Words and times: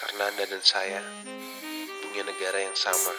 Karena 0.00 0.32
Anda 0.32 0.48
dan 0.48 0.64
saya 0.64 1.04
punya 2.00 2.24
negara 2.24 2.56
yang 2.56 2.72
sama 2.72 3.12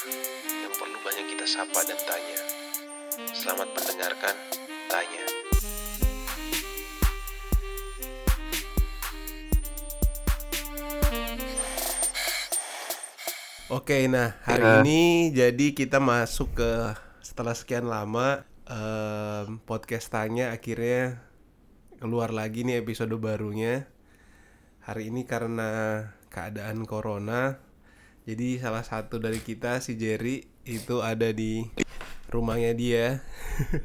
yang 0.49 0.73
perlu 0.73 0.97
banyak 1.05 1.29
kita 1.29 1.45
sapa 1.45 1.77
dan 1.85 1.99
tanya. 2.09 2.39
Selamat 3.37 3.69
mendengarkan 3.69 4.33
Tanya. 4.89 5.25
Oke, 13.69 14.09
nah 14.09 14.41
hari 14.41 14.65
Nah. 14.65 14.81
ini 14.81 15.29
jadi 15.37 15.77
kita 15.77 16.01
masuk 16.01 16.57
ke 16.57 16.71
setelah 17.21 17.53
sekian 17.53 17.85
lama 17.85 18.41
em, 18.65 19.61
podcast 19.69 20.09
tanya 20.09 20.49
akhirnya 20.49 21.21
keluar 22.01 22.33
lagi 22.33 22.65
nih 22.65 22.81
episode 22.81 23.13
barunya. 23.21 23.85
Hari 24.81 25.13
ini 25.13 25.29
karena 25.29 25.69
keadaan 26.31 26.87
corona, 26.87 27.59
jadi 28.23 28.57
salah 28.57 28.81
satu 28.81 29.19
dari 29.19 29.37
kita 29.37 29.77
si 29.77 29.93
Jerry 29.93 30.41
itu 30.63 31.03
ada 31.03 31.29
di 31.29 31.67
rumahnya 32.27 32.71
dia. 32.71 33.05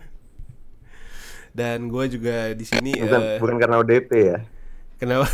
Dan 1.51 1.89
gue 1.89 2.05
juga 2.07 2.53
di 2.53 2.63
sini 2.63 2.93
Bukan, 2.95 3.17
eh, 3.19 3.39
bukan 3.41 3.57
karena 3.57 3.77
ODP 3.81 4.11
ya. 4.13 4.39
kenapa? 4.97 5.25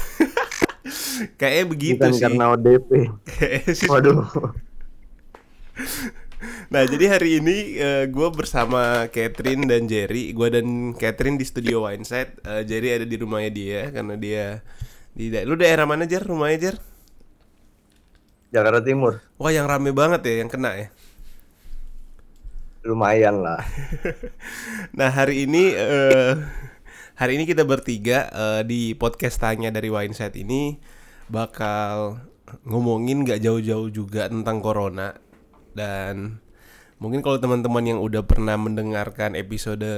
Kayaknya 1.38 1.64
begitu 1.66 1.98
bukan 1.98 2.12
sih. 2.12 2.22
karena 2.22 2.44
ODP. 2.48 2.90
Sih 3.74 3.86
Waduh. 3.86 4.22
Nah 6.68 6.82
jadi 6.84 7.04
hari 7.08 7.38
ini 7.38 7.56
gue 8.08 8.28
bersama 8.30 9.06
Catherine 9.08 9.62
dan 9.64 9.86
Jerry 9.86 10.32
Gue 10.32 10.50
dan 10.50 10.66
Catherine 10.92 11.36
di 11.36 11.46
studio 11.46 11.86
Wineside 11.86 12.42
Eh, 12.42 12.62
Jerry 12.64 12.92
ada 12.92 13.06
di 13.06 13.14
rumahnya 13.14 13.48
dia 13.48 13.80
Karena 13.88 14.14
dia 14.16 14.58
di 15.12 15.30
da- 15.30 15.46
Lu 15.46 15.54
daerah 15.54 15.86
mana 15.86 16.02
Jer? 16.02 16.20
Rumahnya 16.20 16.58
Jer? 16.58 16.76
Jakarta 18.52 18.84
Timur. 18.84 19.24
Wah 19.40 19.48
yang 19.48 19.64
rame 19.64 19.96
banget 19.96 20.28
ya 20.28 20.44
yang 20.44 20.52
kena 20.52 20.76
ya 20.76 20.88
Lumayan 22.84 23.40
lah. 23.40 23.64
Nah 24.98 25.08
hari 25.08 25.48
ini 25.48 25.72
eh, 25.72 26.36
Hari 27.16 27.40
ini 27.40 27.48
kita 27.48 27.64
bertiga 27.64 28.28
eh, 28.28 28.62
Di 28.68 28.92
podcast 28.92 29.40
tanya 29.40 29.72
dari 29.72 29.88
Wineside 29.88 30.36
ini 30.36 30.76
Bakal 31.32 32.20
ngomongin 32.68 33.24
gak 33.24 33.40
jauh-jauh 33.40 33.88
juga 33.88 34.28
tentang 34.28 34.60
Corona 34.60 35.16
Dan 35.72 36.36
mungkin 37.00 37.24
kalau 37.24 37.40
teman-teman 37.40 37.88
yang 37.88 38.00
udah 38.04 38.20
pernah 38.28 38.60
mendengarkan 38.60 39.32
episode 39.32 39.88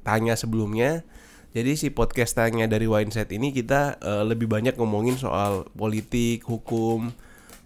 tanya 0.00 0.32
sebelumnya 0.32 1.04
jadi 1.50 1.74
si 1.74 1.90
podcast 1.90 2.38
tanya 2.38 2.70
dari 2.70 2.86
Wineside 2.86 3.34
ini 3.34 3.50
kita 3.50 3.98
eh, 3.98 4.24
lebih 4.24 4.46
banyak 4.46 4.78
ngomongin 4.78 5.18
soal 5.18 5.66
politik, 5.74 6.46
hukum, 6.46 7.10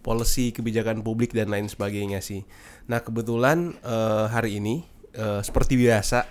policy, 0.05 0.53
kebijakan 0.53 1.01
publik 1.01 1.33
dan 1.33 1.49
lain 1.49 1.67
sebagainya 1.67 2.21
sih. 2.21 2.45
Nah 2.85 3.01
kebetulan 3.01 3.73
eh, 3.81 4.27
hari 4.29 4.61
ini 4.61 4.85
eh, 5.17 5.41
seperti 5.41 5.81
biasa, 5.81 6.29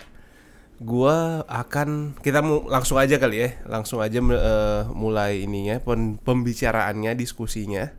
gua 0.78 1.42
akan 1.50 2.14
kita 2.22 2.38
mau 2.38 2.62
langsung 2.70 3.02
aja 3.02 3.18
kali 3.18 3.42
ya, 3.42 3.50
langsung 3.66 3.98
aja 3.98 4.22
eh, 4.22 4.82
mulai 4.94 5.42
ininya 5.42 5.82
pem- 5.82 6.22
pembicaraannya, 6.22 7.18
diskusinya. 7.18 7.90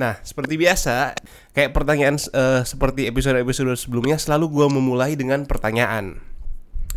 Nah 0.00 0.16
seperti 0.24 0.56
biasa, 0.56 1.12
kayak 1.52 1.76
pertanyaan 1.76 2.16
eh, 2.16 2.64
seperti 2.64 3.04
episode-episode 3.12 3.76
sebelumnya 3.76 4.16
selalu 4.16 4.48
gua 4.48 4.66
memulai 4.72 5.20
dengan 5.20 5.44
pertanyaan. 5.44 6.16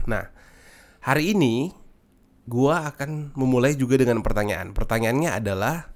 Nah 0.08 0.32
hari 1.04 1.36
ini 1.36 1.76
gua 2.48 2.92
akan 2.92 3.36
memulai 3.36 3.76
juga 3.76 3.96
dengan 4.00 4.20
pertanyaan. 4.24 4.76
Pertanyaannya 4.76 5.32
adalah 5.32 5.93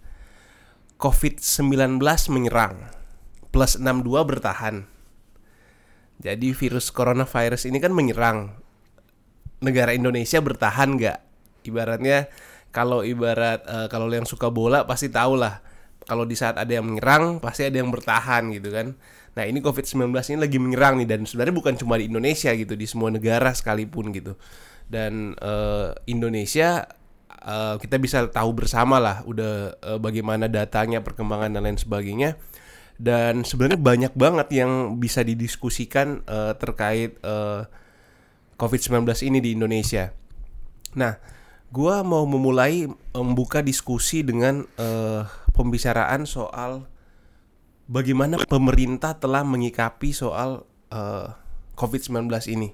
COVID-19 0.98 2.02
menyerang 2.34 2.90
plus 3.54 3.78
62 3.78 4.18
bertahan. 4.26 4.90
Jadi 6.18 6.50
virus 6.58 6.90
coronavirus 6.90 7.70
ini 7.70 7.78
kan 7.78 7.94
menyerang 7.94 8.58
negara 9.62 9.94
Indonesia 9.94 10.42
bertahan 10.42 10.98
nggak? 10.98 11.20
Ibaratnya 11.70 12.26
kalau 12.74 13.06
ibarat 13.06 13.62
eh, 13.70 13.88
kalau 13.94 14.10
yang 14.10 14.26
suka 14.26 14.50
bola 14.50 14.90
pasti 14.90 15.14
tahu 15.14 15.38
lah. 15.38 15.62
Kalau 16.08 16.24
di 16.24 16.34
saat 16.40 16.58
ada 16.58 16.72
yang 16.72 16.88
menyerang 16.88 17.38
pasti 17.44 17.70
ada 17.70 17.78
yang 17.78 17.94
bertahan 17.94 18.50
gitu 18.58 18.74
kan. 18.74 18.98
Nah 19.38 19.44
ini 19.46 19.62
COVID-19 19.62 20.10
ini 20.34 20.40
lagi 20.42 20.58
menyerang 20.58 20.98
nih 20.98 21.08
dan 21.14 21.30
sebenarnya 21.30 21.54
bukan 21.54 21.74
cuma 21.78 22.02
di 22.02 22.10
Indonesia 22.10 22.50
gitu 22.58 22.74
di 22.74 22.90
semua 22.90 23.14
negara 23.14 23.54
sekalipun 23.54 24.10
gitu. 24.18 24.34
Dan 24.90 25.38
eh, 25.38 25.94
Indonesia 26.10 26.90
eh, 27.42 27.76
kita 27.82 28.02
bisa 28.02 28.26
tahu 28.30 28.54
bersama 28.58 28.98
lah 28.98 29.22
udah 29.26 29.78
eh, 29.78 30.00
bagaimana 30.02 30.50
datanya 30.50 31.02
perkembangan 31.02 31.54
dan 31.54 31.66
lain 31.66 31.80
sebagainya 31.80 32.38
dan 32.98 33.46
sebenarnya 33.46 33.78
banyak 33.78 34.14
banget 34.18 34.48
yang 34.58 34.98
bisa 34.98 35.22
didiskusikan 35.22 36.26
eh, 36.26 36.54
terkait 36.58 37.18
eh, 37.22 37.62
COVID-19 38.58 39.06
ini 39.30 39.38
di 39.38 39.54
Indonesia. 39.54 40.10
Nah, 40.98 41.14
gua 41.70 42.02
mau 42.02 42.26
memulai 42.26 42.90
membuka 43.14 43.62
diskusi 43.62 44.26
dengan 44.26 44.66
eh, 44.82 45.22
pembicaraan 45.54 46.26
soal 46.26 46.90
bagaimana 47.86 48.42
pemerintah 48.50 49.14
telah 49.22 49.46
menyikapi 49.46 50.10
soal 50.10 50.66
eh, 50.90 51.30
COVID-19 51.78 52.34
ini. 52.50 52.74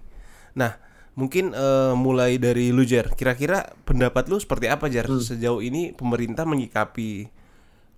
Nah, 0.55 0.79
mungkin 1.19 1.45
eh, 1.53 1.93
mulai 2.05 2.31
dari 2.45 2.65
lu 2.75 2.83
Jer, 2.91 3.07
kira-kira 3.19 3.57
pendapat 3.87 4.23
lu 4.31 4.37
seperti 4.43 4.67
apa 4.75 4.85
Jer 4.93 5.05
sejauh 5.07 5.61
ini 5.69 5.81
pemerintah 5.99 6.45
menyikapi 6.53 7.29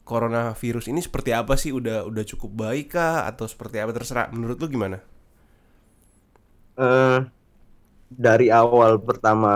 coronavirus 0.09 0.85
ini 0.91 1.01
seperti 1.07 1.31
apa 1.41 1.53
sih? 1.61 1.71
Udah 1.79 1.97
udah 2.09 2.23
cukup 2.31 2.51
baik 2.63 2.87
kah 2.97 3.25
atau 3.31 3.45
seperti 3.53 3.77
apa 3.83 3.91
terserah 3.97 4.27
menurut 4.35 4.57
lu 4.61 4.67
gimana? 4.75 4.99
Eh, 6.77 7.17
dari 8.25 8.47
awal 8.61 8.91
pertama 9.07 9.49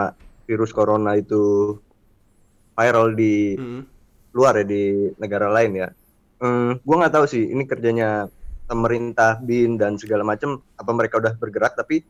virus 0.48 0.72
corona 0.78 1.12
itu 1.22 1.36
viral 2.78 3.08
di 3.20 3.58
Hmm. 3.58 3.82
luar 4.38 4.54
ya 4.62 4.66
di 4.74 4.76
negara 5.22 5.48
lain 5.56 5.72
ya. 5.82 5.88
Hmm, 6.42 6.80
gua 6.86 6.96
nggak 7.06 7.14
tahu 7.16 7.26
sih 7.34 7.44
ini 7.54 7.64
kerjanya 7.72 8.06
pemerintah, 8.70 9.42
BIN 9.48 9.72
dan 9.82 9.94
segala 10.02 10.24
macam 10.32 10.50
apa 10.82 10.92
mereka 11.00 11.16
udah 11.22 11.34
bergerak 11.42 11.74
tapi 11.80 12.06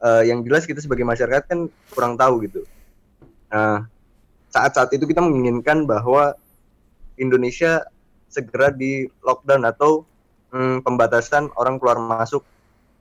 eh, 0.00 0.22
yang 0.26 0.42
jelas 0.42 0.64
kita 0.64 0.80
sebagai 0.80 1.04
masyarakat 1.04 1.44
kan 1.46 1.70
kurang 1.92 2.18
tahu 2.18 2.42
gitu. 2.46 2.66
Nah, 3.50 3.86
saat-saat 4.50 4.90
itu 4.90 5.06
kita 5.06 5.22
menginginkan 5.22 5.86
bahwa 5.86 6.34
Indonesia 7.14 7.86
segera 8.26 8.74
di 8.74 9.06
lockdown 9.22 9.62
atau 9.62 10.02
hmm, 10.50 10.82
pembatasan 10.82 11.54
orang 11.54 11.78
keluar 11.78 12.02
masuk 12.02 12.42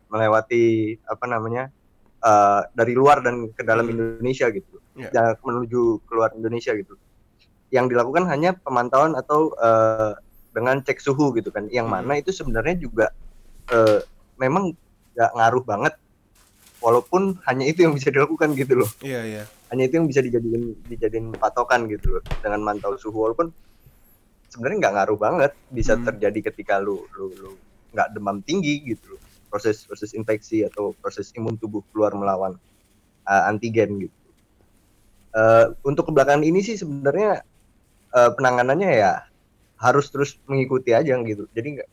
melewati 0.09 0.95
apa 1.09 1.25
namanya 1.25 1.73
eh, 2.21 2.61
dari 2.77 2.93
luar 2.93 3.25
dan 3.25 3.49
ke 3.49 3.65
dalam. 3.65 3.89
Indonesia 3.89 4.49
gitu, 4.53 4.77
Ya. 4.93 5.09
ya 5.09 5.23
menuju 5.41 6.05
keluar 6.05 6.29
Indonesia 6.37 6.69
gitu. 6.77 6.93
Yang 7.73 7.97
dilakukan 7.97 8.29
hanya 8.29 8.53
pemantauan 8.53 9.17
atau 9.17 9.49
eh, 9.57 10.13
dengan 10.53 10.77
cek 10.85 11.01
suhu 11.01 11.33
gitu 11.33 11.49
kan, 11.49 11.65
yang 11.73 11.89
Hmm. 11.89 12.05
mana 12.05 12.21
itu 12.21 12.29
sebenarnya 12.29 12.77
juga 12.77 13.09
eh, 13.73 14.05
memang 14.37 14.69
nggak 15.17 15.31
ngaruh 15.33 15.63
banget, 15.65 15.93
walaupun 16.83 17.39
hanya 17.47 17.63
itu 17.63 17.87
yang 17.87 17.95
bisa 17.95 18.11
dilakukan 18.11 18.51
gitu 18.59 18.83
loh. 18.83 18.91
Iya, 18.99 19.21
iya. 19.23 19.43
hanya 19.71 19.89
itu 19.89 19.97
yang 19.97 20.05
bisa 20.05 20.21
dijadiin 20.21 20.85
dijadiin 20.85 21.27
patokan 21.33 21.89
gitu 21.89 22.19
loh 22.19 22.23
dengan 22.43 22.61
mantau 22.61 22.93
suhu. 22.99 23.25
Walaupun 23.25 23.49
sebenarnya 24.51 24.77
nggak 24.85 24.95
ngaruh 24.99 25.17
banget 25.17 25.51
bisa 25.73 25.97
Hmm. 25.97 26.05
terjadi 26.11 26.53
ketika 26.53 26.77
lu 26.77 27.07
lu 27.17 27.33
lu 27.39 27.51
nggak 27.95 28.13
demam 28.13 28.43
tinggi 28.45 28.83
gitu 28.83 29.17
loh. 29.17 29.21
Proses 29.49 29.81
proses 29.87 30.13
infeksi 30.13 30.61
atau 30.67 30.93
proses 30.99 31.33
imun 31.33 31.57
tubuh 31.57 31.81
keluar 31.89 32.13
melawan 32.13 32.59
uh, 33.25 33.43
antigen 33.49 34.03
gitu. 34.05 34.17
Uh, 35.33 35.73
untuk 35.81 36.13
kebelakangan 36.13 36.45
ini 36.45 36.61
sih 36.61 36.77
sebenarnya 36.77 37.41
uh, 38.13 38.29
penanganannya 38.37 38.91
ya 38.93 39.25
harus 39.81 40.13
terus 40.13 40.37
mengikuti 40.45 40.93
aja 40.93 41.17
gitu. 41.25 41.49
Jadi 41.49 41.81
nggak 41.81 41.89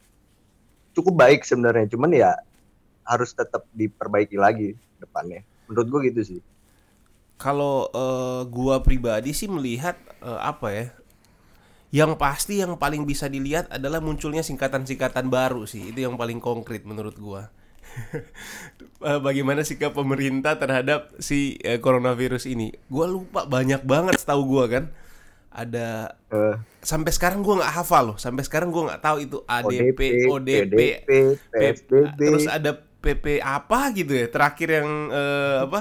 cukup 0.93 1.15
baik 1.17 1.49
sebenarnya. 1.49 1.89
Cuman 1.89 2.13
ya 2.13 2.37
harus 3.11 3.31
tetap 3.41 3.63
diperbaiki 3.81 4.37
lagi 4.45 4.69
depannya 5.03 5.41
menurut 5.69 5.87
gue 5.93 6.01
gitu 6.13 6.23
sih 6.31 6.41
Kalau 7.41 7.89
eh, 8.03 8.43
gua 8.53 8.77
pribadi 8.87 9.33
sih 9.33 9.49
melihat 9.49 9.97
eh, 10.21 10.41
apa 10.53 10.69
ya? 10.77 10.87
Yang 11.91 12.13
pasti 12.23 12.55
yang 12.63 12.79
paling 12.79 13.03
bisa 13.03 13.27
dilihat 13.27 13.67
adalah 13.77 13.99
munculnya 13.99 14.43
singkatan-singkatan 14.47 15.27
baru 15.27 15.67
sih. 15.67 15.91
Itu 15.91 16.07
yang 16.07 16.15
paling 16.21 16.39
konkret 16.39 16.83
menurut 16.87 17.17
gua. 17.19 17.43
Eh, 19.01 19.21
Bagaimana 19.21 19.65
sikap 19.65 19.97
pemerintah 19.97 20.61
terhadap 20.61 21.17
si 21.25 21.57
eh, 21.65 21.81
coronavirus 21.81 22.45
ini? 22.53 22.69
Gua 22.93 23.09
lupa 23.09 23.49
banyak 23.49 23.81
banget 23.89 24.21
setahu 24.21 24.43
gua 24.45 24.65
kan. 24.69 24.85
Ada 25.51 26.15
Eh, 26.31 26.57
sampai 26.83 27.11
sekarang 27.17 27.41
gua 27.47 27.63
nggak 27.65 27.75
hafal 27.83 28.05
loh. 28.15 28.19
Sampai 28.21 28.43
sekarang 28.47 28.71
gua 28.75 28.83
nggak 28.95 29.03
tahu 29.03 29.19
itu 29.27 29.39
ADP, 29.49 30.01
ODP, 30.25 30.77
PDP, 31.07 31.35
PSBB. 31.59 32.19
terus 32.23 32.45
ada 32.47 32.71
PP 33.01 33.41
apa 33.41 33.91
gitu 33.97 34.13
ya 34.13 34.27
terakhir 34.29 34.69
yang 34.81 34.89
eh, 35.09 35.59
apa 35.65 35.81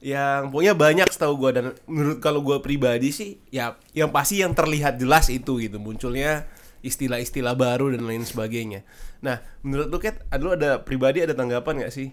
yang 0.00 0.48
pokoknya 0.48 0.74
banyak 0.74 1.08
setahu 1.12 1.34
gua 1.36 1.50
dan 1.52 1.66
menurut 1.84 2.18
kalau 2.18 2.40
gua 2.40 2.58
pribadi 2.64 3.12
sih 3.12 3.38
ya 3.52 3.76
yang 3.92 4.10
pasti 4.10 4.40
yang 4.42 4.52
terlihat 4.56 4.98
jelas 4.98 5.28
itu 5.30 5.60
gitu 5.60 5.78
munculnya 5.78 6.48
istilah-istilah 6.80 7.60
baru 7.60 7.92
dan 7.92 8.08
lain 8.08 8.24
sebagainya. 8.24 8.88
Nah, 9.20 9.44
menurut 9.60 9.92
lu 9.92 10.00
Kat, 10.00 10.24
lu 10.40 10.56
ada 10.56 10.80
pribadi 10.80 11.20
ada 11.20 11.36
tanggapan 11.36 11.84
nggak 11.84 11.92
sih 11.92 12.08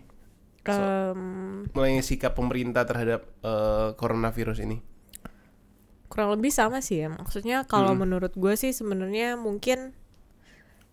Em, 0.67 1.63
mengenai 1.71 2.03
sikap 2.03 2.35
pemerintah 2.35 2.83
terhadap 2.83 3.23
eh, 3.39 3.95
coronavirus 3.95 4.67
ini? 4.67 4.83
kurang 6.07 6.39
lebih 6.39 6.55
sama 6.55 6.79
sih 6.79 7.03
ya 7.03 7.11
maksudnya 7.11 7.67
kalau 7.67 7.91
menurut 7.91 8.31
gue 8.31 8.55
sih 8.55 8.71
sebenarnya 8.71 9.35
mungkin 9.35 9.91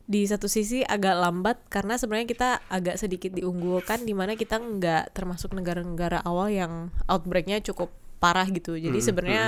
di 0.05 0.29
satu 0.29 0.53
sisi 0.53 0.85
agak 0.85 1.17
lambat 1.17 1.57
karena 1.73 1.97
sebenarnya 1.97 2.29
kita 2.29 2.51
agak 2.69 3.01
sedikit 3.01 3.33
diunggulkan 3.33 4.05
di 4.05 4.13
mana 4.13 4.37
kita 4.37 4.61
nggak 4.61 5.17
termasuk 5.17 5.57
negara-negara 5.57 6.21
awal 6.23 6.53
yang 6.53 6.93
outbreaknya 7.09 7.65
cukup 7.65 7.89
parah 8.21 8.45
gitu 8.53 8.77
jadi 8.77 8.97
sebenarnya 9.01 9.45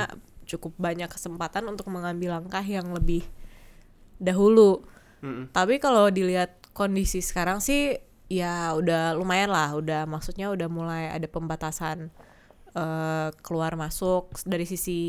cukup 0.49 0.73
banyak 0.81 1.13
kesempatan 1.13 1.69
untuk 1.69 1.93
mengambil 1.93 2.41
langkah 2.41 2.65
yang 2.65 2.89
lebih 2.97 3.29
dahulu 4.17 4.81
Mm-mm. 5.21 5.53
tapi 5.53 5.77
kalau 5.77 6.09
dilihat 6.09 6.57
kondisi 6.73 7.21
sekarang 7.21 7.61
sih 7.61 8.01
ya 8.33 8.73
udah 8.75 9.13
lumayan 9.15 9.53
lah 9.53 9.77
udah 9.77 10.09
maksudnya 10.09 10.49
udah 10.49 10.69
mulai 10.73 11.13
ada 11.13 11.29
pembatasan 11.29 12.09
eh, 12.73 13.29
keluar 13.45 13.77
masuk 13.77 14.33
dari 14.49 14.65
sisi 14.65 15.01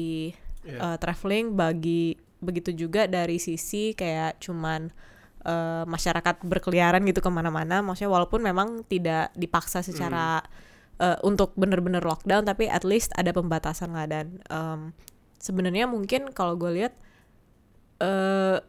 Iya. 0.67 0.83
eh, 0.83 0.97
traveling 0.99 1.55
bagi 1.55 2.19
begitu 2.43 2.75
juga 2.75 3.07
dari 3.07 3.39
sisi 3.39 3.95
kayak 3.95 4.43
cuman 4.43 4.91
eh, 5.47 5.83
masyarakat 5.87 6.43
berkeliaran 6.43 7.01
gitu 7.07 7.23
ke 7.23 7.31
mana-mana. 7.31 7.79
Maksudnya 7.79 8.11
walaupun 8.11 8.43
memang 8.43 8.83
tidak 8.91 9.31
dipaksa 9.33 9.79
secara 9.79 10.43
eh, 10.99 11.17
untuk 11.23 11.55
bener-bener 11.55 12.03
lockdown 12.03 12.43
tapi 12.43 12.67
at 12.67 12.83
least 12.83 13.15
ada 13.15 13.31
pembatasan 13.31 13.95
lah. 13.95 14.05
Dan 14.05 14.43
em, 14.51 14.91
sebenarnya 15.39 15.87
mungkin 15.87 16.35
kalau 16.35 16.59
gue 16.59 16.83
lihat 16.83 16.93
eh 17.97 18.59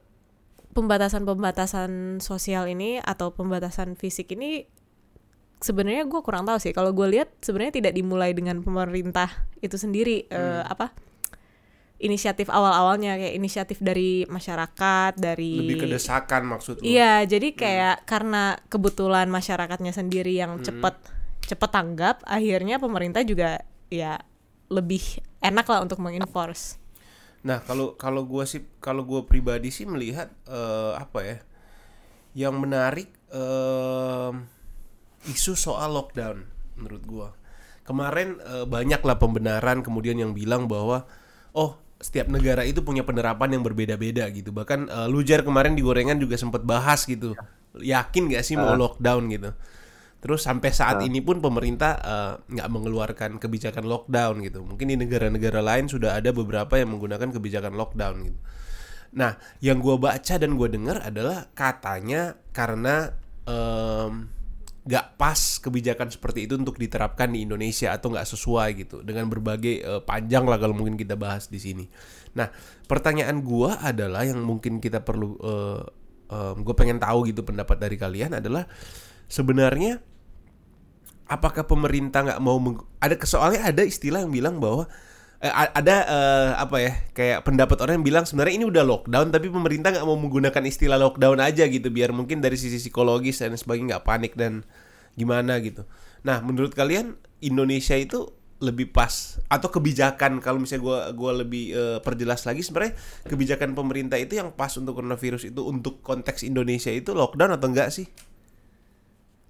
pembatasan-pembatasan 0.68 2.22
sosial 2.22 2.70
ini 2.70 3.02
atau 3.02 3.34
pembatasan 3.34 3.98
fisik 3.98 4.30
ini 4.38 4.62
sebenarnya 5.58 6.06
gue 6.06 6.20
kurang 6.22 6.46
tahu 6.46 6.62
sih. 6.62 6.70
Kalau 6.70 6.94
gue 6.94 7.18
lihat 7.18 7.34
sebenarnya 7.42 7.82
tidak 7.82 7.92
dimulai 7.98 8.30
dengan 8.30 8.62
pemerintah 8.62 9.26
itu 9.58 9.74
sendiri 9.74 10.30
eh, 10.30 10.62
apa 10.62 10.94
inisiatif 11.98 12.46
awal-awalnya 12.46 13.18
kayak 13.18 13.34
inisiatif 13.34 13.82
dari 13.82 14.22
masyarakat 14.30 15.18
dari 15.18 15.66
Lebih 15.66 15.76
ke 15.82 15.86
desakan 15.90 16.46
maksud 16.46 16.78
lu? 16.78 16.86
Iya, 16.86 17.26
jadi 17.26 17.48
kayak 17.54 18.06
karena 18.06 18.54
kebetulan 18.70 19.26
masyarakatnya 19.26 19.90
sendiri 19.90 20.38
yang 20.38 20.62
cepet 20.62 20.94
cepet 21.42 21.70
tanggap, 21.74 22.22
akhirnya 22.22 22.78
pemerintah 22.78 23.26
juga 23.26 23.58
ya 23.90 24.22
lebih 24.70 25.02
enak 25.42 25.66
lah 25.66 25.82
untuk 25.82 25.98
mengenforce. 25.98 26.78
Nah 27.42 27.58
kalau 27.66 27.98
kalau 27.98 28.22
gue 28.26 28.44
sih 28.46 28.62
kalau 28.78 29.02
gue 29.02 29.26
pribadi 29.26 29.74
sih 29.74 29.88
melihat 29.88 30.30
eh, 30.46 30.92
apa 30.94 31.20
ya 31.24 31.38
yang 32.36 32.60
menarik 32.60 33.08
em, 33.32 34.46
isu 35.26 35.56
soal 35.56 35.96
lockdown 35.96 36.44
menurut 36.78 37.02
gue 37.02 37.28
kemarin 37.88 38.36
eh, 38.42 38.66
banyak 38.68 39.00
lah 39.00 39.16
pembenaran 39.16 39.80
kemudian 39.80 40.20
yang 40.20 40.36
bilang 40.36 40.68
bahwa 40.68 41.08
oh 41.56 41.80
setiap 41.98 42.30
negara 42.30 42.62
itu 42.62 42.78
punya 42.86 43.02
penerapan 43.02 43.58
yang 43.58 43.62
berbeda-beda 43.66 44.30
gitu. 44.30 44.54
Bahkan 44.54 44.86
eh, 44.86 45.08
Lujar 45.10 45.42
kemarin 45.42 45.74
di 45.74 45.82
gorengan 45.82 46.18
juga 46.18 46.38
sempat 46.38 46.62
bahas 46.62 47.02
gitu. 47.04 47.34
Yakin 47.78 48.30
gak 48.32 48.44
sih 48.46 48.54
mau 48.54 48.74
lockdown 48.78 49.28
gitu? 49.30 49.50
Terus 50.18 50.42
sampai 50.42 50.74
saat 50.74 50.98
ini 51.06 51.22
pun 51.22 51.38
pemerintah 51.38 51.92
eh, 51.98 52.32
nggak 52.54 52.68
mengeluarkan 52.70 53.30
kebijakan 53.42 53.86
lockdown 53.86 54.42
gitu. 54.46 54.62
Mungkin 54.62 54.86
di 54.90 54.96
negara-negara 54.98 55.62
lain 55.62 55.90
sudah 55.90 56.18
ada 56.18 56.30
beberapa 56.30 56.78
yang 56.78 56.94
menggunakan 56.94 57.34
kebijakan 57.34 57.74
lockdown 57.74 58.26
gitu. 58.26 58.38
Nah, 59.08 59.40
yang 59.64 59.80
gua 59.80 59.96
baca 59.96 60.34
dan 60.36 60.54
gua 60.54 60.68
dengar 60.68 61.00
adalah 61.00 61.48
katanya 61.56 62.36
karena 62.52 63.16
em, 63.48 64.28
nggak 64.88 65.20
pas 65.20 65.60
kebijakan 65.60 66.08
seperti 66.08 66.48
itu 66.48 66.56
untuk 66.56 66.80
diterapkan 66.80 67.28
di 67.28 67.44
Indonesia 67.44 67.92
atau 67.92 68.08
nggak 68.08 68.24
sesuai 68.24 68.68
gitu 68.80 68.96
dengan 69.04 69.28
berbagai 69.28 69.74
eh, 69.84 70.00
panjang 70.00 70.48
lah 70.48 70.56
kalau 70.56 70.72
mungkin 70.72 70.96
kita 70.96 71.12
bahas 71.20 71.52
di 71.52 71.60
sini. 71.60 71.84
Nah, 72.32 72.48
pertanyaan 72.88 73.44
gua 73.44 73.84
adalah 73.84 74.24
yang 74.24 74.40
mungkin 74.40 74.80
kita 74.80 75.04
perlu 75.04 75.36
gue 76.60 76.74
pengen 76.76 77.00
tahu 77.00 77.24
gitu 77.32 77.40
pendapat 77.40 77.80
dari 77.80 77.96
kalian 77.96 78.36
adalah 78.36 78.68
sebenarnya 79.32 79.96
apakah 81.28 81.68
pemerintah 81.68 82.24
nggak 82.24 82.40
mau 82.44 82.60
meng- 82.60 82.84
ada 83.00 83.16
soalnya 83.24 83.68
ada 83.68 83.84
istilah 83.84 84.24
yang 84.24 84.32
bilang 84.32 84.56
bahwa 84.60 84.88
eh, 85.38 85.52
ada 85.52 85.96
eh, 86.06 86.50
apa 86.58 86.76
ya 86.82 86.92
kayak 87.14 87.38
pendapat 87.46 87.78
orang 87.84 88.02
yang 88.02 88.06
bilang 88.06 88.24
sebenarnya 88.26 88.54
ini 88.58 88.66
udah 88.66 88.82
lockdown 88.82 89.30
tapi 89.30 89.46
pemerintah 89.50 89.94
nggak 89.94 90.06
mau 90.06 90.18
menggunakan 90.18 90.62
istilah 90.66 90.98
lockdown 90.98 91.38
aja 91.38 91.66
gitu 91.70 91.88
biar 91.94 92.10
mungkin 92.10 92.42
dari 92.42 92.58
sisi 92.58 92.82
psikologis 92.82 93.38
dan 93.38 93.54
sebagainya 93.54 93.98
nggak 93.98 94.06
panik 94.06 94.32
dan 94.34 94.66
gimana 95.14 95.58
gitu. 95.62 95.86
Nah 96.26 96.42
menurut 96.42 96.74
kalian 96.74 97.18
Indonesia 97.38 97.94
itu 97.94 98.34
lebih 98.58 98.90
pas 98.90 99.38
atau 99.46 99.70
kebijakan 99.70 100.42
kalau 100.42 100.58
misalnya 100.58 100.82
gua 100.82 100.98
gua 101.14 101.32
lebih 101.46 101.70
eh, 101.70 101.98
perjelas 102.02 102.42
lagi 102.42 102.66
sebenarnya 102.66 102.98
kebijakan 103.30 103.78
pemerintah 103.78 104.18
itu 104.18 104.34
yang 104.34 104.50
pas 104.50 104.74
untuk 104.74 104.98
coronavirus 104.98 105.54
itu 105.54 105.62
untuk 105.62 106.02
konteks 106.02 106.42
Indonesia 106.42 106.90
itu 106.90 107.14
lockdown 107.14 107.54
atau 107.54 107.70
enggak 107.70 107.94
sih? 107.94 108.10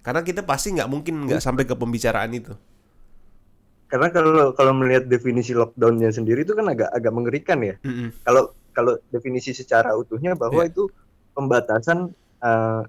Karena 0.05 0.21
kita 0.21 0.45
pasti 0.45 0.77
nggak 0.77 0.89
mungkin 0.89 1.25
nggak 1.25 1.41
sampai 1.41 1.65
ke 1.65 1.73
pembicaraan 1.73 2.29
itu. 2.37 2.53
Karena 3.89 4.13
kalau 4.13 4.53
kalau 4.53 4.73
melihat 4.77 5.09
definisi 5.09 5.57
lockdownnya 5.57 6.13
sendiri 6.13 6.45
itu 6.45 6.53
kan 6.53 6.69
agak 6.69 6.93
agak 6.93 7.09
mengerikan 7.09 7.57
ya. 7.65 7.75
Mm-mm. 7.81 8.13
Kalau 8.21 8.53
kalau 8.69 9.01
definisi 9.09 9.49
secara 9.51 9.97
utuhnya 9.97 10.37
bahwa 10.37 10.61
Iya. 10.61 10.69
itu 10.69 10.83
pembatasan 11.33 12.13
eh, 12.39 12.81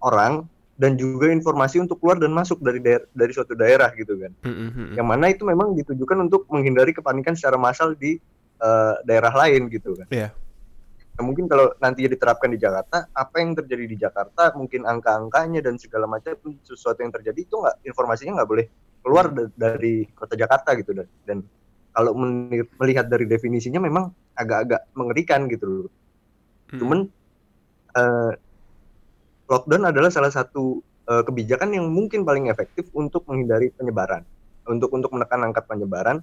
orang 0.00 0.46
dan 0.78 0.94
juga 0.94 1.32
informasi 1.32 1.82
untuk 1.82 1.98
keluar 1.98 2.20
dan 2.20 2.30
masuk 2.30 2.60
dari 2.62 2.78
daer- 2.78 3.08
dari 3.10 3.32
suatu 3.34 3.58
daerah 3.58 3.90
gitu 3.98 4.14
kan. 4.22 4.30
Mm-mm, 4.46 4.68
mm-mm. 4.70 4.94
Yang 4.94 5.06
mana 5.08 5.26
itu 5.34 5.42
memang 5.42 5.74
ditujukan 5.74 6.30
untuk 6.30 6.46
menghindari 6.46 6.94
kepanikan 6.94 7.34
secara 7.34 7.58
massal 7.58 7.98
di 7.98 8.16
eh, 8.56 8.94
daerah 9.02 9.34
lain 9.34 9.66
gitu 9.68 9.98
kan. 9.98 10.08
Iya. 10.14 10.30
Nah, 11.16 11.24
mungkin 11.24 11.48
kalau 11.48 11.72
nanti 11.80 12.04
diterapkan 12.04 12.52
di 12.52 12.60
Jakarta, 12.60 13.08
apa 13.08 13.40
yang 13.40 13.56
terjadi 13.56 13.84
di 13.88 13.96
Jakarta, 13.96 14.52
mungkin 14.52 14.84
angka-angkanya 14.84 15.64
dan 15.64 15.80
segala 15.80 16.04
macam 16.04 16.36
sesuatu 16.60 17.00
yang 17.00 17.08
terjadi 17.08 17.40
itu 17.40 17.56
nggak 17.56 17.88
informasinya 17.88 18.40
nggak 18.40 18.50
boleh 18.52 18.66
keluar 19.06 19.30
da- 19.30 19.54
dari 19.54 20.02
kota 20.10 20.34
Jakarta 20.34 20.74
gitu 20.74 20.90
dan, 20.90 21.06
dan 21.22 21.38
kalau 21.94 22.12
melihat 22.82 23.06
dari 23.06 23.30
definisinya 23.30 23.78
memang 23.78 24.10
agak-agak 24.34 24.90
mengerikan 24.98 25.46
gitu 25.46 25.86
loh. 25.86 25.90
Mm. 26.74 26.78
Cuman 26.82 26.98
eh, 27.94 28.32
lockdown 29.46 29.94
adalah 29.94 30.10
salah 30.10 30.34
satu 30.34 30.82
eh, 31.06 31.22
kebijakan 31.22 31.70
yang 31.70 31.86
mungkin 31.86 32.26
paling 32.26 32.50
efektif 32.50 32.90
untuk 32.98 33.22
menghindari 33.30 33.70
penyebaran, 33.70 34.26
untuk 34.66 34.90
untuk 34.90 35.14
menekan 35.14 35.46
angka 35.46 35.62
penyebaran, 35.62 36.20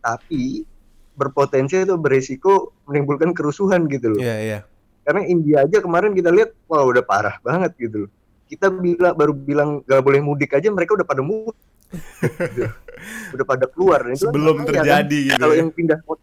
tapi 0.00 0.64
berpotensi 1.12 1.84
itu 1.84 1.94
berisiko 2.00 2.72
menimbulkan 2.88 3.36
kerusuhan 3.36 3.84
gitu 3.92 4.16
loh. 4.16 4.20
Iya 4.24 4.36
iya. 4.40 4.58
Karena 5.04 5.22
India 5.28 5.66
aja 5.66 5.84
kemarin 5.84 6.16
kita 6.16 6.32
lihat, 6.32 6.56
wah 6.70 6.82
udah 6.82 7.04
parah 7.04 7.36
banget 7.44 7.76
gitu 7.76 8.08
loh. 8.08 8.10
Kita 8.48 8.72
bila 8.72 9.12
baru 9.12 9.36
bilang 9.36 9.84
gak 9.84 10.02
boleh 10.02 10.20
mudik 10.24 10.56
aja, 10.56 10.72
mereka 10.72 10.96
udah 10.96 11.06
pada 11.06 11.20
mudik, 11.20 11.58
Gitu. 11.92 12.62
udah 13.36 13.46
pada 13.46 13.66
keluar. 13.68 14.00
Itu 14.08 14.28
kan 14.28 14.32
Sebelum 14.32 14.56
bahaya, 14.56 14.64
kan? 14.64 14.74
terjadi 14.74 15.18
gitu. 15.28 15.40
Kalau 15.40 15.54
ya. 15.54 15.60
yang 15.60 15.70
pindah 15.72 15.98
kota, 16.04 16.22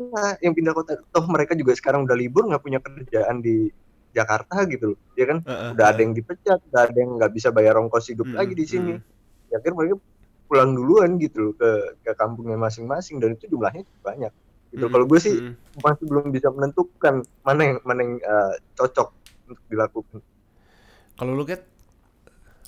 Nah, 0.00 0.32
yang 0.40 0.56
pindah 0.56 0.72
kota, 0.72 0.96
toh 1.12 1.28
mereka 1.28 1.52
juga 1.52 1.76
sekarang 1.76 2.08
udah 2.08 2.16
libur, 2.16 2.48
nggak 2.48 2.64
punya 2.64 2.80
kerjaan 2.80 3.44
di 3.44 3.68
Jakarta 4.16 4.64
gitu 4.64 4.96
loh, 4.96 4.98
ya 5.12 5.28
kan? 5.28 5.44
Heeh, 5.44 5.70
Udah 5.76 5.86
ada 5.92 6.00
yang 6.00 6.16
dipecat, 6.16 6.56
udah 6.72 6.88
ada 6.88 6.96
yang 6.96 7.20
nggak 7.20 7.32
bisa 7.36 7.52
bayar 7.52 7.76
ongkos 7.76 8.08
hidup 8.08 8.24
Mm, 8.32 8.36
lagi 8.40 8.54
di 8.56 8.64
sini. 8.64 8.92
mm. 8.96 9.52
Ya 9.52 9.60
akhirnya 9.60 9.76
mereka 9.76 9.96
pulang 10.48 10.72
duluan 10.72 11.20
gitu 11.20 11.52
loh 11.52 11.52
ke 11.52 11.70
ke 12.00 12.10
kampungnya 12.16 12.56
masing-masing 12.56 13.20
dan 13.20 13.36
itu 13.36 13.44
jumlahnya 13.52 13.84
cukup 13.84 14.02
banyak. 14.02 14.32
Gitu. 14.72 14.84
Mm, 14.88 14.92
Kalau 14.96 15.04
gue 15.04 15.18
sih 15.20 15.34
mm. 15.36 15.54
masih 15.84 16.04
belum 16.08 16.26
bisa 16.32 16.48
menentukan 16.48 17.14
mana 17.44 17.60
yang 17.60 17.78
mana 17.84 18.00
yang 18.00 18.14
eh, 18.24 18.54
cocok 18.80 19.08
untuk 19.52 19.64
dilakukan. 19.68 20.18
Kalau 21.20 21.32
lu 21.36 21.44
punya 21.44 21.60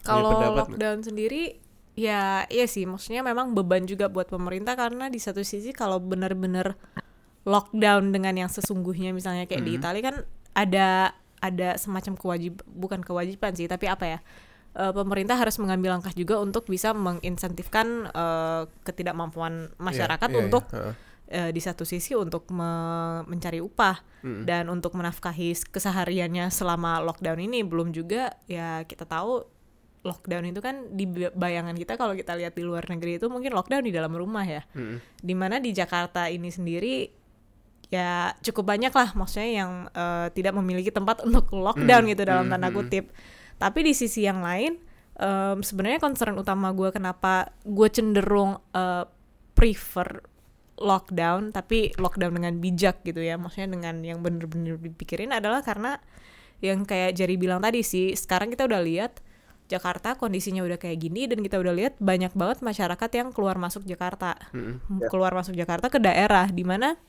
Kalau 0.04 0.52
lockdown 0.52 1.00
sendiri 1.00 1.61
ya 1.94 2.48
iya 2.48 2.64
sih 2.64 2.84
maksudnya 2.84 3.20
memang 3.20 3.52
beban 3.52 3.84
juga 3.84 4.08
buat 4.08 4.24
pemerintah 4.26 4.72
karena 4.72 5.06
di 5.06 5.16
satu 5.16 5.40
sisi 5.42 5.70
kalau 5.70 6.00
benar-benar 6.00 6.72
lockdown 7.42 8.10
dengan 8.10 8.34
yang 8.36 8.48
sesungguhnya 8.48 9.10
misalnya 9.10 9.44
kayak 9.44 9.60
di 9.60 9.74
Mhm. 9.74 9.78
Italia 9.78 10.02
kan 10.02 10.16
ada 10.54 10.88
ada 11.38 11.68
semacam 11.74 12.14
kewajib 12.14 12.62
bukan 12.64 13.02
kewajiban 13.02 13.52
sih 13.52 13.66
tapi 13.66 13.86
apa 13.86 14.04
ya 14.06 14.18
eh, 14.72 14.88
pemerintah 14.88 15.36
harus 15.36 15.58
mengambil 15.58 15.92
langkah 15.92 16.14
juga 16.14 16.38
untuk 16.38 16.64
bisa 16.64 16.94
menginsentifkan 16.94 18.08
eh, 18.08 18.62
ketidakmampuan 18.82 19.68
masyarakat 19.76 20.24
Iya, 20.24 20.32
iya, 20.32 20.42
untuk 20.42 20.64
iya. 20.70 20.76
Heeh. 20.80 20.94
eh, 21.28 21.50
di 21.50 21.60
satu 21.60 21.82
sisi 21.82 22.14
untuk 22.14 22.48
me- 22.48 23.20
mencari 23.26 23.58
upah 23.58 24.00
Mm. 24.22 24.46
dan 24.46 24.64
untuk 24.68 24.94
menafkahi 24.94 25.50
kesehariannya 25.66 26.46
selama 26.48 27.02
lockdown 27.02 27.42
ini 27.42 27.60
belum 27.60 27.90
juga 27.90 28.38
ya 28.46 28.86
kita 28.86 29.02
tahu 29.02 29.42
lockdown 30.02 30.50
itu 30.50 30.58
kan 30.58 30.90
di 30.90 31.06
ba- 31.06 31.30
bayangan 31.30 31.74
kita 31.74 31.94
kalau 31.94 32.12
kita 32.12 32.34
lihat 32.34 32.52
di 32.52 32.62
luar 32.62 32.82
negeri 32.86 33.22
itu 33.22 33.30
mungkin 33.30 33.54
lockdown 33.54 33.86
di 33.86 33.94
dalam 33.94 34.10
rumah 34.10 34.42
ya 34.42 34.62
Mm-mm. 34.74 34.98
di 35.22 35.34
mana 35.34 35.62
di 35.62 35.70
Jakarta 35.70 36.26
ini 36.26 36.50
sendiri 36.50 37.06
ya 37.86 38.32
cukup 38.40 38.66
banyak 38.66 38.90
lah 38.90 39.12
maksudnya 39.14 39.50
yang 39.62 39.70
eh, 39.88 40.26
tidak 40.32 40.56
memiliki 40.56 40.90
tempat 40.90 41.22
untuk 41.26 41.52
lockdown 41.52 42.08
gitu 42.08 42.22
dalam 42.24 42.48
tanda 42.48 42.68
kutip. 42.72 43.12
Tapi 43.56 43.78
di 43.84 43.92
sisi 43.94 44.26
yang 44.26 44.42
lain 44.42 44.74
em, 45.14 45.62
sebenarnya 45.62 46.02
concern 46.02 46.34
utama 46.34 46.74
gue 46.74 46.90
kenapa 46.90 47.54
gue 47.62 47.88
cenderung 47.92 48.58
eh, 48.74 49.04
prefer 49.54 50.24
lockdown 50.82 51.54
tapi 51.54 51.94
lockdown 51.94 52.42
dengan 52.42 52.58
bijak 52.58 53.06
gitu 53.06 53.22
ya 53.22 53.38
maksudnya 53.38 53.78
dengan 53.78 54.02
yang 54.02 54.18
bener-bener 54.18 54.80
dipikirin 54.82 55.30
adalah 55.30 55.62
karena 55.62 56.00
yang 56.58 56.82
kayak 56.82 57.14
Jerry 57.14 57.38
bilang 57.38 57.62
tadi 57.62 57.86
sih 57.86 58.18
sekarang 58.18 58.50
kita 58.50 58.66
udah 58.66 58.82
lihat 58.82 59.22
Jakarta 59.72 60.14
kondisinya 60.14 60.60
udah 60.60 60.76
kayak 60.76 61.00
gini 61.00 61.24
dan 61.24 61.40
kita 61.40 61.56
udah 61.56 61.72
lihat 61.72 61.94
banyak 61.96 62.36
banget 62.36 62.60
masyarakat 62.60 63.10
yang 63.16 63.32
keluar 63.32 63.56
masuk 63.56 63.88
Jakarta. 63.88 64.36
Keluar 65.08 65.32
masuk 65.32 65.56
Jakarta 65.56 65.88
ke 65.88 65.96
daerah 65.96 66.52
di 66.52 66.62
mana 66.62 67.00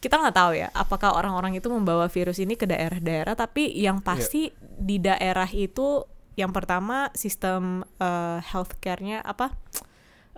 kita 0.00 0.16
nggak 0.16 0.32
tahu 0.32 0.52
ya 0.56 0.72
apakah 0.72 1.12
orang-orang 1.12 1.60
itu 1.60 1.68
membawa 1.68 2.08
virus 2.08 2.40
ini 2.40 2.56
ke 2.56 2.64
daerah-daerah 2.64 3.36
tapi 3.36 3.68
yang 3.76 4.00
pasti 4.00 4.48
di 4.80 4.96
daerah 4.96 5.44
itu 5.52 6.08
yang 6.40 6.56
pertama 6.56 7.12
sistem 7.12 7.84
eh, 8.00 8.40
healthcare-nya 8.40 9.20
apa 9.20 9.52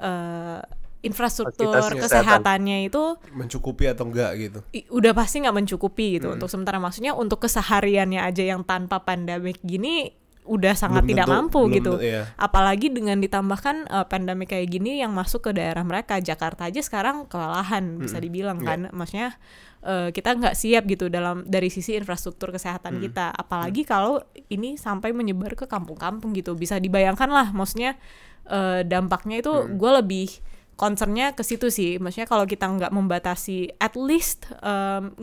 eh, 0.02 0.60
infrastruktur 1.02 1.70
kesehatan. 1.70 1.98
kesehatannya 1.98 2.90
itu 2.90 3.02
mencukupi 3.34 3.90
atau 3.90 4.06
enggak 4.06 4.30
gitu? 4.38 4.58
I- 4.70 4.86
udah 4.90 5.12
pasti 5.14 5.42
nggak 5.42 5.54
mencukupi 5.54 6.18
gitu. 6.18 6.34
Untuk 6.34 6.50
sementara 6.50 6.78
maksudnya 6.78 7.14
untuk 7.14 7.42
kesehariannya 7.42 8.22
aja 8.22 8.42
yang 8.42 8.62
tanpa 8.62 9.02
pandemik 9.02 9.58
gini 9.62 10.14
udah 10.42 10.74
sangat 10.74 11.06
Belum 11.06 11.10
tidak 11.14 11.26
tentu- 11.30 11.36
mampu 11.38 11.60
belum 11.62 11.76
gitu. 11.78 11.92
tentu, 11.94 12.02
iya. 12.02 12.22
apalagi 12.34 12.90
dengan 12.90 13.22
ditambahkan 13.22 13.76
eh, 13.86 14.06
pandemik 14.10 14.50
kayak 14.50 14.68
gini 14.68 14.98
yang 14.98 15.14
masuk 15.14 15.46
ke 15.46 15.50
daerah 15.54 15.86
mereka 15.86 16.18
Jakarta 16.18 16.66
aja 16.66 16.82
sekarang 16.82 17.30
kewalahan 17.30 18.02
bisa 18.02 18.18
dibilang 18.18 18.58
kan. 18.58 18.90
Maksudnya 18.90 19.38
eh, 19.86 20.10
kita 20.10 20.34
nggak 20.34 20.58
siap 20.58 20.82
gitu 20.90 21.06
dalam 21.06 21.46
dari 21.46 21.70
sisi 21.70 21.94
infrastruktur 21.94 22.50
kesehatan 22.50 22.98
kita. 22.98 23.30
Apalagi 23.30 23.86
kalau 23.86 24.18
ini 24.50 24.74
sampai 24.74 25.14
menyebar 25.14 25.54
ke 25.54 25.70
kampung-kampung 25.70 26.34
gitu. 26.34 26.58
Bisa 26.58 26.82
dibayangkan 26.82 27.30
lah 27.30 27.54
maksudnya 27.54 27.94
eh, 28.50 28.82
dampaknya 28.82 29.38
itu 29.46 29.52
gue 29.78 29.90
lebih 30.02 30.28
concernnya 30.82 31.30
ke 31.38 31.46
situ 31.46 31.70
sih. 31.70 32.02
Maksudnya 32.02 32.26
kalau 32.26 32.42
kita 32.42 32.66
nggak 32.66 32.90
membatasi 32.90 33.78
at 33.78 33.94
least 33.94 34.50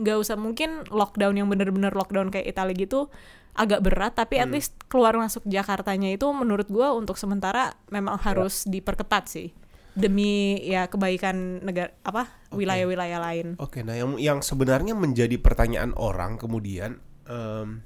nggak 0.00 0.16
usah 0.16 0.40
mungkin 0.40 0.88
lockdown 0.88 1.36
yang 1.36 1.52
bener-bener 1.52 1.92
lockdown 1.92 2.32
kayak 2.32 2.48
Italia 2.48 2.72
gitu 2.72 3.12
agak 3.50 3.82
berat 3.82 4.14
tapi 4.16 4.38
at 4.40 4.48
least 4.48 4.78
keluar 4.86 5.12
masuk 5.18 5.42
Jakartanya 5.44 6.08
itu 6.14 6.24
menurut 6.32 6.70
gua 6.70 6.96
untuk 6.96 7.20
sementara 7.20 7.76
memang 7.92 8.16
harus 8.24 8.64
diperketat 8.64 9.28
sih. 9.28 9.52
Demi 9.92 10.56
ya 10.64 10.88
kebaikan 10.88 11.60
negara 11.60 11.92
apa 12.06 12.30
wilayah-wilayah 12.54 13.20
lain. 13.20 13.46
Oke, 13.60 13.84
nah 13.84 13.98
yang 13.98 14.16
yang 14.16 14.38
sebenarnya 14.40 14.96
menjadi 14.96 15.36
pertanyaan 15.36 15.92
orang 15.98 16.40
kemudian 16.40 17.02
em, 17.28 17.84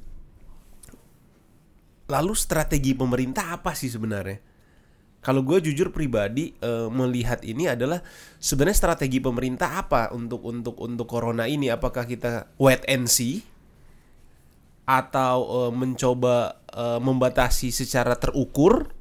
lalu 2.06 2.34
strategi 2.36 2.92
pemerintah 2.94 3.56
apa 3.56 3.72
sih 3.72 3.88
sebenarnya? 3.90 4.53
Kalau 5.24 5.40
gue 5.40 5.56
jujur 5.64 5.88
pribadi 5.88 6.52
eh, 6.60 6.88
melihat 6.92 7.40
ini 7.48 7.72
adalah 7.72 8.04
sebenarnya 8.36 8.76
strategi 8.76 9.24
pemerintah 9.24 9.80
apa 9.80 10.12
untuk 10.12 10.44
untuk 10.44 10.76
untuk 10.84 11.08
corona 11.08 11.48
ini? 11.48 11.72
Apakah 11.72 12.04
kita 12.04 12.52
wait 12.60 12.84
and 12.84 13.08
see 13.08 13.40
atau 14.84 15.36
eh, 15.64 15.72
mencoba 15.72 16.60
eh, 16.68 17.00
membatasi 17.00 17.72
secara 17.72 18.20
terukur 18.20 18.92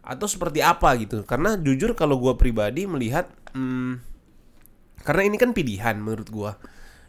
atau 0.00 0.24
seperti 0.24 0.64
apa 0.64 0.96
gitu? 0.96 1.28
Karena 1.28 1.60
jujur 1.60 1.92
kalau 1.92 2.16
gue 2.16 2.32
pribadi 2.40 2.88
melihat 2.88 3.28
hmm, 3.52 4.00
karena 5.04 5.22
ini 5.28 5.36
kan 5.36 5.52
pilihan 5.52 6.00
menurut 6.00 6.28
gua. 6.32 6.52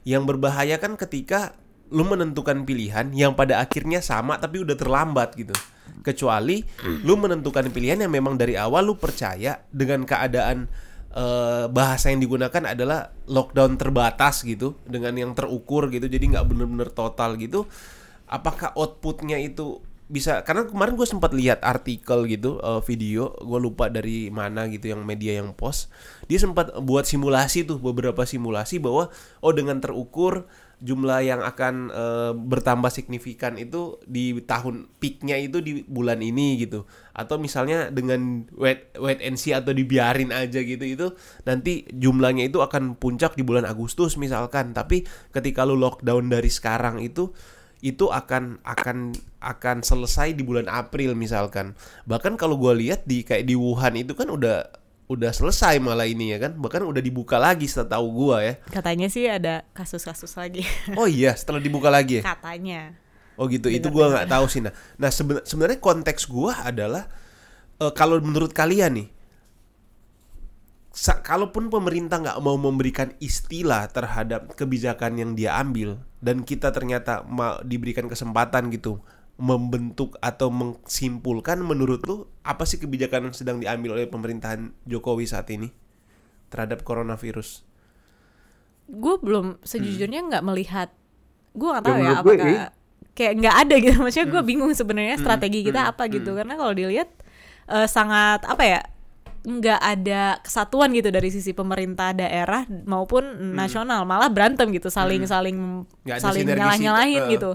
Yang 0.04 0.36
berbahaya 0.36 0.76
kan 0.78 1.00
ketika 1.00 1.56
lu 1.94 2.04
menentukan 2.06 2.66
pilihan 2.66 3.14
yang 3.14 3.38
pada 3.38 3.62
akhirnya 3.62 4.02
sama 4.02 4.42
tapi 4.42 4.62
udah 4.62 4.74
terlambat 4.74 5.38
gitu. 5.38 5.54
Kecuali 6.02 6.62
lu 7.06 7.18
menentukan 7.18 7.70
pilihan 7.70 8.02
yang 8.06 8.14
memang 8.14 8.38
dari 8.38 8.58
awal 8.58 8.86
lu 8.90 8.96
percaya 8.98 9.62
dengan 9.70 10.06
keadaan 10.06 10.70
eh, 11.16 11.66
bahasa 11.72 12.12
yang 12.12 12.22
digunakan 12.22 12.64
adalah 12.66 13.10
lockdown 13.26 13.80
terbatas 13.80 14.44
gitu 14.44 14.78
dengan 14.86 15.16
yang 15.16 15.32
terukur 15.34 15.88
gitu 15.90 16.06
jadi 16.06 16.22
nggak 16.38 16.46
bener-bener 16.46 16.90
total 16.92 17.40
gitu 17.40 17.66
apakah 18.30 18.74
outputnya 18.76 19.40
itu 19.40 19.82
bisa 20.06 20.46
karena 20.46 20.70
kemarin 20.70 20.94
gue 20.94 21.08
sempat 21.10 21.34
lihat 21.34 21.66
artikel 21.66 22.30
gitu 22.30 22.62
eh, 22.62 22.82
video 22.86 23.34
gue 23.42 23.60
lupa 23.60 23.90
dari 23.90 24.30
mana 24.30 24.70
gitu 24.70 24.94
yang 24.94 25.02
media 25.02 25.42
yang 25.42 25.58
post 25.58 25.90
dia 26.30 26.38
sempat 26.38 26.78
buat 26.86 27.10
simulasi 27.10 27.66
tuh 27.66 27.82
beberapa 27.82 28.22
simulasi 28.22 28.78
bahwa 28.78 29.10
oh 29.42 29.54
dengan 29.56 29.82
terukur 29.82 30.46
jumlah 30.84 31.20
yang 31.24 31.42
akan 31.44 31.92
eh, 31.92 32.32
bertambah 32.36 32.92
signifikan 32.92 33.56
itu 33.56 34.00
di 34.04 34.36
tahun 34.44 34.92
peaknya 35.00 35.40
itu 35.40 35.64
di 35.64 35.84
bulan 35.88 36.20
ini 36.20 36.60
gitu. 36.60 36.84
Atau 37.16 37.40
misalnya 37.40 37.88
dengan 37.92 38.44
wait 38.56 38.92
wait 39.00 39.24
and 39.24 39.40
see 39.40 39.56
atau 39.56 39.72
dibiarin 39.72 40.36
aja 40.36 40.60
gitu 40.60 40.84
itu 40.84 41.08
nanti 41.48 41.88
jumlahnya 41.92 42.52
itu 42.52 42.60
akan 42.60 43.00
puncak 43.00 43.40
di 43.40 43.44
bulan 43.48 43.64
Agustus 43.64 44.20
misalkan. 44.20 44.76
Tapi 44.76 45.08
ketika 45.32 45.64
lu 45.64 45.80
lockdown 45.80 46.28
dari 46.28 46.52
sekarang 46.52 47.00
itu 47.00 47.32
itu 47.86 48.10
akan 48.10 48.64
akan 48.66 49.14
akan 49.44 49.78
selesai 49.86 50.34
di 50.34 50.42
bulan 50.42 50.66
April 50.66 51.14
misalkan. 51.14 51.78
Bahkan 52.10 52.40
kalau 52.40 52.58
gue 52.58 52.74
lihat 52.82 53.06
di 53.06 53.22
kayak 53.22 53.46
di 53.46 53.54
Wuhan 53.54 53.94
itu 53.94 54.18
kan 54.18 54.32
udah 54.34 54.85
udah 55.06 55.30
selesai 55.30 55.78
malah 55.78 56.10
ini 56.10 56.34
ya 56.34 56.50
kan? 56.50 56.58
Bahkan 56.58 56.82
udah 56.86 57.02
dibuka 57.02 57.38
lagi 57.38 57.70
setahu 57.70 58.08
gue 58.26 58.38
ya. 58.42 58.54
Katanya 58.74 59.08
sih 59.10 59.30
ada 59.30 59.66
kasus-kasus 59.78 60.34
lagi. 60.38 60.66
Oh 61.00 61.06
iya 61.06 61.34
setelah 61.38 61.62
dibuka 61.62 61.94
lagi 61.94 62.22
ya? 62.22 62.24
Katanya. 62.26 62.98
Oh 63.36 63.46
gitu 63.52 63.68
itu 63.68 63.88
gue 63.92 64.06
nggak 64.06 64.32
tahu 64.32 64.46
sih 64.48 64.64
nah. 64.64 64.74
Nah 64.96 65.12
seben- 65.12 65.44
sebenarnya 65.44 65.78
konteks 65.84 66.26
gue 66.32 66.52
adalah 66.56 67.06
eh, 67.84 67.92
kalau 67.94 68.18
menurut 68.24 68.56
kalian 68.56 69.04
nih 69.04 69.08
kalaupun 70.96 71.68
pemerintah 71.68 72.24
nggak 72.24 72.40
mau 72.40 72.56
memberikan 72.56 73.12
istilah 73.20 73.84
terhadap 73.92 74.56
kebijakan 74.56 75.20
yang 75.20 75.32
dia 75.36 75.60
ambil 75.60 76.00
dan 76.24 76.48
kita 76.48 76.72
ternyata 76.72 77.28
mau 77.28 77.60
diberikan 77.68 78.08
kesempatan 78.08 78.72
gitu 78.72 79.04
membentuk 79.36 80.16
atau 80.24 80.48
mensimpulkan 80.48 81.60
menurut 81.60 82.08
lu 82.08 82.24
apa 82.42 82.64
sih 82.64 82.80
kebijakan 82.80 83.32
yang 83.32 83.36
sedang 83.36 83.58
diambil 83.60 84.00
oleh 84.00 84.08
pemerintahan 84.08 84.72
Jokowi 84.88 85.28
saat 85.28 85.52
ini 85.52 85.72
terhadap 86.48 86.88
coronavirus? 86.88 87.68
gue 88.86 89.16
belum 89.18 89.58
sejujurnya 89.66 90.30
nggak 90.30 90.44
melihat. 90.46 90.90
Gue 91.58 91.74
nggak 91.74 91.84
tahu 91.84 91.94
Ya, 91.94 91.98
ya 91.98 92.02
menurut 92.06 92.22
gue 92.22 92.36
apakah 92.38 92.50
ini- 92.54 92.72
kayak 93.16 93.34
nggak 93.42 93.56
ada 93.66 93.76
gitu. 93.82 93.98
Maksudnya 94.06 94.28
gue 94.30 94.42
bingung 94.46 94.72
sebenarnya 94.78 95.16
strategi 95.18 95.60
kita 95.66 95.90
apa 95.90 96.04
gitu. 96.06 96.32
Karena 96.38 96.54
kalau 96.54 96.74
dilihat 96.76 97.10
eh, 97.72 97.88
sangat 97.90 98.46
apa 98.46 98.64
ya 98.64 98.82
nggak 99.46 99.78
ada 99.78 100.42
kesatuan 100.42 100.90
gitu 100.90 101.14
dari 101.14 101.30
sisi 101.30 101.54
pemerintah 101.54 102.14
daerah 102.14 102.66
maupun 102.86 103.54
nasional. 103.54 104.06
Malah 104.06 104.30
berantem 104.30 104.70
gitu 104.74 104.90
saling 104.90 105.26
saling 105.26 105.86
ada 106.06 106.22
saling 106.22 106.46
sinergisi, 106.46 106.62
nyalah 106.62 106.78
nyalahin 106.82 107.24
eh. 107.26 107.32
gitu 107.38 107.52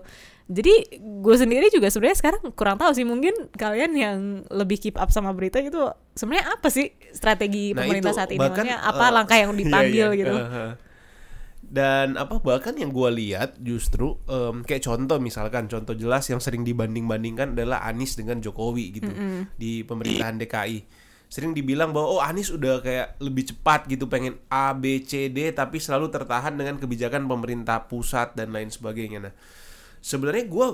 jadi 0.51 0.99
gue 0.99 1.37
sendiri 1.39 1.71
juga 1.71 1.87
sebenarnya 1.95 2.19
sekarang 2.19 2.43
kurang 2.59 2.75
tahu 2.75 2.91
sih 2.91 3.07
mungkin 3.07 3.55
kalian 3.55 3.95
yang 3.95 4.19
lebih 4.51 4.83
keep 4.83 4.99
up 4.99 5.15
sama 5.15 5.31
berita 5.31 5.63
gitu 5.63 5.95
sebenarnya 6.19 6.59
apa 6.59 6.69
sih 6.69 6.91
strategi 7.15 7.71
Nah, 7.71 7.87
pemerintah 7.87 8.11
itu 8.11 8.19
saat 8.19 8.31
ini 8.35 8.41
bahkan, 8.43 8.67
maksudnya 8.67 8.79
apa 8.83 9.05
eh, 9.07 9.11
langkah 9.15 9.39
yang 9.39 9.53
iya, 9.55 9.61
dipanggil 9.63 10.09
iya, 10.11 10.19
gitu 10.19 10.35
eh. 10.35 10.75
Dan 11.71 12.19
apa 12.19 12.43
bahkan 12.43 12.75
yang 12.75 12.91
gue 12.91 13.11
lihat 13.15 13.55
justru 13.63 14.19
em, 14.27 14.67
kayak 14.67 14.83
contoh 14.91 15.23
misalkan 15.23 15.71
contoh 15.71 15.95
jelas 15.95 16.27
yang 16.27 16.43
sering 16.43 16.67
dibanding-bandingkan 16.67 17.55
adalah 17.55 17.87
Anies 17.87 18.19
dengan 18.19 18.43
Jokowi 18.43 18.99
gitu 18.99 19.13
di 19.55 19.87
pemerintahan 19.87 20.35
DKI. 20.43 20.83
Sering 21.31 21.55
dibilang 21.55 21.95
bahwa 21.95 22.19
oh 22.19 22.21
Anies 22.27 22.51
udah 22.51 22.83
kayak 22.83 23.23
lebih 23.23 23.55
cepat 23.55 23.87
gitu 23.87 24.11
pengen 24.11 24.43
A 24.51 24.75
B 24.75 24.99
C 25.07 25.31
D 25.31 25.55
tapi 25.55 25.79
selalu 25.79 26.11
tertahan 26.11 26.59
dengan 26.59 26.75
kebijakan 26.75 27.31
pemerintah 27.31 27.87
pusat 27.87 28.35
dan 28.35 28.51
lain 28.51 28.75
sebagainya. 28.75 29.31
Nah, 29.31 29.35
sebenarnya 30.01 30.49
gue 30.49 30.67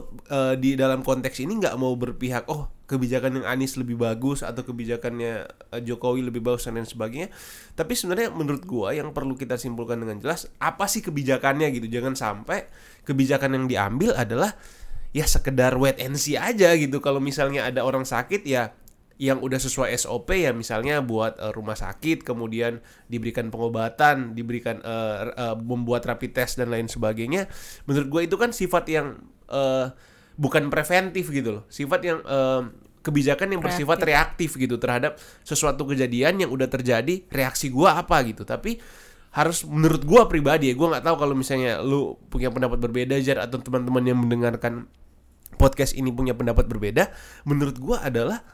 di 0.62 0.78
dalam 0.78 1.02
konteks 1.02 1.42
ini 1.42 1.58
nggak 1.58 1.74
mau 1.76 1.94
berpihak 1.98 2.46
oh 2.46 2.76
kebijakan 2.86 3.42
yang 3.42 3.46
Anies 3.50 3.74
lebih 3.74 3.98
bagus 3.98 4.46
atau 4.46 4.62
kebijakannya 4.62 5.32
eh, 5.74 5.82
Jokowi 5.82 6.22
lebih 6.22 6.40
bagus 6.40 6.70
dan 6.70 6.78
lain 6.78 6.86
sebagainya. 6.86 7.28
Tapi 7.74 7.92
sebenarnya 7.98 8.30
menurut 8.32 8.62
gue 8.62 8.88
yang 8.94 9.10
perlu 9.10 9.34
kita 9.34 9.58
simpulkan 9.58 10.00
dengan 10.00 10.22
jelas 10.22 10.46
apa 10.62 10.86
sih 10.86 11.02
kebijakannya 11.02 11.74
gitu? 11.74 11.90
Jangan 11.90 12.14
sampai 12.14 12.70
kebijakan 13.02 13.58
yang 13.58 13.66
diambil 13.66 14.14
adalah 14.14 14.54
ya 15.10 15.26
sekedar 15.26 15.74
wait 15.76 15.98
and 15.98 16.16
see 16.16 16.38
aja 16.38 16.72
gitu. 16.78 17.02
Kalau 17.02 17.18
misalnya 17.18 17.66
ada 17.66 17.82
orang 17.82 18.06
sakit 18.06 18.46
ya 18.46 18.72
yang 19.16 19.40
udah 19.40 19.56
sesuai 19.56 19.96
SOP 19.96 20.28
ya 20.36 20.52
misalnya 20.52 21.00
buat 21.00 21.40
eh, 21.40 21.52
rumah 21.52 21.74
sakit 21.74 22.20
kemudian 22.20 22.84
diberikan 23.08 23.48
pengobatan 23.48 24.36
diberikan 24.36 24.80
eh, 24.84 25.32
eh, 25.32 25.56
membuat 25.56 26.04
rapid 26.04 26.36
test 26.36 26.60
dan 26.60 26.68
lain 26.68 26.84
sebagainya 26.84 27.48
menurut 27.88 28.08
gue 28.12 28.22
itu 28.28 28.36
kan 28.36 28.52
sifat 28.52 28.84
yang 28.92 29.16
eh, 29.48 29.88
bukan 30.36 30.68
preventif 30.68 31.32
gitu 31.32 31.60
loh. 31.60 31.64
Sifat 31.66 32.00
yang 32.04 32.18
eh, 32.22 32.62
kebijakan 33.02 33.56
yang 33.56 33.62
bersifat 33.64 33.98
reaktif 34.04 34.54
gitu 34.60 34.76
terhadap 34.76 35.16
sesuatu 35.42 35.86
kejadian 35.88 36.42
yang 36.42 36.50
udah 36.52 36.68
terjadi 36.68 37.24
reaksi 37.32 37.72
gua 37.72 37.98
apa 37.98 38.20
gitu. 38.28 38.44
Tapi 38.44 38.78
harus 39.32 39.64
menurut 39.68 40.04
gua 40.04 40.28
pribadi 40.28 40.72
ya 40.72 40.74
gua 40.76 40.96
nggak 40.96 41.04
tahu 41.04 41.16
kalau 41.20 41.34
misalnya 41.36 41.80
lu 41.84 42.16
punya 42.32 42.48
pendapat 42.52 42.80
berbeda 42.80 43.20
Jar 43.20 43.44
atau 43.44 43.60
teman-teman 43.60 44.04
yang 44.04 44.18
mendengarkan 44.20 44.88
podcast 45.56 45.96
ini 45.96 46.12
punya 46.12 46.36
pendapat 46.36 46.68
berbeda 46.68 47.12
menurut 47.48 47.76
gua 47.80 48.04
adalah 48.04 48.44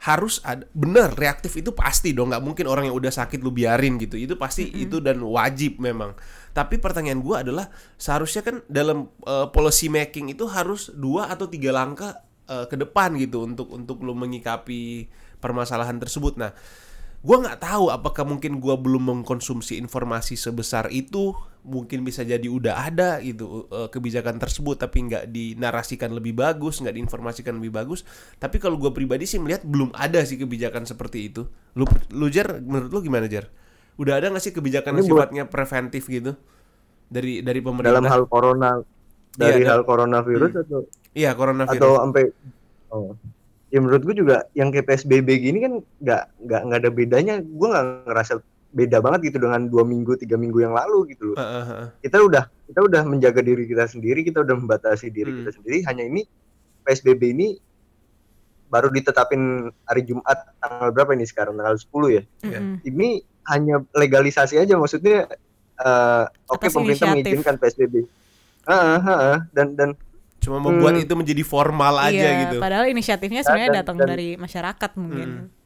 harus 0.00 0.40
ada 0.48 0.64
bener 0.72 1.12
reaktif 1.12 1.60
itu 1.60 1.76
pasti 1.76 2.16
dong 2.16 2.32
nggak 2.32 2.40
mungkin 2.40 2.64
orang 2.64 2.88
yang 2.88 2.96
udah 2.96 3.12
sakit 3.12 3.44
lu 3.44 3.52
biarin 3.52 4.00
gitu. 4.00 4.16
Itu 4.16 4.40
pasti 4.40 4.64
itu 4.72 4.96
dan 5.04 5.20
wajib 5.20 5.76
memang. 5.76 6.16
Tapi 6.56 6.80
pertanyaan 6.80 7.20
gua 7.20 7.44
adalah 7.44 7.68
seharusnya 8.00 8.40
kan 8.40 8.64
dalam 8.64 9.12
uh, 9.28 9.52
policy 9.52 9.92
making 9.92 10.32
itu 10.32 10.48
harus 10.48 10.88
dua 10.96 11.28
atau 11.28 11.46
tiga 11.52 11.70
langkah 11.76 12.16
uh, 12.48 12.64
ke 12.64 12.80
depan 12.80 13.12
gitu 13.20 13.44
untuk 13.44 13.68
untuk 13.76 14.00
lu 14.00 14.16
menyikapi 14.16 15.12
permasalahan 15.36 16.00
tersebut. 16.00 16.40
Nah 16.40 16.56
gua 17.20 17.36
nggak 17.44 17.60
tahu 17.60 17.92
apakah 17.92 18.24
mungkin 18.24 18.58
gua 18.58 18.80
belum 18.80 19.12
mengkonsumsi 19.12 19.76
informasi 19.76 20.36
sebesar 20.36 20.88
itu 20.88 21.36
mungkin 21.60 22.00
bisa 22.00 22.24
jadi 22.24 22.48
udah 22.48 22.88
ada 22.88 23.20
gitu 23.20 23.68
uh, 23.68 23.92
kebijakan 23.92 24.40
tersebut 24.40 24.80
tapi 24.80 25.04
nggak 25.04 25.28
dinarasikan 25.28 26.08
lebih 26.16 26.32
bagus 26.32 26.80
nggak 26.80 26.96
diinformasikan 26.96 27.60
lebih 27.60 27.72
bagus. 27.76 28.08
Tapi 28.40 28.56
kalau 28.56 28.80
gua 28.80 28.90
pribadi 28.96 29.28
sih 29.28 29.36
melihat 29.36 29.64
belum 29.64 29.92
ada 29.92 30.24
sih 30.24 30.40
kebijakan 30.40 30.88
seperti 30.88 31.28
itu. 31.28 31.44
Lu 31.76 31.84
lu 32.12 32.26
Jar 32.32 32.60
menurut 32.60 32.88
lu 32.88 33.00
gimana 33.04 33.28
Jar 33.28 33.48
udah 34.00 34.16
ada 34.16 34.32
nggak 34.32 34.40
sih 34.40 34.54
kebijakan 34.56 34.96
yang 34.96 35.04
Ini 35.04 35.10
sifatnya 35.12 35.44
preventif 35.44 36.08
gitu? 36.08 36.32
Dari 37.12 37.44
dari 37.44 37.60
pemerintah? 37.60 38.00
Dalam 38.00 38.08
hal 38.08 38.22
corona 38.24 38.80
dari 39.36 39.60
Iya, 39.62 39.76
hal 39.76 39.82
coronavirus 39.84 40.52
atau 40.64 40.80
iya 41.12 41.30
coronavirus. 41.36 41.78
atau 41.78 41.90
sampai 42.00 42.24
oh. 42.90 43.12
Ya 43.70 43.78
menurut 43.78 44.02
gue 44.02 44.14
juga 44.16 44.36
yang 44.52 44.68
kayak 44.68 44.84
PSBB 44.84 45.28
gini 45.40 45.58
kan 45.60 45.72
nggak 45.96 46.22
nggak 46.40 46.60
nggak 46.60 46.78
ada 46.78 46.90
bedanya 46.90 47.34
gue 47.38 47.68
nggak 47.68 47.86
ngerasa 48.04 48.32
beda 48.70 48.98
banget 48.98 49.20
gitu 49.26 49.38
dengan 49.40 49.66
dua 49.66 49.82
minggu 49.82 50.14
tiga 50.16 50.34
minggu 50.34 50.58
yang 50.60 50.70
lalu 50.70 51.10
gitu 51.10 51.32
loh 51.32 51.36
Heeh, 51.36 51.64
heeh. 51.64 51.88
kita 52.00 52.18
udah 52.18 52.44
kita 52.64 52.80
udah 52.80 53.02
menjaga 53.02 53.40
diri 53.40 53.64
kita 53.64 53.84
sendiri 53.84 54.22
kita 54.22 54.40
udah 54.40 54.54
membatasi 54.54 55.08
diri 55.08 55.30
Hmm. 55.30 55.38
kita 55.40 55.50
sendiri 55.52 55.82
hanya 55.84 56.02
ini 56.04 56.22
PSBB 56.80 57.22
ini 57.28 57.48
baru 58.66 58.86
ditetapin 58.88 59.42
hari 59.84 60.02
Jumat 60.04 60.30
tanggal 60.56 60.90
berapa 60.90 61.10
ini 61.12 61.26
sekarang 61.26 61.54
tanggal 61.54 61.74
10 61.74 61.90
ya 62.08 62.22
Iya. 62.44 62.58
Mm-mm. 62.58 62.74
ini 62.84 63.08
hanya 63.44 63.82
legalisasi 63.92 64.54
aja 64.56 64.74
maksudnya 64.74 65.26
eh, 65.76 66.24
oke 66.46 66.62
Atas 66.62 66.70
pemerintah 66.72 67.06
inisiatif. 67.08 67.26
mengizinkan 67.34 67.54
PSBB 67.56 67.94
Heeh, 68.62 68.98
heeh. 69.00 69.36
dan 69.50 69.66
dan 69.74 69.90
cuma 70.40 70.56
membuat 70.58 70.96
Hmm. 70.96 71.04
itu 71.04 71.12
menjadi 71.12 71.42
formal 71.42 72.00
aja 72.00 72.10
iya, 72.10 72.40
gitu 72.42 72.56
padahal 72.58 72.88
inisiatifnya 72.88 73.40
sebenarnya 73.40 73.70
Dan- 73.70 73.78
datang 73.78 73.96
dan- 73.96 74.08
dari 74.08 74.28
masyarakat 74.34 74.90
mungkin. 74.96 75.28
Hmm. 75.28 75.58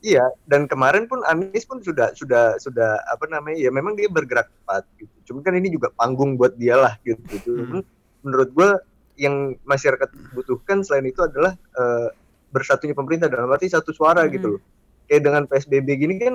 Iya, 0.00 0.24
dan 0.46 0.64
kemarin 0.64 1.04
pun 1.04 1.20
Anies 1.22 1.62
pun 1.62 1.76
sudah 1.78 2.14
sudah 2.14 2.56
sudah 2.56 2.96
apa 3.04 3.28
namanya 3.28 3.58
ya 3.58 3.68
memang 3.68 3.92
dia 3.92 4.08
bergerak 4.08 4.48
cepat 4.48 4.88
gitu. 4.96 5.12
Cuma 5.26 5.44
kan 5.44 5.52
ini 5.52 5.68
juga 5.68 5.92
panggung 5.92 6.34
buat 6.34 6.56
dia 6.56 6.72
lah 6.72 6.96
gitu. 7.02 7.20
Cuman 7.44 7.84
menurut 8.22 8.48
gua 8.50 8.80
yang 9.14 9.52
masyarakat 9.60 10.08
butuhkan 10.32 10.80
selain 10.80 11.04
itu 11.04 11.20
adalah 11.20 11.52
eh, 11.52 12.08
bersatunya 12.48 12.96
pemerintah 12.96 13.28
dalam 13.28 13.46
arti 13.46 13.68
satu 13.68 13.92
suara 13.92 14.24
Hmm. 14.24 14.32
gitu 14.32 14.46
loh. 14.56 14.60
Kayak 15.04 15.22
dengan 15.22 15.42
PSBB 15.44 15.88
gini 15.98 16.14
kan 16.16 16.34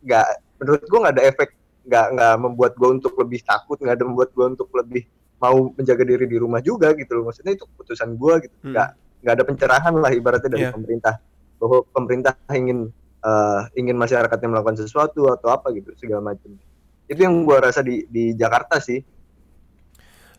nggak 0.00 0.26
menurut 0.58 0.82
gua 0.84 0.98
nggak 1.00 1.14
ada 1.16 1.24
efek 1.24 1.48
nggak 1.88 2.06
nggak 2.12 2.34
membuat 2.36 2.72
gua 2.76 2.88
untuk 2.92 3.16
lebih 3.16 3.40
takut 3.40 3.78
nggak 3.78 3.94
ada 3.94 4.04
membuat 4.04 4.30
gua 4.32 4.52
untuk 4.52 4.68
lebih 4.74 5.08
mau 5.42 5.70
menjaga 5.74 6.04
diri 6.06 6.26
di 6.26 6.36
rumah 6.38 6.60
juga 6.62 6.92
gitu 6.98 7.18
loh. 7.18 7.30
Maksudnya 7.30 7.54
itu 7.56 7.64
keputusan 7.66 8.10
gua 8.18 8.38
gitu. 8.42 8.54
Hmm. 8.62 8.72
Nggak 8.74 8.88
nggak 9.22 9.34
ada 9.34 9.44
pencerahan 9.48 9.94
lah 9.98 10.10
ibaratnya 10.14 10.50
dari 10.54 10.66
Iya. 10.68 10.74
pemerintah 10.74 11.14
bahwa 11.58 11.78
pemerintah 11.90 12.32
ingin 12.54 12.90
eh, 13.18 13.62
ingin 13.80 13.96
masyarakatnya 13.98 14.48
melakukan 14.50 14.78
sesuatu 14.78 15.26
atau 15.30 15.50
apa 15.50 15.74
gitu 15.74 15.90
segala 15.98 16.22
macam 16.34 16.54
itu 17.10 17.18
yang 17.18 17.42
gua 17.42 17.58
rasa 17.66 17.82
di 17.82 18.06
di 18.06 18.30
Jakarta 18.38 18.78
sih 18.78 19.02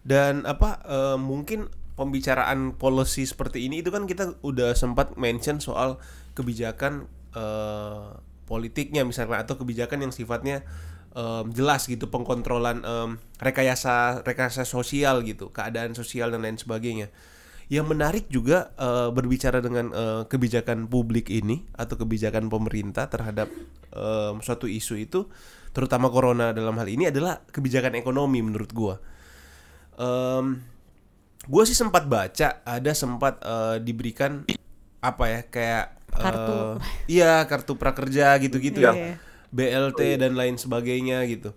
Dan 0.03 0.47
apa 0.47 0.79
eh, 0.87 1.17
mungkin 1.19 1.67
pembicaraan 1.99 2.79
policy 2.79 3.27
seperti 3.27 3.67
ini 3.67 3.83
itu 3.83 3.91
kan 3.91 4.07
kita 4.07 4.39
udah 4.39 4.71
sempat 4.73 5.19
mention 5.19 5.59
soal 5.59 5.99
kebijakan 6.33 7.05
eh, 7.35 8.07
politiknya 8.47 9.03
misalnya 9.05 9.43
atau 9.43 9.59
kebijakan 9.59 10.07
yang 10.07 10.13
sifatnya 10.15 10.65
em, 11.13 11.45
jelas 11.53 11.85
gitu 11.85 12.09
pengkontrolan 12.09 12.81
em, 12.81 13.09
rekayasa 13.39 14.21
rekayasa 14.21 14.65
sosial 14.65 15.21
gitu 15.23 15.49
keadaan 15.49 15.93
sosial 15.93 16.29
dan 16.33 16.45
lain 16.45 16.57
sebagainya. 16.57 17.09
Yang 17.69 17.85
menarik 17.85 18.25
juga 18.33 18.73
eh, 18.77 19.09
berbicara 19.13 19.61
dengan 19.61 19.93
eh, 19.93 20.21
kebijakan 20.25 20.89
publik 20.89 21.29
ini 21.29 21.69
atau 21.77 21.97
kebijakan 22.01 22.49
pemerintah 22.49 23.05
terhadap 23.09 23.49
em, 23.93 24.35
suatu 24.41 24.65
isu 24.65 24.95
itu 24.97 25.29
terutama 25.69 26.09
corona 26.09 26.49
dalam 26.49 26.73
hal 26.81 26.89
ini 26.89 27.13
adalah 27.13 27.45
kebijakan 27.45 27.93
ekonomi 27.93 28.41
menurut 28.41 28.73
gua. 28.73 28.97
Em, 29.99 30.63
gue 31.45 31.63
sih 31.65 31.77
sempat 31.77 32.05
baca 32.09 32.61
ada 32.65 32.91
sempat 32.93 33.37
eh, 33.41 33.77
diberikan 33.81 34.43
apa 34.99 35.23
ya 35.29 35.41
kayak 35.47 35.85
Kartu. 36.09 36.81
iya 37.05 37.45
kartu 37.45 37.77
prakerja 37.77 38.33
gitu-gitu 38.41 38.81
Iya, 38.81 38.91
ya 38.91 38.93
iya. 38.97 39.15
BLT 39.49 40.21
dan 40.21 40.37
lain 40.37 40.55
sebagainya 40.55 41.25
gitu. 41.25 41.53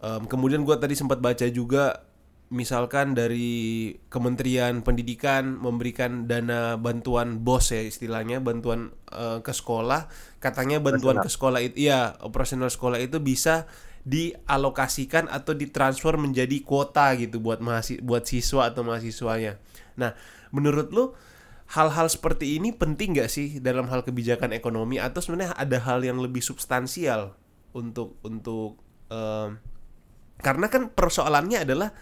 Em, 0.00 0.22
kemudian 0.26 0.64
gua 0.64 0.80
tadi 0.80 0.96
sempat 0.96 1.22
baca 1.22 1.46
juga 1.50 2.10
misalkan 2.50 3.14
dari 3.14 3.94
Kementerian 4.10 4.82
Pendidikan 4.82 5.54
memberikan 5.54 6.26
dana 6.26 6.74
bantuan 6.74 7.46
BOS 7.46 7.78
ya 7.78 7.82
istilahnya 7.86 8.42
bantuan 8.42 8.90
eh, 9.14 9.38
ke 9.38 9.54
sekolah 9.54 10.10
katanya 10.42 10.82
bantuan 10.82 11.22
ke 11.22 11.30
sekolah 11.30 11.62
itu 11.62 11.86
iya 11.86 12.18
operasional 12.18 12.66
sekolah 12.66 12.98
itu 12.98 13.22
bisa 13.22 13.70
dialokasikan 14.02 15.30
atau 15.30 15.54
ditransfer 15.54 16.18
menjadi 16.18 16.58
kuota 16.66 17.14
gitu 17.14 17.38
buat 17.38 17.62
mahasiswa 17.62 18.02
buat 18.02 18.26
siswa 18.26 18.72
atau 18.72 18.82
mahasiswanya. 18.82 19.60
Nah, 20.00 20.16
menurut 20.50 20.88
lu 20.90 21.12
hal-hal 21.70 22.10
seperti 22.10 22.58
ini 22.58 22.74
penting 22.74 23.14
nggak 23.14 23.30
sih 23.30 23.62
dalam 23.62 23.86
hal 23.86 24.02
kebijakan 24.02 24.50
ekonomi 24.50 24.98
atau 24.98 25.22
sebenarnya 25.22 25.54
ada 25.54 25.78
hal 25.78 26.02
yang 26.02 26.18
lebih 26.18 26.42
substansial 26.42 27.38
untuk 27.70 28.18
untuk 28.26 28.82
em, 29.06 29.62
karena 30.42 30.66
kan 30.66 30.90
persoalannya 30.90 31.62
adalah 31.62 31.94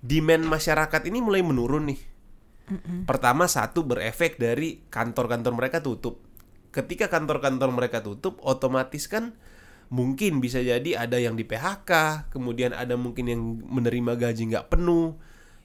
demand 0.00 0.46
masyarakat 0.46 1.02
ini 1.08 1.18
mulai 1.20 1.42
menurun 1.44 1.90
nih. 1.92 2.00
Pertama 3.02 3.50
satu 3.50 3.82
berefek 3.82 4.38
dari 4.38 4.86
kantor-kantor 4.86 5.52
mereka 5.58 5.82
tutup. 5.82 6.22
Ketika 6.70 7.10
kantor-kantor 7.10 7.74
mereka 7.74 7.98
tutup, 7.98 8.38
otomatis 8.46 9.10
kan 9.10 9.34
mungkin 9.90 10.38
bisa 10.38 10.62
jadi 10.62 11.02
ada 11.02 11.18
yang 11.18 11.34
di 11.34 11.42
PHK, 11.42 11.90
kemudian 12.30 12.70
ada 12.70 12.94
mungkin 12.94 13.26
yang 13.26 13.42
menerima 13.66 14.14
gaji 14.14 14.54
nggak 14.54 14.70
penuh. 14.70 15.18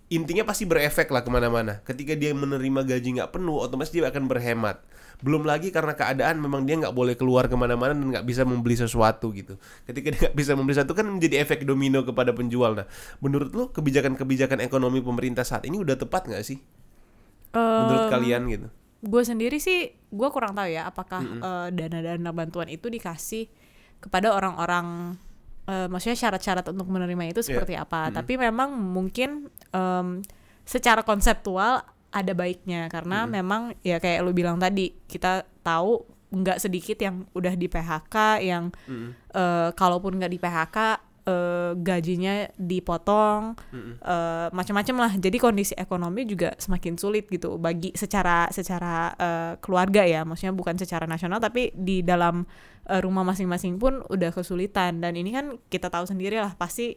Intinya 0.05 0.45
pasti 0.45 0.69
berefek 0.69 1.09
lah 1.09 1.25
ke 1.25 1.29
mana-mana. 1.33 1.81
Ketika 1.81 2.13
dia 2.13 2.29
menerima 2.29 2.85
gaji 2.85 3.17
nggak 3.17 3.33
penuh, 3.33 3.57
otomatis 3.57 3.89
dia 3.89 4.05
akan 4.05 4.29
berhemat. 4.29 4.85
Belum 5.25 5.41
lagi 5.41 5.73
karena 5.73 5.97
keadaan 5.97 6.37
memang 6.37 6.69
dia 6.69 6.77
nggak 6.77 6.93
boleh 6.93 7.17
keluar 7.17 7.49
ke 7.49 7.57
mana-mana 7.57 7.97
dan 7.97 8.13
nggak 8.13 8.25
bisa 8.27 8.45
membeli 8.45 8.77
sesuatu 8.77 9.33
gitu. 9.33 9.57
Ketika 9.89 10.13
dia 10.13 10.19
nggak 10.29 10.37
bisa 10.37 10.53
membeli 10.53 10.77
sesuatu 10.77 10.93
kan 10.93 11.09
menjadi 11.09 11.41
efek 11.41 11.65
domino 11.65 12.05
kepada 12.05 12.37
penjual. 12.37 12.77
Nah, 12.77 12.85
menurut 13.17 13.49
lo 13.57 13.73
kebijakan-kebijakan 13.73 14.61
ekonomi 14.61 15.01
pemerintah 15.01 15.41
saat 15.41 15.65
ini 15.65 15.81
udah 15.81 15.97
tepat 15.97 16.29
nggak 16.29 16.43
sih? 16.45 16.61
Menurut 17.55 18.05
Em, 18.07 18.11
kalian 18.11 18.43
gitu? 18.51 18.67
gue 19.05 19.21
sendiri 19.21 19.61
sih 19.61 19.93
gue 20.09 20.29
kurang 20.33 20.57
tahu 20.57 20.65
ya 20.65 20.89
apakah 20.89 21.21
eh, 21.21 21.67
dana-dana 21.69 22.33
bantuan 22.33 22.65
itu 22.73 22.89
dikasih 22.89 23.45
kepada 24.01 24.33
orang-orang 24.33 25.13
eh, 25.65 25.87
maksudnya 25.87 26.17
syarat-syarat 26.17 26.65
untuk 26.69 26.87
menerima 26.87 27.23
itu 27.29 27.41
seperti 27.41 27.73
apa. 27.75 28.09
Tapi 28.13 28.33
memang 28.37 28.73
mungkin 28.73 29.49
em, 29.71 30.21
secara 30.63 31.01
konseptual 31.01 31.81
ada 32.09 32.33
baiknya. 32.33 32.87
Karena 32.87 33.25
memang 33.27 33.61
ya 33.81 33.99
kayak 33.99 34.23
lu 34.23 34.31
bilang 34.31 34.57
tadi 34.57 34.93
kita 35.05 35.43
tahu 35.61 36.05
nggak 36.31 36.59
sedikit 36.59 36.97
yang 36.99 37.23
udah 37.31 37.53
di 37.55 37.67
PHK 37.69 38.15
yang 38.43 38.69
eh, 39.31 39.69
kalaupun 39.73 40.19
nggak 40.19 40.31
di 40.31 40.39
PHK 40.39 40.77
eh, 41.25 41.71
gajinya 41.75 42.45
dipotong 42.55 43.57
eh, 44.01 44.47
macam-macam 44.53 44.95
lah. 45.09 45.11
Jadi 45.17 45.37
kondisi 45.41 45.73
ekonomi 45.75 46.23
juga 46.29 46.53
semakin 46.55 46.95
sulit 46.95 47.25
gitu 47.27 47.57
bagi 47.57 47.91
secara 47.97 48.47
secara 48.53 49.11
eh, 49.17 49.53
keluarga 49.59 50.05
ya. 50.05 50.21
Maksudnya 50.23 50.53
bukan 50.53 50.77
secara 50.77 51.09
nasional 51.09 51.41
tapi 51.41 51.73
di 51.73 52.05
dalam 52.05 52.45
eh, 52.87 53.01
rumah 53.01 53.25
masing-masing 53.25 53.81
pun 53.81 54.05
udah 54.07 54.31
kesulitan. 54.31 55.01
Dan 55.01 55.17
ini 55.17 55.33
kan 55.33 55.57
kita 55.67 55.89
tahu 55.89 56.05
sendiri 56.05 56.37
lah 56.37 56.53
pasti 56.53 56.95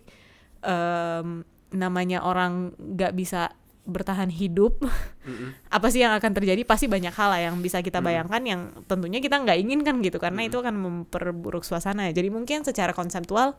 em, 0.62 1.45
namanya 1.73 2.25
orang 2.25 2.73
nggak 2.77 3.12
bisa 3.17 3.53
bertahan 3.88 4.29
hidup. 4.29 4.85
Apa 5.77 5.88
sih 5.88 6.05
yang 6.05 6.12
akan 6.12 6.37
terjadi? 6.37 6.61
Pasti 6.69 6.87
banyak 6.87 7.11
hal 7.17 7.29
lah 7.33 7.41
yang 7.41 7.57
bisa 7.64 7.81
kita 7.81 8.05
bayangkan 8.05 8.45
yang 8.45 8.61
tentunya 8.85 9.19
kita 9.25 9.41
nggak 9.41 9.59
inginkan 9.64 10.05
gitu. 10.05 10.21
Karena 10.21 10.45
itu 10.45 10.61
akan 10.61 10.77
memperburuk 10.77 11.64
suasana. 11.64 12.12
Jadi 12.12 12.29
mungkin 12.29 12.62
secara 12.69 12.93
konseptual 12.93 13.57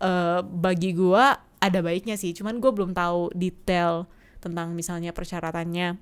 eh, 0.00 0.40
bagi 0.42 0.96
gua 0.96 1.36
ada 1.60 1.80
baiknya 1.80 2.14
sih. 2.20 2.36
Cuman 2.36 2.60
gue 2.60 2.70
belum 2.70 2.92
tahu 2.92 3.32
detail 3.32 4.06
tentang 4.38 4.76
misalnya 4.76 5.10
persyaratannya 5.10 5.96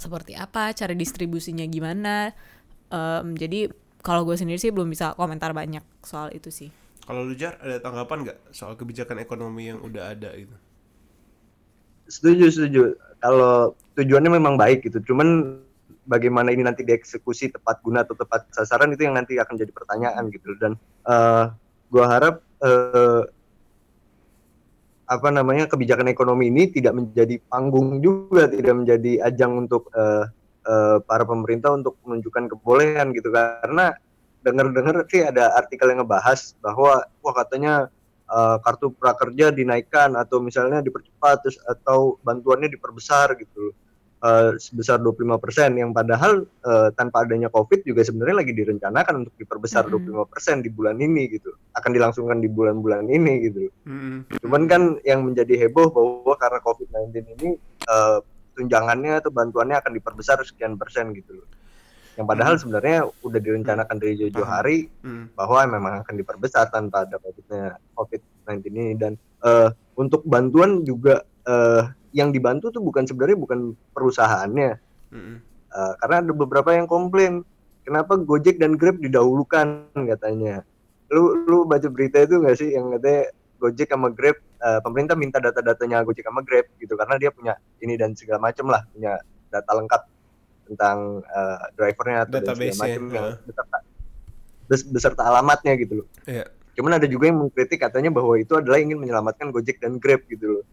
seperti 0.00 0.32
apa 0.34 0.72
cara 0.72 0.96
distribusinya 0.96 1.62
gimana. 1.68 2.32
Em, 2.90 3.36
jadi 3.36 3.70
kalau 4.00 4.24
gue 4.24 4.34
sendiri 4.34 4.56
sih 4.56 4.72
belum 4.72 4.88
bisa 4.88 5.12
komentar 5.14 5.52
banyak 5.52 5.84
soal 6.02 6.32
itu 6.32 6.48
sih. 6.48 6.72
Kalau 7.04 7.26
lu 7.26 7.36
Jar 7.36 7.60
ada 7.60 7.78
tanggapan 7.78 8.24
nggak 8.24 8.38
soal 8.56 8.74
kebijakan 8.74 9.20
ekonomi 9.20 9.68
yang 9.70 9.78
udah 9.84 10.14
ada 10.16 10.32
itu? 10.34 10.56
setuju 12.10 12.50
setuju. 12.50 12.82
Kalau 13.22 13.78
tujuannya 13.94 14.30
memang 14.34 14.58
baik 14.58 14.90
gitu. 14.90 14.98
Cuman 15.14 15.62
bagaimana 16.04 16.50
ini 16.50 16.66
nanti 16.66 16.82
dieksekusi 16.82 17.54
tepat 17.54 17.78
guna 17.86 18.02
atau 18.02 18.18
tepat 18.18 18.50
sasaran 18.50 18.90
itu 18.90 19.06
yang 19.06 19.14
nanti 19.14 19.38
akan 19.38 19.54
jadi 19.54 19.70
pertanyaan 19.70 20.26
gitu. 20.34 20.58
Dan 20.58 20.74
uh, 21.06 21.54
gua 21.88 22.04
harap 22.10 22.42
uh, 22.64 23.22
apa 25.10 25.28
namanya 25.34 25.66
kebijakan 25.66 26.06
ekonomi 26.06 26.54
ini 26.54 26.70
tidak 26.70 26.94
menjadi 26.94 27.42
panggung 27.50 27.98
juga 27.98 28.46
tidak 28.46 28.86
menjadi 28.86 29.26
ajang 29.26 29.66
untuk 29.66 29.90
uh, 29.90 30.30
uh, 30.70 31.02
para 31.02 31.26
pemerintah 31.26 31.74
untuk 31.74 31.98
menunjukkan 32.06 32.46
kebolehan 32.54 33.10
gitu. 33.10 33.34
Karena 33.34 33.90
dengar-dengar 34.46 35.04
sih 35.10 35.26
ada 35.26 35.52
artikel 35.58 35.90
yang 35.90 36.06
ngebahas 36.06 36.54
bahwa 36.62 37.04
wah 37.20 37.34
katanya 37.34 37.90
uh, 38.30 38.56
kartu 38.62 38.94
prakerja 38.94 39.50
dinaikkan 39.50 40.14
atau 40.14 40.38
misalnya 40.40 40.80
dipercepat 40.80 41.42
terus 41.44 41.58
atau 41.66 42.16
bantuannya 42.22 42.70
diperbesar 42.70 43.34
gitu 43.36 43.74
uh, 44.24 44.56
sebesar 44.56 45.00
25% 45.00 45.80
yang 45.80 45.90
padahal 45.92 46.44
uh, 46.64 46.88
tanpa 46.94 47.24
adanya 47.24 47.48
Covid 47.52 47.84
juga 47.84 48.04
sebenarnya 48.04 48.44
lagi 48.44 48.52
direncanakan 48.56 49.26
untuk 49.26 49.34
diperbesar 49.40 49.88
mm 49.88 50.08
-hmm. 50.08 50.28
25% 50.60 50.66
di 50.66 50.70
bulan 50.70 50.96
ini 51.00 51.22
gitu. 51.32 51.50
Akan 51.76 51.92
dilangsungkan 51.92 52.40
di 52.40 52.48
bulan-bulan 52.48 53.08
ini 53.08 53.50
gitu. 53.50 53.68
Mm 53.84 53.98
-hmm. 53.98 54.18
Cuman 54.44 54.62
kan 54.70 54.82
yang 55.04 55.24
menjadi 55.24 55.68
heboh 55.68 55.92
bahwa 55.92 56.34
karena 56.36 56.60
Covid-19 56.64 57.12
ini 57.40 57.48
uh, 57.88 58.20
tunjangannya 58.60 59.24
atau 59.24 59.32
bantuannya 59.32 59.80
akan 59.80 59.92
diperbesar 59.96 60.42
sekian 60.44 60.76
persen 60.76 61.16
gitu 61.16 61.40
loh. 61.40 61.48
Yang 62.18 62.26
padahal 62.26 62.54
hmm. 62.58 62.60
sebenarnya 62.60 62.98
udah 63.24 63.40
direncanakan 63.40 63.96
dari 63.96 64.14
jauh-jauh 64.18 64.44
hari 64.44 64.92
hmm. 65.00 65.38
bahwa 65.38 65.60
memang 65.64 65.94
akan 66.04 66.14
diperbesar 66.20 66.68
tanpa 66.68 67.08
ada 67.08 67.16
COVID-19 67.96 68.60
ini 68.68 68.92
dan 68.98 69.14
uh, 69.40 69.72
untuk 69.96 70.20
bantuan 70.28 70.84
juga 70.84 71.24
uh, 71.48 71.88
yang 72.10 72.34
dibantu 72.34 72.74
tuh 72.74 72.82
bukan 72.82 73.06
sebenarnya 73.06 73.38
bukan 73.38 73.58
perusahaannya 73.94 74.70
mm-hmm. 75.14 75.36
uh, 75.70 75.92
karena 76.04 76.16
ada 76.26 76.32
beberapa 76.34 76.70
yang 76.74 76.86
komplain 76.90 77.46
kenapa 77.86 78.18
Gojek 78.18 78.58
dan 78.58 78.74
Grab 78.76 78.98
didahulukan 78.98 79.90
katanya 79.94 80.62
lu 81.10 81.42
lu 81.46 81.66
baca 81.66 81.90
berita 81.90 82.22
itu 82.22 82.38
nggak 82.38 82.56
sih 82.58 82.74
yang 82.74 82.94
katanya 82.94 83.30
Gojek 83.60 83.88
sama 83.90 84.08
Grab 84.14 84.38
uh, 84.62 84.80
pemerintah 84.80 85.14
minta 85.18 85.38
data-datanya 85.42 86.02
Gojek 86.06 86.24
sama 86.24 86.40
Grab 86.46 86.66
gitu 86.78 86.94
karena 86.94 87.14
dia 87.18 87.30
punya 87.34 87.54
ini 87.82 87.94
dan 87.98 88.14
segala 88.14 88.50
macam 88.50 88.70
lah 88.70 88.86
punya 88.94 89.18
data 89.50 89.70
lengkap 89.74 90.02
tentang 90.70 91.20
uh, 91.26 91.62
drivernya 91.74 92.18
atau 92.30 92.38
segala 92.38 92.78
macam 92.78 93.02
uh. 93.10 93.34
beserta 93.42 93.78
beserta 94.70 95.22
alamatnya 95.26 95.74
gitu 95.74 96.02
loh. 96.02 96.08
Yeah. 96.30 96.46
Cuman 96.78 96.94
ada 96.94 97.10
juga 97.10 97.26
yang 97.26 97.42
mengkritik 97.42 97.82
katanya 97.82 98.14
bahwa 98.14 98.38
itu 98.38 98.54
adalah 98.54 98.78
ingin 98.78 99.02
menyelamatkan 99.02 99.50
Gojek 99.50 99.82
dan 99.82 99.98
Grab 99.98 100.22
gitu 100.30 100.62
loh. 100.62 100.64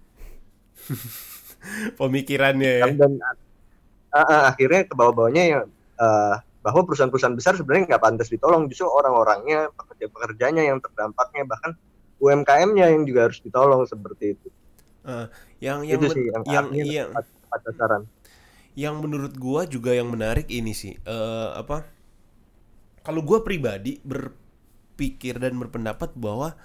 pemikirannya 1.99 2.71
ya. 2.83 2.85
Dan 2.95 3.19
uh, 3.19 4.17
uh, 4.17 4.43
akhirnya 4.51 4.87
ke 4.87 4.93
bawah-bawahnya 4.95 5.43
ya 5.43 5.59
uh, 5.99 6.35
bahwa 6.63 6.81
perusahaan-perusahaan 6.83 7.37
besar 7.37 7.53
sebenarnya 7.55 7.95
nggak 7.95 8.03
pantas 8.03 8.27
ditolong, 8.27 8.67
justru 8.67 8.91
orang-orangnya, 8.91 9.71
pekerja-pekerjanya 9.75 10.67
yang 10.67 10.83
terdampaknya 10.83 11.47
bahkan 11.47 11.71
UMKM-nya 12.19 12.91
yang 12.91 13.03
juga 13.07 13.29
harus 13.29 13.39
ditolong 13.39 13.85
seperti 13.87 14.35
itu. 14.35 14.47
Uh, 15.07 15.31
yang 15.63 15.87
yang 15.87 16.03
itu 16.03 16.11
sih 16.11 16.25
yang 16.27 16.43
yang, 16.51 16.67
yang 16.83 17.09
pada 17.47 17.71
saran. 17.79 18.03
Yang 18.77 18.95
menurut 18.99 19.33
gua 19.39 19.63
juga 19.65 19.95
yang 19.95 20.11
menarik 20.11 20.51
ini 20.51 20.75
sih 20.75 20.99
uh, 21.07 21.55
apa? 21.55 21.87
Kalau 23.01 23.23
gua 23.23 23.41
pribadi 23.45 24.03
berpikir 24.03 25.39
dan 25.39 25.55
berpendapat 25.55 26.11
bahwa 26.19 26.59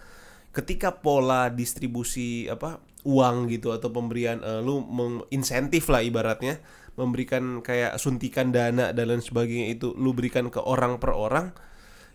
ketika 0.53 0.93
pola 0.93 1.49
distribusi 1.49 2.51
apa 2.51 2.83
uang 3.03 3.51
gitu 3.51 3.75
atau 3.75 3.91
pemberian 3.91 4.39
uh, 4.43 4.63
lu 4.63 4.87
insentif 5.35 5.91
lah 5.91 6.03
ibaratnya 6.03 6.63
memberikan 6.95 7.65
kayak 7.65 7.97
suntikan 7.97 8.53
dana 8.53 8.93
dan 8.93 9.09
lain 9.09 9.25
sebagainya 9.25 9.73
itu 9.73 9.97
lu 9.97 10.13
berikan 10.13 10.53
ke 10.53 10.61
orang 10.61 11.01
per 11.01 11.17
orang 11.17 11.57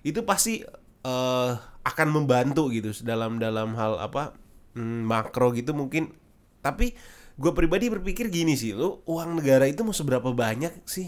itu 0.05 0.21
pasti 0.21 0.61
uh, 1.03 1.51
akan 1.83 2.07
membantu 2.11 2.69
gitu 2.69 2.93
dalam 3.01 3.41
dalam 3.41 3.73
hal 3.73 3.97
apa 3.97 4.37
hmm, 4.77 5.01
makro 5.07 5.55
gitu 5.55 5.73
mungkin. 5.73 6.13
Tapi 6.61 6.93
gue 7.37 7.51
pribadi 7.53 7.87
berpikir 7.87 8.29
gini 8.29 8.53
sih 8.57 8.73
lu 8.73 9.01
uang 9.05 9.41
negara 9.41 9.65
itu 9.69 9.85
mau 9.85 9.93
seberapa 9.93 10.33
banyak 10.33 10.83
sih 10.89 11.07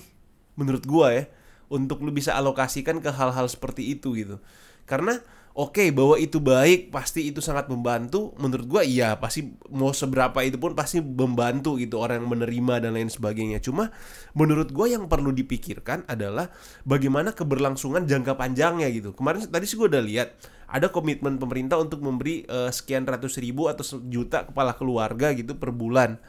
menurut 0.56 0.86
gue 0.86 1.08
ya 1.10 1.24
untuk 1.70 2.02
lu 2.06 2.14
bisa 2.14 2.38
alokasikan 2.38 3.02
ke 3.02 3.14
hal-hal 3.14 3.46
seperti 3.46 3.94
itu 3.94 4.18
gitu. 4.18 4.42
Karena 4.90 5.22
oke 5.60 5.76
okay, 5.76 5.88
bahwa 5.92 6.16
itu 6.16 6.40
baik 6.40 6.88
pasti 6.88 7.28
itu 7.28 7.44
sangat 7.44 7.68
membantu. 7.68 8.32
Menurut 8.40 8.64
gua 8.64 8.82
iya 8.88 9.20
pasti 9.20 9.52
mau 9.68 9.92
seberapa 9.92 10.40
itu 10.48 10.56
pun 10.56 10.72
pasti 10.72 11.04
membantu 11.04 11.76
gitu 11.76 12.00
orang 12.00 12.24
yang 12.24 12.32
menerima 12.32 12.88
dan 12.88 12.96
lain 12.96 13.12
sebagainya. 13.12 13.60
Cuma 13.60 13.92
menurut 14.32 14.72
gua 14.72 14.88
yang 14.88 15.12
perlu 15.12 15.36
dipikirkan 15.36 16.08
adalah 16.08 16.48
bagaimana 16.88 17.36
keberlangsungan 17.36 18.08
jangka 18.08 18.40
panjangnya 18.40 18.88
gitu. 18.88 19.12
Kemarin 19.12 19.52
tadi 19.52 19.68
sih 19.68 19.76
gua 19.76 19.92
udah 19.92 20.00
lihat 20.00 20.40
ada 20.72 20.88
komitmen 20.88 21.36
pemerintah 21.36 21.76
untuk 21.76 22.00
memberi 22.00 22.48
uh, 22.48 22.72
sekian 22.72 23.04
ratus 23.04 23.36
ribu 23.44 23.68
atau 23.68 23.84
sejuta 23.84 24.48
kepala 24.48 24.80
keluarga 24.80 25.36
gitu 25.36 25.60
per 25.60 25.76
bulan 25.76 26.22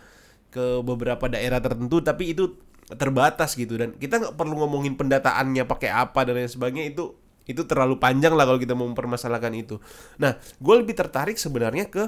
ke 0.51 0.83
beberapa 0.83 1.31
daerah 1.31 1.63
tertentu 1.63 2.03
tapi 2.03 2.35
itu 2.35 2.59
terbatas 2.99 3.55
gitu. 3.55 3.79
Dan 3.79 3.95
kita 3.95 4.19
nggak 4.19 4.35
perlu 4.35 4.59
ngomongin 4.67 4.99
pendataannya 4.99 5.63
pakai 5.71 5.95
apa 5.95 6.27
dan 6.27 6.35
lain 6.35 6.51
sebagainya 6.51 6.91
itu 6.91 7.30
itu 7.51 7.67
terlalu 7.67 7.99
panjang 7.99 8.33
lah 8.39 8.47
kalau 8.47 8.63
kita 8.63 8.79
mau 8.79 8.87
mempermasalahkan 8.87 9.51
itu. 9.59 9.83
Nah, 10.23 10.39
gue 10.39 10.75
lebih 10.79 10.95
tertarik 10.95 11.35
sebenarnya 11.37 11.91
ke 11.91 12.07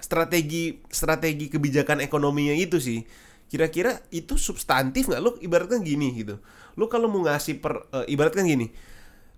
strategi 0.00 0.80
strategi 0.88 1.52
kebijakan 1.52 2.00
ekonominya 2.00 2.56
itu 2.56 2.80
sih. 2.80 3.04
Kira-kira 3.46 4.02
itu 4.10 4.34
substantif 4.40 5.06
nggak? 5.06 5.20
Lo 5.22 5.36
ibaratkan 5.38 5.84
gini 5.84 6.10
gitu. 6.16 6.42
Lo 6.74 6.88
kalau 6.88 7.06
mau 7.06 7.22
ngasih 7.22 7.62
per 7.62 7.86
uh, 7.92 8.08
ibaratkan 8.08 8.42
gini. 8.48 8.72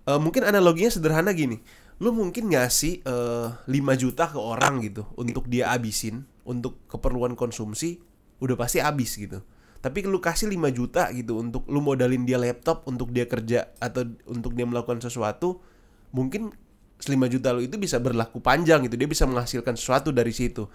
Uh, 0.08 0.16
mungkin 0.16 0.46
analoginya 0.46 0.88
sederhana 0.88 1.34
gini. 1.36 1.60
Lo 1.98 2.14
mungkin 2.14 2.54
ngasih 2.54 3.02
uh, 3.02 3.58
eh, 3.66 3.74
5 3.74 4.02
juta 4.02 4.30
ke 4.30 4.38
orang 4.38 4.78
gitu 4.86 5.02
untuk 5.18 5.50
dia 5.50 5.74
abisin 5.74 6.30
untuk 6.46 6.78
keperluan 6.86 7.34
konsumsi 7.34 7.98
udah 8.38 8.54
pasti 8.54 8.78
habis 8.78 9.18
gitu 9.18 9.42
tapi 9.78 10.02
lu 10.02 10.18
kasih 10.18 10.50
5 10.50 10.74
juta 10.74 11.06
gitu 11.14 11.38
untuk 11.38 11.66
lu 11.70 11.78
modalin 11.78 12.26
dia 12.26 12.38
laptop 12.38 12.82
untuk 12.90 13.14
dia 13.14 13.30
kerja 13.30 13.70
atau 13.78 14.06
untuk 14.26 14.58
dia 14.58 14.66
melakukan 14.66 14.98
sesuatu 14.98 15.62
mungkin 16.10 16.50
5 16.98 17.14
juta 17.30 17.54
lu 17.54 17.62
itu 17.62 17.78
bisa 17.78 18.02
berlaku 18.02 18.42
panjang 18.42 18.82
gitu. 18.90 18.98
Dia 18.98 19.06
bisa 19.06 19.22
menghasilkan 19.30 19.78
sesuatu 19.78 20.10
dari 20.10 20.34
situ. 20.34 20.66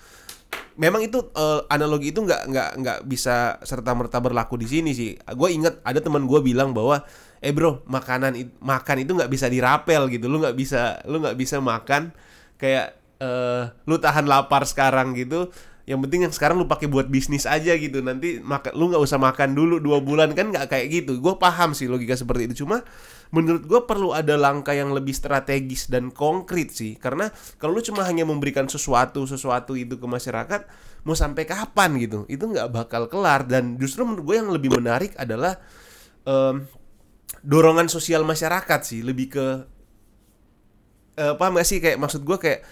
Memang 0.80 1.04
itu 1.04 1.20
uh, 1.20 1.68
analogi 1.68 2.16
itu 2.16 2.24
nggak 2.24 2.42
nggak 2.48 2.70
nggak 2.80 3.00
bisa 3.10 3.60
serta 3.60 3.92
merta 3.92 4.24
berlaku 4.24 4.56
di 4.56 4.68
sini 4.72 4.96
sih. 4.96 5.20
Gue 5.36 5.52
inget 5.52 5.84
ada 5.84 6.00
teman 6.00 6.24
gue 6.24 6.40
bilang 6.40 6.72
bahwa 6.72 7.04
eh 7.44 7.52
bro 7.52 7.84
makanan 7.92 8.40
makan 8.64 8.98
itu 9.04 9.12
nggak 9.20 9.28
bisa 9.28 9.52
dirapel 9.52 10.08
gitu. 10.08 10.32
Lu 10.32 10.40
nggak 10.40 10.56
bisa 10.56 11.04
lu 11.12 11.20
nggak 11.20 11.36
bisa 11.36 11.60
makan 11.60 12.16
kayak 12.56 12.96
uh, 13.20 13.76
lu 13.84 14.00
tahan 14.00 14.24
lapar 14.24 14.64
sekarang 14.64 15.12
gitu 15.20 15.52
yang 15.84 16.00
penting 16.00 16.24
yang 16.24 16.32
sekarang 16.32 16.56
lu 16.56 16.64
pakai 16.64 16.88
buat 16.88 17.12
bisnis 17.12 17.44
aja 17.44 17.76
gitu. 17.76 18.00
Nanti 18.00 18.40
makan 18.40 18.72
lu 18.72 18.96
nggak 18.96 19.04
usah 19.04 19.20
makan 19.20 19.52
dulu 19.52 19.84
dua 19.84 20.00
bulan 20.00 20.32
kan 20.32 20.48
nggak 20.48 20.72
kayak 20.72 20.88
gitu. 20.88 21.20
Gue 21.20 21.36
paham 21.36 21.76
sih 21.76 21.92
logika 21.92 22.16
seperti 22.16 22.48
itu. 22.48 22.64
Cuma 22.64 22.88
menurut 23.36 23.68
gue 23.68 23.82
perlu 23.84 24.16
ada 24.16 24.40
langkah 24.40 24.72
yang 24.72 24.96
lebih 24.96 25.12
strategis 25.12 25.92
dan 25.92 26.08
konkret 26.16 26.72
sih. 26.72 26.96
Karena 26.96 27.28
kalau 27.60 27.76
lu 27.76 27.84
cuma 27.84 28.08
hanya 28.08 28.24
memberikan 28.24 28.64
sesuatu 28.72 29.28
sesuatu 29.28 29.76
itu 29.76 30.00
ke 30.00 30.08
masyarakat 30.08 30.72
mau 31.04 31.20
sampai 31.20 31.44
kapan 31.44 32.00
gitu? 32.00 32.24
Itu 32.32 32.48
nggak 32.48 32.72
bakal 32.72 33.12
kelar. 33.12 33.44
Dan 33.44 33.76
justru 33.76 34.08
menurut 34.08 34.24
gue 34.24 34.36
yang 34.40 34.50
lebih 34.56 34.72
menarik 34.80 35.12
adalah 35.20 35.60
um, 36.24 36.64
dorongan 37.44 37.92
sosial 37.92 38.24
masyarakat 38.24 38.80
sih. 38.88 39.04
Lebih 39.04 39.28
ke 39.36 39.46
uh, 41.20 41.36
paham 41.36 41.60
gak 41.60 41.68
sih? 41.68 41.84
Kayak 41.84 42.00
maksud 42.00 42.24
gue 42.24 42.40
kayak 42.40 42.64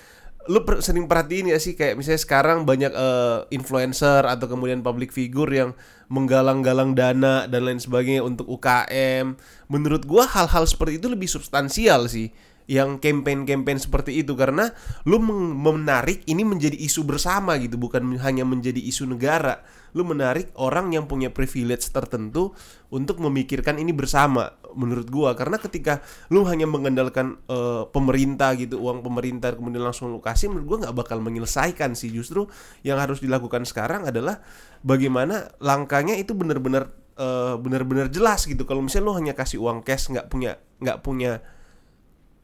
lu 0.50 0.66
per, 0.66 0.82
sering 0.82 1.06
perhatiin 1.06 1.54
ya 1.54 1.62
sih 1.62 1.78
kayak 1.78 2.00
misalnya 2.00 2.22
sekarang 2.22 2.66
banyak 2.66 2.90
uh, 2.94 3.46
influencer 3.54 4.26
atau 4.26 4.50
kemudian 4.50 4.82
public 4.82 5.14
figure 5.14 5.50
yang 5.50 5.78
menggalang-galang 6.10 6.98
dana 6.98 7.46
dan 7.46 7.62
lain 7.62 7.78
sebagainya 7.78 8.26
untuk 8.26 8.50
UKM. 8.50 9.38
Menurut 9.70 10.04
gua 10.10 10.26
hal-hal 10.26 10.66
seperti 10.66 10.98
itu 10.98 11.08
lebih 11.08 11.30
substansial 11.30 12.10
sih 12.10 12.34
yang 12.72 13.04
campaign-campaign 13.04 13.84
seperti 13.84 14.24
itu. 14.24 14.32
Karena 14.40 14.72
lu 15.04 15.20
menarik 15.20 16.24
ini 16.24 16.48
menjadi 16.48 16.80
isu 16.80 17.04
bersama 17.04 17.60
gitu 17.60 17.76
bukan 17.76 18.16
hanya 18.24 18.48
menjadi 18.48 18.80
isu 18.80 19.12
negara. 19.12 19.60
Lu 19.92 20.08
menarik 20.08 20.56
orang 20.56 20.96
yang 20.96 21.04
punya 21.04 21.36
privilege 21.36 21.84
tertentu 21.92 22.56
untuk 22.88 23.20
memikirkan 23.20 23.76
ini 23.76 23.92
bersama 23.92 24.56
menurut 24.72 25.12
gua. 25.12 25.36
Karena 25.36 25.60
ketika 25.60 26.00
lu 26.32 26.48
hanya 26.48 26.64
mengandalkan 26.64 27.44
uh, 27.52 27.92
pemerintah 27.92 28.56
gitu 28.56 28.80
uang 28.80 29.04
pemerintah 29.04 29.52
kemudian 29.52 29.84
langsung 29.84 30.08
lu 30.16 30.24
kasih 30.24 30.48
menurut 30.48 30.68
gua 30.72 30.78
nggak 30.88 30.96
bakal 30.96 31.20
menyelesaikan 31.20 31.92
sih. 31.92 32.08
Justru 32.08 32.48
yang 32.88 33.04
harus 33.04 33.20
dilakukan 33.20 33.68
sekarang 33.68 34.08
adalah 34.08 34.40
bagaimana 34.80 35.52
langkahnya 35.60 36.16
itu 36.16 36.32
benar-benar 36.32 36.88
uh, 37.20 37.60
benar-benar 37.60 38.08
jelas 38.08 38.48
gitu. 38.48 38.64
Kalau 38.64 38.80
misalnya 38.80 39.12
lu 39.12 39.16
hanya 39.20 39.34
kasih 39.36 39.60
uang 39.60 39.84
cash 39.84 40.08
nggak 40.08 40.32
punya 40.32 40.56
nggak 40.80 41.04
punya 41.04 41.44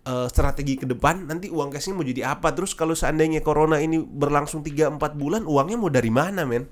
eh, 0.08 0.28
strategi 0.32 0.80
ke 0.80 0.88
depan 0.88 1.28
nanti 1.28 1.52
uang 1.52 1.70
cashnya 1.76 1.94
mau 2.00 2.08
jadi 2.08 2.32
apa? 2.32 2.56
Terus 2.56 2.72
kalau 2.74 2.96
seandainya 2.96 3.44
corona 3.44 3.84
ini 3.84 4.00
berlangsung 4.00 4.64
3-4 4.64 5.20
bulan 5.20 5.44
uangnya 5.44 5.78
mau 5.78 5.92
dari 5.92 6.08
mana 6.08 6.48
men? 6.48 6.66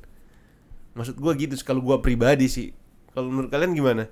Maksud 0.96 1.20
gue 1.20 1.32
gitu 1.44 1.60
kalau 1.68 1.84
gue 1.84 2.00
pribadi 2.00 2.48
sih. 2.48 2.72
Kalau 3.12 3.28
menurut 3.28 3.52
kalian 3.52 3.76
gimana? 3.76 4.08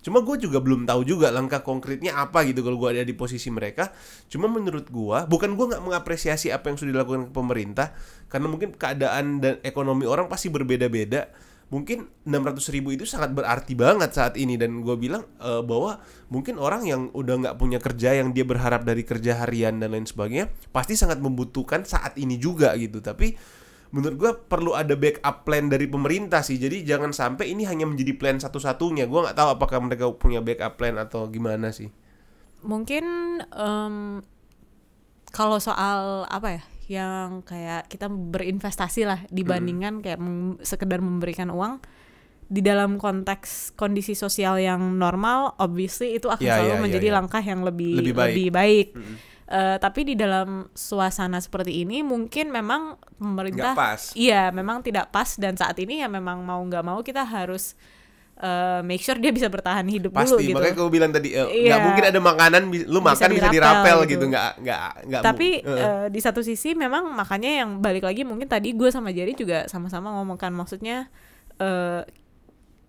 Cuma 0.00 0.24
gue 0.24 0.36
juga 0.40 0.64
belum 0.64 0.88
tahu 0.88 1.04
juga 1.04 1.28
langkah 1.28 1.60
konkretnya 1.60 2.16
apa 2.16 2.40
gitu 2.48 2.64
kalau 2.64 2.80
gue 2.80 2.88
ada 2.96 3.04
di 3.04 3.12
posisi 3.12 3.52
mereka. 3.52 3.92
Cuma 4.32 4.48
menurut 4.48 4.88
gue 4.88 5.18
bukan 5.28 5.52
gue 5.58 5.66
nggak 5.76 5.82
mengapresiasi 5.84 6.48
apa 6.48 6.72
yang 6.72 6.80
sudah 6.80 6.92
dilakukan 6.96 7.34
pemerintah 7.36 7.92
karena 8.32 8.46
mungkin 8.48 8.72
keadaan 8.72 9.44
dan 9.44 9.54
ekonomi 9.60 10.08
orang 10.08 10.30
pasti 10.30 10.48
berbeda-beda 10.48 11.28
mungkin 11.70 12.10
600 12.26 12.74
ribu 12.74 12.90
itu 12.90 13.06
sangat 13.06 13.30
berarti 13.32 13.78
banget 13.78 14.10
saat 14.12 14.34
ini. 14.36 14.58
Dan 14.58 14.82
gue 14.82 14.94
bilang 14.98 15.24
eh, 15.38 15.62
bahwa 15.62 16.02
mungkin 16.28 16.58
orang 16.58 16.84
yang 16.84 17.08
udah 17.14 17.34
nggak 17.46 17.56
punya 17.56 17.78
kerja 17.78 18.18
yang 18.18 18.34
dia 18.34 18.44
berharap 18.44 18.82
dari 18.82 19.06
kerja 19.06 19.46
harian 19.46 19.78
dan 19.78 19.94
lain 19.94 20.04
sebagainya 20.04 20.50
pasti 20.74 20.98
sangat 20.98 21.22
membutuhkan 21.22 21.86
saat 21.86 22.18
ini 22.18 22.36
juga 22.36 22.74
gitu. 22.76 22.98
Tapi 23.00 23.32
menurut 23.90 24.16
gue 24.18 24.32
perlu 24.46 24.74
ada 24.74 24.94
backup 24.94 25.46
plan 25.46 25.70
dari 25.70 25.86
pemerintah 25.86 26.42
sih. 26.42 26.58
Jadi 26.58 26.82
jangan 26.82 27.14
sampai 27.14 27.54
ini 27.54 27.66
hanya 27.66 27.86
menjadi 27.86 28.18
plan 28.18 28.36
satu-satunya. 28.38 29.06
Gue 29.06 29.22
nggak 29.22 29.38
tahu 29.38 29.48
apakah 29.54 29.78
mereka 29.82 30.10
punya 30.14 30.42
backup 30.42 30.74
plan 30.78 30.98
atau 30.98 31.30
gimana 31.30 31.70
sih. 31.70 31.90
Mungkin 32.60 33.04
em, 33.46 34.20
kalau 35.30 35.56
soal 35.62 36.26
apa 36.28 36.60
ya 36.60 36.62
yang 36.90 37.40
kayak 37.42 37.86
kita 37.86 38.10
berinvestasi 38.10 39.06
lah 39.06 39.22
dibandingkan 39.30 40.02
kayak 40.02 40.18
mem- 40.18 40.58
sekedar 40.60 40.98
memberikan 40.98 41.48
uang 41.48 41.78
di 42.44 42.58
dalam 42.60 42.98
konteks 42.98 43.72
kondisi 43.72 44.12
sosial 44.12 44.58
yang 44.58 44.98
normal 44.98 45.54
obviously 45.56 46.18
itu 46.18 46.26
akan 46.26 46.42
Ya, 46.42 46.58
selalu 46.58 46.66
ya, 46.68 46.74
ya, 46.74 46.82
menjadi 46.82 47.08
ya. 47.08 47.14
langkah 47.14 47.38
yang 47.40 47.62
lebih 47.62 47.94
Lebih 47.94 48.10
baik. 48.12 48.26
lebih 48.28 48.48
baik. 48.50 48.88
Eh, 49.46 49.76
tapi 49.78 50.00
di 50.04 50.14
dalam 50.14 50.66
suasana 50.70 51.38
seperti 51.38 51.82
ini 51.82 52.02
mungkin 52.02 52.50
memang 52.50 52.98
pemerintah 53.16 53.74
Nggak 53.74 53.78
pas. 53.78 54.02
iya 54.14 54.50
memang 54.50 54.78
tidak 54.78 55.10
pas 55.10 55.34
dan 55.36 55.54
saat 55.54 55.74
ini 55.76 56.02
ya 56.02 56.08
memang 56.08 56.42
mau 56.42 56.58
nggak 56.60 56.82
mau 56.82 56.98
kita 57.00 57.22
harus 57.22 57.74
eh, 58.40 58.80
make 58.80 59.00
sure 59.00 59.16
dia 59.16 59.28
bisa 59.28 59.46
bertahan 59.46 59.84
hidup 59.84 60.10
dulu 60.10 60.20
pasti 60.24 60.48
gitu 60.48 60.56
makanya 60.56 60.74
gue 60.74 60.88
bilang 60.88 61.12
tadi 61.12 61.28
eh, 61.32 61.44
nggak 61.44 61.76
Iya. 61.76 61.84
mungkin 61.84 62.04
ada 62.08 62.20
makanan 62.20 62.62
lu 62.88 62.98
Bisa 62.98 63.08
makan 63.12 63.28
bisa 63.30 63.48
dirapel 63.48 63.52
dirapel 63.52 63.98
gitu. 64.00 64.10
gitu 64.16 64.24
nggak 64.32 64.50
nggak 64.64 64.80
nggak 65.06 65.22
tapi 65.22 65.48
eh. 65.60 65.76
eh, 65.78 66.06
di 66.08 66.20
satu 66.20 66.40
sisi 66.40 66.72
memang 66.72 67.12
makanya 67.12 67.64
yang 67.64 67.70
balik 67.78 68.02
lagi 68.02 68.24
mungkin 68.24 68.48
tadi 68.48 68.72
gue 68.72 68.88
sama 68.88 69.12
Jerry 69.12 69.36
juga 69.36 69.68
sama-sama 69.68 70.10
ngomongkan 70.16 70.50
maksudnya 70.50 71.12
eh, 71.56 72.02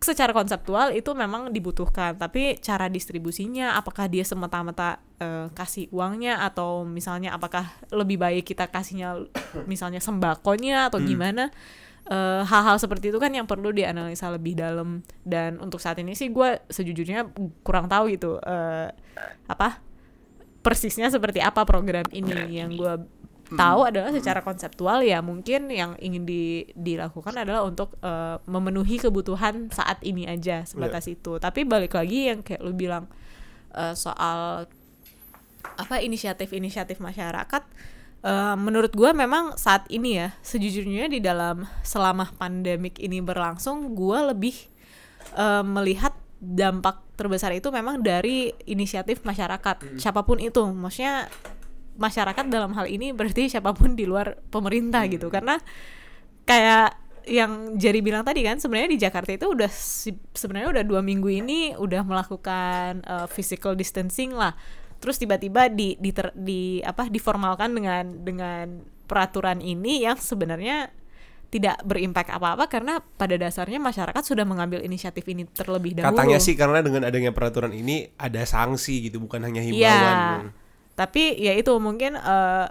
secara 0.01 0.33
konseptual 0.33 0.97
itu 0.97 1.13
memang 1.13 1.53
dibutuhkan 1.53 2.17
tapi 2.17 2.57
cara 2.57 2.89
distribusinya 2.89 3.77
apakah 3.77 4.09
dia 4.09 4.25
semata-mata 4.25 4.97
eh, 5.21 5.45
kasih 5.53 5.93
uangnya 5.93 6.41
atau 6.41 6.81
misalnya 6.81 7.37
apakah 7.37 7.69
lebih 7.93 8.17
baik 8.17 8.49
kita 8.49 8.65
kasihnya 8.65 9.29
misalnya 9.69 10.01
sembakonya 10.01 10.89
atau 10.89 10.97
gimana 10.97 11.53
Eh, 12.01 12.43
hal-hal 12.43 12.81
seperti 12.81 13.13
itu 13.13 13.21
kan 13.21 13.29
yang 13.29 13.45
perlu 13.45 13.69
dianalisa 13.69 14.33
lebih 14.33 14.57
dalam. 14.57 15.05
Dan 15.21 15.61
untuk 15.61 15.77
saat 15.77 16.01
ini 16.01 16.17
sih 16.17 16.33
gue 16.33 16.57
sejujurnya 16.65 17.29
kurang 17.61 17.85
tahu 17.85 18.09
gitu 18.09 18.41
eh, 18.41 18.89
apa 19.45 19.77
persisnya 20.65 21.13
seperti 21.13 21.37
apa 21.45 21.61
program 21.61 22.05
ini. 22.09 22.57
Yang 22.57 22.71
gue 22.81 22.93
tahu 23.53 23.83
adalah 23.85 24.15
secara 24.15 24.39
konseptual 24.41 25.03
ya 25.03 25.19
mungkin 25.19 25.67
yang 25.67 25.99
ingin 25.99 26.23
di, 26.23 26.65
dilakukan 26.73 27.37
adalah 27.37 27.61
untuk 27.61 27.93
eh, 28.01 28.41
memenuhi 28.49 28.97
kebutuhan 28.97 29.69
saat 29.69 30.01
ini 30.01 30.25
aja 30.25 30.65
sebatas 30.65 31.05
itu. 31.05 31.37
Tapi 31.37 31.69
balik 31.69 31.93
lagi 31.93 32.33
yang 32.33 32.41
kayak 32.41 32.65
lu 32.65 32.73
bilang 32.73 33.05
eh, 33.77 33.93
soal 33.93 34.65
apa 35.61 36.01
inisiatif-inisiatif 36.01 36.97
masyarakat 36.97 37.63
eh, 38.21 38.55
menurut 38.57 38.93
gue 38.93 39.11
memang 39.13 39.57
saat 39.57 39.85
ini 39.89 40.21
ya 40.21 40.33
sejujurnya 40.41 41.09
di 41.11 41.19
dalam 41.21 41.65
selama 41.81 42.29
pandemik 42.37 42.97
ini 43.01 43.21
berlangsung 43.21 43.93
gue 43.93 44.19
lebih 44.33 44.55
eh, 45.37 45.63
melihat 45.65 46.13
dampak 46.41 47.05
terbesar 47.13 47.53
itu 47.53 47.69
memang 47.69 48.01
dari 48.01 48.49
inisiatif 48.65 49.21
masyarakat. 49.21 50.01
Siapa 50.01 50.25
pun 50.25 50.41
itu 50.41 50.65
maksudnya 50.73 51.29
masyarakat 52.01 52.49
dalam 52.49 52.73
hal 52.73 52.89
ini 52.89 53.13
berarti 53.13 53.45
siapa 53.45 53.77
pun 53.77 53.93
di 53.93 54.09
luar 54.09 54.41
pemerintah 54.49 55.05
gitu. 55.05 55.29
Karena 55.29 55.61
kayak 56.49 56.97
yang 57.29 57.77
Jerry 57.77 58.01
bilang 58.01 58.25
tadi 58.25 58.41
kan 58.41 58.57
sebenarnya 58.57 58.89
di 58.89 58.99
Jakarta 58.99 59.29
itu 59.29 59.45
udah 59.53 59.69
sebenarnya 60.33 60.81
udah 60.81 60.83
dua 60.85 61.05
minggu 61.05 61.29
ini 61.29 61.77
udah 61.77 62.01
melakukan 62.01 63.05
uh, 63.05 63.29
physical 63.29 63.77
distancing 63.77 64.33
lah 64.33 64.57
terus 65.01 65.17
tiba-tiba 65.17 65.67
di 65.67 65.97
di, 65.97 66.11
ter- 66.13 66.35
di 66.37 66.79
apa 66.85 67.09
diformalkan 67.09 67.73
dengan 67.73 68.05
dengan 68.21 68.65
peraturan 69.09 69.59
ini 69.59 70.05
yang 70.05 70.15
sebenarnya 70.15 70.93
tidak 71.51 71.83
berimpact 71.83 72.31
apa-apa 72.31 72.71
karena 72.71 73.03
pada 73.19 73.35
dasarnya 73.35 73.75
masyarakat 73.75 74.23
sudah 74.23 74.47
mengambil 74.47 74.79
inisiatif 74.79 75.27
ini 75.27 75.43
terlebih 75.51 75.99
dahulu. 75.99 76.15
katanya 76.15 76.39
sih 76.39 76.55
karena 76.55 76.79
dengan 76.79 77.03
adanya 77.03 77.35
peraturan 77.35 77.75
ini 77.75 78.07
ada 78.15 78.39
sanksi 78.47 79.11
gitu 79.11 79.19
bukan 79.19 79.43
hanya 79.43 79.59
himbauan 79.59 79.83
Iya. 79.83 80.25
Tapi 80.95 81.39
ya 81.39 81.51
itu 81.57 81.75
mungkin 81.81 82.15
eh, 82.15 82.67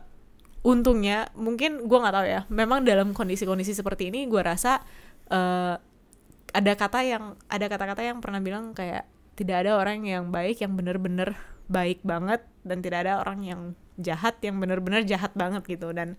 untungnya 0.64 1.28
mungkin 1.36 1.84
gua 1.88 2.08
nggak 2.08 2.14
tahu 2.14 2.26
ya. 2.28 2.40
Memang 2.48 2.84
dalam 2.86 3.12
kondisi-kondisi 3.12 3.76
seperti 3.76 4.08
ini 4.08 4.24
gua 4.30 4.54
rasa 4.54 4.80
eh, 5.28 5.74
ada 6.50 6.72
kata 6.74 7.00
yang 7.04 7.36
ada 7.52 7.66
kata-kata 7.68 8.00
yang 8.00 8.18
pernah 8.24 8.40
bilang 8.40 8.72
kayak 8.72 9.04
tidak 9.36 9.66
ada 9.66 9.76
orang 9.76 10.04
yang 10.04 10.28
baik 10.32 10.60
yang 10.60 10.72
benar-benar 10.76 11.36
baik 11.70 12.02
banget 12.02 12.42
dan 12.66 12.82
tidak 12.82 13.06
ada 13.06 13.22
orang 13.22 13.40
yang 13.46 13.60
jahat 13.96 14.36
yang 14.42 14.58
benar-benar 14.58 15.06
jahat 15.06 15.30
banget 15.38 15.62
gitu. 15.70 15.94
Dan 15.94 16.18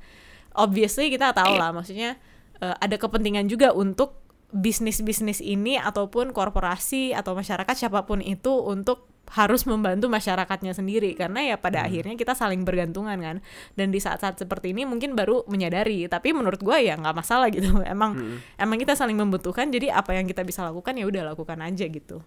obviously 0.55 1.11
kita 1.11 1.35
tahu 1.35 1.59
lah 1.59 1.75
maksudnya 1.75 2.15
eh, 2.63 2.75
ada 2.79 2.95
kepentingan 2.95 3.51
juga 3.51 3.75
untuk 3.75 4.23
bisnis-bisnis 4.51 5.39
ini 5.39 5.79
ataupun 5.79 6.35
korporasi 6.35 7.15
atau 7.15 7.35
masyarakat 7.35 7.71
siapa 7.71 8.03
pun 8.03 8.19
itu 8.19 8.51
untuk 8.51 9.07
harus 9.31 9.63
membantu 9.63 10.11
masyarakatnya 10.11 10.75
sendiri. 10.75 11.15
Karena 11.15 11.55
ya 11.55 11.55
pada 11.55 11.87
akhirnya 11.87 12.19
kita 12.19 12.35
saling 12.35 12.67
bergantungan 12.67 13.15
kan. 13.15 13.37
Dan 13.79 13.95
di 13.95 13.99
saat-saat 14.03 14.43
seperti 14.43 14.75
ini 14.75 14.83
mungkin 14.83 15.15
baru 15.15 15.47
menyadari. 15.47 16.03
Tapi 16.11 16.35
menurut 16.35 16.59
gue 16.59 16.77
ya 16.83 16.99
nggak 16.99 17.15
masalah 17.15 17.47
gitu. 17.47 17.79
Emang 17.87 18.39
emang 18.59 18.77
kita 18.79 18.93
saling 18.99 19.15
membutuhkan. 19.15 19.71
Jadi 19.71 19.87
apa 19.87 20.19
yang 20.19 20.27
kita 20.27 20.43
bisa 20.43 20.67
lakukan 20.67 20.99
ya 20.99 21.07
udah 21.07 21.31
lakukan 21.31 21.63
aja 21.63 21.87
gitu. 21.87 22.19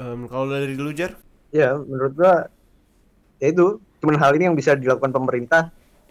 Em, 0.00 0.24
kalau 0.32 0.48
dari 0.48 0.72
dulu 0.72 0.96
jar 0.96 1.12
ya 1.52 1.76
menurut 1.76 2.12
gua 2.16 2.48
ya 3.38 3.52
itu 3.52 3.76
cuman 4.00 4.16
hal 4.18 4.32
ini 4.34 4.48
yang 4.50 4.56
bisa 4.56 4.72
dilakukan 4.74 5.12
pemerintah 5.12 5.68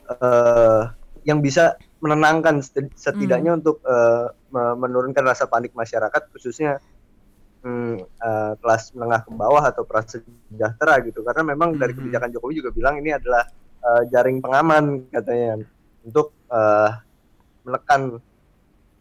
eh 0.08 0.84
yang 1.22 1.38
bisa 1.38 1.78
menenangkan 2.02 2.66
set- 2.66 2.94
setidaknya 2.98 3.58
untuk 3.58 3.78
eh, 3.86 4.26
me- 4.50 4.78
menurunkan 4.78 5.22
rasa 5.22 5.46
panik 5.46 5.74
masyarakat 5.74 6.22
khususnya 6.34 6.82
hmm, 7.62 7.94
eh, 8.02 8.54
kelas 8.58 8.94
menengah 8.98 9.22
ke 9.26 9.32
bawah 9.34 9.62
atau 9.66 9.86
prasejahtera 9.86 11.02
gitu 11.06 11.22
karena 11.22 11.54
memang 11.54 11.78
dari 11.78 11.94
Mhm. 11.94 11.98
kebijakan 12.02 12.30
Jokowi 12.34 12.54
juga 12.58 12.72
bilang 12.74 12.96
ini 12.98 13.14
adalah 13.14 13.46
eh, 13.82 14.04
jaring 14.10 14.42
pengaman 14.42 15.10
katanya 15.10 15.62
untuk 16.02 16.34
eh, 16.50 16.90
menekan 17.66 18.18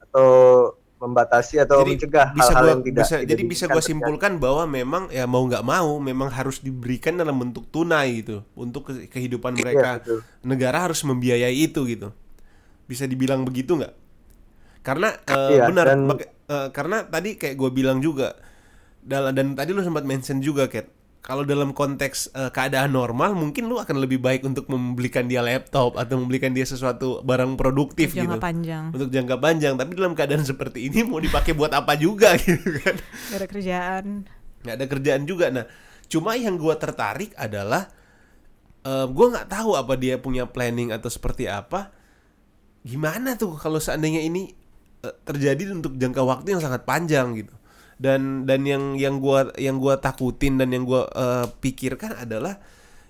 atau 0.05 0.29
membatasi 1.01 1.57
atau 1.59 1.81
jadi 1.81 1.97
mencegah 1.97 2.29
bisa 2.31 2.53
hal-hal 2.53 2.67
yang 2.71 2.83
tidak 2.85 3.03
bisa 3.03 3.15
tidak 3.17 3.29
jadi 3.33 3.43
bisa 3.43 3.65
gue 3.65 3.73
terjadi. 3.73 3.89
simpulkan 3.89 4.33
bahwa 4.37 4.65
memang 4.69 5.03
ya 5.09 5.25
mau 5.25 5.41
nggak 5.43 5.65
mau 5.65 5.97
memang 5.97 6.29
harus 6.29 6.61
diberikan 6.61 7.17
dalam 7.17 7.35
bentuk 7.35 7.65
tunai 7.69 8.21
gitu 8.21 8.45
untuk 8.53 8.93
ke- 8.93 9.09
kehidupan 9.09 9.57
Iya, 9.57 9.61
mereka 9.61 9.91
betul. 9.99 10.19
negara 10.45 10.85
harus 10.85 11.01
membiayai 11.01 11.57
itu 11.57 11.89
gitu 11.89 12.13
bisa 12.85 13.09
dibilang 13.09 13.43
begitu 13.43 13.81
nggak 13.81 13.97
karena 14.81 15.17
Iya, 15.25 15.65
benar 15.67 15.87
dan- 15.89 16.05
eh, 16.47 16.69
karena 16.71 17.03
tadi 17.03 17.35
kayak 17.35 17.57
gue 17.57 17.71
bilang 17.73 17.99
juga 17.99 18.37
dalam 19.01 19.33
dan 19.33 19.57
tadi 19.57 19.73
lu 19.73 19.81
sempat 19.81 20.05
mention 20.05 20.45
juga 20.45 20.69
Kat 20.69 20.85
kalau 21.21 21.45
dalam 21.45 21.77
konteks 21.77 22.33
eh, 22.33 22.49
keadaan 22.49 22.97
normal 22.97 23.37
mungkin 23.37 23.69
lu 23.69 23.77
akan 23.77 24.01
lebih 24.01 24.25
baik 24.25 24.41
untuk 24.41 24.65
membelikan 24.73 25.29
dia 25.29 25.45
laptop 25.45 26.01
atau 26.01 26.17
membelikan 26.17 26.57
dia 26.57 26.65
sesuatu 26.65 27.21
barang 27.21 27.61
produktif 27.61 28.17
jangka 28.17 28.41
gitu. 28.41 28.41
panjang. 28.41 28.85
Untuk 28.97 29.09
jangka 29.13 29.37
panjang. 29.37 29.75
Tapi 29.77 29.93
dalam 29.93 30.17
keadaan 30.17 30.45
seperti 30.49 30.89
ini 30.89 31.05
mau 31.05 31.21
dipakai 31.21 31.53
buat 31.53 31.77
apa 31.77 31.93
juga 32.01 32.33
gitu 32.41 32.81
kan. 32.81 32.97
Gak 32.97 33.37
ada 33.37 33.49
kerjaan. 33.49 34.05
Nggak 34.65 34.75
ada 34.75 34.87
kerjaan 34.89 35.23
juga. 35.29 35.47
Nah 35.53 35.65
cuma 36.11 36.35
yang 36.41 36.57
gua 36.57 36.81
tertarik 36.81 37.37
adalah 37.37 37.93
eh, 38.89 39.07
gua 39.13 39.27
nggak 39.37 39.49
tahu 39.53 39.77
apa 39.77 39.93
dia 40.01 40.17
punya 40.17 40.49
planning 40.49 40.89
atau 40.89 41.13
seperti 41.13 41.53
apa. 41.53 41.93
Gimana 42.81 43.37
tuh 43.37 43.61
kalau 43.61 43.77
seandainya 43.77 44.25
ini 44.25 44.57
eh, 45.05 45.15
terjadi 45.29 45.69
untuk 45.69 46.01
jangka 46.01 46.25
waktu 46.25 46.57
yang 46.57 46.65
sangat 46.65 46.89
panjang 46.89 47.37
gitu 47.37 47.60
dan 48.01 48.49
dan 48.49 48.65
yang 48.65 48.97
yang 48.97 49.21
gua 49.21 49.53
yang 49.61 49.77
gua 49.77 50.01
takutin 50.01 50.57
dan 50.57 50.73
yang 50.73 50.89
gua 50.89 51.05
eh, 51.13 51.47
pikirkan 51.61 52.17
adalah 52.17 52.57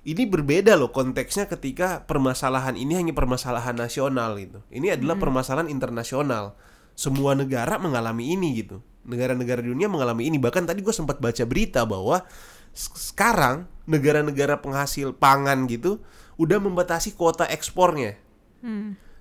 ini 0.02 0.26
berbeda 0.26 0.74
loh 0.74 0.90
konteksnya 0.90 1.46
ketika 1.46 2.02
permasalahan 2.10 2.74
ini 2.74 2.98
hanya 2.98 3.14
permasalahan 3.14 3.78
nasional 3.78 4.34
gitu. 4.40 4.58
Ini 4.72 4.98
adalah 4.98 5.20
permasalahan 5.20 5.70
internasional. 5.70 6.58
Semua 6.98 7.36
negara 7.38 7.76
mengalami 7.76 8.32
ini 8.34 8.64
gitu. 8.64 8.80
Negara-negara 9.04 9.60
di 9.60 9.70
dunia 9.70 9.92
mengalami 9.92 10.26
ini. 10.26 10.40
Bahkan 10.40 10.66
tadi 10.66 10.80
gue 10.80 10.92
sempat 10.92 11.20
baca 11.20 11.44
berita 11.44 11.84
bahwa 11.84 12.24
sekarang 12.72 13.68
negara-negara 13.84 14.64
penghasil 14.64 15.12
pangan 15.14 15.68
gitu 15.68 16.00
udah 16.40 16.56
membatasi 16.56 17.12
kuota 17.12 17.44
ekspornya. 17.44 18.16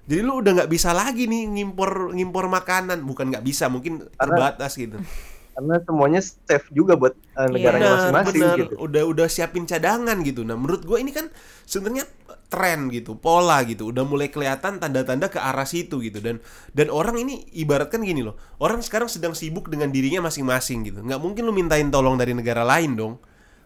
Jadi 0.10 0.21
lu 0.23 0.39
udah 0.41 0.63
nggak 0.63 0.71
bisa 0.71 0.95
lagi 0.95 1.27
nih 1.27 1.45
ngimpor 1.60 2.15
ngimpor 2.15 2.47
makanan, 2.47 3.03
bukan 3.03 3.36
nggak 3.36 3.45
bisa, 3.45 3.67
mungkin 3.67 4.08
terbatas 4.15 4.79
gitu. 4.79 4.97
karena 5.60 5.76
semuanya 5.84 6.22
safe 6.24 6.72
juga 6.72 6.95
buat 6.95 7.19
eh, 7.36 7.50
negaranya 7.52 7.91
masing-masing 8.00 8.43
gitu 8.63 8.74
Udah 8.80 9.04
udah 9.04 9.28
siapin 9.28 9.67
cadangan 9.67 10.15
gitu. 10.24 10.48
Nah, 10.48 10.56
menurut 10.56 10.88
gue 10.88 10.95
ini 11.04 11.12
kan 11.12 11.28
sebenarnya 11.67 12.08
tren 12.48 12.88
gitu, 12.88 13.19
pola 13.19 13.60
gitu. 13.67 13.91
Udah 13.91 14.08
mulai 14.08 14.32
kelihatan 14.32 14.80
tanda-tanda 14.80 15.28
ke 15.28 15.36
arah 15.36 15.67
situ 15.67 16.00
gitu. 16.00 16.24
Dan 16.24 16.39
dan 16.72 16.88
orang 16.88 17.19
ini 17.19 17.43
ibaratkan 17.60 18.00
gini 18.08 18.24
loh. 18.24 18.39
Orang 18.56 18.80
sekarang 18.80 19.12
sedang 19.12 19.36
sibuk 19.36 19.67
dengan 19.67 19.91
dirinya 19.91 20.32
masing-masing 20.32 20.88
gitu. 20.88 21.04
Nggak 21.04 21.19
mungkin 21.19 21.43
lu 21.43 21.52
mintain 21.52 21.91
tolong 21.91 22.15
dari 22.15 22.32
negara 22.32 22.63
lain 22.63 22.95
dong. 22.95 23.19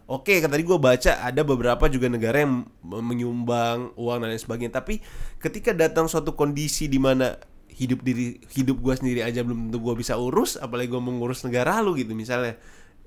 Oke, 0.09 0.41
kan 0.41 0.49
tadi 0.49 0.65
gue 0.65 0.75
baca 0.81 1.21
ada 1.23 1.41
beberapa 1.45 1.87
juga 1.87 2.09
negara 2.11 2.41
yang 2.41 2.67
menyumbang 2.83 3.93
uang 3.95 4.17
dan 4.19 4.33
lain 4.33 4.41
sebagainya. 4.41 4.81
Tapi 4.81 4.97
ketika 5.37 5.77
datang 5.77 6.09
suatu 6.09 6.33
kondisi 6.33 6.89
di 6.89 6.97
mana 6.97 7.37
hidup 7.73 8.05
diri 8.05 8.37
hidup 8.53 8.77
gue 8.79 8.93
sendiri 8.93 9.25
aja 9.25 9.41
belum 9.41 9.69
tentu 9.69 9.81
gue 9.81 9.95
bisa 9.97 10.13
urus, 10.15 10.55
apalagi 10.61 10.93
gue 10.93 11.01
mengurus 11.01 11.41
negara 11.41 11.81
lu 11.81 11.97
gitu 11.97 12.13
misalnya. 12.13 12.55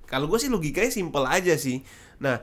Kalau 0.06 0.30
gue 0.30 0.38
sih 0.38 0.50
logikanya 0.50 0.90
simpel 0.90 1.26
aja 1.26 1.54
sih. 1.58 1.82
Nah, 2.22 2.38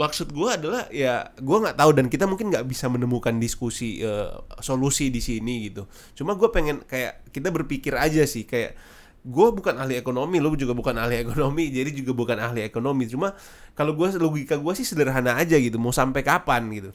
maksud 0.00 0.32
gue 0.32 0.48
adalah 0.48 0.88
ya 0.88 1.28
gue 1.36 1.56
nggak 1.60 1.76
tahu 1.76 1.90
dan 1.92 2.06
kita 2.08 2.24
mungkin 2.24 2.48
nggak 2.48 2.64
bisa 2.64 2.88
menemukan 2.88 3.36
diskusi 3.36 4.00
eh, 4.00 4.32
solusi 4.64 5.12
di 5.12 5.20
sini 5.20 5.68
gitu. 5.68 5.84
Cuma 6.16 6.36
gue 6.36 6.48
pengen 6.48 6.84
kayak 6.88 7.28
kita 7.32 7.52
berpikir 7.52 7.96
aja 7.96 8.24
sih 8.24 8.48
kayak 8.48 8.76
gue 9.20 9.46
bukan 9.52 9.76
ahli 9.76 10.00
ekonomi, 10.00 10.40
lu 10.40 10.56
juga 10.56 10.72
bukan 10.72 10.96
ahli 10.96 11.20
ekonomi, 11.20 11.68
jadi 11.68 11.92
juga 11.92 12.16
bukan 12.16 12.40
ahli 12.40 12.64
ekonomi. 12.64 13.04
Cuma 13.04 13.36
kalau 13.76 13.92
gue 13.92 14.08
logika 14.16 14.56
gue 14.56 14.72
sih 14.72 14.88
sederhana 14.88 15.36
aja 15.36 15.60
gitu, 15.60 15.76
mau 15.76 15.92
sampai 15.92 16.24
kapan 16.24 16.64
gitu. 16.72 16.90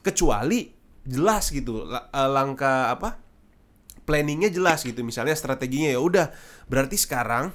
Kecuali 0.00 0.72
jelas 1.04 1.52
gitu 1.52 1.84
eh, 1.92 2.28
langkah 2.32 2.96
apa 2.96 3.25
planningnya 4.06 4.54
jelas 4.54 4.86
gitu 4.86 5.02
misalnya 5.02 5.34
strateginya 5.34 5.90
ya 5.90 6.00
udah 6.00 6.30
berarti 6.70 6.94
sekarang 6.94 7.50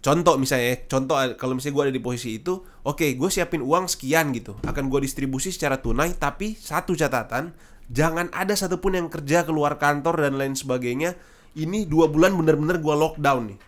contoh 0.00 0.40
misalnya 0.40 0.66
ya, 0.72 0.76
contoh 0.88 1.18
kalau 1.36 1.58
misalnya 1.58 1.74
gue 1.76 1.84
ada 1.90 1.94
di 1.98 2.02
posisi 2.02 2.40
itu 2.40 2.62
oke 2.86 3.04
gue 3.04 3.28
siapin 3.28 3.60
uang 3.60 3.90
sekian 3.90 4.32
gitu 4.32 4.56
akan 4.64 4.88
gue 4.88 5.00
distribusi 5.04 5.52
secara 5.52 5.82
tunai 5.82 6.16
tapi 6.16 6.56
satu 6.56 6.96
catatan 6.96 7.52
jangan 7.90 8.30
ada 8.30 8.54
satupun 8.56 8.96
yang 8.96 9.12
kerja 9.12 9.44
keluar 9.44 9.76
kantor 9.76 10.24
dan 10.24 10.38
lain 10.38 10.54
sebagainya 10.56 11.18
ini 11.58 11.84
dua 11.84 12.08
bulan 12.08 12.32
bener-bener 12.38 12.78
gue 12.80 12.94
lockdown 12.94 13.42
nih 13.52 13.60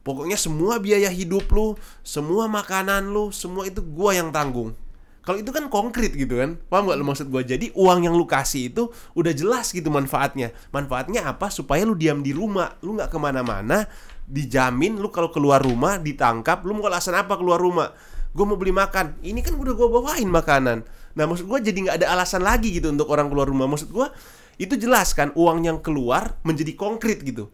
Pokoknya 0.00 0.40
semua 0.40 0.80
biaya 0.80 1.12
hidup 1.12 1.44
lu, 1.52 1.76
semua 2.00 2.48
makanan 2.48 3.12
lu, 3.12 3.28
semua 3.36 3.68
itu 3.68 3.84
gua 3.84 4.16
yang 4.16 4.32
tanggung. 4.32 4.72
Kalau 5.20 5.36
itu 5.36 5.52
kan 5.52 5.68
konkret 5.68 6.16
gitu 6.16 6.40
kan, 6.40 6.56
paham 6.72 6.88
gak 6.88 6.96
lu 6.96 7.04
maksud 7.04 7.26
gua? 7.28 7.44
Jadi 7.44 7.68
uang 7.76 8.08
yang 8.08 8.16
lu 8.16 8.24
kasih 8.24 8.72
itu 8.72 8.88
udah 9.12 9.32
jelas 9.36 9.68
gitu 9.68 9.92
manfaatnya. 9.92 10.56
Manfaatnya 10.72 11.28
apa? 11.28 11.52
Supaya 11.52 11.84
lu 11.84 11.92
diam 11.92 12.24
di 12.24 12.32
rumah, 12.32 12.80
lu 12.80 12.96
nggak 12.96 13.12
ke 13.12 13.18
mana-mana, 13.20 13.84
dijamin 14.24 14.96
lu 14.96 15.12
kalau 15.12 15.28
keluar 15.28 15.60
rumah 15.60 16.00
ditangkap, 16.00 16.64
lu 16.64 16.80
mau 16.80 16.88
alasan 16.88 17.20
apa 17.20 17.36
keluar 17.36 17.60
rumah? 17.60 17.92
Gue 18.32 18.48
mau 18.48 18.56
beli 18.56 18.72
makan, 18.72 19.20
ini 19.20 19.44
kan 19.44 19.60
udah 19.60 19.72
gua 19.76 19.88
bawain 20.00 20.30
makanan. 20.30 20.88
Nah 21.12 21.24
maksud 21.28 21.44
gua 21.44 21.60
jadi 21.60 21.76
nggak 21.76 21.96
ada 22.00 22.06
alasan 22.16 22.40
lagi 22.40 22.72
gitu 22.72 22.88
untuk 22.88 23.12
orang 23.12 23.28
keluar 23.28 23.44
rumah. 23.44 23.68
Maksud 23.68 23.92
gua 23.92 24.08
itu 24.56 24.72
jelas 24.80 25.12
kan 25.12 25.36
uang 25.36 25.68
yang 25.68 25.78
keluar 25.84 26.40
menjadi 26.48 26.72
konkret 26.72 27.20
gitu. 27.20 27.52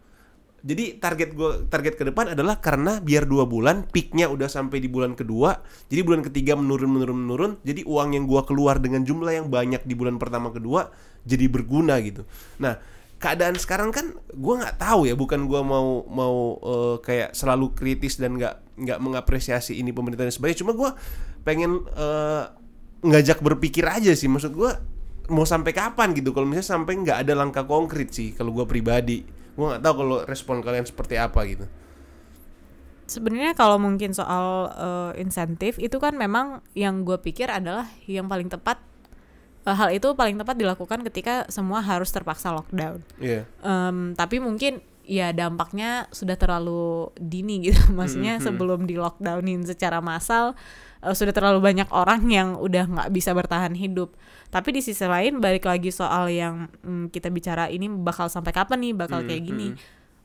Jadi 0.65 0.97
target 0.97 1.37
gue 1.37 1.69
target 1.69 1.93
ke 1.95 2.03
depan 2.09 2.33
adalah 2.33 2.57
karena 2.57 2.97
biar 2.97 3.29
dua 3.29 3.45
bulan 3.45 3.85
peaknya 3.87 4.25
udah 4.25 4.49
sampai 4.49 4.81
di 4.81 4.89
bulan 4.89 5.13
kedua, 5.13 5.61
jadi 5.85 6.01
bulan 6.01 6.25
ketiga 6.25 6.57
menurun 6.57 6.97
menurun 6.97 7.19
menurun, 7.23 7.51
jadi 7.61 7.85
uang 7.85 8.17
yang 8.17 8.25
gua 8.25 8.41
keluar 8.41 8.81
dengan 8.81 9.05
jumlah 9.05 9.37
yang 9.37 9.47
banyak 9.53 9.85
di 9.85 9.93
bulan 9.93 10.17
pertama 10.17 10.49
kedua 10.49 10.89
jadi 11.29 11.45
berguna 11.45 12.01
gitu. 12.01 12.25
Nah 12.57 12.81
keadaan 13.21 13.53
sekarang 13.53 13.93
kan 13.93 14.17
gua 14.33 14.65
nggak 14.65 14.81
tahu 14.81 15.05
ya, 15.05 15.13
bukan 15.13 15.45
gua 15.45 15.61
mau 15.61 16.01
mau 16.09 16.57
eh, 16.57 16.95
kayak 17.05 17.37
selalu 17.37 17.77
kritis 17.77 18.17
dan 18.17 18.35
nggak 18.41 18.81
nggak 18.81 18.97
mengapresiasi 18.97 19.77
ini 19.77 19.93
pemerintah 19.93 20.25
dan 20.25 20.33
sebagainya, 20.33 20.65
cuma 20.65 20.73
gua 20.73 20.97
pengen 21.45 21.85
eh, 21.85 22.43
ngajak 23.05 23.45
berpikir 23.45 23.85
aja 23.85 24.09
sih, 24.17 24.25
maksud 24.25 24.57
gua 24.57 24.81
mau 25.29 25.45
sampai 25.45 25.69
kapan 25.69 26.17
gitu. 26.17 26.33
Kalau 26.33 26.49
misalnya 26.49 26.65
sampai 26.65 26.97
nggak 26.97 27.29
ada 27.29 27.37
langkah 27.37 27.63
konkret 27.63 28.09
sih 28.09 28.33
kalau 28.33 28.57
gua 28.57 28.65
pribadi 28.65 29.36
gue 29.57 29.65
nggak 29.65 29.81
tahu 29.81 29.93
kalau 30.05 30.17
respon 30.29 30.61
kalian 30.61 30.85
seperti 30.85 31.17
apa 31.17 31.41
gitu 31.49 31.65
Sebenarnya 33.07 33.55
kalau 33.55 33.79
mungkin 33.79 34.11
soal 34.11 34.67
eh, 34.75 35.23
insentif 35.23 35.79
itu 35.79 35.95
kan 35.95 36.11
memang 36.19 36.59
yang 36.75 37.07
gue 37.07 37.15
pikir 37.15 37.47
adalah 37.47 37.87
yang 38.03 38.27
paling 38.27 38.51
tepat 38.51 38.83
eh, 39.63 39.71
hal 39.71 39.95
itu 39.95 40.11
paling 40.11 40.35
tepat 40.35 40.59
dilakukan 40.59 41.07
ketika 41.07 41.47
semua 41.47 41.79
harus 41.79 42.11
terpaksa 42.11 42.51
lockdown. 42.51 42.99
Iya 43.23 43.47
Em, 43.63 44.11
tapi 44.11 44.43
mungkin 44.43 44.83
ya 45.07 45.31
dampaknya 45.31 46.11
sudah 46.11 46.35
terlalu 46.35 47.15
dini 47.15 47.71
gitu, 47.71 47.79
maksudnya 47.97 48.43
sebelum 48.43 48.83
di 48.83 48.99
lockdownin 48.99 49.63
secara 49.63 50.03
massal 50.03 50.51
eh, 50.99 51.15
sudah 51.15 51.31
terlalu 51.31 51.63
banyak 51.63 51.87
orang 51.95 52.27
yang 52.27 52.59
udah 52.59 52.91
nggak 52.91 53.09
bisa 53.15 53.31
bertahan 53.31 53.71
hidup. 53.71 54.11
Tapi 54.47 54.69
di 54.71 54.81
sisi 54.81 55.03
lain 55.03 55.39
balik 55.39 55.67
lagi 55.67 55.91
soal 55.91 56.31
yang 56.31 56.71
mm, 56.81 57.11
kita 57.11 57.27
bicara 57.27 57.67
ini 57.67 57.87
bakal 57.87 58.27
sampai 58.27 58.51
kapan 58.51 58.79
nih 58.79 58.93
bakal 58.95 59.21
kayak 59.23 59.43
gini. 59.43 59.67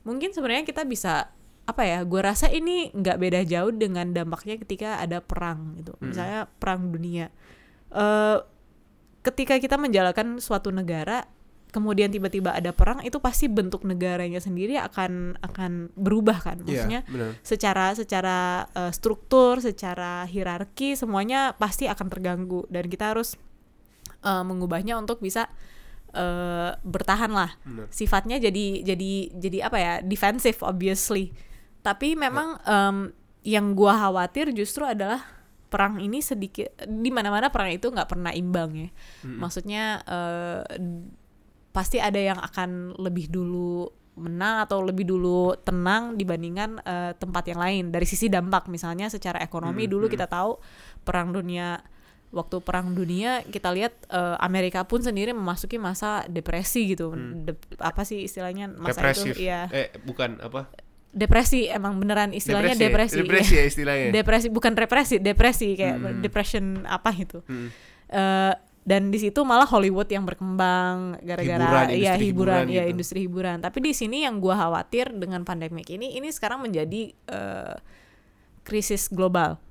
Mungkin 0.03 0.31
sebenarnya 0.31 0.63
kita 0.63 0.83
bisa 0.83 1.27
apa 1.63 1.83
ya? 1.83 2.03
Gue 2.03 2.19
rasa 2.19 2.47
ini 2.47 2.91
nggak 2.91 3.17
beda 3.19 3.41
jauh 3.43 3.71
dengan 3.71 4.11
dampaknya 4.11 4.59
ketika 4.59 4.99
ada 4.99 5.19
perang 5.19 5.75
gitu, 5.79 5.95
misalnya 5.99 6.47
perang 6.59 6.91
dunia. 6.91 7.27
eh 7.91 8.37
ketika 9.23 9.55
kita 9.55 9.79
menjalankan 9.79 10.43
suatu 10.43 10.67
negara 10.67 11.23
kemudian 11.71 12.11
tiba-tiba 12.11 12.53
ada 12.53 12.69
perang 12.69 13.01
itu 13.01 13.17
pasti 13.17 13.47
bentuk 13.49 13.81
negaranya 13.81 14.37
sendiri 14.37 14.77
akan 14.77 15.39
akan 15.41 15.89
berubah 15.95 16.37
kan 16.37 16.61
maksudnya 16.61 17.01
Iya, 17.01 17.09
benar. 17.09 17.29
secara 17.41 17.85
secara 17.97 18.37
eh, 18.75 18.91
struktur 18.93 19.57
secara 19.57 20.27
hierarki 20.27 20.93
semuanya 20.93 21.55
pasti 21.57 21.89
akan 21.89 22.11
terganggu 22.13 22.67
dan 22.69 22.85
kita 22.91 23.15
harus 23.15 23.39
eh, 24.23 24.43
mengubahnya 24.43 24.95
untuk 24.97 25.19
bisa 25.19 25.51
eh, 26.15 26.71
bertahan 26.81 27.31
lah. 27.35 27.51
Sifatnya 27.91 28.39
jadi 28.39 28.81
jadi 28.87 29.11
jadi 29.37 29.57
apa 29.67 29.77
ya 29.77 29.93
defensif 30.01 30.63
obviously. 30.63 31.35
Tapi 31.83 32.15
memang 32.15 32.57
em, 32.63 33.11
yang 33.43 33.75
gua 33.75 33.99
khawatir 34.07 34.55
justru 34.55 34.87
adalah 34.87 35.19
perang 35.67 35.97
ini 35.97 36.21
sedikit 36.21 36.69
di 36.85 37.09
mana-mana 37.09 37.49
perang 37.49 37.73
itu 37.73 37.89
nggak 37.89 38.07
pernah 38.07 38.31
imbang 38.31 38.71
ya. 38.77 38.89
Maksudnya 39.41 39.83
eh, 40.05 40.61
pasti 41.73 41.97
ada 41.97 42.21
yang 42.21 42.37
akan 42.37 42.93
lebih 43.01 43.33
dulu 43.33 43.89
menang 44.13 44.61
atau 44.61 44.85
lebih 44.85 45.09
dulu 45.09 45.57
tenang 45.65 46.13
dibandingkan 46.13 46.77
eh, 46.85 47.11
tempat 47.17 47.49
yang 47.49 47.59
lain. 47.59 47.83
Dari 47.89 48.05
sisi 48.05 48.29
dampak 48.29 48.69
misalnya 48.69 49.09
secara 49.09 49.41
ekonomi 49.41 49.89
dulu 49.89 50.05
kita 50.05 50.29
tahu 50.29 50.61
perang 51.01 51.33
dunia 51.33 51.81
waktu 52.33 52.57
perang 52.59 52.91
dunia 52.91 53.45
kita 53.45 53.69
lihat 53.69 53.93
eh, 54.05 54.35
Amerika 54.39 54.81
pun 54.81 54.99
sendiri 54.99 55.31
memasuki 55.31 55.77
masa 55.77 56.25
depresi 56.27 56.89
gitu 56.89 57.13
De- 57.13 57.53
apa 57.77 58.01
sih 58.01 58.21
istilahnya 58.21 58.67
masa 58.67 58.99
Depresif. 58.99 59.33
itu 59.33 59.45
ya 59.45 59.69
Eh, 59.69 59.93
bukan 59.99 60.41
apa? 60.41 60.73
depresi 61.09 61.69
emang 61.69 61.95
beneran 61.95 62.33
istilahnya 62.33 62.73
depresi, 62.73 63.21
Depresi 63.21 63.53
iya. 63.53 63.61
ya 63.61 63.65
istilahnya. 63.67 64.07
depresi 64.11 64.47
bukan 64.49 64.73
represi 64.73 65.21
depresi 65.21 65.77
kayak 65.77 65.95
depression 66.19 66.83
apa 66.83 67.13
gitu 67.13 67.45
Hmm. 67.45 67.69
Eh, 68.09 68.53
dan 68.83 69.07
di 69.07 69.17
situ 69.17 69.39
malah 69.43 69.63
Hollywood 69.63 70.05
yang 70.05 70.21
berkembang 70.21 71.15
gara-gara 71.21 71.55
Hiburan, 71.55 71.87
ya 71.95 72.13
hiburan 72.13 72.19
hiburan 72.19 72.63
ya 72.67 72.81
gitu. 72.81 72.91
industri 72.91 73.19
hiburan 73.21 73.57
tapi 73.57 73.79
di 73.79 73.93
sini 73.93 74.25
yang 74.25 74.37
gua 74.37 74.57
khawatir 74.59 75.13
dengan 75.13 75.41
pandemik 75.41 75.87
ini 75.87 76.13
ini 76.13 76.27
sekarang 76.27 76.59
menjadi 76.59 77.13
eh, 77.13 77.75
krisis 78.61 79.07
global 79.07 79.61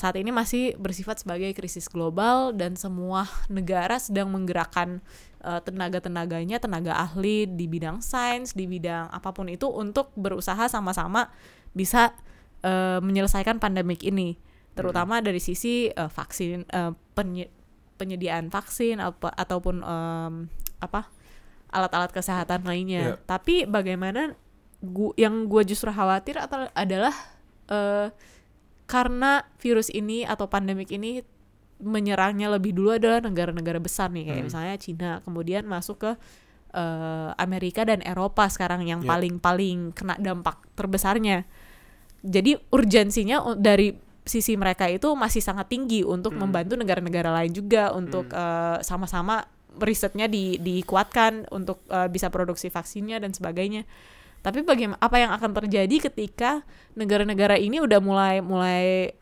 saat 0.00 0.16
ini 0.16 0.32
masih 0.32 0.72
bersifat 0.80 1.20
sebagai 1.20 1.52
krisis 1.52 1.92
global 1.92 2.56
dan 2.56 2.72
semua 2.72 3.28
negara 3.52 4.00
sedang 4.00 4.32
menggerakkan 4.32 5.04
eh, 5.44 5.60
tenaga-tenaganya, 5.60 6.56
tenaga 6.56 6.96
ahli 6.96 7.44
di 7.44 7.68
bidang 7.68 8.00
sains, 8.00 8.56
di 8.56 8.64
bidang 8.64 9.12
apa 9.12 9.28
pun 9.36 9.52
itu 9.52 9.68
untuk 9.68 10.08
berusaha 10.16 10.72
sama-sama 10.72 11.28
bisa 11.76 12.16
eh, 12.64 12.96
menyelesaikan 13.04 13.60
pandemik 13.60 14.00
ini, 14.08 14.40
terutama 14.72 15.20
dari 15.20 15.36
sisi 15.36 15.92
eh, 15.92 16.08
vaksin, 16.08 16.64
eh, 16.64 16.92
penye- 17.12 17.52
penyediaan 18.00 18.48
vaksin 18.48 19.04
apa 19.04 19.28
ataupun 19.36 19.84
em, 19.84 20.34
apa 20.80 21.12
alat-alat 21.68 22.08
kesehatan 22.14 22.64
lainnya. 22.64 23.02
Iya. 23.02 23.14
Tapi 23.26 23.68
bagaimana 23.68 24.32
gu- 24.80 25.12
yang 25.20 25.44
gue 25.44 25.60
justru 25.68 25.92
khawatir 25.92 26.40
atau 26.40 26.64
adalah 26.72 27.12
eh, 27.68 28.08
karena 28.88 29.44
virus 29.60 29.92
ini 29.92 30.24
atau 30.24 30.48
pandemik 30.48 30.88
ini 30.88 31.20
menyerangnya 31.78 32.50
lebih 32.50 32.74
dulu 32.74 32.96
adalah 32.96 33.22
negara-negara 33.22 33.78
besar 33.78 34.10
nih 34.10 34.32
kayak 34.32 34.44
misalnya 34.48 34.74
Cina 34.80 35.10
kemudian 35.22 35.62
masuk 35.68 36.02
ke 36.02 36.10
eh, 36.74 37.30
Amerika 37.38 37.86
dan 37.86 38.02
Eropa 38.02 38.48
sekarang 38.50 38.82
yang 38.82 39.04
Ya. 39.04 39.14
paling-paling 39.14 39.92
kena 39.94 40.18
dampak 40.18 40.58
terbesarnya 40.74 41.46
jadi 42.24 42.58
urgensinya 42.74 43.54
dari 43.54 43.94
sisi 44.26 44.58
mereka 44.58 44.90
itu 44.90 45.08
masih 45.14 45.40
sangat 45.40 45.70
tinggi 45.72 46.04
untuk 46.04 46.34
membantu 46.36 46.76
negara-negara 46.76 47.30
lain 47.30 47.52
juga 47.54 47.94
untuk 47.94 48.26
eh, 48.32 48.82
sama-sama 48.82 49.46
risetnya 49.78 50.26
di 50.26 50.58
dikuatkan 50.58 51.46
untuk 51.54 51.84
eh, 51.88 52.10
bisa 52.10 52.28
produksi 52.28 52.68
vaksinnya 52.68 53.22
dan 53.22 53.30
sebagainya. 53.30 53.86
Tapi 54.38 54.62
bagaimana 54.62 54.98
apa 55.02 55.16
yang 55.18 55.34
akan 55.34 55.50
terjadi 55.64 56.10
ketika 56.10 56.62
negara-negara 56.94 57.58
ini 57.58 57.82
udah 57.82 57.98
mulai 57.98 58.38
mulai 58.38 59.12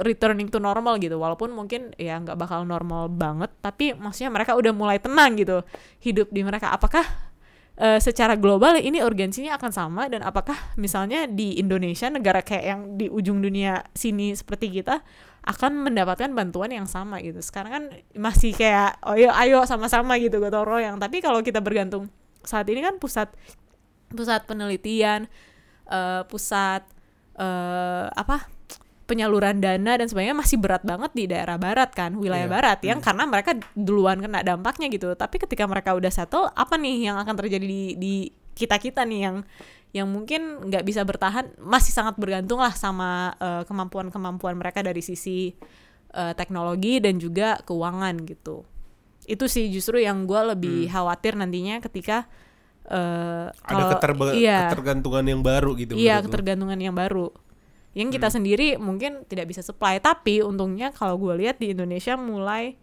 returning 0.00 0.50
to 0.50 0.58
normal 0.58 0.98
gitu. 0.98 1.14
Walaupun 1.20 1.54
mungkin 1.54 1.94
ya 1.94 2.18
nggak 2.18 2.34
bakal 2.34 2.66
normal 2.66 3.06
banget 3.12 3.50
tapi 3.62 3.94
maksudnya 3.94 4.34
mereka 4.34 4.58
udah 4.58 4.72
mulai 4.74 4.98
tenang 4.98 5.38
gitu 5.38 5.62
hidup 6.02 6.28
di 6.34 6.42
mereka. 6.42 6.74
Apakah 6.74 7.04
eh, 7.78 8.00
secara 8.02 8.34
global 8.34 8.78
ini 8.80 9.04
urgensinya 9.04 9.54
akan 9.54 9.70
sama? 9.70 10.02
Dan 10.10 10.26
apakah 10.26 10.56
misalnya 10.74 11.30
di 11.30 11.60
Indonesia 11.60 12.10
negara 12.10 12.42
kayak 12.42 12.64
yang 12.64 12.80
di 12.98 13.06
ujung 13.06 13.38
dunia 13.38 13.86
sini 13.94 14.34
seperti 14.34 14.74
kita 14.74 15.04
akan 15.44 15.86
mendapatkan 15.92 16.32
bantuan 16.32 16.72
yang 16.74 16.88
sama 16.90 17.22
gitu? 17.22 17.38
Sekarang 17.38 17.70
kan 17.70 17.84
masih 18.16 18.56
kayak 18.56 18.98
oh 19.06 19.14
ayo 19.14 19.30
ayo 19.30 19.58
sama-sama 19.68 20.18
gitu 20.18 20.42
gotong 20.42 20.66
royong. 20.66 20.96
Tapi 20.98 21.22
kalau 21.22 21.44
kita 21.44 21.62
bergantung 21.62 22.10
saat 22.44 22.68
ini 22.68 22.84
kan 22.84 23.00
pusat 23.00 23.32
pusat 24.14 24.46
penelitian 24.46 25.26
eh, 25.86 26.22
pusat 26.26 26.82
eh, 27.36 28.06
apa 28.08 28.46
penyaluran 29.04 29.60
dana 29.60 30.00
dan 30.00 30.08
sebagainya 30.08 30.32
masih 30.32 30.56
berat 30.56 30.80
banget 30.80 31.12
di 31.12 31.28
daerah 31.28 31.60
barat 31.60 31.92
kan 31.92 32.16
wilayah 32.16 32.48
Iya. 32.48 32.54
barat 32.56 32.78
yang 32.80 33.04
karena 33.04 33.28
mereka 33.28 33.52
duluan 33.76 34.16
kena 34.16 34.40
dampaknya 34.40 34.88
gitu. 34.88 35.12
Tapi 35.12 35.36
ketika 35.36 35.68
mereka 35.68 35.92
udah 35.92 36.08
settle 36.08 36.48
apa 36.56 36.80
nih 36.80 37.12
yang 37.12 37.20
akan 37.20 37.36
terjadi 37.36 37.66
di 37.68 37.82
di 38.00 38.14
kita 38.56 38.80
kita 38.80 39.04
nih 39.04 39.20
yang 39.28 39.36
yang 39.94 40.08
mungkin 40.10 40.58
nggak 40.72 40.82
bisa 40.88 41.04
bertahan 41.04 41.52
masih 41.60 41.92
sangat 41.92 42.16
bergantung 42.16 42.58
lah 42.64 42.72
sama 42.72 43.36
eh, 43.36 43.62
kemampuan-kemampuan 43.68 44.56
mereka 44.56 44.80
dari 44.80 45.04
sisi 45.04 45.52
eh, 46.10 46.32
teknologi 46.32 46.96
dan 46.98 47.20
juga 47.20 47.60
keuangan 47.60 48.24
gitu. 48.24 48.64
Itu 49.28 49.52
sih 49.52 49.68
justru 49.68 50.00
yang 50.00 50.24
gue 50.24 50.40
lebih 50.56 50.88
khawatir 50.88 51.36
nantinya 51.36 51.76
ketika 51.84 52.24
eh, 52.88 53.46
Ada 53.50 53.84
keterba- 53.96 54.34
iya, 54.36 54.68
ketergantungan 54.68 55.24
yang 55.24 55.40
baru 55.40 55.70
gitu. 55.76 55.96
Iya, 55.96 56.20
ketergantungan 56.20 56.76
yang 56.76 56.92
baru. 56.92 57.32
Yang 57.94 58.18
kita 58.18 58.28
sendiri 58.28 58.68
mungkin 58.76 59.22
tidak 59.30 59.54
bisa 59.54 59.62
supply, 59.62 60.02
tapi 60.02 60.42
untungnya 60.42 60.90
kalau 60.90 61.14
gue 61.14 61.46
lihat 61.46 61.62
di 61.62 61.70
Indonesia 61.70 62.18
mulai 62.18 62.74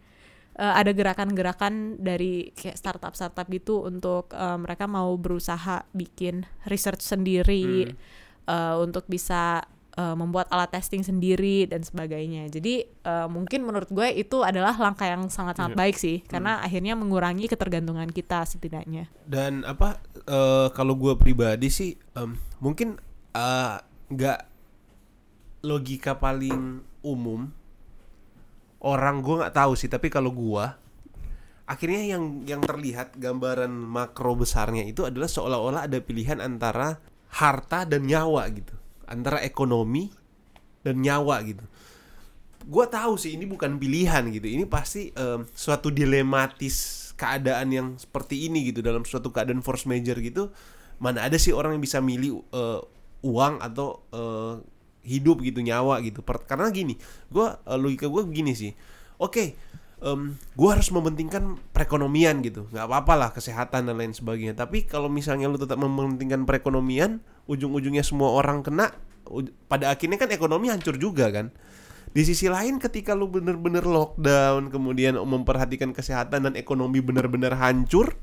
eh, 0.56 0.74
ada 0.80 0.92
gerakan-gerakan 0.96 2.00
dari 2.00 2.56
kayak 2.56 2.80
startup-startup 2.80 3.46
gitu 3.52 3.84
untuk 3.84 4.32
eh, 4.32 4.58
mereka 4.58 4.88
mau 4.88 5.12
berusaha 5.20 5.84
bikin 5.92 6.48
research 6.66 7.04
sendiri 7.04 7.92
eh, 8.48 8.76
untuk 8.80 9.04
bisa 9.08 9.68
eh, 9.96 10.16
membuat 10.16 10.48
alat 10.52 10.72
testing 10.72 11.02
sendiri 11.04 11.68
dan 11.68 11.82
sebagainya. 11.84 12.48
Jadi 12.52 12.86
eh, 12.88 13.28
mungkin 13.28 13.66
menurut 13.66 13.90
gue 13.92 14.08
itu 14.16 14.44
adalah 14.44 14.76
langkah 14.78 15.08
yang 15.08 15.28
sangat-sangat 15.28 15.76
baik 15.76 15.96
sih, 16.00 16.24
karena 16.26 16.60
akhirnya 16.64 16.94
mengurangi 16.96 17.48
ketergantungan 17.48 18.10
kita 18.12 18.44
setidaknya. 18.46 19.12
Dan 19.26 19.64
apa 19.64 20.00
eh, 20.28 20.68
kalau 20.72 20.96
gue 20.96 21.16
pribadi 21.16 21.72
sih 21.72 21.96
em, 22.16 22.36
mungkin 22.60 23.00
nggak 24.12 24.40
logika 25.64 26.20
paling 26.20 26.84
umum 27.06 27.48
orang 28.82 29.22
gue 29.22 29.36
nggak 29.40 29.56
tahu 29.56 29.74
sih 29.78 29.88
tapi 29.88 30.10
kalau 30.10 30.34
gue 30.34 30.66
akhirnya 31.70 32.18
yang 32.18 32.44
yang 32.44 32.62
terlihat 32.66 33.16
gambaran 33.16 33.72
makro 33.72 34.36
besarnya 34.36 34.84
itu 34.84 35.06
adalah 35.06 35.30
seolah-olah 35.30 35.88
ada 35.88 36.02
pilihan 36.02 36.42
antara 36.42 37.00
harta 37.32 37.88
dan 37.88 38.04
nyawa 38.04 38.44
gitu 38.52 38.76
antara 39.08 39.42
ekonomi 39.42 40.12
dan 40.82 41.02
nyawa 41.02 41.42
gitu. 41.46 41.66
Gue 42.62 42.86
tahu 42.86 43.18
sih 43.18 43.34
ini 43.34 43.50
bukan 43.50 43.82
pilihan 43.82 44.30
gitu. 44.30 44.46
Ini 44.46 44.66
pasti 44.70 45.10
em, 45.14 45.46
suatu 45.54 45.90
dilematis 45.90 47.10
keadaan 47.18 47.70
yang 47.70 47.88
seperti 48.02 48.50
ini 48.50 48.70
gitu 48.70 48.82
dalam 48.82 49.06
suatu 49.06 49.30
keadaan 49.30 49.62
force 49.62 49.86
major 49.86 50.18
gitu 50.18 50.50
mana 50.98 51.26
ada 51.26 51.38
sih 51.38 51.54
orang 51.54 51.78
yang 51.78 51.84
bisa 51.86 52.02
milih 52.02 52.42
eh, 52.54 52.82
uang 53.26 53.62
atau 53.62 54.06
eh, 54.14 54.54
hidup 55.02 55.42
gitu 55.42 55.66
nyawa 55.66 56.02
gitu. 56.06 56.22
Per- 56.22 56.46
karena 56.46 56.70
gini 56.70 56.98
gue 57.30 57.48
logika 57.78 58.06
gue 58.06 58.22
begini 58.26 58.54
sih. 58.54 58.74
Oke 59.18 59.58
em, 60.02 60.38
gue 60.38 60.70
harus 60.70 60.90
mementingkan 60.94 61.58
perekonomian 61.74 62.42
gitu. 62.42 62.70
Nggak 62.70 62.86
apa-apa 62.90 63.14
lah 63.18 63.30
kesehatan 63.34 63.90
dan 63.90 63.96
lain 63.98 64.14
sebagainya. 64.14 64.58
Tapi 64.58 64.86
kalau 64.86 65.10
misalnya 65.10 65.50
lu 65.50 65.58
tetap 65.58 65.78
mementingkan 65.82 66.46
perekonomian 66.46 67.22
ujung-ujungnya 67.50 68.06
semua 68.06 68.34
orang 68.34 68.62
kena 68.66 68.94
pada 69.72 69.94
akhirnya 69.94 70.20
kan 70.20 70.30
ekonomi 70.34 70.68
hancur 70.68 71.00
juga 71.00 71.30
kan. 71.32 71.54
Di 72.12 72.28
sisi 72.28 72.52
lain 72.52 72.76
ketika 72.76 73.16
lu 73.16 73.32
bener-bener 73.32 73.88
lockdown 73.88 74.68
kemudian 74.68 75.16
memperhatikan 75.16 75.96
kesehatan 75.96 76.44
dan 76.44 76.54
ekonomi 76.60 77.00
bener-bener 77.00 77.56
hancur 77.56 78.20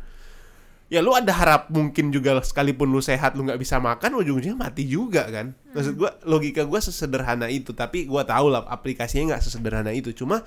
ya 0.89 1.05
lu 1.05 1.13
ada 1.13 1.33
harap 1.37 1.69
mungkin 1.69 2.09
juga 2.09 2.41
sekalipun 2.41 2.89
lu 2.89 3.01
sehat 3.05 3.37
lu 3.37 3.45
nggak 3.45 3.61
bisa 3.61 3.77
makan 3.77 4.21
ujung-ujungnya 4.21 4.57
mati 4.57 4.85
juga 4.89 5.29
kan. 5.29 5.57
Maksud 5.73 5.95
gua 5.97 6.17
logika 6.29 6.65
gua 6.69 6.81
sesederhana 6.85 7.49
itu 7.49 7.73
tapi 7.73 8.05
gua 8.05 8.25
tahu 8.29 8.53
lah 8.53 8.65
aplikasinya 8.69 9.37
nggak 9.37 9.45
sesederhana 9.45 9.93
itu. 9.93 10.13
Cuma 10.13 10.45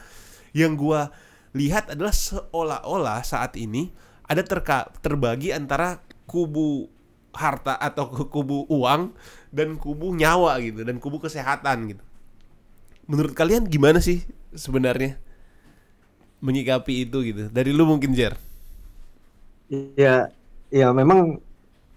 yang 0.53 0.77
gua 0.77 1.09
lihat 1.57 1.93
adalah 1.93 2.13
seolah-olah 2.13 3.21
saat 3.25 3.57
ini 3.57 3.89
ada 4.25 4.41
terka 4.45 4.89
terbagi 5.01 5.51
antara 5.51 6.01
kubu 6.29 6.87
harta 7.31 7.79
atau 7.79 8.07
kubu 8.33 8.67
uang 8.67 9.15
dan 9.51 9.75
kubu 9.79 10.15
nyawa 10.15 10.59
gitu 10.59 10.83
dan 10.83 10.99
kubu 10.99 11.19
kesehatan 11.23 11.95
gitu 11.95 12.03
menurut 13.07 13.33
kalian 13.35 13.67
gimana 13.67 13.99
sih 14.03 14.23
sebenarnya 14.55 15.19
menyikapi 16.41 17.07
itu 17.07 17.23
gitu 17.23 17.47
dari 17.51 17.71
lu 17.71 17.87
mungkin 17.87 18.11
Jer 18.13 18.35
Ya, 19.95 20.27
ya 20.67 20.91
memang 20.91 21.39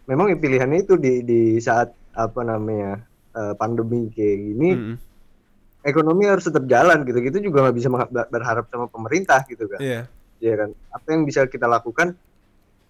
memang 0.06 0.30
ya 0.30 0.38
pilihannya 0.38 0.86
itu 0.86 0.94
di 0.94 1.26
di 1.26 1.58
saat 1.58 1.90
apa 2.14 2.46
namanya 2.46 3.02
eh, 3.34 3.54
pandemi 3.58 4.06
kayak 4.14 4.38
gini 4.38 4.68
Mm-mm. 4.78 4.96
ekonomi 5.82 6.30
harus 6.30 6.46
tetap 6.46 6.70
jalan 6.70 7.02
gitu. 7.02 7.18
Gitu 7.18 7.50
juga 7.50 7.66
nggak 7.66 7.76
bisa 7.76 7.90
berharap 8.30 8.70
sama 8.70 8.86
pemerintah 8.86 9.42
gitu 9.50 9.66
kan. 9.66 9.82
Iya. 9.82 10.06
Ya 10.38 10.54
kan. 10.54 10.70
Apa 10.94 11.06
yang 11.18 11.26
bisa 11.26 11.50
kita 11.50 11.66
lakukan? 11.66 12.14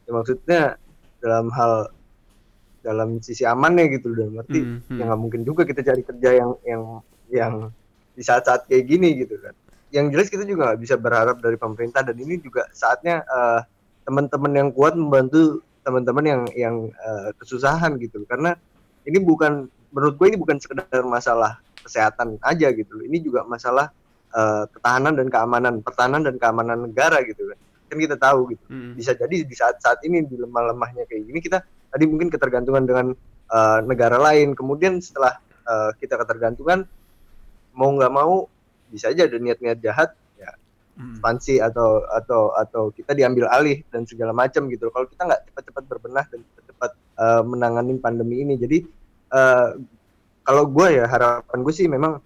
Ya 0.05 0.11
maksudnya 0.13 0.61
dalam 1.25 1.49
hal 1.49 1.89
dalam 2.85 3.19
sisi 3.25 3.49
amannya 3.49 3.89
gitu 3.97 4.13
dalam 4.13 4.45
arti 4.45 4.61
Mm, 4.61 4.79
mm. 4.85 4.99
ya 5.01 5.03
nggak 5.09 5.21
mungkin 5.21 5.41
juga 5.43 5.65
kita 5.65 5.81
cari 5.81 6.03
kerja 6.05 6.31
yang 6.37 6.51
yang 6.69 6.83
yang 7.33 7.55
di 8.15 8.23
saat-saat 8.23 8.69
kayak 8.69 8.85
gini 8.85 9.25
gitu 9.25 9.41
kan. 9.41 9.57
Yang 9.89 10.07
jelas 10.13 10.29
kita 10.29 10.45
juga 10.45 10.61
nggak 10.71 10.81
bisa 10.85 10.95
berharap 11.01 11.41
dari 11.41 11.57
pemerintah 11.57 12.05
dan 12.05 12.17
ini 12.21 12.37
juga 12.39 12.69
saatnya 12.77 13.25
eh, 13.25 13.61
teman-teman 14.05 14.53
yang 14.53 14.69
kuat 14.71 14.93
membantu 14.95 15.65
teman-teman 15.81 16.25
yang 16.25 16.43
yang 16.53 16.77
eh, 16.93 17.31
kesusahan 17.41 17.97
gitu 17.99 18.23
karena 18.29 18.55
ini 19.09 19.19
bukan 19.21 19.67
menurut 19.95 20.15
gue 20.21 20.27
ini 20.35 20.39
bukan 20.41 20.59
sekedar 20.61 21.03
masalah 21.07 21.61
kesehatan 21.81 22.37
aja 22.45 22.69
gitu 22.73 22.91
loh. 23.01 23.05
Ini 23.07 23.19
juga 23.25 23.47
masalah 23.49 23.89
eh, 24.35 24.65
ketahanan 24.73 25.17
dan 25.17 25.29
keamanan, 25.33 25.75
pertahanan 25.81 26.23
dan 26.25 26.37
keamanan 26.37 26.91
negara 26.91 27.25
gitu 27.25 27.49
kan. 27.53 27.59
Kan 27.93 27.97
kita 28.01 28.17
tahu 28.17 28.57
gitu. 28.57 28.65
Mm-mm. 28.73 28.93
Bisa 28.97 29.13
jadi 29.15 29.45
di 29.45 29.55
saat-saat 29.55 30.03
ini 30.09 30.25
di 30.25 30.41
lemah-lemahnya 30.41 31.05
kayak 31.07 31.23
gini 31.29 31.39
kita 31.39 31.63
tadi 31.95 32.05
mungkin 32.11 32.27
ketergantungan 32.35 32.83
dengan 32.83 33.07
eh, 33.55 33.79
negara 33.87 34.19
lain. 34.19 34.59
Kemudian 34.59 34.99
setelah 34.99 35.39
eh, 35.63 35.91
kita 36.03 36.19
ketergantungan 36.19 36.83
mau 37.79 37.91
nggak 37.95 38.11
mau 38.11 38.51
bisa 38.91 39.15
aja 39.15 39.31
ada 39.31 39.39
niat-niat 39.39 39.79
jahat 39.79 40.11
ya 40.39 40.51
Mm. 40.95 41.19
ekspansi 41.19 41.59
atau 41.59 42.07
atau 42.07 42.55
atau 42.55 42.83
kita 42.95 43.19
diambil 43.19 43.51
alih 43.51 43.83
dan 43.91 44.07
segala 44.07 44.31
macam 44.31 44.71
gitu. 44.71 44.95
Kalau 44.95 45.11
kita 45.11 45.27
nggak 45.27 45.43
cepat-cepat 45.51 45.85
berbenah 45.91 46.23
dan 46.31 46.39
cepat-cepat 46.47 46.91
eh, 46.95 47.43
menangani 47.43 47.99
pandemi 47.99 48.47
ini, 48.47 48.55
jadi 48.55 48.79
eh, 49.35 49.71
kalau 50.47 50.71
gue 50.71 50.87
ya 51.03 51.11
harapan 51.11 51.59
gue 51.67 51.75
sih 51.75 51.91
memang 51.91 52.23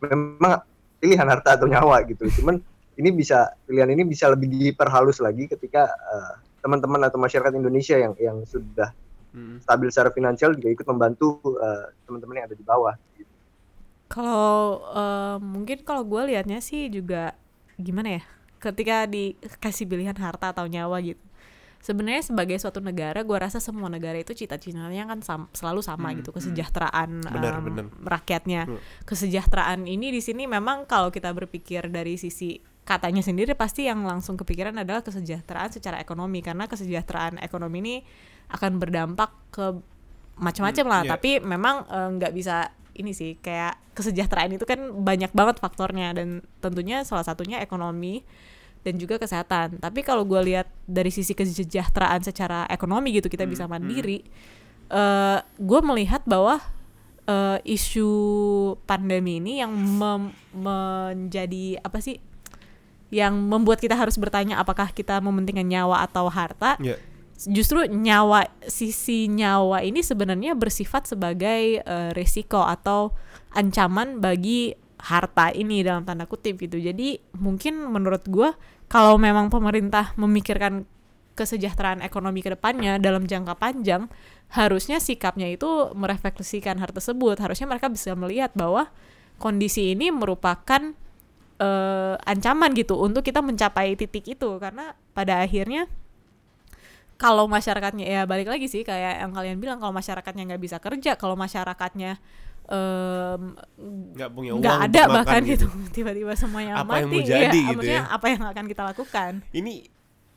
memang 0.00 0.64
pilihan 1.04 1.28
harta 1.28 1.60
atau 1.60 1.68
nyawa 1.68 2.00
gitu. 2.08 2.24
Cuman 2.40 2.64
ini 2.96 3.12
bisa 3.12 3.52
pilihan 3.68 3.92
ini 3.92 4.08
bisa 4.08 4.32
lebih 4.32 4.48
diperhalus 4.48 5.20
lagi 5.20 5.44
ketika 5.44 5.92
eh, 5.92 6.34
teman-teman 6.62 7.02
atau 7.02 7.18
masyarakat 7.18 7.52
Indonesia 7.52 7.98
yang 7.98 8.14
yang 8.16 8.38
sudah 8.46 8.94
Mm. 9.32 9.64
stabil 9.64 9.88
secara 9.88 10.12
finansial 10.12 10.52
juga 10.52 10.68
ikut 10.68 10.84
membantu 10.86 11.40
eh, 11.56 11.88
teman-teman 12.04 12.36
yang 12.36 12.46
ada 12.46 12.52
di 12.52 12.60
bawah. 12.60 12.92
Kalau 14.12 14.52
eh, 14.92 15.36
mungkin 15.40 15.80
kalau 15.88 16.04
gue 16.04 16.20
liatnya 16.28 16.60
sih 16.60 16.92
juga 16.92 17.32
gimana 17.80 18.20
ya, 18.20 18.22
ketika 18.60 19.08
dikasih 19.08 19.88
pilihan 19.88 20.12
harta 20.20 20.52
atau 20.52 20.68
nyawa 20.68 21.00
gitu. 21.00 21.20
Sebenarnya 21.82 22.22
sebagai 22.22 22.60
suatu 22.62 22.78
negara, 22.78 23.26
gue 23.26 23.34
rasa 23.34 23.58
semua 23.58 23.90
negara 23.90 24.14
itu 24.14 24.30
cita-citanya 24.36 25.02
kan 25.02 25.18
sam- 25.18 25.50
selalu 25.50 25.82
sama 25.82 26.14
gitu, 26.14 26.30
kesejahteraan 26.30 27.26
Benar, 27.26 27.58
em, 27.58 27.64
benar. 27.66 27.84
rakyatnya. 28.06 28.70
Hmm. 28.70 28.78
Kesejahteraan 29.02 29.90
ini 29.90 30.14
di 30.14 30.22
sini 30.22 30.46
memang 30.46 30.86
kalau 30.86 31.10
kita 31.10 31.34
berpikir 31.34 31.90
dari 31.90 32.14
sisi 32.14 32.62
katanya 32.82 33.22
sendiri 33.22 33.54
pasti 33.54 33.86
yang 33.86 34.02
langsung 34.02 34.34
kepikiran 34.34 34.74
adalah 34.74 35.06
kesejahteraan 35.06 35.70
secara 35.70 36.02
ekonomi 36.02 36.42
karena 36.42 36.66
kesejahteraan 36.66 37.38
ekonomi 37.38 37.78
ini 37.78 37.96
akan 38.50 38.82
berdampak 38.82 39.30
ke 39.54 39.78
macam-macam 40.36 40.84
Hmm, 40.84 40.92
lah 40.92 41.02
iya. 41.06 41.10
tapi 41.14 41.30
memang 41.38 41.86
eh, 41.86 42.08
nggak 42.18 42.32
bisa 42.34 42.74
ini 42.92 43.14
sih 43.14 43.38
kayak 43.40 43.96
kesejahteraan 43.96 44.52
itu 44.52 44.66
kan 44.68 44.80
banyak 45.00 45.32
banget 45.32 45.62
faktornya 45.62 46.12
dan 46.12 46.42
tentunya 46.60 47.06
salah 47.06 47.24
satunya 47.24 47.60
ekonomi 47.62 48.20
dan 48.82 48.98
juga 48.98 49.14
kesehatan. 49.16 49.78
Tapi 49.78 50.02
kalau 50.02 50.26
gue 50.26 50.42
lihat 50.42 50.66
dari 50.84 51.08
sisi 51.14 51.32
kesejahteraan 51.32 52.20
secara 52.20 52.66
ekonomi 52.66 53.14
gitu 53.14 53.30
kita 53.30 53.46
bisa 53.46 53.70
mandiri, 53.70 54.26
eh 54.90 55.38
gue 55.40 55.80
melihat 55.86 56.20
bahwa 56.26 56.58
eh, 57.24 57.58
isu 57.64 58.10
pandemi 58.84 59.38
ini 59.38 59.62
yang 59.62 59.70
mem- 59.72 60.34
menjadi 60.52 61.78
apa 61.80 62.02
sih? 62.02 62.18
Yang 63.12 63.34
membuat 63.36 63.78
kita 63.84 63.92
harus 63.92 64.16
bertanya 64.16 64.56
apakah 64.56 64.88
kita 64.90 65.20
mementingkan 65.20 65.68
nyawa 65.68 66.08
atau 66.08 66.32
harta 66.32 66.80
Ya. 66.80 66.96
justru 67.44 67.84
nyawa 67.84 68.48
sisi 68.64 69.28
nyawa 69.28 69.84
ini 69.84 70.00
sebenarnya 70.00 70.56
bersifat 70.56 71.12
sebagai 71.12 71.84
eh, 71.84 72.10
risiko 72.16 72.64
atau 72.64 73.12
ancaman 73.52 74.18
bagi 74.24 74.72
harta 75.02 75.50
ini 75.52 75.82
dalam 75.84 76.06
tanda 76.08 76.24
kutip 76.24 76.56
gitu. 76.62 76.78
Jadi 76.80 77.20
mungkin 77.36 77.90
menurut 77.90 78.24
gua 78.30 78.54
kalau 78.86 79.18
memang 79.20 79.50
pemerintah 79.52 80.14
memikirkan 80.16 80.86
kesejahteraan 81.34 82.04
ekonomi 82.04 82.44
ke 82.44 82.52
depannya 82.52 83.00
dalam 83.00 83.24
jangka 83.24 83.56
panjang, 83.56 84.06
harusnya 84.52 85.00
sikapnya 85.00 85.48
itu 85.48 85.90
merefleksikan 85.96 86.76
hal 86.76 86.92
tersebut. 86.92 87.40
Harusnya 87.40 87.66
mereka 87.66 87.88
bisa 87.88 88.12
melihat 88.12 88.52
bahwa 88.52 88.92
kondisi 89.40 89.96
ini 89.96 90.12
merupakan 90.12 90.92
eh, 91.62 92.14
ancaman 92.26 92.74
gitu 92.74 92.98
untuk 92.98 93.22
kita 93.22 93.38
mencapai 93.38 93.94
titik 93.94 94.26
itu. 94.26 94.50
Karena 94.58 94.98
pada 95.14 95.46
akhirnya 95.46 95.86
kalau 97.22 97.46
masyarakatnya 97.46 98.02
ya 98.02 98.22
balik 98.26 98.50
lagi 98.50 98.66
sih 98.66 98.82
kayak 98.82 99.22
yang 99.22 99.30
kalian 99.30 99.62
bilang 99.62 99.78
kalau 99.78 99.94
masyarakatnya 99.94 100.42
nggak 100.42 100.62
bisa 100.62 100.82
kerja 100.82 101.14
kalau 101.14 101.38
masyarakatnya 101.38 102.18
nggak 104.16 104.30
punya 104.32 104.50
uang 104.54 104.62
untuk 104.62 104.74
ada 104.74 105.02
bahkan 105.10 105.42
gitu 105.46 105.66
tiba-tiba 105.96 106.32
semuanya 106.38 106.82
Apa 106.82 107.02
yang 107.02 107.10
mati 107.10 107.18
mau 107.20 107.26
jadi 107.26 107.58
ya, 107.58 107.68
gitu 107.70 107.78
maksudnya 107.78 108.02
ya. 108.06 108.14
apa 108.16 108.26
yang 108.26 108.42
akan 108.42 108.64
kita 108.66 108.82
lakukan? 108.86 109.32
Ini 109.50 109.72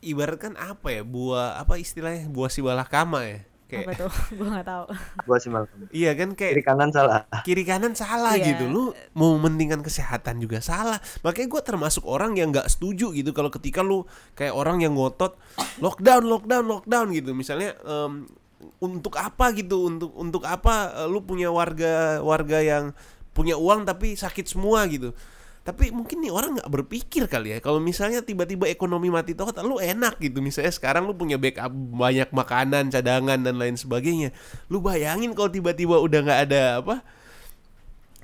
ibaratkan 0.05 0.53
apa 0.57 0.87
ya? 0.89 1.01
Buah 1.05 1.61
apa 1.61 1.77
istilahnya? 1.77 2.29
Buah 2.29 2.49
si 2.49 2.59
balakama 2.65 3.25
ya 3.25 3.39
kayak 3.65 3.81
apa 3.83 3.91
tuh? 3.97 4.11
Gue 4.37 4.47
nggak 4.47 4.63
tahu. 4.63 4.85
Gua 5.23 5.37
sih 5.37 5.49
malah 5.49 5.67
iya 5.89 6.13
kan 6.13 6.33
kiri 6.33 6.59
kayak 6.59 6.65
kanan 6.65 6.89
salah. 6.89 7.25
kiri 7.41 7.63
kanan 7.63 7.93
salah 7.93 8.33
Iya. 8.33 8.53
gitu. 8.53 8.65
Lu 8.65 8.83
mau 9.13 9.33
mementingkan 9.35 9.81
kesehatan 9.81 10.37
juga 10.37 10.59
salah. 10.59 10.97
Makanya 11.21 11.47
gue 11.49 11.61
termasuk 11.61 12.03
orang 12.03 12.33
yang 12.35 12.49
nggak 12.49 12.67
setuju 12.67 13.09
gitu 13.11 13.31
kalau 13.31 13.49
ketika 13.49 13.81
lu 13.81 14.05
kayak 14.33 14.53
orang 14.53 14.79
yang 14.79 14.93
ngotot 14.93 15.35
lockdown 15.77 16.23
lockdown 16.23 16.65
lockdown 16.65 17.07
gitu. 17.11 17.33
Misalnya 17.33 17.73
em, 17.81 18.29
untuk 18.77 19.17
apa 19.17 19.49
gitu? 19.51 19.87
Untuk 19.87 20.13
untuk 20.13 20.43
apa 20.43 21.03
eh, 21.03 21.07
lu 21.07 21.21
punya 21.21 21.49
warga 21.49 22.21
warga 22.21 22.61
yang 22.61 22.93
punya 23.35 23.59
uang 23.59 23.83
tapi 23.83 24.15
sakit 24.15 24.47
semua 24.47 24.87
gitu 24.87 25.11
tapi 25.65 25.89
mungkin 25.89 26.21
nih 26.21 26.29
orang 26.29 26.61
nggak 26.61 26.69
berpikir 26.69 27.25
kali 27.25 27.57
ya 27.57 27.57
kalau 27.57 27.81
misalnya 27.81 28.21
tiba-tiba 28.21 28.69
ekonomi 28.69 29.09
mati 29.09 29.33
total 29.33 29.65
lu 29.65 29.81
enak 29.81 30.21
gitu. 30.21 30.37
Misalnya 30.37 30.69
sekarang 30.69 31.09
lu 31.09 31.17
punya 31.17 31.41
backup 31.41 31.73
banyak 31.73 32.29
makanan 32.29 32.93
cadangan 32.93 33.41
dan 33.41 33.57
lain 33.57 33.73
sebagainya. 33.73 34.29
Lu 34.69 34.77
bayangin 34.77 35.33
kalau 35.33 35.49
tiba-tiba 35.49 35.97
udah 35.97 36.19
nggak 36.21 36.41
ada 36.45 36.85
apa 36.85 37.01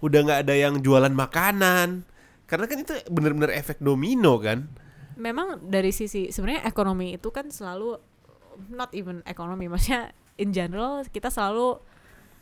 udah 0.06 0.20
nggak 0.22 0.39
ada 0.46 0.54
yang 0.54 0.86
jualan 0.86 1.10
makanan. 1.10 2.06
Karena 2.46 2.66
kan 2.70 2.78
itu 2.78 2.94
bener-bener 3.10 3.58
efek 3.58 3.82
domino 3.82 4.38
kan. 4.38 4.70
Memang 5.18 5.66
dari 5.66 5.89
sisi 5.89 6.30
sebenarnya 6.30 6.70
ekonomi 6.70 7.18
itu 7.18 7.34
kan 7.34 7.50
selalu 7.50 7.98
not 8.70 8.94
even 8.94 9.26
ekonomi 9.26 9.66
maksudnya 9.66 10.14
in 10.38 10.54
general 10.54 11.02
kita 11.10 11.34
selalu 11.34 11.82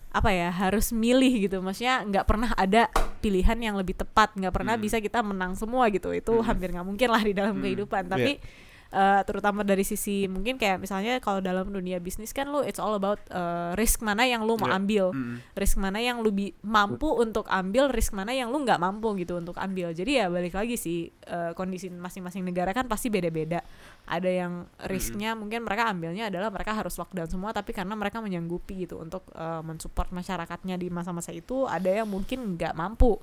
apa 0.10 0.30
ya 0.34 0.49
harus 0.49 0.89
milih 0.89 1.45
gitu. 1.45 1.62
Maksudnya 1.62 2.01
nggak 2.03 2.26
pernah 2.26 2.49
ada 2.57 2.89
pilihan 3.20 3.57
yang 3.62 3.76
lebih 3.78 3.93
tepat. 3.93 4.34
Nggak 4.34 4.53
pernah 4.53 4.76
Hmm. 4.76 4.84
bisa 4.84 4.97
kita 4.97 5.22
menang 5.22 5.53
semua 5.53 5.86
gitu. 5.93 6.10
Itu 6.10 6.41
hampir 6.41 6.74
nggak 6.74 6.88
mungkin 6.88 7.10
lah 7.14 7.22
di 7.22 7.34
dalam 7.34 7.62
kehidupan. 7.62 8.10
Tapi 8.10 8.41
eh, 8.90 9.22
terutama 9.22 9.62
dari 9.62 9.82
sisi 9.82 10.26
mungkin 10.26 10.56
kayak 10.56 10.78
misalnya 10.78 11.18
kalau 11.18 11.40
dalam 11.40 11.70
dunia 11.70 11.98
bisnis 11.98 12.30
kan 12.30 12.46
lu 12.46 12.62
it's 12.62 12.78
all 12.78 12.94
about 12.94 13.22
eh, 13.28 13.72
risk 13.74 14.02
mana 14.02 14.24
yang 14.24 14.42
lu 14.42 14.56
mau 14.56 14.66
Ya. 14.66 14.76
ambil. 14.76 15.06
Mm-mm. 15.10 15.38
risk 15.54 15.76
mana 15.76 15.98
yang 15.98 16.20
lu 16.20 16.30
bi- 16.30 16.54
mampu 16.62 17.06
untuk 17.08 17.46
ambil 17.46 17.88
risk 17.88 18.12
mana 18.12 18.30
yang 18.32 18.50
lu 18.50 18.60
nggak 18.60 18.78
mampu 18.78 19.14
gitu 19.16 19.36
untuk 19.36 19.56
ambil. 19.56 19.92
Jadi 19.92 20.18
ya 20.18 20.26
balik 20.28 20.54
lagi 20.54 20.74
sih 20.74 21.00
eh, 21.08 21.52
kondisi 21.54 21.88
masing-masing 21.88 22.42
negara 22.42 22.70
kan 22.72 22.86
pasti 22.86 23.08
beda-beda. 23.08 23.62
Ada 24.06 24.26
yang 24.26 24.54
risknya 24.84 25.34
mungkin 25.34 25.62
mereka 25.62 25.86
ambilnya 25.86 26.28
adalah 26.28 26.50
mereka 26.50 26.74
harus 26.74 26.98
lockdown 26.98 27.30
semua 27.30 27.54
tapi 27.54 27.72
karena 27.72 27.94
mereka 27.94 28.18
menyanggupi 28.20 28.86
gitu 28.86 28.98
untuk 28.98 29.22
eh, 29.32 29.62
mensupport 29.62 30.10
masyarakatnya 30.10 30.76
di 30.76 30.90
masa-masa 30.90 31.30
itu 31.30 31.64
ada 31.64 31.90
yang 31.90 32.10
mungkin 32.10 32.58
nggak 32.58 32.74
mampu 32.74 33.22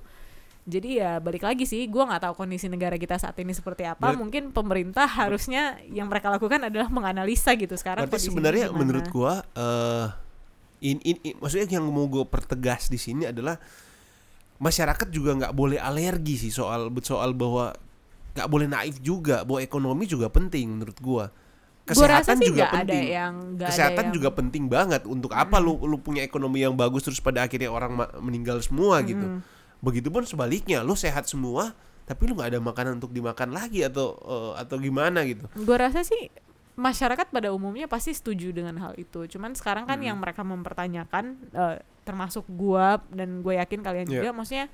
jadi 0.67 0.89
ya 0.99 1.11
balik 1.17 1.41
lagi 1.41 1.63
sih 1.63 1.87
gue 1.87 2.03
nggak 2.03 2.27
tahu 2.27 2.33
kondisi 2.37 2.67
negara 2.67 2.99
kita 2.99 3.15
saat 3.15 3.39
ini 3.39 3.55
seperti 3.55 3.87
apa 3.87 4.03
Berat- 4.03 4.19
mungkin 4.19 4.43
pemerintah 4.51 5.07
harusnya 5.07 5.79
yang 5.87 6.11
mereka 6.11 6.27
lakukan 6.27 6.59
adalah 6.61 6.91
menganalisa 6.91 7.55
gitu 7.55 7.71
sekarang 7.73 8.03
Berarti 8.03 8.27
sebenarnya 8.27 8.67
gimana. 8.67 8.77
menurut 8.77 9.05
gua 9.07 9.33
eh 9.55 10.07
in, 10.83 10.99
in, 11.01 11.17
in- 11.23 11.37
maksudnya 11.39 11.79
yang 11.79 11.87
mau 11.87 12.03
gue 12.05 12.27
pertegas 12.27 12.85
di 12.85 12.99
sini 12.99 13.25
adalah 13.25 13.55
masyarakat 14.57 15.07
juga 15.07 15.37
nggak 15.37 15.53
boleh 15.53 15.79
alergi 15.79 16.35
sih 16.37 16.51
soal 16.51 16.91
soal 16.99 17.31
bahwa 17.31 17.71
nggak 18.35 18.49
boleh 18.49 18.67
naif 18.67 18.99
juga 18.99 19.41
bahwa 19.41 19.61
ekonomi 19.61 20.03
juga 20.03 20.27
penting 20.27 20.77
menurut 20.77 20.99
rasa 21.87 22.35
Kesehatan 22.35 22.35
sih 22.37 22.47
juga 22.51 22.59
nggak 22.59 22.73
ada 22.75 22.83
penting. 22.83 23.05
yang 23.07 23.33
nggak 23.55 23.63
ada 23.63 23.71
Kesehatan 23.71 24.03
yang- 24.03 24.13
juga 24.13 24.29
penting 24.35 24.63
banget. 24.67 25.01
Untuk 25.07 25.31
apa 25.31 25.55
lu 25.57 25.79
lu 25.81 25.95
punya 25.97 26.19
ekonomi 26.19 26.59
yang 26.59 26.75
bagus 26.75 27.07
terus 27.07 27.23
pada 27.23 27.47
akhirnya 27.47 27.71
orang 27.71 27.95
meninggal 28.19 28.59
semua 28.59 28.99
gitu. 29.07 29.39
Begitupun 29.79 30.25
sebaliknya, 30.25 30.81
lu 30.81 30.93
sehat 30.93 31.25
semua 31.25 31.73
tapi 32.07 32.23
lu 32.23 32.39
nggak 32.39 32.55
ada 32.55 32.59
makanan 32.63 33.03
untuk 33.03 33.11
dimakan 33.11 33.51
lagi 33.51 33.83
atau 33.83 34.15
eh, 34.15 34.53
atau 34.63 34.79
gimana 34.79 35.27
gitu. 35.27 35.43
gue 35.51 35.75
rasa 35.75 36.07
sih 36.07 36.31
masyarakat 36.79 37.27
pada 37.35 37.51
umumnya 37.51 37.83
pasti 37.91 38.15
setuju 38.15 38.55
dengan 38.55 38.79
hal 38.79 38.95
itu 38.95 39.27
cuman 39.27 39.51
sekarang 39.51 39.83
kan 39.83 39.99
Hmm. 39.99 40.07
yang 40.07 40.17
mereka 40.17 40.39
mempertanyakan 40.39 41.35
eh, 41.51 41.83
termasuk 42.07 42.47
gua 42.47 43.03
dan 43.11 43.43
gue 43.43 43.59
yakin 43.59 43.83
kalian 43.83 44.07
Yeah. 44.07 44.23
juga 44.23 44.29
maksudnya 44.31 44.65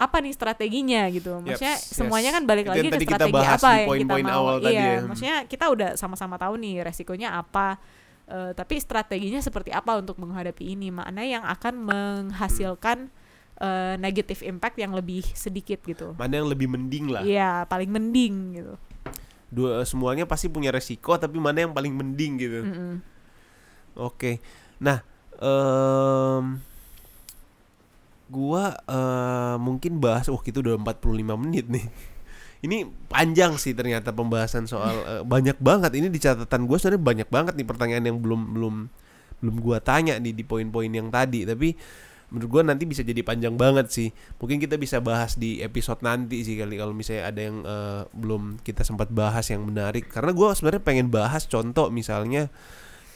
apa 0.00 0.16
nih 0.24 0.32
strateginya 0.32 1.12
gitu 1.12 1.44
maksudnya 1.44 1.76
Yes, 1.76 1.92
semuanya 1.92 2.32
yes. 2.32 2.36
kan 2.40 2.44
balik 2.48 2.64
Itu 2.64 2.72
lagi 2.72 2.80
ke 2.80 2.96
kita 3.04 3.04
strategi 3.20 3.34
bahas 3.36 3.60
apa 3.60 3.60
di 3.60 3.68
yang 3.68 3.76
kita 3.76 3.88
poin-poin 3.92 4.24
mau 4.24 4.32
awal 4.40 4.56
tadi 4.64 4.72
iya 4.72 4.88
ya. 4.88 5.00
maksudnya 5.04 5.36
kita 5.44 5.64
udah 5.68 5.90
sama-sama 6.00 6.40
tahu 6.40 6.54
nih 6.56 6.74
resikonya 6.80 7.36
apa 7.36 7.76
eh, 8.24 8.50
tapi 8.56 8.74
strateginya 8.80 9.44
seperti 9.44 9.76
apa 9.76 10.00
untuk 10.00 10.16
menghadapi 10.16 10.72
ini 10.72 10.88
mana 10.88 11.20
yang 11.20 11.44
akan 11.44 11.74
menghasilkan 11.84 13.12
eh, 13.60 13.94
negative 14.00 14.40
impact 14.42 14.76
yang 14.80 14.96
lebih 14.96 15.22
sedikit 15.36 15.84
gitu 15.84 16.16
Mana 16.16 16.40
yang 16.40 16.48
lebih 16.48 16.66
mending 16.66 17.12
lah. 17.12 17.22
Iya 17.22 17.68
paling 17.68 17.92
mending 17.92 18.34
gitu 18.56 18.74
Dua 19.50 19.82
semuanya 19.84 20.24
pasti 20.24 20.48
punya 20.48 20.72
resiko 20.72 21.18
tapi 21.18 21.36
mana 21.42 21.66
yang 21.66 21.74
paling 21.74 21.90
mending 21.90 22.32
gitu. 22.38 22.60
Mm-mm. 22.62 22.94
Oke. 23.98 24.38
Nah, 24.78 25.02
em 25.42 26.62
gua 28.30 28.78
eh, 28.86 29.56
mungkin 29.58 29.98
bahas 29.98 30.30
oh 30.30 30.38
kita 30.38 30.62
udah 30.62 30.78
45 30.78 31.34
menit 31.34 31.66
nih. 31.66 31.86
Ini 32.64 32.86
panjang 33.10 33.58
sih 33.58 33.74
ternyata 33.74 34.14
pembahasan 34.14 34.70
soal 34.70 34.94
eh, 35.02 35.22
banyak 35.26 35.58
banget 35.58 35.96
ini 35.98 36.12
di 36.12 36.20
catatan 36.20 36.68
gue 36.68 36.76
sebenarnya 36.76 37.02
banyak 37.02 37.28
banget 37.32 37.54
nih 37.56 37.66
pertanyaan 37.66 38.04
yang 38.06 38.18
belum 38.20 38.40
belum 38.52 38.74
belum 39.40 39.56
gua 39.64 39.80
tanya 39.80 40.20
nih 40.20 40.36
di 40.36 40.44
poin-poin 40.44 40.92
yang 40.92 41.08
tadi 41.08 41.48
tapi 41.48 41.72
menurut 42.30 42.50
gua 42.50 42.62
nanti 42.62 42.86
bisa 42.86 43.02
jadi 43.02 43.20
panjang 43.26 43.58
banget 43.58 43.90
sih. 43.90 44.08
Mungkin 44.38 44.62
kita 44.62 44.78
bisa 44.78 45.02
bahas 45.02 45.34
di 45.34 45.60
episode 45.60 46.00
nanti 46.06 46.46
sih 46.46 46.56
kali 46.56 46.78
kalau 46.78 46.94
misalnya 46.94 47.30
ada 47.30 47.40
yang 47.42 47.56
eh, 47.62 48.02
belum 48.14 48.62
kita 48.62 48.86
sempat 48.86 49.10
bahas 49.10 49.50
yang 49.50 49.66
menarik. 49.66 50.06
Karena 50.08 50.30
gua 50.30 50.54
sebenarnya 50.54 50.82
pengen 50.82 51.08
bahas 51.10 51.44
contoh 51.50 51.90
misalnya 51.90 52.48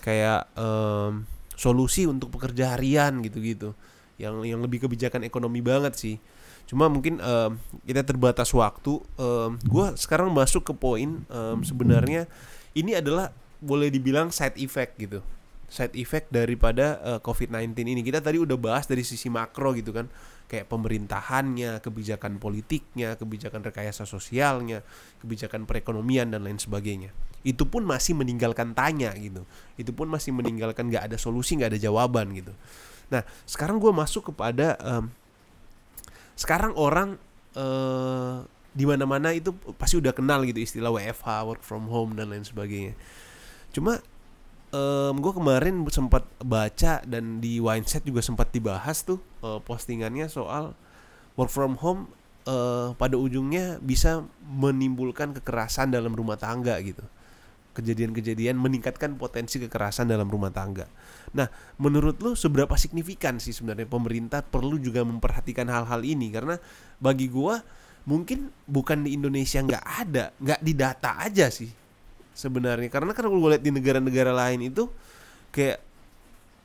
kayak 0.02 0.50
em, 0.58 1.24
solusi 1.54 2.04
untuk 2.04 2.34
pekerja 2.34 2.76
harian 2.76 3.22
gitu-gitu. 3.22 3.72
Yang 4.18 4.34
yang 4.50 4.60
lebih 4.60 4.84
kebijakan 4.84 5.22
ekonomi 5.24 5.62
banget 5.64 5.94
sih. 5.96 6.16
Cuma 6.66 6.90
mungkin 6.90 7.22
em, 7.22 7.56
kita 7.86 8.02
terbatas 8.02 8.50
waktu. 8.50 8.98
Em, 9.16 9.56
gua 9.70 9.94
sekarang 9.94 10.34
masuk 10.34 10.66
ke 10.66 10.74
poin 10.76 11.22
em, 11.24 11.58
sebenarnya 11.62 12.26
ini 12.74 12.98
adalah 12.98 13.30
boleh 13.64 13.88
dibilang 13.88 14.28
side 14.28 14.60
effect 14.60 14.98
gitu 15.00 15.24
side 15.74 15.98
effect 15.98 16.30
daripada 16.30 17.02
eh, 17.02 17.18
COVID-19 17.18 17.74
ini. 17.82 18.00
Kita 18.06 18.22
tadi 18.22 18.38
udah 18.38 18.54
bahas 18.54 18.86
dari 18.86 19.02
sisi 19.02 19.26
makro 19.26 19.74
gitu 19.74 19.90
kan. 19.90 20.06
Kayak 20.46 20.70
pemerintahannya 20.70 21.82
kebijakan 21.82 22.38
politiknya 22.38 23.18
kebijakan 23.18 23.64
rekayasa 23.64 24.06
sosialnya 24.06 24.86
kebijakan 25.18 25.66
perekonomian 25.66 26.30
dan 26.30 26.46
lain 26.46 26.62
sebagainya. 26.62 27.10
Itu 27.42 27.66
pun 27.66 27.82
masih 27.82 28.14
meninggalkan 28.14 28.70
tanya 28.78 29.10
gitu. 29.18 29.42
Itu 29.74 29.90
pun 29.90 30.06
masih 30.06 30.30
meninggalkan 30.30 30.86
nggak 30.94 31.10
ada 31.10 31.16
solusi 31.18 31.58
nggak 31.58 31.74
ada 31.74 31.80
jawaban 31.80 32.30
gitu. 32.38 32.54
Nah 33.10 33.26
sekarang 33.42 33.82
gue 33.82 33.90
masuk 33.90 34.30
kepada 34.30 34.78
em, 34.78 35.10
sekarang 36.38 36.70
orang 36.78 37.18
eh 37.58 38.46
di 38.74 38.84
mana-mana 38.84 39.30
itu 39.30 39.54
pasti 39.78 40.02
udah 40.02 40.10
kenal 40.10 40.42
gitu 40.42 40.58
istilah 40.58 40.90
WFH 40.90 41.46
work 41.46 41.62
from 41.62 41.86
home 41.86 42.18
dan 42.18 42.34
lain 42.34 42.42
sebagainya. 42.42 42.98
Cuma 43.70 44.02
em 44.74 45.16
gue 45.22 45.32
kemarin 45.32 45.86
sempat 45.86 46.26
baca 46.42 46.98
dan 47.06 47.38
di 47.38 47.62
Wineset 47.62 48.02
juga 48.02 48.18
sempat 48.26 48.50
dibahas 48.50 49.06
tuh 49.06 49.22
eh, 49.46 49.62
postingannya 49.62 50.26
soal 50.26 50.74
work 51.38 51.50
from 51.50 51.78
home 51.78 52.10
eh, 52.42 52.90
pada 52.98 53.14
ujungnya 53.14 53.78
bisa 53.78 54.26
menimbulkan 54.42 55.30
kekerasan 55.38 55.94
dalam 55.94 56.10
rumah 56.10 56.34
tangga 56.34 56.74
gitu. 56.82 57.06
Kejadian-kejadian 57.74 58.54
meningkatkan 58.54 59.18
potensi 59.18 59.58
kekerasan 59.58 60.06
dalam 60.06 60.30
rumah 60.30 60.54
tangga. 60.54 60.86
Nah, 61.34 61.50
menurut 61.74 62.22
lu 62.22 62.38
seberapa 62.38 62.78
signifikan 62.78 63.42
sih 63.42 63.50
sebenarnya 63.50 63.90
pemerintah 63.90 64.46
perlu 64.46 64.78
juga 64.78 65.02
memperhatikan 65.02 65.66
hal-hal 65.66 66.06
ini? 66.06 66.30
Karena 66.30 66.54
bagi 67.02 67.26
gua 67.26 67.58
mungkin 68.06 68.54
bukan 68.70 69.02
di 69.02 69.18
Indonesia 69.18 69.58
nggak 69.58 69.84
ada, 70.06 70.30
nggak 70.38 70.60
didata 70.62 71.18
aja 71.18 71.50
sih 71.50 71.83
sebenarnya. 72.34 72.90
Karena 72.90 73.14
kan 73.14 73.30
gue 73.30 73.50
lihat 73.54 73.64
di 73.64 73.72
negara-negara 73.72 74.34
lain 74.34 74.68
itu 74.68 74.90
kayak 75.54 75.80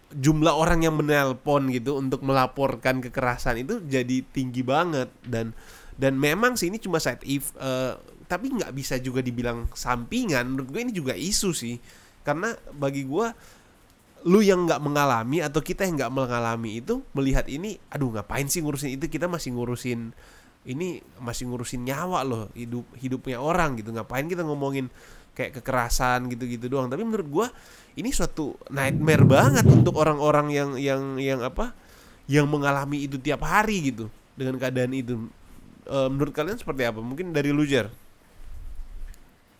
jumlah 0.10 0.58
orang 0.58 0.82
yang 0.82 0.98
menelpon 0.98 1.70
gitu 1.70 2.02
untuk 2.02 2.26
melaporkan 2.26 2.98
kekerasan 3.00 3.62
itu 3.62 3.80
jadi 3.86 4.26
tinggi 4.34 4.66
banget. 4.66 5.14
Dan 5.22 5.54
dan 5.96 6.18
memang 6.18 6.58
sih 6.58 6.74
ini 6.74 6.82
cuma 6.82 6.98
side 6.98 7.22
if 7.24 7.54
eh, 7.62 7.94
tapi 8.26 8.54
nggak 8.54 8.74
bisa 8.74 8.98
juga 8.98 9.22
dibilang 9.22 9.70
sampingan. 9.72 10.50
Menurut 10.50 10.70
gue 10.74 10.82
ini 10.82 10.94
juga 10.94 11.14
isu 11.14 11.54
sih. 11.54 11.78
Karena 12.26 12.52
bagi 12.74 13.06
gue 13.06 13.28
lu 14.28 14.44
yang 14.44 14.68
nggak 14.68 14.84
mengalami 14.84 15.40
atau 15.40 15.64
kita 15.64 15.88
yang 15.88 15.96
nggak 15.96 16.12
mengalami 16.12 16.84
itu 16.84 17.00
melihat 17.16 17.48
ini 17.48 17.80
aduh 17.88 18.12
ngapain 18.12 18.50
sih 18.50 18.66
ngurusin 18.66 18.98
itu? 18.98 19.06
Kita 19.08 19.30
masih 19.30 19.56
ngurusin 19.56 20.12
ini 20.68 21.00
masih 21.24 21.48
ngurusin 21.48 21.88
nyawa 21.88 22.28
loh 22.28 22.52
hidup 22.54 22.86
hidupnya 23.00 23.40
orang 23.40 23.80
gitu. 23.80 23.96
Ngapain 23.96 24.28
kita 24.28 24.44
ngomongin 24.44 24.92
kayak 25.40 25.64
kekerasan 25.64 26.28
gitu-gitu 26.28 26.68
doang. 26.68 26.92
Tapi 26.92 27.08
menurut 27.08 27.28
gua 27.32 27.48
ini 27.96 28.12
suatu 28.12 28.60
nightmare 28.68 29.24
banget 29.24 29.64
untuk 29.64 29.96
orang-orang 29.96 30.52
yang 30.52 30.70
yang 30.76 31.02
yang 31.16 31.40
apa 31.40 31.72
yang 32.28 32.46
mengalami 32.52 33.08
itu 33.08 33.16
tiap 33.16 33.48
hari 33.48 33.96
gitu 33.96 34.12
dengan 34.36 34.60
keadaan 34.60 34.92
itu. 34.92 35.16
Eh, 35.88 36.08
menurut 36.12 36.36
kalian 36.36 36.60
seperti 36.60 36.84
apa? 36.84 37.00
Mungkin 37.00 37.32
dari 37.32 37.56
Lujer 37.56 37.88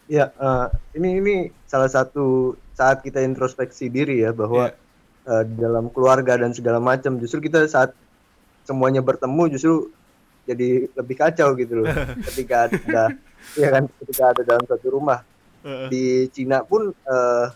Ya, 0.10 0.34
eh, 0.34 0.68
ini 0.98 1.22
ini 1.22 1.36
salah 1.70 1.86
satu 1.86 2.58
saat 2.74 3.06
kita 3.06 3.22
introspeksi 3.22 3.94
diri 3.94 4.26
ya 4.26 4.34
bahwa 4.34 4.74
Iya. 4.74 5.30
eh, 5.30 5.44
dalam 5.62 5.94
keluarga 5.94 6.34
dan 6.42 6.50
segala 6.50 6.82
macam 6.82 7.22
justru 7.22 7.46
kita 7.46 7.62
saat 7.70 7.94
semuanya 8.66 9.06
bertemu 9.06 9.54
justru 9.54 9.94
jadi 10.50 10.90
lebih 10.98 11.14
kacau 11.14 11.54
gitu 11.54 11.86
loh. 11.86 11.86
Ketika 12.26 12.66
ada 12.74 13.14
ya 13.54 13.70
kan 13.70 13.84
ketika 14.02 14.24
ada 14.34 14.42
dalam 14.42 14.66
satu 14.66 14.88
rumah 14.98 15.22
di 15.92 16.06
Cina 16.32 16.64
pun 16.64 16.90
eh, 16.92 17.48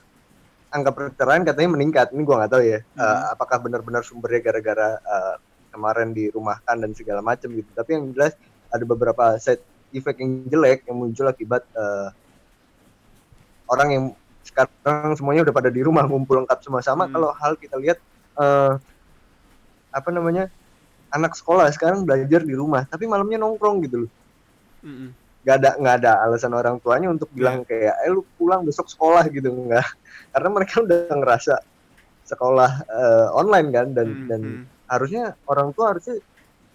angka 0.73 0.91
perceraian 0.91 1.45
katanya 1.45 1.69
meningkat. 1.77 2.11
Ini 2.11 2.21
gua 2.25 2.43
nggak 2.43 2.51
tahu 2.51 2.63
ya 2.65 2.79
Eh, 2.81 3.19
apakah 3.31 3.57
benar-benar 3.61 4.01
sumbernya 4.01 4.41
gara-gara 4.43 4.89
eh, 4.97 5.35
kemarin 5.71 6.13
dirumahkan 6.13 6.75
dan 6.81 6.91
segala 6.93 7.21
macam 7.21 7.49
gitu. 7.53 7.69
Tapi 7.73 7.89
yang 7.95 8.13
jelas 8.13 8.33
ada 8.69 8.83
beberapa 8.85 9.37
side 9.37 9.61
effect 9.93 10.17
yang 10.17 10.45
jelek 10.49 10.85
yang 10.89 10.97
muncul 10.97 11.25
akibat 11.29 11.63
eh, 11.73 12.09
orang 13.69 13.89
yang 13.89 14.05
sekarang 14.43 15.15
semuanya 15.15 15.47
udah 15.47 15.55
pada 15.55 15.69
di 15.71 15.79
rumah 15.79 16.03
ngumpul 16.03 16.43
lengkap 16.43 16.59
semua. 16.61 16.81
Sama 16.83 17.07
Hmm. 17.07 17.13
kalau 17.15 17.29
hal 17.37 17.53
kita 17.55 17.77
lihat 17.79 17.97
eh, 18.37 18.73
apa 19.93 20.09
namanya 20.09 20.49
anak 21.13 21.37
sekolah 21.37 21.69
sekarang 21.69 22.01
belajar 22.01 22.41
di 22.41 22.57
rumah 22.57 22.89
tapi 22.89 23.05
malamnya 23.05 23.37
nongkrong 23.37 23.85
gitu 23.85 24.05
loh. 24.05 24.11
Mm-mm. 24.83 25.09
Nggak 25.43 25.55
ada 25.59 25.69
nggak 25.75 25.95
ada 25.99 26.11
alasan 26.23 26.51
orang 26.51 26.79
tuanya 26.79 27.11
untuk 27.11 27.27
bilang 27.29 27.61
kayak 27.61 27.99
eh 27.99 28.09
lu 28.09 28.23
pulang 28.35 28.63
besok 28.63 28.87
sekolah 28.87 29.27
gitu 29.27 29.51
enggak 29.51 29.83
karena 30.33 30.49
mereka 30.49 30.75
udah 30.79 31.11
ngerasa 31.11 31.53
sekolah 32.23 32.71
eh, 32.87 33.27
online 33.31 33.69
kan 33.69 33.87
dan 33.91 34.07
Hmm, 34.07 34.27
dan 34.27 34.41
hmm. 34.41 34.63
harusnya 34.87 35.23
orang 35.45 35.69
tua 35.71 35.91
harusnya 35.91 36.15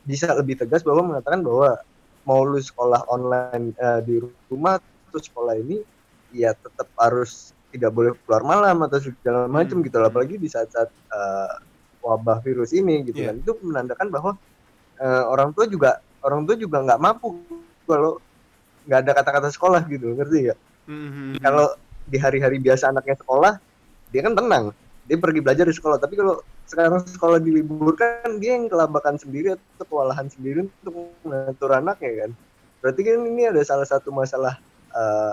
bisa 0.05 0.33
lebih 0.33 0.57
tegas 0.57 0.81
bahwa 0.81 1.17
mengatakan 1.17 1.41
bahwa 1.41 1.81
mau 2.23 2.45
lu 2.45 2.61
sekolah 2.61 3.09
online 3.09 3.73
eh, 3.75 4.01
di 4.05 4.21
rumah 4.49 4.77
terus 5.09 5.27
sekolah 5.27 5.57
ini 5.57 5.81
ya 6.29 6.53
tetap 6.53 6.93
harus 7.01 7.57
tidak 7.69 7.93
boleh 7.93 8.13
keluar 8.25 8.45
malam 8.45 8.85
atau 8.85 9.01
segala 9.01 9.45
macam 9.45 9.81
Hmm. 9.81 9.85
gitu 9.85 9.97
loh. 9.97 10.09
apalagi 10.09 10.37
di 10.37 10.49
saat-saat 10.49 10.89
eh, 10.89 11.53
wabah 11.99 12.41
virus 12.41 12.73
ini 12.73 13.01
gitu 13.03 13.17
Iya. 13.19 13.33
kan 13.33 13.37
itu 13.41 13.53
menandakan 13.61 14.09
bahwa 14.09 14.31
eh, 14.99 15.25
orang 15.25 15.57
tua 15.57 15.65
juga 15.65 15.91
orang 16.21 16.45
tua 16.45 16.57
juga 16.57 16.85
nggak 16.85 17.01
mampu 17.01 17.41
kalau 17.85 18.21
nggak 18.89 18.99
ada 19.05 19.13
kata-kata 19.13 19.49
sekolah 19.53 19.85
gitu 19.87 20.17
ngerti 20.17 20.51
ya 20.51 20.55
Mhm. 20.89 21.45
kalau 21.45 21.69
di 22.09 22.17
hari-hari 22.17 22.57
biasa 22.57 22.89
anaknya 22.89 23.21
sekolah 23.21 23.61
dia 24.09 24.25
kan 24.25 24.33
tenang. 24.33 24.73
Dia 25.05 25.17
pergi 25.17 25.41
belajar 25.41 25.65
di 25.69 25.77
sekolah. 25.77 26.01
Tapi 26.01 26.17
kalau 26.17 26.41
sekarang 26.65 27.01
sekolah 27.05 27.41
diliburkan 27.41 28.41
dia 28.41 28.57
yang 28.57 28.69
kelabakan 28.69 29.17
sendiri 29.17 29.57
atau 29.57 29.85
kewalahan 29.89 30.29
sendiri 30.29 30.69
untuk 30.69 31.13
mengatur 31.25 31.77
anaknya 31.77 32.25
kan? 32.25 32.31
Berarti 32.81 33.01
kan 33.05 33.21
ini 33.25 33.43
ada 33.49 33.61
salah 33.65 33.85
satu 33.89 34.13
masalah 34.13 34.57
eh, 34.93 35.33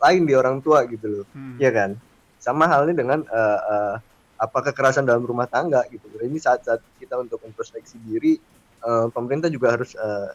lain 0.00 0.24
di 0.24 0.32
orang 0.36 0.60
tua 0.64 0.84
gitu 0.88 1.20
loh. 1.20 1.24
Hmm. 1.32 1.56
ya 1.60 1.68
kan? 1.72 1.96
Sama 2.40 2.68
halnya 2.68 2.96
dengan 2.96 3.20
eh, 3.24 3.60
eh, 3.72 3.94
apa 4.40 4.58
kekerasan 4.72 5.04
dalam 5.04 5.24
rumah 5.24 5.48
tangga 5.48 5.84
gitu. 5.88 6.04
Ini 6.20 6.36
saat-saat 6.36 6.80
kita 7.00 7.16
untuk 7.20 7.40
introspeksi 7.44 7.96
diri 8.04 8.36
eh, 8.84 9.06
pemerintah 9.12 9.48
juga 9.48 9.76
harus 9.76 9.96
eh, 9.96 10.28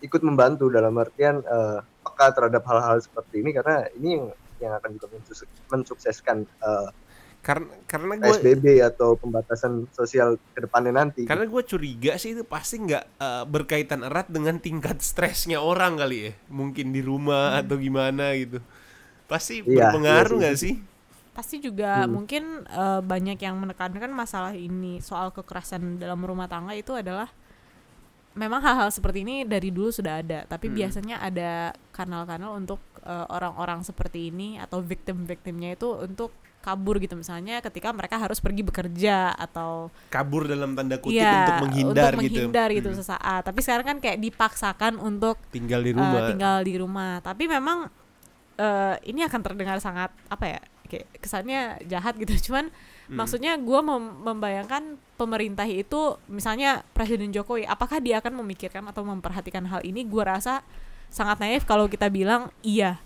ikut 0.00 0.22
membantu 0.24 0.68
dalam 0.72 0.94
artian 0.96 1.40
eh, 1.44 1.78
peka 2.04 2.26
terhadap 2.36 2.62
hal-hal 2.66 2.98
seperti 3.00 3.34
ini 3.42 3.50
karena 3.52 3.76
ini 3.94 4.08
yang 4.16 4.26
yang 4.60 4.72
akan 4.76 4.90
juga 4.96 5.06
mensukseskan 5.72 6.44
eh, 6.46 6.88
karena 7.40 7.72
karena 7.88 8.14
gue 8.20 8.36
PSBB 8.36 8.64
atau 8.84 9.16
pembatasan 9.16 9.88
sosial 9.90 10.36
ke 10.52 10.60
depannya 10.60 10.92
nanti. 10.92 11.24
karena 11.24 11.48
gue 11.48 11.62
curiga 11.64 12.12
sih 12.20 12.36
itu 12.36 12.44
pasti 12.44 12.76
nggak 12.84 13.04
eh, 13.16 13.44
berkaitan 13.48 14.04
erat 14.04 14.28
dengan 14.28 14.60
tingkat 14.60 15.00
stresnya 15.00 15.58
orang 15.64 15.96
kali 15.96 16.16
ya 16.28 16.32
mungkin 16.52 16.92
di 16.92 17.00
rumah 17.00 17.56
atau 17.60 17.80
gimana 17.80 18.36
gitu 18.36 18.60
pasti 19.24 19.64
Iya, 19.64 19.94
berpengaruh 19.94 20.36
iya 20.36 20.40
nggak 20.42 20.56
sih. 20.60 20.74
sih 20.74 20.74
pasti 21.32 21.56
juga 21.62 22.04
Hmm. 22.04 22.12
mungkin 22.20 22.44
eh, 22.68 23.00
banyak 23.00 23.38
yang 23.40 23.56
menekankan 23.56 24.12
masalah 24.12 24.52
ini 24.52 25.00
soal 25.00 25.32
kekerasan 25.32 25.96
dalam 25.96 26.20
rumah 26.20 26.50
tangga 26.50 26.74
itu 26.76 26.92
adalah 26.92 27.30
memang 28.32 28.60
hal-hal 28.60 28.88
seperti 28.88 29.22
ini 29.22 29.42
dari 29.42 29.68
dulu 29.68 29.90
sudah 29.90 30.20
ada 30.20 30.44
tapi 30.44 30.66
Hmm. 30.66 30.76
biasanya 30.76 31.16
ada 31.18 31.50
kanal-kanal 31.90 32.54
untuk 32.54 32.78
eh, 33.00 33.26
orang-orang 33.28 33.80
seperti 33.80 34.28
ini 34.28 34.56
atau 34.56 34.78
victim-victimnya 34.80 35.72
itu 35.72 35.88
untuk 35.96 36.30
kabur 36.60 37.00
gitu. 37.00 37.16
Misalnya 37.16 37.64
ketika 37.64 37.88
mereka 37.90 38.20
harus 38.20 38.36
pergi 38.36 38.60
bekerja 38.60 39.32
atau 39.32 39.88
kabur 40.12 40.44
dalam 40.44 40.76
tanda 40.76 41.00
kutip 41.00 41.16
Iya, 41.16 41.32
untuk 41.40 41.56
menghindar 41.64 42.12
untuk 42.12 42.20
gitu. 42.20 42.36
menghindar 42.44 42.68
gitu 42.70 42.90
Hmm. 42.92 42.98
sesaat. 43.00 43.42
Tapi 43.42 43.60
sekarang 43.64 43.86
kan 43.86 43.98
kayak 43.98 44.20
dipaksakan 44.20 45.00
untuk 45.00 45.40
tinggal 45.48 45.80
di 45.80 45.90
eh, 45.90 45.96
rumah. 45.96 46.28
tinggal 46.28 46.56
di 46.60 46.74
rumah. 46.76 47.12
Tapi 47.20 47.48
memang 47.48 47.88
eh, 48.56 48.94
ini 49.08 49.24
akan 49.24 49.40
terdengar 49.40 49.80
sangat 49.80 50.12
apa 50.28 50.44
ya 50.46 50.60
kayak 50.84 51.08
kesannya 51.16 51.60
jahat 51.88 52.20
gitu. 52.20 52.36
Cuman 52.52 52.68
Hmm. 53.10 53.18
maksudnya 53.18 53.58
gue 53.58 53.80
membayangkan 54.22 54.94
pemerintah 55.18 55.66
itu 55.66 56.14
misalnya 56.30 56.86
Presiden 56.94 57.34
Jokowi 57.34 57.66
apakah 57.66 57.98
dia 57.98 58.22
akan 58.22 58.38
memikirkan 58.38 58.86
atau 58.86 59.02
memperhatikan 59.02 59.66
hal 59.66 59.82
ini 59.82 60.06
gue 60.06 60.22
rasa 60.22 60.62
sangat 61.10 61.42
naif 61.42 61.66
kalau 61.66 61.90
kita 61.90 62.06
bilang 62.06 62.54
iya 62.62 63.02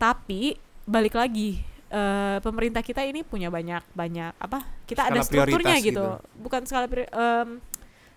tapi 0.00 0.56
balik 0.88 1.12
lagi 1.12 1.60
eh, 1.92 2.40
pemerintah 2.40 2.80
kita 2.80 3.04
ini 3.04 3.20
punya 3.20 3.52
banyak 3.52 3.84
banyak 3.92 4.32
apa 4.40 4.64
kita 4.88 5.12
ada 5.12 5.20
Skala 5.20 5.28
strukturnya 5.28 5.76
prioritas 5.76 5.88
gitu. 5.92 6.04
gitu. 6.08 6.40
bukan 6.40 6.62
skala 6.64 6.86
em, 6.88 7.48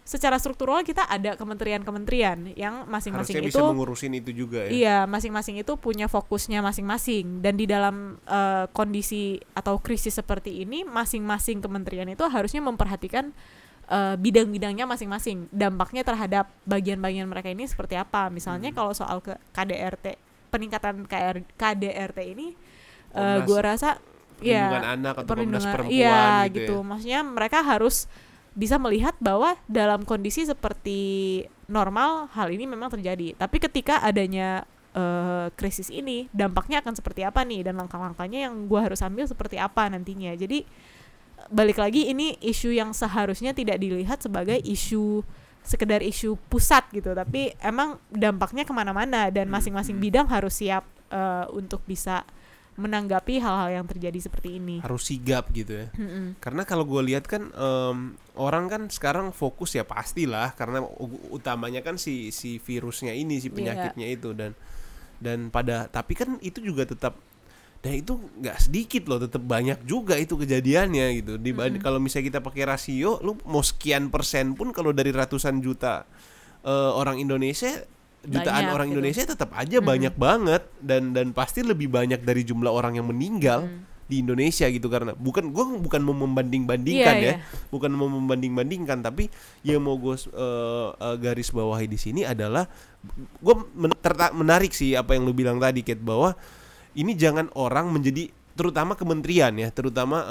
secara 0.08 0.39
struktural 0.39 0.88
kita 0.88 1.03
ada 1.03 1.36
kementerian-kementerian 1.36 2.55
yang 2.55 2.88
masing-masing 2.88 3.43
itu 3.43 3.51
bisa 3.51 3.60
mengurusin 3.60 4.16
itu 4.16 4.32
juga 4.32 4.64
ya 4.64 4.72
Iya, 4.72 4.97
masing-masing 5.03 5.60
itu 5.60 5.76
punya 5.76 6.08
fokusnya 6.08 6.64
masing-masing 6.64 7.43
dan 7.43 7.60
di 7.60 7.68
dalam 7.68 8.16
eh, 8.24 8.72
kondisi 8.72 9.43
atau 9.51 9.84
krisis 9.84 10.16
seperti 10.16 10.64
ini 10.64 10.88
masing-masing 10.88 11.60
kementerian 11.60 12.08
itu 12.08 12.24
harusnya 12.24 12.64
memperhatikan 12.64 13.36
eh, 13.91 14.16
bidang-bidangnya 14.16 14.88
masing-masing. 14.88 15.51
Dampaknya 15.51 16.08
terhadap 16.08 16.55
bagian-bagian 16.64 17.28
mereka 17.28 17.51
ini 17.51 17.68
seperti 17.68 17.99
apa? 17.99 18.32
Misalnya 18.32 18.72
Hmm. 18.72 18.80
kalau 18.80 18.95
soal 18.95 19.20
ke 19.20 19.36
KDRT, 19.51 20.16
peningkatan 20.55 21.03
KR, 21.03 21.43
KDRT 21.60 22.20
ini 22.32 22.55
eh 23.12 23.43
Komnas 23.43 23.47
gua 23.47 23.60
rasa 23.76 23.89
perlindungan 24.39 24.84
ya 24.84 24.93
anak 24.95 25.14
atau 25.20 25.28
perlindungan 25.28 25.72
perempuan 25.74 25.95
iya 25.99 26.47
gitu, 26.47 26.55
gitu. 26.64 26.76
ya. 26.80 26.88
Maksudnya 26.88 27.20
mereka 27.28 27.60
harus 27.60 28.08
bisa 28.58 28.82
melihat 28.82 29.14
bahwa 29.22 29.53
dalam 29.70 30.01
kondisi 30.01 30.41
seperti 30.41 31.45
normal 31.70 32.26
hal 32.34 32.49
ini 32.49 32.66
memang 32.66 32.89
terjadi. 32.89 33.38
Tapi 33.38 33.62
ketika 33.62 34.01
adanya 34.01 34.66
eh, 34.97 35.53
krisis 35.53 35.93
ini, 35.93 36.26
dampaknya 36.34 36.82
akan 36.82 36.97
seperti 36.97 37.22
apa 37.22 37.45
nih 37.45 37.70
dan 37.70 37.78
langkah-langkahnya 37.78 38.49
yang 38.49 38.66
gua 38.66 38.89
harus 38.89 39.05
ambil 39.05 39.30
seperti 39.30 39.62
apa 39.62 39.86
nantinya. 39.93 40.34
Jadi 40.34 40.66
balik 41.53 41.78
lagi 41.78 42.10
ini 42.10 42.34
isu 42.41 42.74
yang 42.74 42.97
seharusnya 42.97 43.53
tidak 43.53 43.78
dilihat 43.78 44.26
sebagai 44.26 44.58
isu 44.66 45.22
sekedar 45.62 46.01
isu 46.01 46.39
pusat 46.49 46.88
gitu, 46.89 47.14
tapi 47.14 47.53
emang 47.62 48.01
dampaknya 48.10 48.66
ke 48.66 48.74
mana-mana 48.74 49.30
dan 49.30 49.45
Hmm, 49.45 49.53
masing-masing 49.60 50.01
hmm. 50.01 50.05
bidang 50.10 50.28
harus 50.34 50.58
siap 50.58 50.88
eh, 51.14 51.45
untuk 51.53 51.86
bisa 51.86 52.26
menanggapi 52.78 53.41
hal-hal 53.41 53.69
yang 53.73 53.86
terjadi 53.86 54.21
seperti 54.21 54.61
ini. 54.61 54.78
harus 54.80 55.09
sigap 55.09 55.49
gitu 55.49 55.73
ya 55.73 55.88
Mm-mm. 55.91 56.38
karena 56.38 56.61
kalau 56.61 56.86
gue 56.86 57.01
lihat 57.03 57.25
kan 57.25 57.49
em, 57.49 57.97
orang 58.34 58.69
kan 58.69 58.82
sekarang 58.88 59.34
fokus 59.34 59.73
ya 59.73 59.82
pastilah 59.82 60.53
karena 60.53 60.86
utamanya 61.28 61.82
kan 61.82 61.97
si 61.97 62.30
si 62.30 62.57
virusnya 62.57 63.11
ini 63.11 63.38
si 63.38 63.49
Iya. 63.49 63.55
penyakitnya 63.57 64.07
itu 64.07 64.30
dan 64.32 64.53
dan 65.17 65.49
pada 65.49 65.89
tapi 65.89 66.13
kan 66.13 66.38
itu 66.39 66.61
juga 66.61 66.86
tetap 66.86 67.17
dan 67.78 67.93
itu 67.93 68.13
nggak 68.15 68.57
sedikit 68.59 69.03
loh 69.05 69.17
tetap 69.19 69.41
banyak 69.41 69.82
juga 69.82 70.13
itu 70.13 70.34
kejadiannya 70.34 71.17
gitu 71.17 71.34
dibanding 71.36 71.78
kalau 71.80 71.97
misalnya 71.97 72.30
kita 72.30 72.39
pakai 72.41 72.63
rasio 72.67 73.17
lu 73.19 73.38
mau 73.43 73.61
sekian 73.61 74.09
persen 74.09 74.53
pun 74.53 74.69
kalau 74.69 74.89
dari 74.89 75.09
ratusan 75.09 75.57
juta 75.57 76.05
eh, 76.61 76.91
orang 76.93 77.17
Indonesia 77.17 77.86
jutaan 78.28 78.67
Banyak 78.67 78.75
orang 78.75 78.88
gitu. 78.91 78.95
Indonesia 78.99 79.23
tetap 79.23 79.49
aja 79.55 79.78
banyak 79.80 80.13
banget 80.19 80.63
dan 80.84 81.15
dan 81.15 81.32
pasti 81.32 81.63
lebih 81.63 81.88
banyak 81.88 82.19
dari 82.21 82.43
jumlah 82.43 82.69
orang 82.69 82.99
yang 82.99 83.07
meninggal 83.07 83.71
di 84.07 84.23
Indonesia 84.23 84.67
gitu 84.71 84.88
karena 84.88 85.11
bukan 85.15 85.51
gua 85.51 85.67
bukan 85.80 85.99
mau 85.99 86.15
membanding-bandingkan 86.15 87.15
Iya, 87.19 87.28
ya 87.28 87.34
iya. 87.36 87.43
bukan 87.67 87.91
mau 87.91 88.07
membanding-bandingkan 88.07 89.03
tapi 89.03 89.28
yang 89.67 89.84
mau 89.84 89.99
gue 89.99 90.15
garis 91.19 91.51
bawahi 91.51 91.91
di 91.91 91.99
sini 91.99 92.23
adalah 92.23 92.71
gue 93.43 93.55
menarik 94.32 94.71
sih 94.71 94.95
apa 94.95 95.11
yang 95.15 95.28
lu 95.28 95.36
bilang 95.36 95.59
tadi 95.59 95.84
Kate 95.84 95.99
bahwa 95.99 96.39
ini 96.95 97.19
jangan 97.19 97.51
orang 97.59 97.91
menjadi 97.91 98.32
terutama 98.57 98.97
kementerian 98.97 99.53
ya 99.53 99.69
terutama 99.69 100.25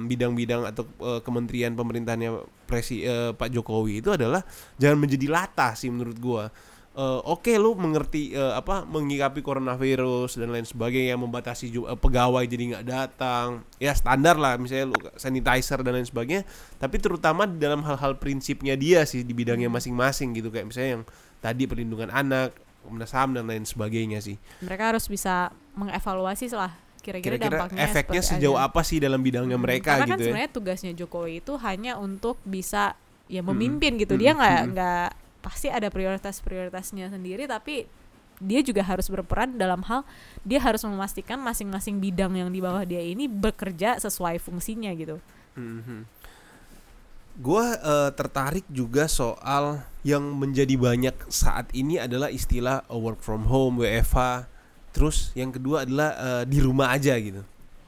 bidang-bidang 0.00 0.64
atau 0.64 0.88
eh, 1.04 1.20
kementerian 1.20 1.76
pemerintahannya 1.76 2.46
presi 2.64 3.04
eh, 3.04 3.36
Pak 3.36 3.52
Jokowi 3.52 4.00
itu 4.00 4.16
adalah 4.16 4.40
jangan 4.80 4.96
menjadi 5.02 5.26
latah 5.28 5.76
sih 5.76 5.92
menurut 5.92 6.16
gua 6.16 6.48
Eh, 6.96 7.20
oke 7.28 7.52
lu 7.60 7.76
mengerti 7.76 8.32
eh, 8.32 8.54
apa 8.56 8.88
mengikapi 8.88 9.44
coronavirus 9.44 10.40
dan 10.40 10.48
lain 10.48 10.64
sebagainya 10.64 11.20
membatasi 11.20 11.68
ju- 11.68 11.84
eh, 11.84 11.92
pegawai 11.92 12.40
jadi 12.48 12.72
nggak 12.72 12.84
datang 12.88 13.60
ya 13.76 13.92
standar 13.92 14.40
lah 14.40 14.56
misalnya 14.56 14.88
lu 14.88 14.96
sanitizer 15.12 15.84
dan 15.84 15.92
lain 15.92 16.08
sebagainya 16.08 16.48
tapi 16.80 16.96
terutama 16.96 17.44
di 17.44 17.60
dalam 17.60 17.84
hal-hal 17.84 18.16
prinsipnya 18.16 18.80
dia 18.80 19.04
sih 19.04 19.20
di 19.20 19.36
bidangnya 19.36 19.68
masing-masing 19.68 20.40
gitu 20.40 20.48
kayak 20.48 20.72
misalnya 20.72 20.90
yang 20.96 21.04
tadi 21.36 21.68
perlindungan 21.68 22.08
anak 22.08 22.56
Komnas 22.80 23.12
HAM 23.12 23.36
dan 23.36 23.44
lain 23.44 23.68
sebagainya 23.68 24.24
sih 24.24 24.40
Mereka 24.64 24.96
harus 24.96 25.04
bisa 25.04 25.52
mengevaluasi 25.76 26.48
lah 26.56 26.72
kira-kira 27.04 27.36
dampaknya 27.36 27.82
efeknya 27.82 28.24
sejauh 28.24 28.56
aja. 28.56 28.72
apa 28.72 28.80
sih 28.80 29.04
dalam 29.04 29.20
bidangnya 29.20 29.60
mereka 29.60 30.00
Karena 30.00 30.00
kan 30.00 30.16
gitu 30.16 30.22
ya 30.22 30.26
sebenarnya 30.32 30.48
tugasnya 30.48 30.92
Jokowi 30.96 31.44
itu 31.44 31.60
hanya 31.60 32.00
untuk 32.00 32.40
bisa 32.40 32.96
ya 33.28 33.44
memimpin 33.44 34.00
Mm-mm. 34.00 34.02
gitu. 34.06 34.14
Dia 34.16 34.32
nggak 34.32 34.56
Mm-mm. 34.64 34.72
nggak 34.72 35.08
pasti 35.46 35.70
ada 35.70 35.86
prioritas-prioritasnya 35.86 37.14
sendiri 37.14 37.46
tapi 37.46 37.86
dia 38.42 38.60
juga 38.66 38.82
harus 38.82 39.06
berperan 39.06 39.54
dalam 39.54 39.80
hal 39.86 40.02
dia 40.42 40.58
harus 40.58 40.82
memastikan 40.82 41.38
masing-masing 41.38 42.02
bidang 42.02 42.34
yang 42.34 42.50
di 42.50 42.58
bawah 42.58 42.82
dia 42.82 42.98
ini 42.98 43.30
bekerja 43.30 44.02
sesuai 44.02 44.42
fungsinya 44.42 44.90
gitu. 44.98 45.22
Mhm. 45.54 46.02
Gua 47.36 47.78
eh, 47.78 48.10
tertarik 48.16 48.66
juga 48.66 49.06
soal 49.06 49.84
yang 50.02 50.24
menjadi 50.34 50.74
banyak 50.74 51.16
saat 51.28 51.68
ini 51.76 52.00
adalah 52.00 52.32
istilah 52.32 52.82
eh, 52.88 52.98
work 52.98 53.22
from 53.22 53.46
home, 53.46 53.86
WFH. 53.86 54.50
Terus 54.90 55.30
yang 55.38 55.52
kedua 55.52 55.86
adalah 55.86 56.10
eh, 56.16 56.44
di 56.48 56.58
rumah 56.58 56.90
aja 56.90 57.12
gitu. 57.20 57.44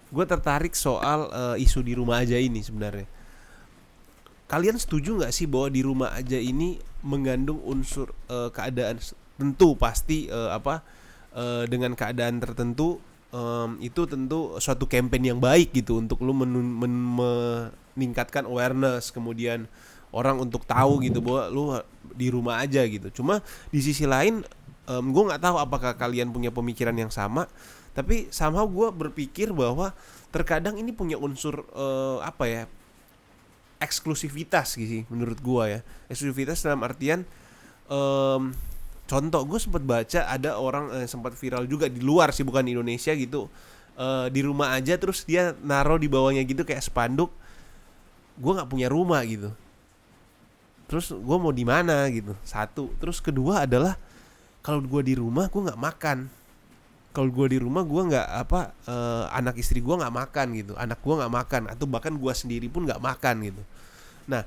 Gue 0.09 0.25
tertarik 0.25 0.73
soal 0.73 1.29
eh, 1.33 1.65
isu 1.65 1.81
di 1.85 1.97
rumah 1.97 2.21
aja 2.21 2.37
ini 2.37 2.61
sebenarnya. 2.61 3.18
Kalian 4.49 4.81
setuju 4.81 5.21
nggak 5.21 5.33
sih 5.33 5.45
bahwa 5.45 5.69
di 5.69 5.85
rumah 5.85 6.11
aja 6.17 6.41
ini 6.41 6.81
mengandung 7.05 7.61
unsur 7.69 8.17
eh, 8.33 8.49
keadaan 8.49 8.97
tentu 9.37 9.77
pasti 9.77 10.27
eh, 10.27 10.51
apa 10.51 10.81
eh, 11.37 11.69
dengan 11.69 11.93
keadaan 11.93 12.41
tertentu 12.41 12.97
em, 13.29 13.77
itu 13.85 14.09
tentu 14.09 14.57
suatu 14.57 14.89
campaign 14.89 15.37
yang 15.37 15.41
baik 15.41 15.77
gitu 15.77 16.01
untuk 16.01 16.25
lu 16.25 16.33
menun- 16.33 16.75
men- 16.81 17.13
meningkatkan 17.95 18.49
awareness 18.49 19.13
kemudian 19.13 19.69
orang 20.17 20.41
untuk 20.41 20.65
tahu 20.65 21.05
gitu 21.05 21.21
bahwa 21.21 21.43
lu 21.53 21.65
di 22.17 22.33
rumah 22.33 22.65
aja 22.65 22.81
gitu. 22.89 23.13
Cuma 23.21 23.45
di 23.69 23.85
sisi 23.85 24.09
lain 24.09 24.41
gue 24.89 25.23
nggak 25.29 25.45
tahu 25.45 25.61
apakah 25.61 25.93
kalian 26.01 26.33
punya 26.33 26.49
pemikiran 26.49 26.97
yang 26.97 27.13
sama 27.13 27.45
tapi 27.93 28.25
somehow 28.33 28.65
gue 28.65 28.89
berpikir 28.89 29.53
bahwa 29.53 29.93
terkadang 30.33 30.81
ini 30.81 30.97
punya 30.97 31.21
unsur 31.21 31.61
eh, 31.77 32.19
apa 32.25 32.45
ya 32.49 32.63
eksklusivitas 33.79 34.75
gitu 34.75 34.91
sih 34.91 35.03
menurut 35.09 35.39
gua 35.43 35.71
ya. 35.71 35.81
Eksklusivitas 36.11 36.63
dalam 36.67 36.83
artian 36.83 37.23
em, 37.87 38.43
contoh 39.09 39.43
gue 39.49 39.59
sempat 39.59 39.83
baca 39.83 40.21
ada 40.29 40.61
orang 40.61 40.93
eh, 41.03 41.07
sempat 41.09 41.33
viral 41.33 41.65
juga 41.65 41.89
di 41.89 42.05
luar 42.05 42.31
sih 42.37 42.45
bukan 42.45 42.67
di 42.67 42.77
Indonesia 42.77 43.15
gitu. 43.17 43.49
Eh, 43.99 44.27
di 44.31 44.41
rumah 44.45 44.77
aja 44.77 44.95
terus 45.01 45.25
dia 45.25 45.57
naro 45.65 45.99
di 45.99 46.07
bawahnya 46.07 46.45
gitu 46.47 46.63
kayak 46.63 46.85
spanduk 46.85 47.33
gue 48.39 48.53
nggak 48.55 48.71
punya 48.71 48.87
rumah 48.87 49.23
gitu. 49.27 49.51
Terus 50.89 51.11
gue 51.13 51.37
mau 51.41 51.51
di 51.51 51.65
mana 51.67 52.07
gitu 52.13 52.35
satu. 52.47 52.95
Terus 53.03 53.19
kedua 53.19 53.67
adalah 53.67 53.99
kalau 54.63 54.85
gue 54.85 55.03
di 55.03 55.15
rumah 55.19 55.51
gue 55.51 55.61
nggak 55.67 55.81
makan 55.81 56.38
kalau 57.19 57.35
gue 57.35 57.47
di 57.51 57.59
rumah 57.59 57.83
gue 57.83 58.03
nggak 58.15 58.29
apa 58.47 58.71
eh, 58.87 59.25
anak 59.35 59.59
istri 59.59 59.83
gue 59.83 59.91
nggak 59.91 60.15
makan 60.15 60.47
gitu. 60.55 60.73
Anak 60.79 61.03
gue 61.03 61.15
nggak 61.19 61.33
makan 61.35 61.63
atau 61.75 61.91
bahkan 61.91 62.15
gue 62.15 62.31
sendiri 62.31 62.71
pun 62.71 62.87
nggak 62.87 63.03
makan 63.03 63.43
gitu. 63.43 63.63
Nah 64.31 64.47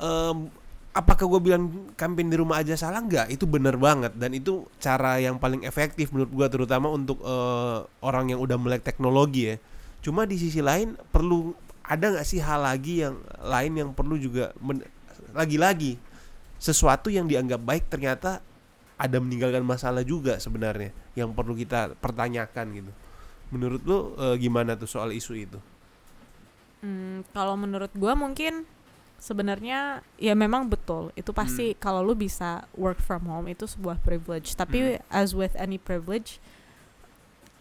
em, 0.00 0.48
apakah 0.96 1.28
gue 1.28 1.40
bilang 1.52 1.92
campaign 2.00 2.32
di 2.32 2.40
rumah 2.40 2.64
aja 2.64 2.80
salah? 2.80 3.04
Nggak 3.04 3.28
itu 3.28 3.44
bener 3.44 3.76
banget. 3.76 4.16
Dan 4.16 4.32
itu 4.32 4.64
cara 4.80 5.20
yang 5.20 5.36
paling 5.36 5.68
efektif 5.68 6.16
menurut 6.16 6.32
gue 6.32 6.46
terutama 6.48 6.88
untuk 6.88 7.20
eh, 7.20 7.84
orang 8.00 8.32
yang 8.32 8.40
udah 8.40 8.56
melek 8.56 8.80
teknologi 8.80 9.52
ya. 9.52 9.56
Cuma 10.00 10.24
di 10.24 10.40
sisi 10.40 10.64
lain 10.64 10.96
perlu 11.12 11.52
ada 11.84 12.08
nggak 12.08 12.24
sih 12.24 12.40
hal 12.40 12.64
lagi 12.64 13.04
yang 13.04 13.20
lain 13.44 13.72
yang 13.76 13.90
perlu 13.92 14.16
juga 14.16 14.56
lagi-lagi 15.36 16.00
sesuatu 16.56 17.12
yang 17.12 17.28
dianggap 17.28 17.60
baik 17.60 17.84
ternyata 17.92 18.40
ada 19.00 19.16
meninggalkan 19.16 19.64
masalah 19.64 20.04
juga 20.04 20.36
sebenarnya 20.36 20.92
yang 21.16 21.32
perlu 21.32 21.56
kita 21.56 21.96
pertanyakan 21.96 22.66
gitu 22.76 22.92
menurut 23.50 23.80
lu 23.88 23.98
eh, 24.20 24.36
gimana 24.36 24.76
tuh 24.76 24.86
soal 24.86 25.10
isu 25.16 25.34
itu 25.34 25.60
Hmm, 26.80 27.28
kalau 27.36 27.60
menurut 27.60 27.92
gua 27.92 28.16
mungkin 28.16 28.64
sebenarnya 29.20 30.00
ya 30.16 30.32
memang 30.32 30.64
betul 30.64 31.12
itu 31.12 31.28
pasti 31.28 31.76
kalau 31.76 32.00
lu 32.00 32.16
bisa 32.16 32.64
work 32.72 32.96
from 33.04 33.28
home 33.28 33.52
itu 33.52 33.68
sebuah 33.68 34.00
privilege 34.00 34.56
tapi 34.56 34.96
as 35.12 35.36
with 35.36 35.52
any 35.60 35.76
privilege 35.76 36.40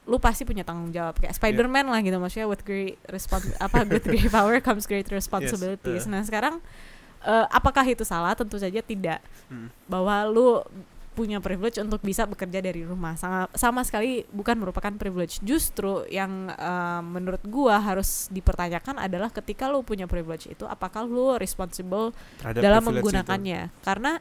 lu 0.08 0.16
pasti 0.18 0.48
punya 0.48 0.64
tanggung 0.64 0.96
jawab 0.96 1.20
kayak 1.20 1.36
Spider-Man 1.36 1.92
lah 1.92 2.00
gitu 2.00 2.16
maksudnya 2.16 2.48
with 2.48 2.64
great 2.64 2.96
respons 3.12 3.52
apa 3.60 3.84
with 3.86 4.08
great 4.08 4.32
power 4.36 4.58
comes 4.64 4.88
great 4.88 5.06
responsibilities. 5.12 6.08
uh. 6.08 6.10
Nah, 6.10 6.26
sekarang 6.26 6.64
eh, 7.22 7.46
apakah 7.54 7.86
itu 7.86 8.02
salah? 8.02 8.34
Tentu 8.34 8.58
saja 8.58 8.82
tidak. 8.82 9.22
Hmm. 9.54 9.70
Bahwa 9.86 10.26
lu 10.26 10.66
punya 11.18 11.44
privilege 11.44 11.82
untuk 11.82 12.00
bisa 12.00 12.24
bekerja 12.24 12.64
dari 12.64 12.86
rumah. 12.86 13.18
Sama 13.20 13.50
sama 13.54 13.82
sekali 13.84 14.24
bukan 14.32 14.56
merupakan 14.60 14.94
privilege. 14.96 15.42
Justru 15.44 16.06
yang 16.08 16.52
eh, 16.54 17.02
menurut 17.04 17.44
gua 17.46 17.82
harus 17.82 18.32
dipertanyakan 18.32 19.02
adalah 19.02 19.30
ketika 19.34 19.68
lu 19.68 19.84
punya 19.84 20.06
privilege 20.06 20.48
itu 20.48 20.64
apakah 20.64 21.04
lu 21.04 21.36
responsible 21.36 22.16
terhadap 22.40 22.62
dalam 22.62 22.82
privilege 22.82 22.94
itu? 22.94 22.98
menggunakannya? 23.04 23.62
Karena 23.84 24.12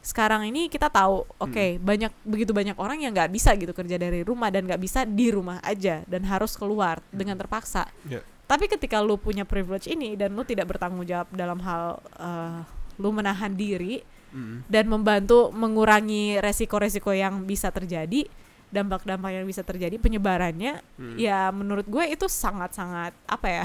sekarang 0.00 0.48
ini 0.48 0.72
kita 0.72 0.88
tahu 0.88 1.28
oke 1.28 1.76
banyak 1.76 2.08
begitu 2.24 2.56
banyak 2.56 2.72
orang 2.80 3.04
yang 3.04 3.12
nggak 3.12 3.28
bisa 3.28 3.52
gitu 3.52 3.76
kerja 3.76 4.00
dari 4.00 4.24
rumah 4.24 4.48
dan 4.48 4.64
nggak 4.64 4.80
bisa 4.80 5.04
di 5.04 5.28
rumah 5.28 5.60
aja 5.60 6.00
dan 6.08 6.24
harus 6.24 6.56
keluar 6.56 7.04
dengan 7.12 7.36
terpaksa. 7.36 7.84
Ya. 8.08 8.24
tapi 8.50 8.66
ketika 8.66 8.98
lu 8.98 9.14
punya 9.14 9.46
privilege 9.46 9.86
ini 9.86 10.18
dan 10.18 10.34
lu 10.34 10.42
tidak 10.42 10.72
bertanggung 10.72 11.06
jawab 11.06 11.28
dalam 11.36 11.60
hal 11.62 12.00
eh, 12.16 12.58
lu 12.96 13.12
menahan 13.12 13.52
diri 13.52 14.00
Mm. 14.30 14.62
dan 14.66 14.84
membantu 14.86 15.50
mengurangi 15.50 16.38
resiko-resiko 16.38 17.10
yang 17.10 17.42
bisa 17.44 17.68
terjadi 17.68 18.26
dampak-dampak 18.70 19.34
yang 19.34 19.46
bisa 19.46 19.66
terjadi 19.66 19.98
penyebarannya 19.98 20.78
Mm. 20.96 21.16
ya 21.18 21.50
menurut 21.50 21.86
gue 21.86 22.04
itu 22.06 22.26
sangat-sangat 22.26 23.10
apa 23.26 23.46
ya 23.50 23.64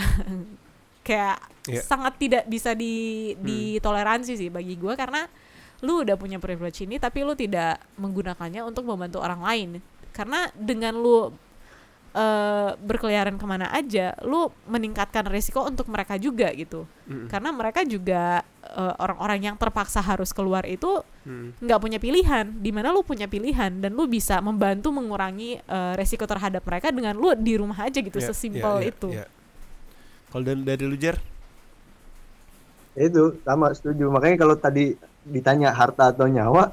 kayak 1.08 1.38
Iya. 1.66 1.82
sangat 1.82 2.14
tidak 2.22 2.46
bisa 2.46 2.78
di 2.78 3.34
ditoleransi 3.42 4.38
sih 4.38 4.54
bagi 4.54 4.78
gue 4.78 4.94
karena 4.94 5.26
lu 5.82 6.06
udah 6.06 6.14
punya 6.14 6.38
privilege 6.38 6.86
ini 6.86 7.02
tapi 7.02 7.26
lu 7.26 7.34
tidak 7.34 7.82
menggunakannya 7.98 8.62
untuk 8.62 8.86
membantu 8.86 9.18
orang 9.18 9.42
lain 9.42 9.70
karena 10.14 10.46
dengan 10.54 10.94
lu 10.94 11.34
eh, 12.16 12.72
berkeliaran 12.80 13.36
ke 13.36 13.44
mana 13.44 13.68
aja 13.70 14.16
lu 14.24 14.48
meningkatkan 14.66 15.28
resiko 15.28 15.62
untuk 15.62 15.86
mereka 15.88 16.16
juga 16.16 16.48
gitu 16.52 16.88
Mm. 17.06 17.30
karena 17.30 17.50
mereka 17.52 17.86
juga 17.86 18.42
eh, 18.66 18.94
orang-orang 18.98 19.40
yang 19.44 19.56
terpaksa 19.56 20.00
harus 20.00 20.32
keluar 20.32 20.64
itu 20.64 21.04
Mm. 21.22 21.60
nggak 21.60 21.80
punya 21.80 22.00
pilihan 22.00 22.50
di 22.56 22.72
mana 22.72 22.90
lu 22.90 23.04
punya 23.04 23.28
pilihan 23.28 23.70
dan 23.78 23.92
lu 23.92 24.08
bisa 24.08 24.40
membantu 24.40 24.90
mengurangi 24.90 25.60
eh, 25.60 25.94
resiko 25.94 26.24
terhadap 26.24 26.64
mereka 26.64 26.90
dengan 26.90 27.14
lu 27.14 27.36
di 27.36 27.54
rumah 27.56 27.78
aja 27.84 28.00
gitu 28.00 28.18
Ya, 28.18 28.26
sesimpel 28.26 28.74
ya, 28.80 28.82
ya, 28.82 28.90
itu 28.90 29.10
ya. 29.12 29.26
kalau 30.32 30.44
dari, 30.44 30.62
dari 30.64 30.84
lu 30.88 30.96
Jer 30.96 31.20
itu 32.96 33.36
sama 33.44 33.76
setuju 33.76 34.08
makanya 34.08 34.38
kalau 34.40 34.56
tadi 34.56 34.96
ditanya 35.28 35.76
harta 35.76 36.16
atau 36.16 36.26
nyawa 36.26 36.72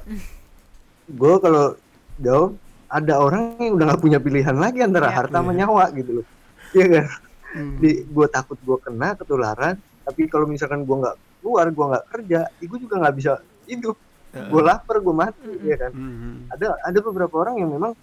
gue 1.19 1.35
kalau 1.37 1.75
jawab 2.15 2.55
ada 2.93 3.13
orang 3.17 3.57
yang 3.57 3.73
udah 3.73 3.85
nggak 3.89 4.01
punya 4.01 4.19
pilihan 4.21 4.53
lagi 4.53 4.79
antara 4.79 5.09
Iya. 5.09 5.15
harta 5.17 5.37
sama 5.39 5.51
Iya. 5.51 5.57
nyawa 5.65 5.83
gitu 5.91 6.11
loh 6.21 6.25
iya 6.71 6.85
kan 6.93 7.05
Hmm. 7.53 7.77
di 7.77 8.01
gue 8.03 8.27
takut 8.29 8.57
gue 8.57 8.77
kena 8.81 9.13
ketularan 9.13 9.75
tapi 10.01 10.25
kalau 10.25 10.45
misalkan 10.45 10.85
gue 10.85 10.97
nggak 10.97 11.15
keluar 11.37 11.69
gue 11.69 11.85
nggak 11.85 12.05
kerja 12.09 12.39
gue 12.49 12.79
juga 12.79 12.95
nggak 12.97 13.15
bisa 13.15 13.31
hidup 13.65 13.93
Heeh. 14.31 14.49
gue 14.49 14.61
lapar 14.61 14.97
gue 14.97 15.13
mati 15.13 15.45
Mm-mm. 15.45 15.65
ya 15.65 15.77
kan 15.77 15.91
Hmm. 15.93 16.49
ada 16.49 16.73
ada 16.79 16.99
beberapa 16.99 17.35
orang 17.39 17.57
yang 17.57 17.69
memang 17.69 17.93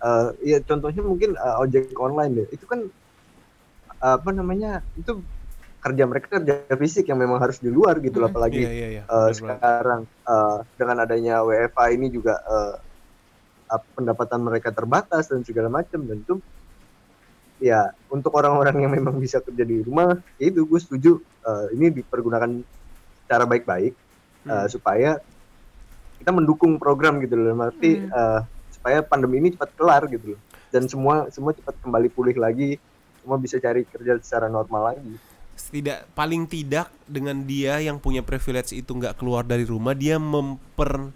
eh 0.00 0.28
ya 0.44 0.58
contohnya 0.60 1.00
mungkin 1.00 1.32
eh, 1.32 1.56
ojek 1.58 1.96
online 1.96 2.32
deh 2.34 2.48
itu 2.50 2.64
kan 2.64 2.84
apa 3.96 4.30
namanya 4.30 4.84
itu 4.94 5.24
kerja 5.80 6.04
mereka 6.04 6.28
kerja 6.30 6.68
fisik 6.76 7.08
yang 7.08 7.16
memang 7.16 7.40
harus 7.40 7.56
di 7.56 7.68
luar 7.68 8.00
gitu 8.00 8.16
loh 8.16 8.28
Mm. 8.28 8.32
apalagi 8.32 8.58
Iya 8.58 8.72
iya 8.72 8.88
iya. 8.90 9.02
eh, 9.02 9.08
benar 9.08 9.24
banget. 9.24 9.36
sekarang 9.36 10.00
eh, 10.28 10.56
dengan 10.76 10.96
adanya 10.98 11.34
WFA 11.40 11.84
ini 11.90 12.06
juga 12.08 12.36
eh, 12.36 12.72
ap- 12.76 12.83
pendapatan 13.94 14.40
mereka 14.44 14.70
terbatas 14.70 15.28
dan 15.28 15.42
segala 15.42 15.68
macam. 15.68 16.04
Dan 16.04 16.22
itu 16.22 16.38
ya 17.62 17.94
untuk 18.10 18.34
orang-orang 18.34 18.76
yang 18.82 18.92
memang 18.92 19.16
bisa 19.16 19.38
kerja 19.38 19.62
di 19.62 19.80
rumah 19.86 20.18
ya 20.36 20.50
itu 20.50 20.66
gue 20.66 20.80
setuju. 20.80 21.12
Eh, 21.44 21.66
ini 21.76 21.92
dipergunakan 21.92 22.50
secara 23.24 23.44
baik-baik 23.44 23.94
Hmm. 24.44 24.68
supaya 24.68 25.16
kita 26.20 26.28
mendukung 26.28 26.76
program 26.76 27.16
gitu 27.24 27.32
loh. 27.32 27.48
Dalam 27.48 27.64
arti 27.64 27.96
Hmm. 27.96 28.12
eh, 28.12 28.40
supaya 28.76 29.00
pandemi 29.00 29.40
ini 29.40 29.56
cepat 29.56 29.72
kelar 29.72 30.04
gitu 30.12 30.36
loh. 30.36 30.40
Dan 30.68 30.84
semua 30.84 31.32
semua 31.32 31.56
cepat 31.56 31.72
kembali 31.80 32.12
pulih 32.12 32.36
lagi. 32.36 32.76
Semua 33.24 33.40
bisa 33.40 33.56
cari 33.56 33.88
kerja 33.88 34.20
secara 34.20 34.52
normal 34.52 34.92
lagi. 34.92 35.16
Tidak 35.54 36.12
paling 36.12 36.44
tidak 36.44 36.92
dengan 37.08 37.40
dia 37.46 37.80
yang 37.80 37.96
punya 37.96 38.20
privilege 38.20 38.76
itu 38.76 38.90
nggak 38.92 39.16
keluar 39.16 39.46
dari 39.46 39.64
rumah 39.64 39.96
dia 39.96 40.20
memper 40.20 41.14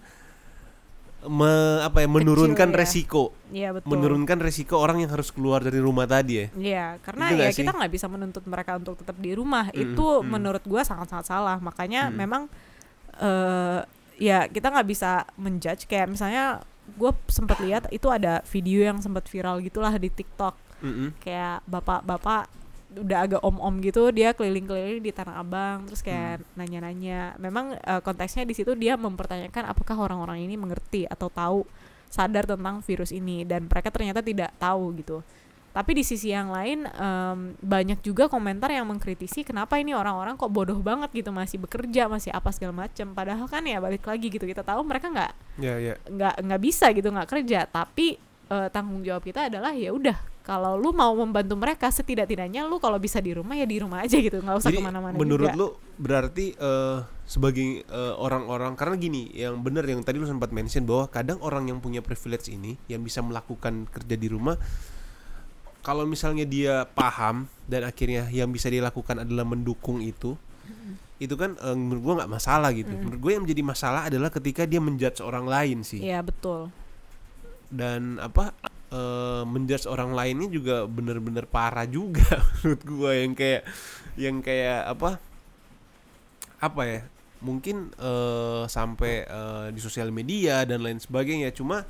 me- 1.28 1.46
apa 1.80 2.00
ya 2.00 2.08
menurunkan 2.08 2.68
ya. 2.68 2.76
resiko 2.76 3.30
Iya 3.48 3.72
betul. 3.72 3.88
menurunkan 3.88 4.38
resiko 4.38 4.76
orang 4.76 4.98
yang 4.98 5.08
harus 5.08 5.28
keluar 5.28 5.60
dari 5.60 5.78
rumah 5.78 6.04
tadi 6.04 6.32
ya 6.34 6.46
Iya, 6.50 6.86
karena 7.00 7.24
Itu 7.28 7.36
ya 7.38 7.48
sih? 7.48 7.60
kita 7.60 7.72
nggak 7.72 7.92
bisa 7.92 8.06
menuntut 8.06 8.44
mereka 8.44 8.74
untuk 8.74 8.96
tetap 8.96 9.16
di 9.16 9.32
rumah. 9.32 9.68
Mm, 9.68 9.92
Itu 9.92 10.06
mm. 10.18 10.26
menurut 10.26 10.64
gua 10.64 10.82
sangat-sangat 10.82 11.26
salah. 11.26 11.56
Makanya 11.58 12.08
Mm. 12.08 12.14
memang 12.14 12.42
eh 13.14 13.80
ya 14.16 14.46
kita 14.46 14.68
nggak 14.68 14.88
bisa 14.88 15.10
menjudge 15.34 15.86
kayak 15.86 16.08
misalnya 16.08 16.58
gue 16.90 17.12
sempat 17.26 17.60
lihat 17.60 17.86
itu 17.88 18.08
ada 18.08 18.40
video 18.44 18.82
yang 18.82 18.98
sempat 18.98 19.26
viral 19.26 19.60
gitulah 19.60 19.92
di 19.92 20.08
TikTok 20.08 20.56
Mm-mm. 20.80 21.14
kayak 21.18 21.62
bapak-bapak 21.64 22.48
udah 22.88 23.18
agak 23.28 23.40
om-om 23.44 23.84
gitu 23.84 24.08
dia 24.08 24.32
keliling-keliling 24.32 25.04
di 25.04 25.12
Tanah 25.12 25.44
Abang 25.44 25.84
terus 25.84 26.00
kayak 26.00 26.40
nanya-nanya. 26.56 27.36
Memang 27.36 27.76
eh, 27.76 28.00
konteksnya 28.00 28.48
di 28.48 28.56
situ 28.56 28.72
dia 28.72 28.96
mempertanyakan 28.96 29.68
apakah 29.68 29.96
orang-orang 30.00 30.48
ini 30.48 30.56
mengerti 30.56 31.04
atau 31.04 31.28
tahu 31.28 31.68
sadar 32.08 32.48
tentang 32.48 32.80
virus 32.80 33.12
ini 33.12 33.44
dan 33.44 33.68
mereka 33.68 33.92
ternyata 33.92 34.24
tidak 34.24 34.48
tahu 34.56 34.96
gitu. 34.96 35.20
Tapi 35.68 36.00
di 36.00 36.02
sisi 36.02 36.32
yang 36.32 36.48
lain 36.48 36.88
em, 36.88 37.54
banyak 37.60 38.00
juga 38.00 38.26
komentar 38.26 38.72
yang 38.72 38.88
mengkritisi 38.88 39.44
kenapa 39.44 39.76
ini 39.76 39.92
orang-orang 39.92 40.34
kok 40.34 40.48
bodoh 40.48 40.80
banget 40.80 41.12
gitu 41.12 41.30
masih 41.30 41.60
bekerja 41.60 42.08
masih 42.08 42.32
apa 42.32 42.50
segala 42.50 42.88
macam 42.88 43.12
padahal 43.12 43.46
kan 43.46 43.62
ya 43.62 43.78
balik 43.78 44.02
lagi 44.02 44.32
gitu 44.32 44.48
kita 44.48 44.64
tahu 44.64 44.82
mereka 44.82 45.12
nggak 45.12 45.32
ya 45.60 45.76
ya. 45.78 45.94
nggak 46.08 46.34
nggak 46.40 46.60
bisa 46.64 46.90
gitu 46.96 47.12
nggak 47.12 47.28
kerja. 47.28 47.68
Tapi 47.68 48.16
eh, 48.48 48.68
tanggung 48.72 49.04
jawab 49.04 49.22
kita 49.22 49.52
adalah 49.52 49.76
ya 49.76 49.92
udah 49.92 50.16
kalau 50.48 50.80
lu 50.80 50.96
mau 50.96 51.12
membantu 51.12 51.60
mereka 51.60 51.92
setidak-tidaknya 51.92 52.64
lu 52.64 52.80
kalau 52.80 52.96
bisa 52.96 53.20
di 53.20 53.36
rumah 53.36 53.52
ya 53.52 53.68
di 53.68 53.84
rumah 53.84 54.00
aja 54.00 54.16
gitu. 54.16 54.40
Nggak 54.40 54.64
usah 54.64 54.72
Jadi 54.72 54.80
ke 54.80 54.86
mana-mana 54.88 55.12
menurut 55.12 55.52
juga. 55.52 55.60
lu 55.60 55.68
berarti 56.00 56.56
eh, 56.56 56.98
sebagai 57.28 57.84
eh, 57.84 58.14
orang-orang 58.16 58.72
karena 58.72 58.96
gini 58.96 59.28
yang 59.36 59.60
benar 59.60 59.84
yang 59.84 60.00
tadi 60.00 60.16
lu 60.16 60.24
sempat 60.24 60.48
mention 60.48 60.88
bahwa 60.88 61.04
kadang 61.12 61.36
orang 61.44 61.68
yang 61.68 61.84
punya 61.84 62.00
privilege 62.00 62.48
ini 62.48 62.80
yang 62.88 63.04
bisa 63.04 63.20
melakukan 63.20 63.84
kerja 63.92 64.16
di 64.16 64.28
rumah 64.32 64.56
kalau 65.84 66.08
misalnya 66.08 66.48
dia 66.48 66.88
paham 66.96 67.44
dan 67.68 67.84
akhirnya 67.84 68.32
yang 68.32 68.48
bisa 68.48 68.72
dilakukan 68.72 69.28
adalah 69.28 69.44
mendukung 69.44 70.00
itu 70.00 70.32
itu 71.20 71.34
kan 71.36 71.60
eh, 71.60 71.76
menurut 71.76 72.00
gua 72.00 72.14
nggak 72.24 72.32
masalah 72.32 72.72
gitu. 72.72 72.88
Menurut 72.96 73.20
gue 73.20 73.32
yang 73.36 73.44
menjadi 73.44 73.62
masalah 73.68 74.02
adalah 74.08 74.32
ketika 74.32 74.64
dia 74.64 74.80
menjudge 74.80 75.20
orang 75.20 75.44
lain 75.44 75.84
sih. 75.84 76.00
Iya 76.00 76.24
betul. 76.24 76.72
Dan 77.68 78.16
apa 78.16 78.56
eh 78.88 79.42
menjudge 79.44 79.84
orang 79.84 80.16
lainnya 80.16 80.48
juga 80.48 80.88
bener-bener 80.88 81.44
parah 81.44 81.84
juga 81.84 82.40
menurut 82.64 82.82
gua 82.88 83.12
yang 83.12 83.32
kayak 83.36 83.62
yang 84.16 84.36
kayak 84.40 84.88
apa? 84.88 85.20
Apa 86.58 86.82
ya? 86.88 87.00
Mungkin 87.44 87.92
eh 87.94 88.64
sampai 88.66 89.28
eh, 89.28 89.66
di 89.72 89.80
sosial 89.80 90.10
media 90.10 90.64
dan 90.64 90.82
lain 90.82 90.98
sebagainya. 90.98 91.52
Cuma 91.52 91.84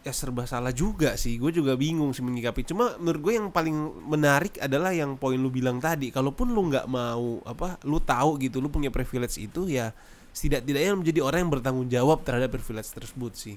ya 0.00 0.12
serba 0.12 0.44
salah 0.48 0.72
juga 0.72 1.16
sih. 1.16 1.36
Gue 1.36 1.52
juga 1.52 1.76
bingung 1.76 2.12
sih 2.12 2.24
menyikapi. 2.24 2.64
Cuma 2.64 2.96
menurut 3.00 3.20
gue 3.20 3.32
yang 3.36 3.48
paling 3.52 3.76
menarik 4.08 4.56
adalah 4.60 4.92
yang 4.92 5.16
poin 5.16 5.36
lu 5.40 5.48
bilang 5.52 5.80
tadi. 5.80 6.12
Kalaupun 6.12 6.52
lu 6.52 6.68
nggak 6.68 6.86
mau 6.88 7.40
apa 7.44 7.80
lu 7.88 8.00
tahu 8.00 8.40
gitu 8.40 8.60
lu 8.60 8.68
punya 8.72 8.92
privilege 8.92 9.40
itu 9.40 9.68
ya 9.68 9.92
setidak-tidaknya 10.30 10.94
menjadi 10.94 11.20
orang 11.26 11.46
yang 11.46 11.52
bertanggung 11.52 11.88
jawab 11.90 12.22
terhadap 12.22 12.54
privilege 12.54 12.90
tersebut 12.94 13.32
sih 13.34 13.56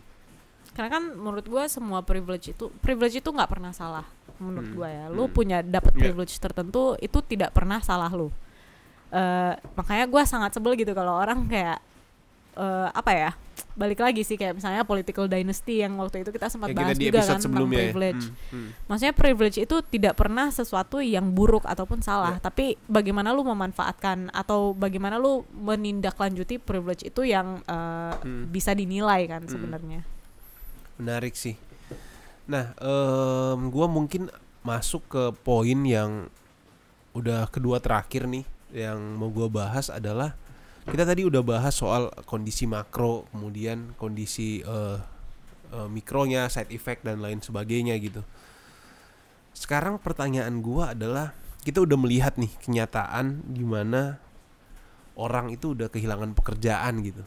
karena 0.74 0.90
kan 0.90 1.04
menurut 1.14 1.46
gua 1.46 1.66
semua 1.66 2.02
privilege 2.02 2.52
itu 2.52 2.70
privilege 2.80 3.18
itu 3.18 3.30
nggak 3.30 3.50
pernah 3.50 3.72
salah 3.72 4.06
menurut 4.38 4.66
Hmm, 4.66 4.76
gua 4.76 4.90
ya 4.90 5.06
lu 5.08 5.26
hmm. 5.26 5.34
punya 5.34 5.58
dapat 5.62 5.94
Iya. 5.94 6.02
privilege 6.04 6.34
tertentu 6.36 6.98
itu 6.98 7.18
tidak 7.24 7.52
pernah 7.52 7.80
salah 7.80 8.10
lu 8.10 8.34
Eh, 9.10 9.54
makanya 9.78 10.10
gua 10.10 10.26
sangat 10.26 10.58
sebel 10.58 10.74
gitu 10.74 10.90
kalau 10.92 11.14
orang 11.14 11.46
kayak 11.46 11.78
eh, 12.54 12.90
apa 12.90 13.12
ya 13.14 13.32
balik 13.74 14.02
lagi 14.02 14.22
sih 14.22 14.34
kayak 14.34 14.58
misalnya 14.58 14.82
political 14.82 15.26
dynasty 15.26 15.82
yang 15.82 15.94
waktu 15.98 16.22
itu 16.22 16.30
kita 16.30 16.46
sempat 16.46 16.70
yang 16.70 16.78
kita 16.78 16.86
bahas 16.88 16.98
di 16.98 17.06
juga 17.08 17.22
kan 17.22 17.38
tentang 17.40 17.54
ya. 17.64 17.78
privilege 17.80 18.26
Hmm, 18.26 18.38
hmm. 18.54 18.70
Maksudnya 18.86 19.14
privilege 19.14 19.58
itu 19.60 19.76
tidak 19.84 20.14
pernah 20.14 20.50
sesuatu 20.50 20.98
yang 20.98 21.30
buruk 21.30 21.62
ataupun 21.64 22.02
salah, 22.02 22.38
Ya. 22.38 22.42
tapi 22.44 22.78
bagaimana 22.86 23.30
lu 23.30 23.42
memanfaatkan 23.44 24.30
atau 24.30 24.74
bagaimana 24.74 25.18
lu 25.18 25.46
menindaklanjuti 25.52 26.58
privilege 26.58 27.02
itu 27.04 27.22
yang 27.24 27.62
eh, 27.66 28.14
Hmm. 28.16 28.50
bisa 28.50 28.74
dinilai 28.74 29.26
kan 29.26 29.46
Hmm. 29.46 29.54
Menarik 30.98 31.34
sih. 31.38 31.58
Nah 32.50 32.76
em, 32.80 33.72
gua 33.72 33.88
mungkin 33.88 34.28
masuk 34.64 35.04
ke 35.12 35.24
poin 35.44 35.80
yang 35.84 36.28
udah 37.14 37.48
kedua 37.52 37.78
terakhir 37.78 38.26
nih 38.26 38.46
yang 38.74 39.00
mau 39.20 39.30
gua 39.30 39.48
bahas 39.48 39.94
adalah 39.94 40.34
kita 40.84 41.08
tadi 41.08 41.24
udah 41.24 41.40
bahas 41.46 41.72
soal 41.72 42.12
kondisi 42.28 42.68
makro 42.68 43.24
kemudian 43.32 43.96
kondisi 43.96 44.60
eh, 44.60 45.00
eh, 45.72 45.88
mikronya 45.88 46.52
side 46.52 46.76
effect 46.76 47.08
dan 47.08 47.24
lain 47.24 47.40
sebagainya 47.40 47.96
gitu. 48.04 48.20
Sekarang 49.56 50.02
pertanyaan 50.02 50.60
gua 50.60 50.92
adalah 50.92 51.32
kita 51.64 51.80
udah 51.80 51.96
melihat 51.96 52.36
nih 52.36 52.52
kenyataan 52.60 53.56
gimana 53.56 54.20
orang 55.16 55.54
itu 55.54 55.72
udah 55.72 55.88
kehilangan 55.88 56.36
pekerjaan 56.36 57.00
gitu. 57.06 57.24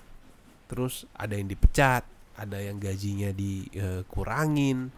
Terus 0.68 1.08
ada 1.16 1.38
yang 1.38 1.48
dipecat 1.48 2.04
ada 2.36 2.60
yang 2.60 2.76
gajinya 2.76 3.32
dikurangin 3.32 4.92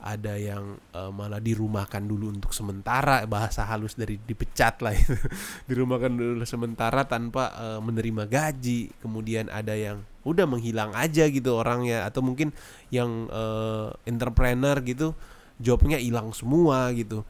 ada 0.00 0.34
yang 0.40 0.80
eh, 0.96 1.12
malah 1.12 1.38
dirumahkan 1.38 2.00
dulu 2.08 2.32
untuk 2.32 2.56
sementara 2.56 3.22
bahasa 3.28 3.68
halus 3.68 3.94
dari 3.94 4.16
dipecat 4.16 4.80
lah 4.80 4.96
itu. 4.96 5.12
Dirumahkan 5.68 6.16
dulu 6.16 6.44
sementara 6.48 7.04
tanpa 7.04 7.52
eh, 7.52 7.80
menerima 7.84 8.24
gaji. 8.24 8.96
Kemudian 9.04 9.52
ada 9.52 9.76
yang 9.76 10.02
udah 10.24 10.48
menghilang 10.48 10.96
aja 10.96 11.28
gitu 11.28 11.52
orangnya. 11.52 12.08
Atau 12.08 12.24
mungkin 12.24 12.56
yang 12.88 13.28
eh, 13.28 13.88
entrepreneur 14.08 14.80
gitu 14.80 15.12
jobnya 15.60 16.00
hilang 16.00 16.32
semua 16.32 16.88
gitu. 16.96 17.22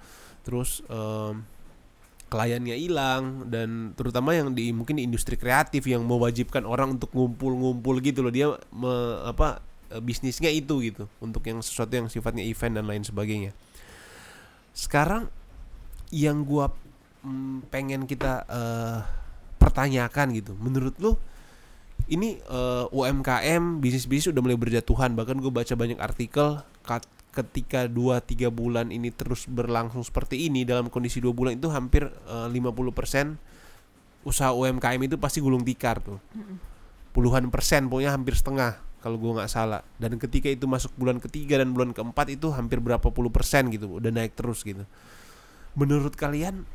Terus 0.46 0.86
em, 0.86 1.42
kliennya 2.30 2.78
hilang 2.78 3.50
dan 3.50 3.92
terutama 3.98 4.32
yang 4.32 4.54
di 4.54 4.70
mungkin 4.70 4.96
di 4.96 5.04
industri 5.04 5.34
kreatif 5.34 5.84
yang 5.90 6.06
mewajibkan 6.06 6.62
orang 6.62 6.94
untuk 6.96 7.10
ngumpul-ngumpul 7.10 7.98
gitu 7.98 8.22
loh. 8.22 8.30
Dia 8.30 8.54
me- 8.70 9.18
apa 9.26 9.58
e, 9.90 9.98
bisnisnya 9.98 10.48
itu 10.48 10.78
gitu 10.86 11.10
untuk 11.18 11.42
yang 11.44 11.58
sesuatu 11.58 11.90
yang 11.90 12.06
sifatnya 12.06 12.46
event 12.46 12.78
dan 12.78 12.86
lain 12.86 13.02
sebagainya. 13.02 13.50
Sekarang 14.70 15.26
yang 16.14 16.46
gua 16.46 16.70
mm, 17.26 17.68
pengen 17.68 18.06
kita 18.06 18.46
eh, 18.46 18.98
pertanyakan 19.58 20.34
gitu 20.34 20.54
menurut 20.58 20.94
lu 21.02 21.18
ini 22.10 22.42
eh, 22.42 22.84
UMKM 22.90 23.78
bisnis-bisnis 23.78 24.34
udah 24.34 24.42
mulai 24.42 24.58
berjatuhan. 24.58 25.14
Bahkan 25.14 25.36
gue 25.38 25.52
baca 25.52 25.74
banyak 25.78 25.98
artikel 26.02 26.62
ketika 27.30 27.86
2-3 27.86 28.50
bulan 28.50 28.90
ini 28.90 29.14
terus 29.14 29.46
berlangsung 29.46 30.02
seperti 30.02 30.50
ini 30.50 30.66
dalam 30.66 30.90
kondisi 30.90 31.22
dua 31.22 31.30
bulan 31.30 31.54
itu 31.54 31.70
hampir 31.70 32.10
eh, 32.10 32.48
50% 32.50 33.38
usaha 34.26 34.52
UMKM 34.52 35.00
itu 35.06 35.16
pasti 35.16 35.38
gulung 35.40 35.64
tikar 35.64 36.02
tuh. 36.02 36.18
Puluhan 37.10 37.48
persen 37.48 37.88
pokoknya 37.88 38.14
hampir 38.14 38.36
setengah 38.36 38.78
kalau 39.00 39.16
gue 39.16 39.32
nggak 39.32 39.50
salah. 39.50 39.80
Dan 39.96 40.20
ketika 40.20 40.52
itu 40.52 40.68
masuk 40.68 40.92
bulan 40.98 41.16
ketiga 41.22 41.56
dan 41.56 41.72
bulan 41.72 41.96
keempat 41.96 42.36
itu 42.36 42.52
hampir 42.52 42.78
berapa 42.84 43.08
puluh 43.08 43.32
persen 43.32 43.72
gitu 43.72 43.96
udah 43.96 44.12
naik 44.12 44.36
terus 44.36 44.60
gitu. 44.60 44.84
Menurut 45.72 46.12
kalian 46.18 46.68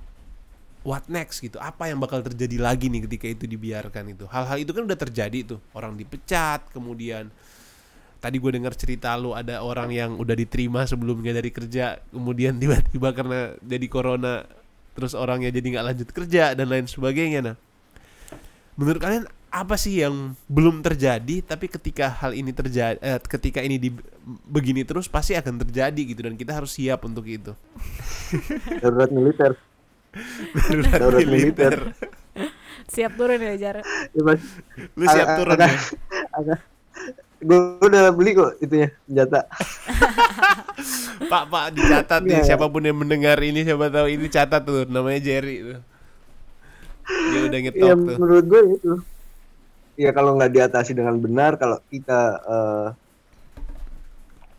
what 0.81 1.05
next 1.11 1.43
gitu? 1.45 1.61
Apa 1.61 1.91
yang 1.91 2.01
bakal 2.01 2.25
terjadi 2.25 2.57
lagi 2.57 2.89
nih 2.89 3.05
ketika 3.05 3.27
itu 3.29 3.45
dibiarkan 3.45 4.15
itu? 4.17 4.25
Hal-hal 4.25 4.57
itu 4.65 4.71
kan 4.73 4.83
udah 4.89 4.97
terjadi 4.97 5.55
tuh. 5.55 5.59
Orang 5.77 5.93
dipecat 5.99 6.65
kemudian 6.73 7.29
tadi 8.25 8.41
gue 8.41 8.51
dengar 8.57 8.73
cerita 8.73 9.13
lu 9.13 9.37
ada 9.37 9.61
orang 9.61 9.93
yang 9.93 10.17
udah 10.17 10.33
diterima 10.33 10.81
sebelumnya 10.89 11.29
dari 11.29 11.53
kerja 11.53 12.01
kemudian 12.09 12.57
tiba-tiba 12.57 13.13
karena 13.13 13.53
jadi 13.61 13.85
corona 13.85 14.49
terus 14.97 15.13
orangnya 15.13 15.53
jadi 15.53 15.77
nggak 15.77 15.85
lanjut 15.85 16.09
kerja 16.09 16.57
dan 16.57 16.65
lain 16.65 16.89
sebagainya. 16.89 17.53
Nah 17.53 17.55
menurut 18.73 18.97
kalian 18.97 19.29
apa 19.53 19.77
sih 19.77 20.01
yang 20.03 20.33
belum 20.51 20.81
terjadi 20.83 21.39
tapi 21.45 21.69
ketika 21.69 22.11
hal 22.11 22.33
ini 22.35 22.51
terjadi 22.51 22.97
eh, 22.99 23.21
ketika 23.23 23.61
ini 23.61 23.77
di 23.77 23.93
begini 24.49 24.81
terus 24.83 25.05
pasti 25.07 25.31
akan 25.37 25.61
terjadi 25.63 26.01
gitu 26.01 26.25
dan 26.25 26.33
kita 26.35 26.57
harus 26.57 26.73
siap 26.73 27.05
untuk 27.05 27.23
itu? 27.29 27.53
Darurat 28.81 29.11
militer. 29.13 29.51
Darurat 30.51 30.91
Darurat 30.91 31.23
militer. 31.29 31.73
militer. 31.93 32.53
Siap 32.89 33.11
turun 33.15 33.39
ya 33.39 33.53
Jar. 33.55 33.75
Ya, 34.11 34.21
lu 34.97 35.05
siap 35.07 35.27
turun 35.39 35.55
agak- 35.55 35.71
ya 35.71 35.79
agak 36.35 36.59
gue 37.45 37.57
udah 37.79 38.09
beli 38.09 38.31
kok 38.33 38.57
itunya 38.59 38.89
senjata. 39.05 39.45
Pak 41.25 41.43
pak 41.47 41.65
dicatat 41.71 42.21
nih 42.21 42.37
Iya. 42.37 42.45
siapa 42.45 42.67
pun 42.67 42.83
yang 42.83 42.97
mendengar 42.97 43.39
ini 43.39 43.63
siapa 43.63 43.87
tahu 43.87 44.07
ini 44.07 44.27
catat 44.27 44.61
tuh 44.61 44.83
namanya 44.85 45.17
Jerry 45.19 45.63
tuh. 45.63 45.79
Dia 47.05 47.39
udah 47.43 47.55
Iya 47.55 47.65
ngetok 47.65 47.89
tuh. 47.95 48.15
menurut 48.15 48.45
gue 48.45 48.61
itu. 48.75 48.91
Ya 49.95 50.11
kalau 50.11 50.35
nggak 50.35 50.51
diatasi 50.51 50.91
dengan 50.91 51.15
benar 51.17 51.55
kalau 51.55 51.79
kita 51.87 52.19
eh, 52.43 52.87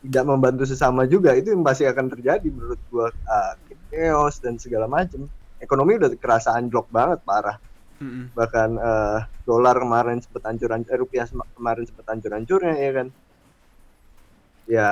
tidak 0.02 0.24
membantu 0.24 0.64
sesama 0.64 1.04
juga 1.04 1.34
itu 1.34 1.50
yang 1.50 1.60
pasti 1.60 1.84
akan 1.84 2.06
terjadi 2.08 2.46
menurut 2.46 2.80
gue 2.86 3.06
Ah, 3.26 3.52
chaos 3.88 4.38
dan 4.38 4.56
segala 4.56 4.86
macam 4.86 5.28
ekonomi 5.58 5.96
udah 5.96 6.10
kerasa 6.14 6.52
anjlok 6.52 6.88
banget 6.88 7.20
parah 7.22 7.60
Mm-mm. 7.96 8.28
bahkan 8.36 8.76
eh, 8.76 9.18
dolar 9.48 9.76
kemarin 9.80 10.20
sempat 10.20 10.44
hancur 10.52 10.68
eh, 10.76 10.98
rupiah 11.00 11.24
kemarin 11.56 11.84
sempat 11.88 12.04
hancur 12.12 12.30
hancurnya 12.36 12.74
ya 12.76 12.92
kan? 12.92 13.08
Ya 14.66 14.90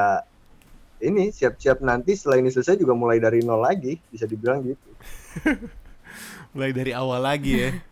ini 1.05 1.28
siap-siap 1.34 1.84
nanti 1.84 2.16
setelah 2.16 2.40
ini 2.40 2.48
selesai 2.48 2.80
juga 2.80 2.96
mulai 2.96 3.20
dari 3.20 3.44
nol 3.44 3.61
lagi 3.61 4.00
bisa 4.09 4.24
dibilang 4.24 4.64
gitu. 4.64 4.88
Mulai 6.55 6.70
dari 6.70 6.92
awal 6.94 7.20
lagi 7.20 7.52
ya? 7.59 7.70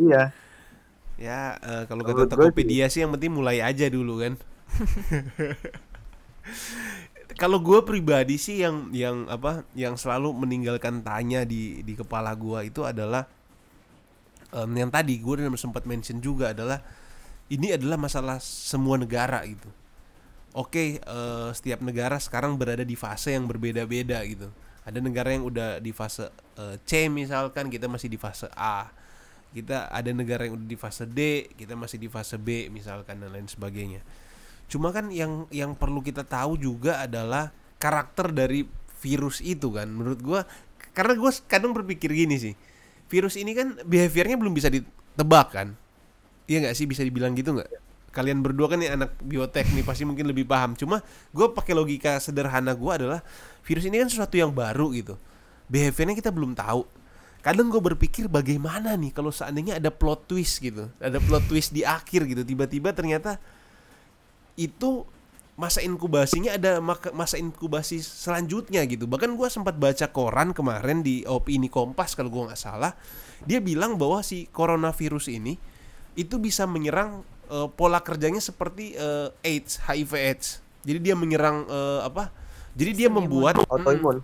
Iya. 0.00 0.32
Ya 1.20 1.40
eh, 1.60 1.84
kalau 1.84 2.00
kata 2.00 2.24
Tokopedia 2.24 2.88
sih 2.88 3.04
yang 3.04 3.12
penting 3.12 3.36
mulai 3.36 3.60
aja 3.60 3.84
dulu 3.92 4.22
kan? 4.24 4.40
Kalau 7.40 7.60
gue 7.60 7.80
pribadi 7.84 8.36
sih 8.40 8.64
yang 8.64 8.88
yang 8.96 9.28
apa 9.28 9.64
yang 9.76 9.94
selalu 10.00 10.32
meninggalkan 10.34 11.04
tanya 11.04 11.44
di 11.44 11.84
di 11.84 11.94
kepala 11.96 12.32
gue 12.32 12.72
itu 12.72 12.80
adalah 12.84 13.28
em, 14.54 14.70
yang 14.76 14.90
tadi 14.90 15.18
gue 15.18 15.32
udah 15.40 15.50
sempat 15.58 15.86
mention 15.86 16.18
juga 16.18 16.52
adalah 16.54 16.82
ini 17.50 17.74
adalah 17.74 17.98
masalah 17.98 18.38
semua 18.38 18.94
negara 18.98 19.42
gitu. 19.46 19.66
Oke 20.54 20.98
eh, 20.98 21.48
setiap 21.54 21.82
negara 21.82 22.18
sekarang 22.18 22.58
berada 22.58 22.82
di 22.82 22.94
fase 22.98 23.34
yang 23.34 23.46
berbeda-beda 23.46 24.22
gitu. 24.26 24.50
Ada 24.86 24.98
negara 24.98 25.30
yang 25.30 25.46
udah 25.46 25.78
di 25.78 25.94
fase 25.94 26.30
eh, 26.58 26.76
C 26.86 27.06
misalkan 27.10 27.70
kita 27.70 27.86
masih 27.86 28.10
di 28.10 28.18
fase 28.18 28.50
A. 28.54 28.90
Kita 29.50 29.90
ada 29.90 30.10
negara 30.14 30.46
yang 30.46 30.62
udah 30.62 30.68
di 30.70 30.78
fase 30.78 31.10
D 31.10 31.50
kita 31.58 31.74
masih 31.74 31.98
di 31.98 32.06
fase 32.06 32.38
B 32.38 32.70
misalkan 32.70 33.18
dan 33.18 33.34
lain 33.34 33.50
sebagainya. 33.50 34.02
Cuma 34.70 34.94
kan 34.94 35.10
yang 35.10 35.50
yang 35.50 35.74
perlu 35.74 35.98
kita 36.02 36.22
tahu 36.22 36.54
juga 36.54 37.02
adalah 37.02 37.50
karakter 37.82 38.30
dari 38.30 38.62
virus 39.02 39.42
itu 39.42 39.74
kan. 39.74 39.90
Menurut 39.90 40.22
gua 40.22 40.40
karena 40.94 41.14
gue 41.14 41.30
kadang 41.46 41.70
berpikir 41.70 42.10
gini 42.10 42.36
sih 42.38 42.54
virus 43.10 43.34
ini 43.34 43.52
kan 43.52 43.74
behaviornya 43.82 44.38
belum 44.38 44.54
bisa 44.54 44.70
ditebak 44.70 45.50
kan? 45.50 45.74
Iya 46.46 46.66
nggak 46.66 46.74
sih? 46.78 46.86
Bisa 46.86 47.02
dibilang 47.02 47.34
gitu 47.34 47.58
nggak? 47.58 47.70
Kalian 48.10 48.42
berdua 48.42 48.70
kan 48.70 48.78
nih 48.78 48.94
anak 48.94 49.18
biotek 49.22 49.70
nih 49.74 49.82
pasti 49.82 50.06
mungkin 50.06 50.30
lebih 50.30 50.46
paham. 50.46 50.78
Cuma 50.78 51.02
gue 51.34 51.46
pakai 51.50 51.74
logika 51.74 52.18
sederhana 52.22 52.74
gue 52.74 52.92
adalah 52.94 53.20
virus 53.66 53.86
ini 53.86 53.98
kan 53.98 54.08
sesuatu 54.10 54.38
yang 54.38 54.54
baru 54.54 54.94
gitu. 54.94 55.18
Behaviornya 55.66 56.14
kita 56.18 56.30
belum 56.30 56.54
tahu. 56.54 56.86
Kadang 57.40 57.72
gue 57.72 57.80
berpikir 57.80 58.28
bagaimana 58.28 58.94
nih 58.94 59.14
kalau 59.16 59.34
seandainya 59.34 59.78
ada 59.78 59.90
plot 59.90 60.30
twist 60.30 60.62
gitu. 60.62 60.90
Ada 60.98 61.18
plot 61.18 61.50
twist 61.50 61.74
di 61.74 61.82
akhir 61.82 62.26
gitu. 62.30 62.42
Tiba-tiba 62.46 62.94
ternyata 62.94 63.38
itu 64.58 65.06
masa 65.58 65.84
inkubasinya 65.84 66.56
ada 66.56 66.80
masa 67.12 67.36
inkubasi 67.36 68.00
selanjutnya 68.00 68.84
gitu. 68.88 69.04
Bahkan 69.04 69.36
gue 69.36 69.48
sempat 69.52 69.76
baca 69.76 70.06
koran 70.08 70.56
kemarin 70.56 71.04
di 71.04 71.22
opini 71.28 71.68
kompas 71.68 72.16
kalau 72.16 72.32
gue 72.32 72.48
nggak 72.48 72.60
salah. 72.60 72.96
Dia 73.44 73.60
bilang 73.60 73.96
bahwa 73.96 74.24
si 74.24 74.48
coronavirus 74.48 75.32
ini 75.32 75.56
itu 76.16 76.36
bisa 76.40 76.64
menyerang 76.64 77.22
eh, 77.48 77.68
pola 77.76 78.00
kerjanya 78.00 78.40
seperti 78.40 78.96
eh, 78.96 79.28
AIDS 79.44 79.80
HIV 79.84 80.12
AIDS. 80.16 80.48
Jadi 80.84 80.98
dia 81.00 81.14
menyerang 81.16 81.68
eh, 81.68 82.00
apa? 82.04 82.32
Jadi 82.72 83.04
dia 83.04 83.08
membuat 83.12 83.60
autoimun. 83.68 84.22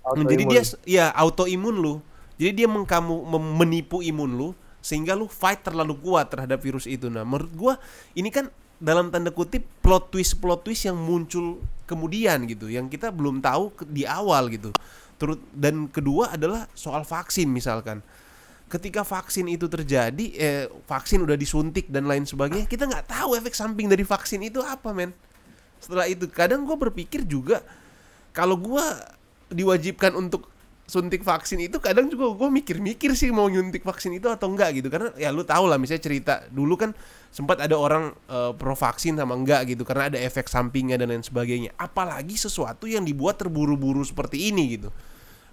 Hmm, 0.00 0.24
jadi 0.24 0.44
dia 0.48 0.62
ya 0.88 1.04
autoimun 1.12 1.76
lu. 1.76 1.94
Jadi 2.40 2.64
dia 2.64 2.68
mengkamu 2.72 3.20
menipu 3.60 4.00
imun 4.00 4.32
lu 4.32 4.50
sehingga 4.80 5.12
lu 5.12 5.28
fight 5.28 5.60
terlalu 5.60 5.92
kuat 6.00 6.32
terhadap 6.32 6.56
virus 6.64 6.88
itu. 6.88 7.12
Nah, 7.12 7.20
menurut 7.20 7.52
gua 7.52 7.74
ini 8.16 8.32
kan 8.32 8.48
dalam 8.80 9.12
tanda 9.12 9.28
kutip 9.28 9.62
plot 9.84 10.08
twist 10.08 10.40
plot 10.40 10.64
twist 10.64 10.88
yang 10.88 10.96
muncul 10.96 11.60
kemudian 11.84 12.48
gitu 12.48 12.72
yang 12.72 12.88
kita 12.88 13.12
belum 13.12 13.44
tahu 13.44 13.70
di 13.92 14.08
awal 14.08 14.48
gitu. 14.48 14.72
Terus 15.20 15.36
dan 15.52 15.86
kedua 15.92 16.32
adalah 16.32 16.64
soal 16.72 17.04
vaksin 17.04 17.46
misalkan. 17.52 18.00
Ketika 18.70 19.02
vaksin 19.02 19.50
itu 19.50 19.66
terjadi, 19.66 20.26
eh, 20.38 20.64
vaksin 20.86 21.26
udah 21.26 21.34
disuntik 21.34 21.90
dan 21.90 22.06
lain 22.06 22.22
sebagainya, 22.22 22.70
kita 22.70 22.86
nggak 22.86 23.10
tahu 23.10 23.34
efek 23.34 23.50
samping 23.50 23.90
dari 23.90 24.06
vaksin 24.06 24.46
itu 24.46 24.62
apa, 24.62 24.94
men. 24.94 25.10
Setelah 25.82 26.06
itu, 26.06 26.30
kadang 26.30 26.62
gue 26.62 26.78
berpikir 26.78 27.26
juga 27.26 27.66
kalau 28.30 28.54
gua 28.54 28.84
diwajibkan 29.50 30.14
untuk 30.14 30.46
suntik 30.90 31.22
vaksin 31.22 31.62
itu 31.62 31.78
kadang 31.78 32.10
juga 32.10 32.34
gue 32.34 32.50
mikir-mikir 32.50 33.14
sih 33.14 33.30
mau 33.30 33.46
nyuntik 33.46 33.86
vaksin 33.86 34.10
itu 34.18 34.26
atau 34.26 34.50
enggak 34.50 34.82
gitu. 34.82 34.90
Karena 34.90 35.14
ya 35.14 35.30
lu 35.30 35.46
tau 35.46 35.70
lah 35.70 35.78
misalnya 35.78 36.02
cerita 36.02 36.34
dulu 36.50 36.74
kan 36.74 36.90
sempat 37.30 37.62
ada 37.62 37.78
orang 37.78 38.10
eh, 38.26 38.50
pro 38.58 38.74
vaksin 38.74 39.14
sama 39.14 39.38
enggak 39.38 39.70
gitu 39.70 39.86
karena 39.86 40.10
ada 40.10 40.18
efek 40.18 40.50
sampingnya 40.50 40.98
dan 40.98 41.14
lain 41.14 41.22
sebagainya. 41.22 41.70
Apalagi 41.78 42.34
sesuatu 42.34 42.90
yang 42.90 43.06
dibuat 43.06 43.38
terburu-buru 43.38 44.02
seperti 44.02 44.50
ini 44.50 44.74
gitu. 44.74 44.90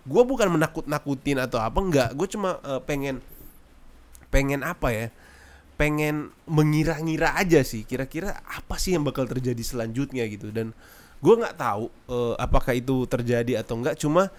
Gue 0.10 0.26
bukan 0.26 0.50
menakut-nakutin 0.58 1.38
atau 1.38 1.62
apa 1.62 1.78
enggak. 1.78 2.10
Gue 2.18 2.26
cuma 2.26 2.58
eh, 2.66 2.82
pengen 2.82 3.22
pengen 4.34 4.66
apa 4.66 4.90
ya 4.90 5.08
pengen 5.78 6.34
mengira-ngira 6.50 7.38
aja 7.38 7.62
sih 7.62 7.86
kira-kira 7.86 8.42
apa 8.44 8.82
sih 8.82 8.98
yang 8.98 9.06
bakal 9.06 9.30
terjadi 9.30 9.62
selanjutnya 9.62 10.26
gitu. 10.26 10.50
Dan 10.50 10.74
gue 11.22 11.34
nggak 11.38 11.62
tahu 11.62 11.94
eh, 12.10 12.36
apakah 12.42 12.74
itu 12.74 13.06
terjadi 13.06 13.62
atau 13.62 13.78
enggak. 13.78 14.02
Cuma 14.02 14.34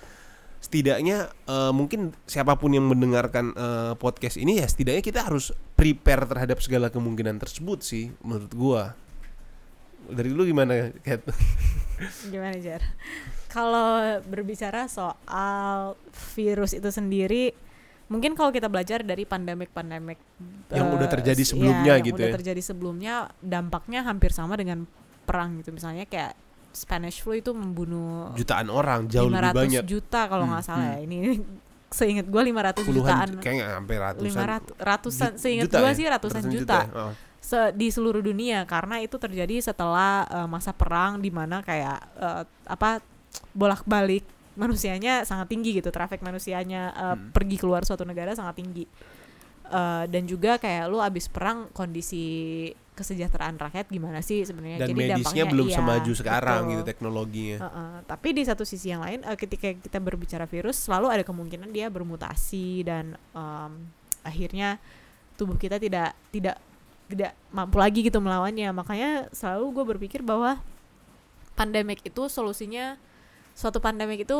setidaknya 0.58 1.30
eh, 1.46 1.72
mungkin 1.72 2.12
siapa 2.24 2.58
pun 2.58 2.74
yang 2.74 2.86
mendengarkan 2.86 3.54
eh, 3.54 3.92
podcast 3.94 4.36
ini 4.36 4.58
ya 4.58 4.66
setidaknya 4.66 5.00
kita 5.00 5.20
harus 5.22 5.50
prepare 5.74 6.26
terhadap 6.26 6.58
segala 6.58 6.90
kemungkinan 6.90 7.38
tersebut 7.38 7.78
sih 7.80 8.10
menurut 8.20 8.50
gue 8.50 8.82
dari 10.08 10.30
lu 10.32 10.42
gimana 10.42 10.88
Kat? 11.04 11.20
Gimana 12.32 12.56
Jar? 12.56 12.80
Kalau 13.50 14.00
berbicara 14.24 14.86
soal 14.86 15.98
virus 16.32 16.72
itu 16.72 16.88
sendiri, 16.88 17.52
mungkin 18.08 18.32
kalau 18.32 18.48
kita 18.48 18.70
belajar 18.70 19.02
dari 19.02 19.28
pandemik-pandemik 19.28 20.16
Yang 20.72 20.86
eh, 20.88 20.96
udah 20.96 21.08
terjadi 21.10 21.42
s- 21.42 21.50
sebelumnya 21.52 21.92
yang 21.98 22.06
gitu 22.06 22.16
udah 22.20 22.28
ya. 22.30 22.34
terjadi 22.40 22.62
sebelumnya 22.62 23.14
dampaknya 23.42 24.00
hampir 24.06 24.32
sama 24.32 24.56
dengan 24.56 24.88
perang 25.28 25.60
gitu. 25.60 25.74
Misalnya 25.74 26.08
kayak 26.08 26.32
Spanish 26.70 27.18
flu 27.18 27.34
itu 27.34 27.50
membunuh 27.50 28.30
jutaan 28.32 28.68
orang 28.68 29.06
jauh 29.06 29.26
lebih 29.26 29.50
500 29.50 29.56
banyak 29.56 29.82
juta 29.84 30.20
kalau 30.24 30.44
nggak 30.44 30.60
Hmm, 30.60 30.70
salah 30.70 30.86
ya. 30.92 30.98
Ini 31.02 31.16
seingat 31.90 32.26
gue 32.26 32.42
500 32.42 32.52
jutaan. 32.52 32.84
puluhan 32.84 33.28
kayaknya 33.38 33.66
sampai 33.72 33.96
ratusan 33.98 34.44
500 34.44 34.60
ratusan 34.82 35.30
Ju- 35.30 35.38
seingat 35.38 35.64
juta 35.66 35.78
gue 35.78 35.86
ya? 35.86 35.94
sih 35.94 36.06
ratusan 36.06 36.42
juta, 36.46 36.78
Oh. 36.90 37.12
Se- 37.38 37.72
di 37.72 37.88
seluruh 37.88 38.20
dunia 38.20 38.62
karena 38.64 38.98
itu 38.98 39.16
terjadi 39.16 39.56
setelah 39.62 40.12
eh, 40.26 40.44
masa 40.46 40.70
perang 40.70 41.16
di 41.16 41.28
mana 41.28 41.60
kayak 41.60 41.98
eh, 42.14 42.42
apa 42.66 43.00
bolak-balik 43.52 44.22
manusianya 44.54 45.22
sangat 45.22 45.48
tinggi 45.48 45.70
gitu 45.72 45.88
traffic 45.88 46.20
manusianya 46.20 46.82
eh, 46.90 47.14
Hmm. 47.14 47.30
pergi 47.30 47.56
keluar 47.56 47.82
suatu 47.82 48.02
negara 48.02 48.32
sangat 48.32 48.56
tinggi 48.56 48.84
Eh, 49.64 50.04
dan 50.06 50.24
juga 50.24 50.56
kayak 50.56 50.88
lu 50.88 50.96
abis 50.98 51.28
perang 51.28 51.68
kondisi 51.70 52.72
kesejahteraan 52.98 53.54
rakyat 53.54 53.86
gimana 53.86 54.18
sih 54.18 54.42
sebenarnya? 54.42 54.82
Dan 54.82 54.90
jadi 54.90 54.98
medisnya 54.98 55.16
dampaknya 55.22 55.44
belum 55.46 55.68
iya, 55.70 55.76
semaju 55.78 56.12
sekarang 56.18 56.60
betul. 56.60 56.70
gitu 56.74 56.82
teknologinya. 56.82 57.56
Heeh, 57.62 57.94
tapi 58.10 58.28
di 58.34 58.42
satu 58.42 58.64
sisi 58.66 58.90
yang 58.90 59.02
lain 59.06 59.22
eh, 59.22 59.38
ketika 59.38 59.70
kita 59.78 59.98
berbicara 60.02 60.50
virus 60.50 60.82
selalu 60.82 61.06
ada 61.14 61.22
kemungkinan 61.22 61.70
dia 61.70 61.86
bermutasi 61.86 62.82
dan 62.82 63.14
em, 63.14 63.72
akhirnya 64.26 64.82
tubuh 65.38 65.54
kita 65.54 65.78
tidak 65.78 66.18
tidak 66.34 66.58
tidak 67.06 67.32
mampu 67.54 67.78
lagi 67.78 68.02
gitu 68.02 68.18
melawannya. 68.18 68.74
Makanya 68.74 69.10
selalu 69.30 69.64
gue 69.70 69.84
berpikir 69.96 70.20
bahwa 70.26 70.58
pandemik 71.54 72.02
itu 72.02 72.26
solusinya 72.26 72.98
suatu 73.54 73.78
pandemik 73.78 74.26
itu 74.26 74.38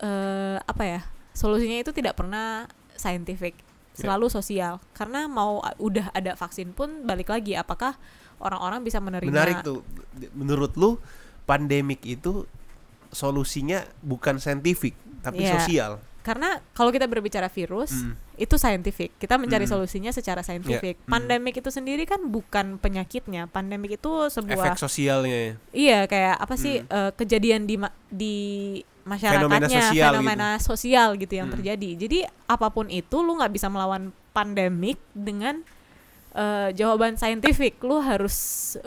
eh, 0.00 0.56
apa 0.60 0.84
ya 0.84 1.00
solusinya 1.36 1.80
itu 1.80 1.92
tidak 1.92 2.16
pernah 2.16 2.64
scientific 2.96 3.54
Ya. 3.98 4.06
selalu 4.06 4.30
sosial 4.30 4.78
karena 4.94 5.26
mau 5.26 5.58
udah 5.76 6.14
ada 6.14 6.32
vaksin 6.32 6.70
pun 6.70 7.02
balik 7.02 7.28
lagi 7.28 7.52
apakah 7.52 7.98
orang-orang 8.38 8.80
bisa 8.80 9.02
menerima 9.02 9.26
Menarik 9.28 9.58
tuh. 9.60 9.82
Menurut 10.32 10.78
lu 10.78 11.02
pandemik 11.44 11.98
itu 12.02 12.46
solusinya 13.10 13.82
bukan 14.00 14.36
saintifik 14.36 14.94
tapi 15.20 15.42
Iya. 15.42 15.58
sosial. 15.58 15.92
karena 16.18 16.60
kalau 16.70 16.92
kita 16.92 17.08
berbicara 17.08 17.48
virus 17.48 18.04
Mm. 18.04 18.12
itu 18.36 18.54
saintifik 18.54 19.16
kita 19.16 19.34
mencari 19.34 19.64
Mm. 19.64 19.72
solusinya 19.72 20.12
secara 20.12 20.44
saintifik 20.44 21.00
Mm. 21.00 21.08
pandemik 21.08 21.56
itu 21.56 21.72
sendiri 21.72 22.04
kan 22.04 22.20
bukan 22.20 22.76
penyakitnya 22.76 23.48
pandemik 23.48 23.96
itu 23.96 24.12
sebuah 24.28 24.76
Efek 24.76 24.78
sosialnya. 24.78 25.32
ya. 25.32 25.52
iya 25.72 25.98
kayak 26.04 26.36
apa 26.36 26.54
sih 26.54 26.84
eh, 26.84 27.10
kejadian 27.16 27.64
di 27.64 27.80
di 28.12 28.36
masyarakatnya 29.08 29.56
Fenomena 29.56 29.80
sosial 29.88 30.10
fenomena 30.12 30.48
sosial 30.60 31.08
gitu 31.16 31.32
yang 31.34 31.48
Mm. 31.48 31.54
terjadi 31.56 31.90
jadi 31.98 32.18
apa 32.46 32.68
pun 32.68 32.86
itu 32.86 33.16
lu 33.18 33.32
nggak 33.34 33.50
bisa 33.50 33.66
melawan 33.66 34.08
pandemik 34.30 35.00
dengan 35.10 35.64
eh, 36.30 36.70
jawaban 36.70 37.16
saintifik 37.16 37.80
lu 37.80 37.98
harus 37.98 38.36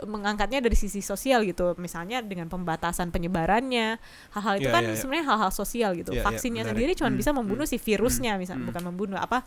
mengangkatnya 0.02 0.62
dari 0.62 0.72
sisi 0.72 1.02
sosial 1.02 1.42
gitu 1.42 1.74
misalnya 1.76 2.22
dengan 2.22 2.46
pembatasan 2.46 3.10
penyebarannya 3.10 3.98
hal-hal 4.30 4.54
itu 4.56 4.70
Iya, 4.70 4.72
kan 4.72 4.82
iya, 4.82 4.88
iya. 4.88 4.96
sebenarnya 4.96 5.26
hal-hal 5.26 5.52
sosial 5.52 5.90
gitu 5.92 6.14
Iya, 6.14 6.22
iya, 6.22 6.24
vaksinnya 6.24 6.62
menarik. 6.62 6.72
sendiri 6.72 6.92
cuma 6.94 7.10
Hmm, 7.10 7.18
bisa 7.18 7.30
membunuh 7.34 7.66
si 7.66 7.76
virusnya 7.76 8.38
misal 8.38 8.56
hmm. 8.56 8.70
bukan 8.70 8.82
membunuh 8.88 9.18
apa 9.18 9.42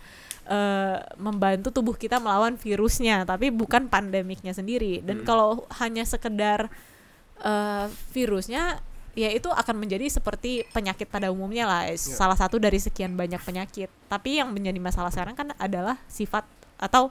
eh, 0.46 0.98
membantu 1.18 1.72
tubuh 1.72 1.96
kita 1.96 2.20
melawan 2.20 2.54
virusnya 2.56 3.24
tapi 3.24 3.50
bukan 3.50 3.88
pandemiknya 3.88 4.52
sendiri 4.52 5.00
dan 5.02 5.24
Hmm. 5.24 5.26
kalau 5.26 5.50
hanya 5.74 6.04
sekedar 6.06 6.68
eh, 7.38 7.86
virusnya 8.12 8.84
ya 9.16 9.32
itu 9.32 9.48
akan 9.48 9.76
menjadi 9.80 10.12
seperti 10.12 10.68
penyakit 10.70 11.08
pada 11.08 11.32
umumnya 11.32 11.64
lah 11.66 11.82
Ya. 11.88 11.96
salah 11.96 12.36
satu 12.36 12.60
dari 12.60 12.78
sekian 12.78 13.16
banyak 13.16 13.40
penyakit 13.40 13.88
tapi 14.12 14.44
yang 14.44 14.52
menjadi 14.52 14.76
masalah 14.78 15.10
sekarang 15.10 15.34
kan 15.34 15.56
adalah 15.56 15.96
sifat 16.06 16.44
atau 16.76 17.10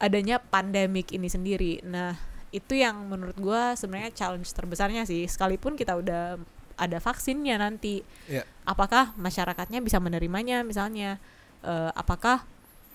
adanya 0.00 0.40
pandemik 0.40 1.12
ini 1.12 1.28
sendiri 1.28 1.84
nah 1.84 2.16
itu 2.48 2.80
yang 2.80 2.96
menurut 3.06 3.36
gua 3.36 3.76
sebenarnya 3.76 4.10
challenge 4.10 4.48
terbesarnya 4.50 5.04
sih 5.04 5.28
sekalipun 5.28 5.76
kita 5.76 5.94
udah 5.94 6.40
ada 6.74 6.98
vaksinnya 6.98 7.60
nanti 7.60 8.00
Ya. 8.26 8.42
apakah 8.64 9.12
masyarakatnya 9.14 9.84
bisa 9.84 10.00
menerimanya 10.00 10.64
misalnya 10.64 11.20
Eh, 11.64 11.92
apakah 11.96 12.44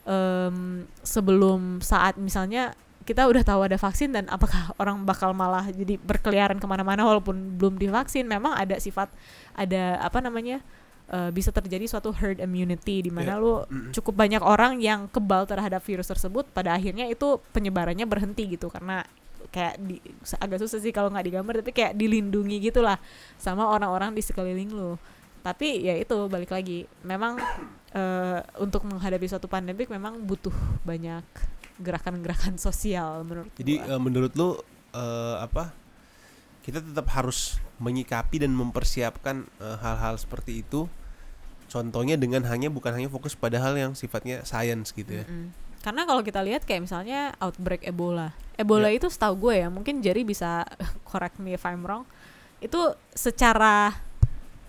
em, 0.05 0.85
sebelum 1.01 1.81
saat 1.81 2.21
misalnya 2.21 2.77
kita 3.09 3.25
udah 3.25 3.41
tahu 3.41 3.65
ada 3.65 3.73
vaksin 3.81 4.13
dan 4.13 4.29
apakah 4.29 4.69
orang 4.81 5.01
bakal 5.01 5.33
malah 5.33 5.65
jadi 5.73 5.97
berkeliaran 5.97 6.61
ke 6.61 6.67
mana-mana 6.69 7.01
walaupun 7.01 7.57
belum 7.57 7.81
divaksin 7.81 8.29
memang 8.29 8.53
ada 8.53 8.77
sifat 8.77 9.09
ada 9.57 9.97
apa 9.97 10.21
namanya 10.21 10.61
eh, 11.09 11.33
bisa 11.33 11.49
terjadi 11.49 11.89
suatu 11.89 12.13
herd 12.13 12.37
immunity 12.37 13.01
di 13.01 13.09
mana 13.09 13.33
Ya. 13.33 13.41
lu 13.41 13.65
cukup 13.89 14.13
banyak 14.13 14.45
orang 14.45 14.77
yang 14.77 15.09
kebal 15.09 15.49
terhadap 15.49 15.81
virus 15.81 16.05
tersebut 16.05 16.45
pada 16.53 16.77
akhirnya 16.77 17.09
itu 17.09 17.41
penyebarannya 17.49 18.05
berhenti 18.05 18.45
gitu. 18.53 18.69
Karena 18.69 19.01
kayak 19.49 19.81
di, 19.81 19.97
agak 20.37 20.61
susah 20.61 20.77
sih 20.77 20.93
kalau 20.93 21.09
nggak 21.09 21.25
digambar 21.25 21.65
tapi 21.65 21.73
kayak 21.73 21.97
dilindungi 21.97 22.61
gitulah 22.69 23.01
sama 23.41 23.65
orang-orang 23.65 24.13
di 24.13 24.21
sekeliling 24.21 24.69
lu. 24.69 25.01
Tapi 25.41 25.81
ya 25.81 25.97
itu 25.97 26.29
balik 26.29 26.53
lagi. 26.53 26.85
Memang 27.01 27.41
eh, 27.89 28.39
untuk 28.61 28.85
menghadapi 28.85 29.25
suatu 29.25 29.49
pandemik 29.49 29.89
memang 29.89 30.21
butuh 30.21 30.53
banyak 30.85 31.25
gerakan-gerakan 31.79 32.59
sosial 32.61 33.23
menurut 33.23 33.49
Jadi 33.55 33.79
gua. 33.79 33.87
eh, 33.89 33.99
menurut 33.99 34.31
lu 34.35 34.49
eh, 34.91 35.35
apa? 35.39 35.71
Kita 36.59 36.83
tetap 36.83 37.07
harus 37.11 37.57
menyikapi 37.79 38.43
dan 38.43 38.53
mempersiapkan 38.53 39.47
eh, 39.57 39.77
hal-hal 39.79 40.15
seperti 40.15 40.61
itu. 40.61 40.85
Contohnya 41.69 42.17
dengan 42.17 42.41
hanya 42.45 42.67
bukan 42.67 42.91
hanya 42.91 43.07
fokus 43.07 43.33
pada 43.33 43.61
hal 43.61 43.77
yang 43.77 43.93
sifatnya 43.93 44.41
science 44.41 44.89
gitu 44.91 45.21
ya. 45.21 45.25
Mm-mm. 45.25 45.53
Karena 45.79 46.03
kalau 46.03 46.19
kita 46.19 46.43
lihat 46.43 46.67
kayak 46.67 46.83
misalnya 46.83 47.31
outbreak 47.39 47.85
Ebola. 47.85 48.35
Ebola 48.53 48.91
Ya. 48.91 48.99
itu 48.99 49.07
setahu 49.07 49.47
gue 49.47 49.63
ya, 49.63 49.67
mungkin 49.71 50.03
Jerry 50.03 50.27
bisa 50.27 50.67
correct 51.09 51.39
me 51.39 51.55
if 51.55 51.63
I'm 51.63 51.85
wrong. 51.85 52.03
Itu 52.59 52.97
secara 53.13 53.95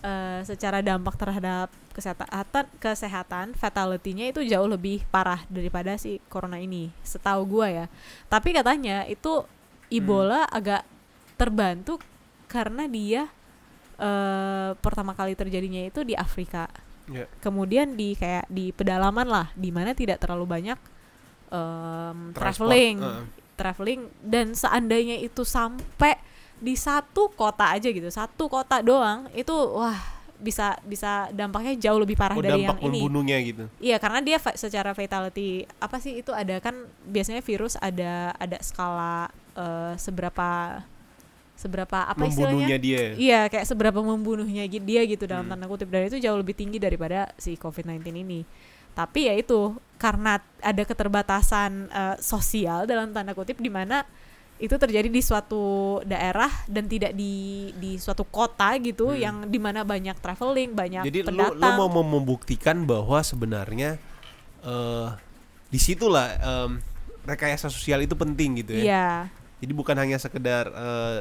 eh, 0.01 0.41
secara 0.45 0.81
dampak 0.81 1.17
terhadap 1.17 1.69
kesehatan 1.91 2.67
kesehatan 2.79 3.47
fatality-nya 3.59 4.31
itu 4.31 4.47
jauh 4.47 4.69
lebih 4.69 5.05
parah 5.09 5.45
daripada 5.47 5.97
si 6.01 6.19
corona 6.33 6.59
ini. 6.61 6.91
Setahu 7.05 7.47
gue 7.47 7.85
ya. 7.85 7.87
Tapi 8.29 8.57
katanya 8.57 9.05
itu 9.07 9.45
Ebola 9.91 10.47
agak 10.47 10.87
terbantu 11.35 11.99
karena 12.47 12.87
dia 12.87 13.27
eh, 13.99 14.71
pertama 14.79 15.13
kali 15.15 15.35
terjadinya 15.35 15.83
itu 15.87 16.03
di 16.07 16.15
Afrika 16.15 16.69
Ya. 17.11 17.27
kemudian 17.43 17.99
di 17.99 18.15
kayak 18.15 18.47
di 18.47 18.71
pedalaman 18.71 19.27
lah 19.27 19.51
di 19.59 19.75
mana 19.75 19.99
tidak 19.99 20.23
terlalu 20.23 20.47
banyak 20.47 20.79
Transport, 21.51 22.39
traveling 22.39 22.97
eh. 23.03 23.25
traveling 23.59 24.01
dan 24.23 24.55
seandainya 24.55 25.19
itu 25.19 25.43
sampai 25.43 26.15
di 26.61 26.77
satu 26.77 27.33
kota 27.33 27.73
aja 27.73 27.89
gitu 27.89 28.07
satu 28.09 28.47
kota 28.47 28.79
doang 28.81 29.27
itu 29.33 29.51
wah 29.51 29.97
bisa 30.37 30.73
bisa 30.85 31.29
dampaknya 31.31 31.77
jauh 31.77 32.01
lebih 32.01 32.17
parah 32.17 32.33
Oh, 32.33 32.41
dari 32.41 32.65
dampak 32.65 32.81
yang 32.81 32.89
ini 32.89 32.99
membunuhnya 33.01 33.37
gitu. 33.41 33.65
Iya 33.77 33.97
karena 33.97 34.21
dia 34.21 34.37
fa- 34.37 34.57
secara 34.57 34.93
fatality 34.93 35.69
apa 35.77 36.01
sih 36.01 36.17
itu 36.17 36.33
ada 36.33 36.57
kan 36.61 36.73
biasanya 37.05 37.41
virus 37.41 37.77
ada 37.77 38.33
ada 38.37 38.57
skala 38.61 39.29
eh, 39.53 39.93
seberapa 39.97 40.81
seberapa 41.57 42.09
apa 42.09 42.17
Membunuhnya 42.17 42.73
istilahnya? 42.73 42.79
dia. 42.81 43.03
Iya 43.17 43.41
kayak 43.49 43.69
seberapa 43.69 44.01
membunuhnya 44.01 44.65
dia 44.65 45.01
gitu 45.05 45.29
dalam 45.29 45.45
Hmm. 45.45 45.53
tanda 45.53 45.69
kutip 45.69 45.93
dan 45.93 46.09
itu 46.09 46.17
jauh 46.17 46.41
lebih 46.41 46.57
tinggi 46.57 46.81
daripada 46.81 47.29
si 47.37 47.57
COVID-19 47.57 48.01
ini. 48.17 48.41
Tapi 48.91 49.29
ya 49.29 49.37
itu 49.37 49.77
karena 49.97 50.41
ada 50.59 50.83
keterbatasan 50.83 51.73
eh, 51.87 52.17
sosial 52.17 52.89
dalam 52.89 53.13
tanda 53.13 53.37
kutip 53.37 53.61
di 53.61 53.69
mana 53.69 54.09
itu 54.61 54.77
terjadi 54.77 55.09
di 55.09 55.23
suatu 55.25 55.65
daerah 56.05 56.53
dan 56.69 56.85
tidak 56.85 57.17
di 57.17 57.33
di 57.75 57.97
suatu 57.97 58.29
kota 58.29 58.77
gitu 58.77 59.09
Hmm. 59.09 59.17
yang 59.19 59.37
di 59.49 59.57
mana 59.57 59.81
banyak 59.83 60.21
traveling 60.21 60.77
banyak 60.77 61.03
Jadi 61.09 61.19
pendatang. 61.25 61.57
lu 61.57 61.71
mau 61.81 61.89
mau 61.89 62.05
membuktikan 62.05 62.85
bahwa 62.85 63.25
sebenarnya 63.25 63.97
eh 64.61 65.09
di 65.73 65.79
situlah 65.81 66.37
em, 66.37 66.71
rekayasa 67.25 67.73
sosial 67.73 68.05
itu 68.05 68.13
penting 68.13 68.61
gitu 68.61 68.77
ya. 68.77 68.83
Iya. 68.85 69.09
Jadi 69.61 69.73
bukan 69.73 69.97
hanya 69.97 70.21
sekedar 70.21 70.69
eh, 70.69 71.21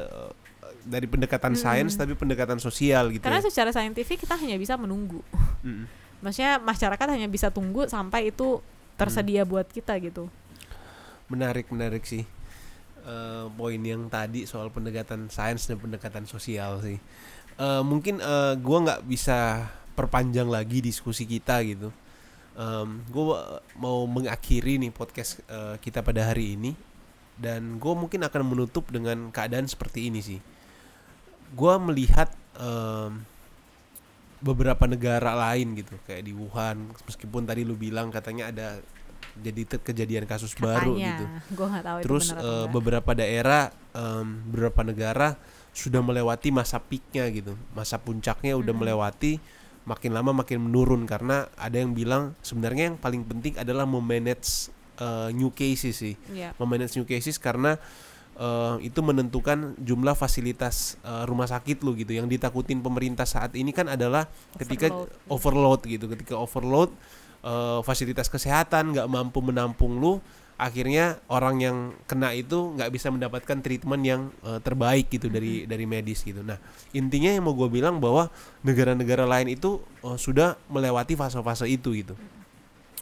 dari 0.84 1.08
pendekatan 1.08 1.56
Mm-mm. 1.56 1.64
sains 1.64 1.96
tapi 1.96 2.12
pendekatan 2.12 2.60
sosial 2.60 3.08
gitu. 3.08 3.24
Karena 3.24 3.40
ya. 3.40 3.48
secara 3.48 3.70
saintifik 3.72 4.20
kita 4.20 4.36
hanya 4.36 4.60
bisa 4.60 4.76
menunggu. 4.76 5.24
Mm-mm. 5.64 5.88
Maksudnya 6.20 6.60
masyarakat 6.60 7.06
hanya 7.16 7.28
bisa 7.32 7.48
tunggu 7.48 7.88
sampai 7.88 8.28
itu 8.28 8.60
tersedia 9.00 9.48
buat 9.48 9.64
kita 9.64 9.96
gitu. 10.04 10.28
Menarik 11.30 11.70
menarik 11.72 12.04
sih. 12.04 12.28
Eh, 13.00 13.46
poin 13.56 13.80
yang 13.80 14.12
tadi 14.12 14.44
soal 14.44 14.68
pendekatan 14.68 15.32
sains 15.32 15.64
dan 15.64 15.80
pendekatan 15.80 16.28
sosial 16.28 16.84
sih. 16.84 17.00
Eh, 17.56 17.82
mungkin 17.84 18.20
eh, 18.20 18.54
gua 18.60 18.78
nggak 18.84 19.02
bisa 19.08 19.68
perpanjang 19.96 20.48
lagi 20.48 20.84
diskusi 20.84 21.24
kita 21.24 21.64
gitu. 21.64 21.88
Em, 22.60 23.00
gua 23.08 23.64
mau 23.80 24.04
mengakhiri 24.04 24.76
nih 24.76 24.92
podcast 24.92 25.40
eh, 25.48 25.80
kita 25.80 26.04
pada 26.04 26.28
hari 26.28 26.60
ini 26.60 26.72
dan 27.40 27.80
gue 27.80 27.94
mungkin 27.96 28.20
akan 28.20 28.42
menutup 28.52 28.92
dengan 28.92 29.32
keadaan 29.32 29.64
seperti 29.64 30.12
ini 30.12 30.20
sih. 30.20 30.40
Gua 31.56 31.80
melihat 31.80 32.28
em, 32.60 33.24
beberapa 34.44 34.84
negara 34.84 35.36
lain 35.36 35.72
gitu 35.76 35.96
kayak 36.04 36.24
di 36.24 36.32
Wuhan 36.32 36.88
meskipun 37.04 37.44
tadi 37.44 37.64
lu 37.64 37.76
bilang 37.76 38.08
katanya 38.08 38.48
ada 38.48 38.68
jadi 39.36 39.62
kejadian 39.78 40.24
kasus 40.24 40.52
baru 40.54 40.94
Katanya. 40.94 41.08
gitu. 41.14 41.24
Gue 41.54 41.66
nggak 41.70 41.84
tahu 41.84 41.98
Terus 42.02 42.26
itu 42.30 42.36
atau 42.36 42.48
eh, 42.48 42.66
beberapa 42.68 43.10
daerah, 43.12 43.62
em, 43.92 44.26
beberapa 44.48 44.80
negara 44.82 45.28
sudah 45.70 46.02
melewati 46.02 46.50
masa 46.50 46.82
peaknya 46.82 47.30
gitu, 47.30 47.54
masa 47.72 47.94
puncaknya 47.96 48.58
udah 48.58 48.74
Mm-mm. 48.74 48.80
melewati, 48.82 49.38
makin 49.86 50.10
lama 50.10 50.34
makin 50.34 50.58
menurun 50.60 51.06
karena 51.06 51.46
ada 51.54 51.78
yang 51.78 51.94
bilang 51.94 52.34
sebenarnya 52.42 52.90
yang 52.90 52.96
paling 52.98 53.22
penting 53.22 53.54
adalah 53.54 53.86
memanage 53.86 54.68
eh, 54.98 55.30
new 55.30 55.48
cases 55.50 55.96
sih, 55.96 56.18
Iya. 56.28 56.52
memanage 56.58 56.98
new 56.98 57.06
cases 57.06 57.38
karena 57.38 57.78
eh, 58.34 58.76
itu 58.82 59.00
menentukan 59.00 59.76
jumlah 59.78 60.12
fasilitas 60.12 60.98
eh, 61.00 61.24
rumah 61.24 61.46
sakit 61.46 61.80
lu 61.80 61.94
gitu. 61.94 62.12
Yang 62.12 62.36
ditakutin 62.36 62.80
pemerintah 62.80 63.24
saat 63.24 63.52
ini 63.54 63.70
kan 63.70 63.86
adalah 63.86 64.26
ketika 64.56 64.90
Overload. 64.90 65.30
overload 65.30 65.80
gitu, 65.86 66.04
ketika 66.08 66.34
overload 66.34 66.90
eh, 67.44 67.80
fasilitas 67.84 68.28
kesehatan 68.28 68.96
nggak 68.96 69.08
mampu 69.08 69.40
menampung 69.40 69.98
lu 69.98 70.18
akhirnya 70.60 71.16
orang 71.32 71.56
yang 71.64 71.76
kena 72.04 72.36
itu 72.36 72.76
nggak 72.76 72.92
bisa 72.92 73.08
mendapatkan 73.08 73.64
treatment 73.64 74.02
yang 74.04 74.28
eh, 74.44 74.60
terbaik 74.60 75.08
gitu 75.08 75.32
dari 75.32 75.64
dari 75.64 75.88
medis 75.88 76.20
gitu. 76.20 76.44
Nah 76.44 76.60
intinya 76.92 77.32
yang 77.32 77.48
mau 77.48 77.56
gue 77.56 77.72
bilang 77.72 77.96
bahwa 77.96 78.28
negara-negara 78.60 79.24
lain 79.24 79.56
itu 79.56 79.80
eh, 80.04 80.18
sudah 80.20 80.60
melewati 80.68 81.16
fase-fase 81.16 81.64
itu 81.64 81.96
gitu. 81.96 82.12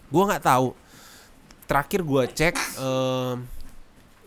Gue 0.07 0.23
nggak 0.23 0.47
tahu. 0.47 0.71
Terakhir 1.67 2.01
gue 2.07 2.23
cek 2.31 2.55
eh, 2.79 3.35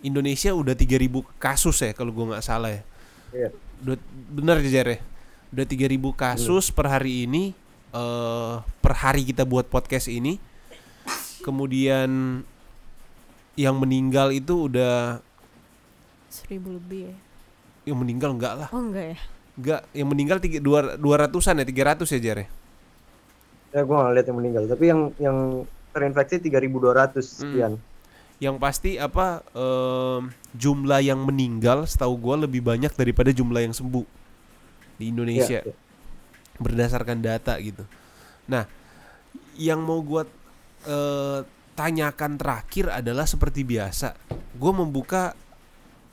Indonesia 0.03 0.51
udah 0.51 0.75
3000 0.75 1.07
kasus 1.39 1.77
ya 1.79 1.95
kalau 1.95 2.11
gue 2.11 2.35
nggak 2.35 2.43
salah 2.43 2.75
ya. 2.75 2.83
Iya. 3.31 3.49
Udah, 3.81 3.97
bener 4.27 4.57
Jar 4.67 4.87
ya. 4.91 4.99
Udah 5.55 5.65
3000 5.65 6.03
kasus 6.19 6.67
per 6.67 6.91
hari 6.91 7.23
ini 7.23 7.55
eh 7.91 8.53
per 8.79 8.93
hari 8.95 9.27
kita 9.27 9.43
buat 9.43 9.67
podcast 9.67 10.07
ini. 10.07 10.39
Kemudian 11.41 12.41
yang 13.59 13.75
meninggal 13.77 14.31
itu 14.31 14.71
udah 14.71 15.19
Seribu 16.31 16.79
lebih 16.79 17.11
ya. 17.11 17.15
Yang 17.91 17.97
meninggal 17.99 18.31
enggak 18.39 18.53
lah. 18.55 18.67
Oh 18.71 18.79
enggak 18.79 19.05
ya? 19.15 19.17
Enggak, 19.59 19.81
yang 19.91 20.07
meninggal 20.07 20.37
tiga, 20.39 20.57
dua, 20.63 20.95
dua 20.95 21.27
ratusan 21.27 21.59
ya, 21.59 21.65
tiga 21.67 21.83
ratus 21.91 22.07
ya 22.15 22.19
Jar 22.23 22.37
ya? 22.39 22.47
Ya 23.75 23.81
gue 23.83 23.95
nggak 23.95 24.13
lihat 24.15 24.27
yang 24.31 24.37
meninggal, 24.39 24.63
tapi 24.71 24.83
yang 24.87 25.01
yang 25.19 25.37
terinfeksi 25.91 26.39
3.200 26.39 27.19
sekian. 27.19 27.73
Yang 28.39 28.55
pasti 28.57 28.91
apa 28.95 29.43
em, 29.53 30.31
jumlah 30.55 31.03
yang 31.03 31.19
meninggal 31.21 31.85
setahu 31.85 32.15
gua 32.17 32.35
lebih 32.41 32.63
banyak 32.63 32.89
daripada 32.95 33.29
jumlah 33.29 33.61
yang 33.61 33.75
sembuh 33.75 34.07
di 34.97 35.13
Indonesia 35.13 35.61
iya. 35.61 35.75
Berdasarkan 36.61 37.19
data 37.19 37.57
gitu. 37.59 37.83
Nah, 38.47 38.69
yang 39.57 39.81
mau 39.81 39.99
gua 40.05 40.23
eh, 40.85 41.41
tanyakan 41.73 42.37
terakhir 42.37 42.93
adalah 42.93 43.25
seperti 43.25 43.65
biasa, 43.65 44.13
gue 44.57 44.71
membuka 44.73 45.33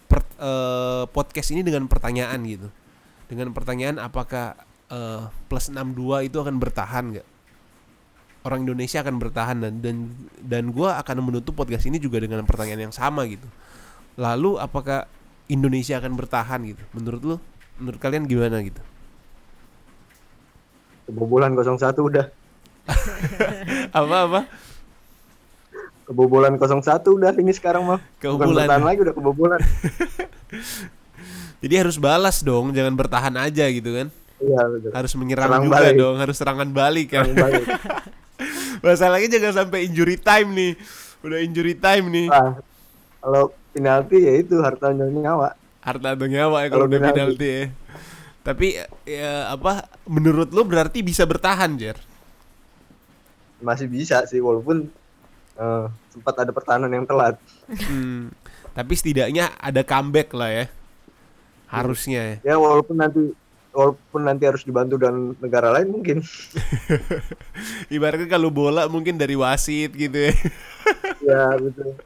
per- 0.08 0.36
eh, 0.40 1.04
podcast 1.12 1.52
ini 1.52 1.60
dengan 1.60 1.84
pertanyaan 1.88 2.40
gitu, 2.48 2.68
dengan 3.28 3.52
pertanyaan 3.52 4.00
apakah 4.00 4.56
eh, 4.88 5.24
plus 5.52 5.68
62 5.68 6.28
itu 6.28 6.36
akan 6.40 6.56
bertahan 6.56 7.04
nggak? 7.16 7.28
orang 8.46 8.64
Indonesia 8.64 9.04
akan 9.04 9.20
bertahan 9.20 9.56
dan 9.60 9.74
dan 9.84 9.96
dan 10.40 10.64
gue 10.72 10.88
akan 10.88 11.16
menutup 11.20 11.52
podcast 11.52 11.84
ini 11.84 12.00
juga 12.00 12.22
dengan 12.22 12.40
pertanyaan 12.48 12.88
yang 12.88 12.94
sama 12.94 13.28
gitu. 13.28 13.44
Lalu 14.16 14.56
apakah 14.56 15.04
Indonesia 15.52 16.00
akan 16.00 16.16
bertahan 16.16 16.60
gitu? 16.64 16.82
Menurut 16.96 17.22
lu? 17.22 17.36
Menurut 17.76 18.00
kalian 18.00 18.24
gimana 18.24 18.64
gitu? 18.64 18.80
Kebobolan 21.08 21.56
01 21.56 21.80
udah. 21.98 22.26
Apa 23.98 24.16
apa? 24.24 24.40
Kebobolan 26.04 26.56
01 26.56 26.84
udah 27.04 27.32
ini 27.36 27.52
sekarang 27.52 27.84
mah. 27.84 28.00
Bukan 28.16 28.36
Kebobolan. 28.36 28.64
bertahan 28.64 28.84
lagi 28.84 28.98
udah 29.04 29.14
kebobolan. 29.14 29.60
Jadi 31.64 31.74
harus 31.74 31.96
balas 31.98 32.40
dong, 32.40 32.70
jangan 32.70 32.94
bertahan 32.94 33.34
aja 33.34 33.66
gitu 33.66 33.90
kan? 33.90 34.08
Iya 34.38 34.60
betul. 34.70 34.90
Harus 34.94 35.12
menyerang 35.18 35.50
Serang 35.50 35.64
juga 35.66 35.76
balik. 35.82 35.96
dong, 35.98 36.16
harus 36.16 36.36
serangan 36.38 36.68
balik 36.70 37.06
kan. 37.10 37.26
Serang 37.26 37.36
balik. 37.36 37.66
Masalahnya 38.86 39.28
jangan 39.28 39.52
sampai 39.64 39.78
injury 39.84 40.16
time 40.16 40.48
nih. 40.54 40.72
Udah 41.20 41.38
injury 41.42 41.74
time 41.74 42.04
nih. 42.08 42.26
Nah, 42.30 42.62
kalau 43.18 43.42
penalti 43.74 44.16
ya 44.22 44.32
itu 44.38 44.54
harta 44.62 44.94
nyawa. 44.94 45.58
Harta 45.82 46.14
nyawa 46.14 46.62
ya 46.62 46.68
kalau 46.70 46.86
Kalau 46.86 46.86
udah 46.86 46.98
penalti. 47.02 47.16
penalti 47.18 47.48
ya. 47.50 47.64
Tapi 48.48 48.80
ya 49.04 49.52
apa 49.52 49.84
menurut 50.08 50.48
lu 50.56 50.64
berarti 50.64 51.04
bisa 51.04 51.28
bertahan, 51.28 51.76
Jer? 51.76 52.00
Masih 53.60 53.84
bisa 53.84 54.24
sih 54.24 54.40
walaupun 54.40 54.88
eh, 55.60 55.84
sempat 56.08 56.32
ada 56.40 56.48
pertahanan 56.48 56.88
yang 56.88 57.04
telat. 57.04 57.36
Hmm, 57.68 58.32
tapi 58.72 58.96
setidaknya 58.96 59.52
ada 59.60 59.84
comeback 59.84 60.32
lah 60.32 60.48
ya. 60.48 60.66
Harusnya 61.68 62.20
ya. 62.24 62.36
Ya 62.40 62.56
walaupun 62.56 62.96
nanti 62.96 63.36
walaupun 63.76 64.24
nanti 64.24 64.48
harus 64.48 64.64
dibantu 64.64 64.96
dan 64.96 65.36
negara 65.44 65.68
lain 65.68 65.92
mungkin. 65.92 66.24
Ibaratnya 67.92 68.32
kalau 68.32 68.48
bola 68.48 68.88
mungkin 68.88 69.20
dari 69.20 69.36
wasit 69.36 69.92
gitu 69.92 70.32
ya. 70.32 70.32
ya 71.36 71.44
betul. 71.52 72.00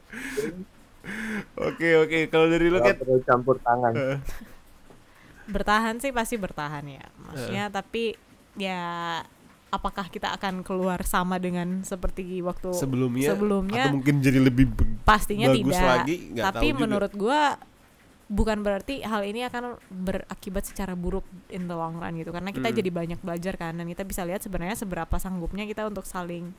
Oke 1.55 2.03
oke, 2.03 2.19
kalau 2.27 2.51
dari 2.51 2.67
lu 2.67 2.83
Ya, 2.83 2.91
kan 2.91 3.23
campur 3.23 3.63
tangan. 3.63 4.19
Bertahan 5.45 5.97
sih 5.97 6.09
pasti 6.09 6.35
bertahan 6.35 6.85
ya. 6.85 7.03
Maksudnya 7.21 7.67
tapi 7.67 8.15
ya 8.53 9.19
apakah 9.67 10.05
kita 10.05 10.29
akan 10.31 10.61
keluar 10.61 11.01
sama 11.01 11.41
dengan 11.41 11.81
seperti 11.81 12.39
waktu 12.39 12.69
sebelumnya, 12.71 13.33
sebelumnya 13.33 13.89
atau 13.89 13.97
mungkin 13.97 14.21
jadi 14.21 14.37
lebih 14.39 14.69
pastinya 15.01 15.49
bagus 15.49 15.73
tidak. 15.73 15.89
lagi, 15.97 16.15
Tapi 16.31 16.53
tahu 16.61 16.69
juga. 16.69 16.81
menurut 16.85 17.13
gua 17.13 17.41
bukan 18.29 18.61
berarti 18.61 19.01
hal 19.01 19.25
ini 19.25 19.41
akan 19.43 19.77
berakibat 19.89 20.63
secara 20.63 20.93
buruk 20.93 21.25
in 21.49 21.65
the 21.65 21.73
long 21.73 21.97
run 21.97 22.13
gitu 22.15 22.29
karena 22.29 22.49
kita 22.49 22.69
Hmm. 22.69 22.77
jadi 22.77 22.89
banyak 22.89 23.19
belajar 23.19 23.53
kan 23.57 23.73
dan 23.73 23.85
kita 23.85 24.05
bisa 24.05 24.21
lihat 24.21 24.41
sebenarnya 24.41 24.77
seberapa 24.77 25.15
sanggupnya 25.17 25.65
kita 25.65 25.85
untuk 25.85 26.05
saling 26.05 26.53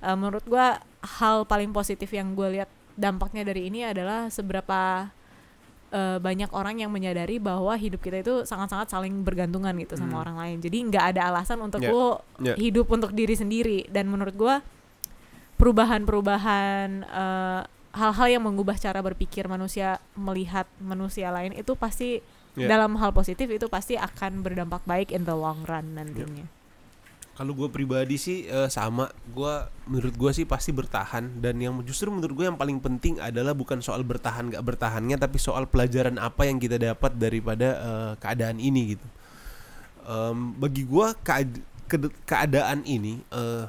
eh, 0.00 0.16
menurut 0.16 0.44
gua 0.44 0.80
hal 1.20 1.44
paling 1.44 1.68
positif 1.70 2.08
yang 2.10 2.32
gue 2.32 2.48
lihat 2.50 2.68
dampaknya 2.92 3.44
dari 3.44 3.68
ini 3.68 3.84
adalah 3.84 4.28
seberapa 4.28 5.12
eh, 5.94 6.18
banyak 6.18 6.50
orang 6.50 6.76
yang 6.76 6.90
menyadari 6.90 7.38
bahwa 7.38 7.70
hidup 7.72 8.02
kita 8.02 8.18
itu 8.18 8.42
sangat-sangat 8.42 8.90
saling 8.90 9.22
bergantungan 9.22 9.70
gitu 9.78 9.94
sama 9.94 10.18
Hmm. 10.18 10.22
orang 10.22 10.36
lain 10.36 10.56
jadi 10.58 10.76
nggak 10.84 11.04
ada 11.14 11.20
alasan 11.30 11.58
untuk 11.60 11.78
Ya, 11.78 11.88
lo 11.88 12.18
ya. 12.38 12.54
hidup 12.56 12.90
untuk 12.90 13.14
diri 13.14 13.32
sendiri 13.32 13.86
dan 13.88 14.10
menurut 14.10 14.34
gua 14.34 14.58
perubahan-perubahan 15.54 16.88
eh, 17.04 17.60
hal-hal 17.94 18.28
yang 18.28 18.42
mengubah 18.42 18.74
cara 18.74 18.98
berpikir 19.00 19.46
manusia 19.46 20.02
melihat 20.12 20.66
manusia 20.76 21.30
lain 21.30 21.54
itu 21.54 21.72
pasti 21.74 22.18
Ya. 22.54 22.70
dalam 22.70 22.94
hal 22.94 23.10
positif 23.10 23.50
itu 23.50 23.66
pasti 23.66 23.98
akan 23.98 24.38
berdampak 24.40 24.82
baik 24.84 25.10
in 25.10 25.22
the 25.22 25.34
long 25.34 25.62
run 25.64 25.94
nantinya. 25.94 26.46
Kalau 27.34 27.50
gue 27.50 27.66
pribadi 27.66 28.14
sih 28.14 28.46
eh, 28.46 28.70
sama, 28.70 29.10
gue 29.34 29.54
menurut 29.90 30.14
gue 30.14 30.30
sih 30.30 30.46
pasti 30.46 30.70
bertahan 30.70 31.42
dan 31.42 31.58
yang 31.58 31.82
justru 31.82 32.06
menurut 32.06 32.30
gue 32.30 32.46
yang 32.46 32.54
paling 32.54 32.78
penting 32.78 33.18
adalah 33.18 33.50
bukan 33.58 33.82
soal 33.82 34.06
bertahan 34.06 34.54
gak 34.54 34.62
bertahannya, 34.62 35.18
tapi 35.18 35.42
soal 35.42 35.66
pelajaran 35.66 36.14
apa 36.22 36.46
yang 36.46 36.62
kita 36.62 36.78
dapat 36.78 37.18
daripada 37.18 37.68
eh, 37.74 38.12
keadaan 38.22 38.62
ini 38.62 38.94
gitu. 38.94 39.06
Em, 40.06 40.54
bagi 40.62 40.86
gue 40.86 41.06
kead- 41.26 41.66
keadaan 42.22 42.86
ini 42.86 43.18
eh, 43.34 43.66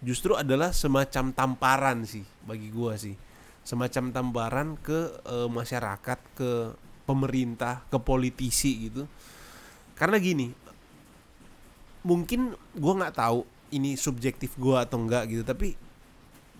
justru 0.00 0.32
adalah 0.32 0.72
semacam 0.72 1.36
tamparan 1.36 2.08
sih 2.08 2.24
bagi 2.48 2.72
gue 2.72 2.92
sih, 2.96 3.14
semacam 3.60 4.08
tamparan 4.08 4.68
ke 4.80 5.20
eh, 5.28 5.48
masyarakat, 5.52 6.18
ke 6.32 6.50
pemerintah, 7.04 7.84
ke 7.92 8.00
politisi 8.00 8.88
gitu. 8.88 9.04
Karena 9.92 10.16
gini, 10.16 10.48
mungkin 12.02 12.54
gua 12.76 12.98
nggak 12.98 13.16
tahu 13.16 13.46
ini 13.72 13.96
subjektif 13.96 14.54
gua 14.58 14.84
atau 14.84 15.00
enggak 15.00 15.30
gitu 15.30 15.42
tapi 15.42 15.74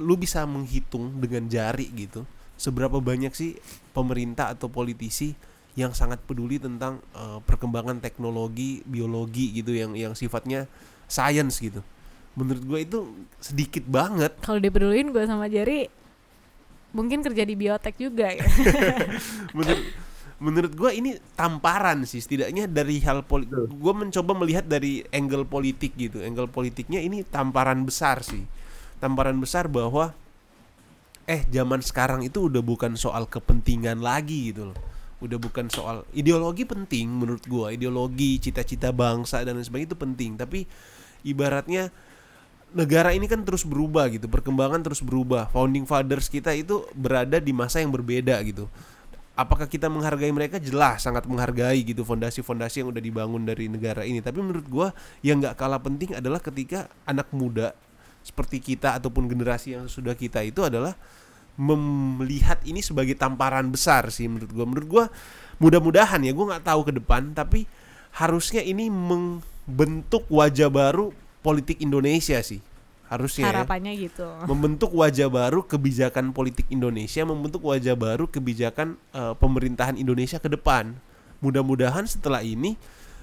lu 0.00 0.16
bisa 0.16 0.42
menghitung 0.48 1.20
dengan 1.20 1.46
jari 1.46 1.86
gitu 1.92 2.24
seberapa 2.56 3.02
banyak 3.02 3.34
sih 3.34 3.58
pemerintah 3.92 4.54
atau 4.54 4.70
politisi 4.70 5.34
yang 5.72 5.96
sangat 5.96 6.20
peduli 6.24 6.60
tentang 6.60 7.00
eh, 7.16 7.38
perkembangan 7.44 7.98
teknologi 8.00 8.84
biologi 8.84 9.56
gitu 9.56 9.72
yang 9.72 9.92
yang 9.96 10.12
sifatnya 10.12 10.68
science 11.08 11.60
gitu 11.60 11.80
menurut 12.32 12.64
gue 12.64 12.78
itu 12.80 12.98
sedikit 13.44 13.84
banget 13.84 14.32
Kalau 14.40 14.56
dipeduliin 14.56 15.12
gue 15.12 15.24
sama 15.28 15.48
Jerry 15.52 15.88
mungkin 16.92 17.24
kerja 17.24 17.44
di 17.48 17.56
biotek 17.56 17.96
juga 17.96 18.36
ya. 18.36 18.44
menurut 19.56 19.80
menurut 20.42 20.74
gue 20.74 20.90
ini 20.90 21.10
tamparan 21.38 22.02
sih 22.02 22.18
setidaknya 22.18 22.66
dari 22.66 22.98
hal 23.06 23.22
politik 23.22 23.70
gue 23.70 23.94
mencoba 23.94 24.32
melihat 24.34 24.66
dari 24.66 25.06
angle 25.14 25.46
politik 25.46 25.94
gitu. 25.94 26.18
Angle 26.18 26.50
politiknya 26.50 26.98
ini 26.98 27.22
tamparan 27.22 27.86
besar 27.86 28.26
sih. 28.26 28.42
Tamparan 28.98 29.38
besar 29.38 29.70
bahwa 29.70 30.10
eh 31.30 31.46
zaman 31.46 31.78
sekarang 31.78 32.26
itu 32.26 32.50
udah 32.50 32.58
bukan 32.58 32.98
soal 32.98 33.30
kepentingan 33.30 34.02
lagi 34.02 34.50
gitu 34.50 34.74
loh. 34.74 34.78
Udah 35.22 35.38
bukan 35.38 35.70
soal 35.70 36.02
ideologi 36.10 36.66
penting 36.66 37.06
menurut 37.06 37.46
gue 37.46 37.78
ideologi 37.78 38.42
cita-cita 38.42 38.90
bangsa 38.90 39.46
dan 39.46 39.54
lain 39.54 39.62
sebagainya 39.62 39.94
itu 39.94 39.98
penting. 39.98 40.30
Tapi 40.34 40.66
ibaratnya 41.22 41.94
negara 42.74 43.14
ini 43.14 43.30
kan 43.30 43.46
terus 43.46 43.62
berubah 43.62 44.10
gitu. 44.10 44.26
Perkembangan 44.26 44.82
terus 44.82 44.98
berubah. 45.06 45.54
Founding 45.54 45.86
fathers 45.86 46.26
kita 46.26 46.50
itu 46.50 46.82
berada 46.98 47.38
di 47.38 47.54
masa 47.54 47.78
yang 47.78 47.94
berbeda 47.94 48.42
gitu 48.42 48.66
apakah 49.32 49.64
kita 49.68 49.88
menghargai 49.88 50.32
mereka? 50.32 50.60
Jelas 50.60 51.04
sangat 51.04 51.24
menghargai 51.24 51.80
gitu 51.84 52.04
fondasi-fondasi 52.04 52.84
yang 52.84 52.88
udah 52.92 53.02
dibangun 53.02 53.42
dari 53.44 53.68
negara 53.68 54.04
ini. 54.04 54.20
Tapi 54.20 54.38
menurut 54.40 54.66
gua 54.68 54.88
yang 55.24 55.40
nggak 55.40 55.56
kalah 55.56 55.80
penting 55.80 56.16
adalah 56.16 56.40
ketika 56.40 56.88
anak 57.08 57.28
muda 57.32 57.72
seperti 58.22 58.62
kita 58.62 58.94
ataupun 59.00 59.26
generasi 59.26 59.74
yang 59.74 59.90
sudah 59.90 60.14
kita 60.14 60.44
itu 60.46 60.62
adalah 60.62 60.94
melihat 61.58 62.62
ini 62.64 62.80
sebagai 62.80 63.12
tamparan 63.18 63.68
besar 63.68 64.08
sih 64.12 64.28
menurut 64.28 64.52
gua. 64.52 64.64
Menurut 64.68 64.88
gua 64.88 65.04
mudah-mudahan 65.60 66.20
ya 66.24 66.32
gua 66.36 66.56
nggak 66.56 66.64
tahu 66.68 66.80
ke 66.88 66.92
depan 67.00 67.32
tapi 67.32 67.64
harusnya 68.12 68.60
ini 68.60 68.92
membentuk 68.92 70.28
wajah 70.28 70.68
baru 70.68 71.14
politik 71.40 71.80
Indonesia 71.80 72.38
sih 72.44 72.60
harusnya 73.12 73.44
ya 73.44 73.50
Harapannya 73.52 73.92
gitu. 74.00 74.24
membentuk 74.48 74.96
wajah 74.96 75.28
baru 75.28 75.60
kebijakan 75.68 76.32
politik 76.32 76.64
Indonesia, 76.72 77.20
membentuk 77.28 77.60
wajah 77.60 77.92
baru 77.92 78.24
kebijakan 78.24 78.96
eh, 79.12 79.34
pemerintahan 79.36 80.00
Indonesia 80.00 80.40
ke 80.40 80.48
depan. 80.48 80.96
Mudah-mudahan 81.44 82.08
setelah 82.08 82.40
ini 82.40 82.80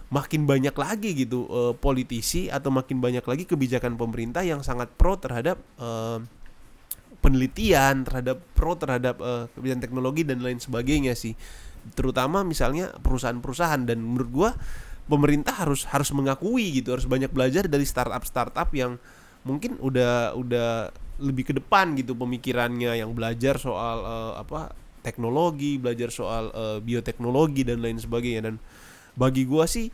makin 0.10 0.46
banyak 0.46 0.74
lagi 0.74 1.26
gitu 1.26 1.50
eh, 1.50 1.74
politisi 1.78 2.50
atau 2.50 2.70
makin 2.70 3.02
banyak 3.02 3.26
lagi 3.26 3.44
kebijakan 3.50 3.98
pemerintah 3.98 4.46
yang 4.46 4.62
sangat 4.62 4.94
pro 4.94 5.18
terhadap 5.18 5.58
eh, 5.82 6.22
penelitian, 7.22 8.06
terhadap 8.06 8.42
pro 8.54 8.74
terhadap 8.78 9.18
eh, 9.22 9.44
kebijakan 9.54 9.82
teknologi 9.82 10.22
dan 10.26 10.42
lain 10.42 10.58
sebagainya 10.58 11.14
sih. 11.14 11.34
Terutama 11.98 12.46
misalnya 12.46 12.94
perusahaan-perusahaan 13.02 13.86
dan 13.86 14.02
menurut 14.02 14.30
gua 14.30 14.52
pemerintah 15.10 15.66
harus 15.66 15.90
harus 15.90 16.10
mengakui 16.14 16.82
gitu, 16.82 16.94
harus 16.94 17.10
banyak 17.10 17.34
belajar 17.34 17.66
dari 17.66 17.86
startup-startup 17.86 18.70
yang 18.78 19.02
mungkin 19.44 19.80
udah 19.80 20.36
udah 20.36 20.70
lebih 21.20 21.52
ke 21.52 21.54
depan 21.56 21.96
gitu 21.96 22.16
pemikirannya 22.16 22.96
yang 22.96 23.12
belajar 23.12 23.60
soal 23.60 23.98
eh, 24.02 24.34
apa 24.40 24.72
teknologi 25.00 25.76
belajar 25.76 26.12
soal 26.12 26.52
eh, 26.52 26.78
bioteknologi 26.80 27.64
dan 27.64 27.80
lain 27.80 28.00
sebagainya. 28.00 28.52
Dan 28.52 28.56
bagi 29.16 29.44
gua 29.44 29.68
sih 29.68 29.92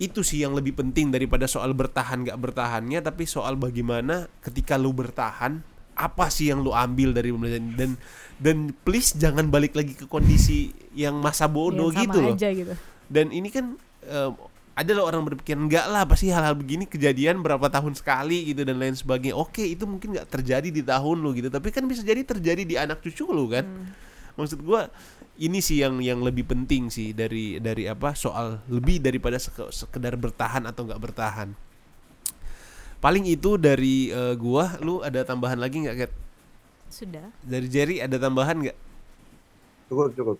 itu 0.00 0.24
sih 0.24 0.40
yang 0.40 0.56
lebih 0.56 0.72
penting 0.72 1.12
daripada 1.12 1.44
soal 1.44 1.76
bertahan 1.76 2.24
gak 2.24 2.40
bertahannya 2.40 3.04
tapi 3.04 3.28
soal 3.28 3.54
bagaimana 3.54 4.32
ketika 4.40 4.80
lu 4.80 4.96
bertahan 4.96 5.60
apa 5.92 6.32
sih 6.32 6.48
yang 6.48 6.64
lu 6.64 6.72
ambil 6.72 7.12
dari 7.12 7.28
pembelajaran 7.28 7.76
dan 7.76 7.90
dan 8.40 8.56
please 8.80 9.12
jangan 9.12 9.52
balik 9.52 9.76
lagi 9.76 9.92
ke 9.92 10.08
kondisi 10.08 10.72
yang 10.96 11.20
masa 11.20 11.44
bodoh 11.44 11.92
Ya, 11.92 12.08
gitu 12.08 12.16
loh. 12.16 12.32
aja 12.32 12.48
gitu. 12.48 12.72
Dan 13.12 13.28
ini 13.28 13.52
kan 13.52 13.76
eh, 14.02 14.30
ada 14.80 14.90
loh 14.96 15.04
orang 15.04 15.22
berpikir 15.28 15.54
enggak 15.60 15.84
lah 15.92 16.08
pasti 16.08 16.32
hal-hal 16.32 16.56
begini 16.56 16.88
kejadian 16.88 17.44
berapa 17.44 17.68
tahun 17.68 17.92
sekali 17.92 18.48
gitu 18.48 18.64
dan 18.64 18.80
lain 18.80 18.96
sebagainya. 18.96 19.36
Oke 19.36 19.62
itu 19.68 19.84
mungkin 19.84 20.16
nggak 20.16 20.32
terjadi 20.32 20.68
di 20.72 20.80
tahun 20.80 21.20
lu 21.20 21.36
gitu. 21.36 21.52
Tapi 21.52 21.68
kan 21.68 21.84
bisa 21.84 22.00
jadi 22.00 22.24
terjadi 22.24 22.64
di 22.64 22.74
anak 22.80 23.04
cucu 23.04 23.28
lu 23.28 23.52
kan? 23.52 23.68
Maksud 24.40 24.64
gua 24.64 24.88
ini 25.36 25.60
sih 25.60 25.84
yang 25.84 26.00
yang 26.00 26.24
lebih 26.24 26.48
penting 26.48 26.88
sih 26.88 27.12
dari 27.12 27.60
dari 27.60 27.84
apa 27.84 28.16
soal 28.16 28.64
lebih 28.72 29.04
daripada 29.04 29.36
seke- 29.36 29.72
sekedar 29.72 30.16
bertahan 30.16 30.64
atau 30.64 30.88
nggak 30.88 31.00
bertahan. 31.00 31.52
Paling 33.00 33.24
itu 33.28 33.56
dari 33.60 34.12
eh, 34.12 34.34
gua 34.36 34.76
lu 34.80 35.00
ada 35.04 35.24
tambahan 35.24 35.60
lagi 35.60 35.84
nggak 35.84 35.96
Kat? 36.08 36.12
sudah. 36.90 37.30
Dari 37.46 37.66
Jerry 37.70 37.96
ada 38.02 38.18
tambahan 38.18 38.66
nggak? 38.66 38.78
Cukup 39.88 40.10
cukup. 40.12 40.36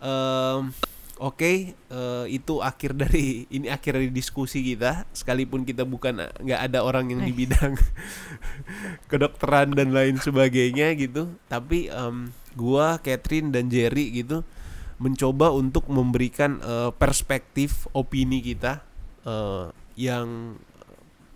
Em, 0.00 0.72
Oke, 1.20 1.76
eh, 1.76 2.24
itu 2.32 2.64
akhir 2.64 2.96
dari 2.96 3.44
ini 3.56 3.68
akhir 3.68 4.00
dari 4.00 4.08
diskusi 4.08 4.64
kita. 4.64 5.04
Sekalipun 5.12 5.68
kita 5.68 5.84
bukan 5.84 6.16
nggak 6.40 6.60
ada 6.72 6.80
orang 6.80 7.12
yang 7.12 7.20
di 7.20 7.32
bidang 7.36 7.76
kedokteran 9.12 9.76
dan 9.76 9.92
lain 9.92 10.16
sebagainya 10.16 10.96
gitu, 10.96 11.28
tapi 11.52 11.92
em, 11.92 12.32
gua, 12.56 12.96
Catherine 13.04 13.52
dan 13.52 13.68
Jerry 13.68 14.16
gitu 14.16 14.48
mencoba 14.96 15.52
untuk 15.52 15.92
memberikan 15.92 16.56
eh, 16.64 16.90
perspektif 16.96 17.84
opini 17.92 18.40
kita 18.40 18.80
eh, 19.28 19.68
yang 20.00 20.56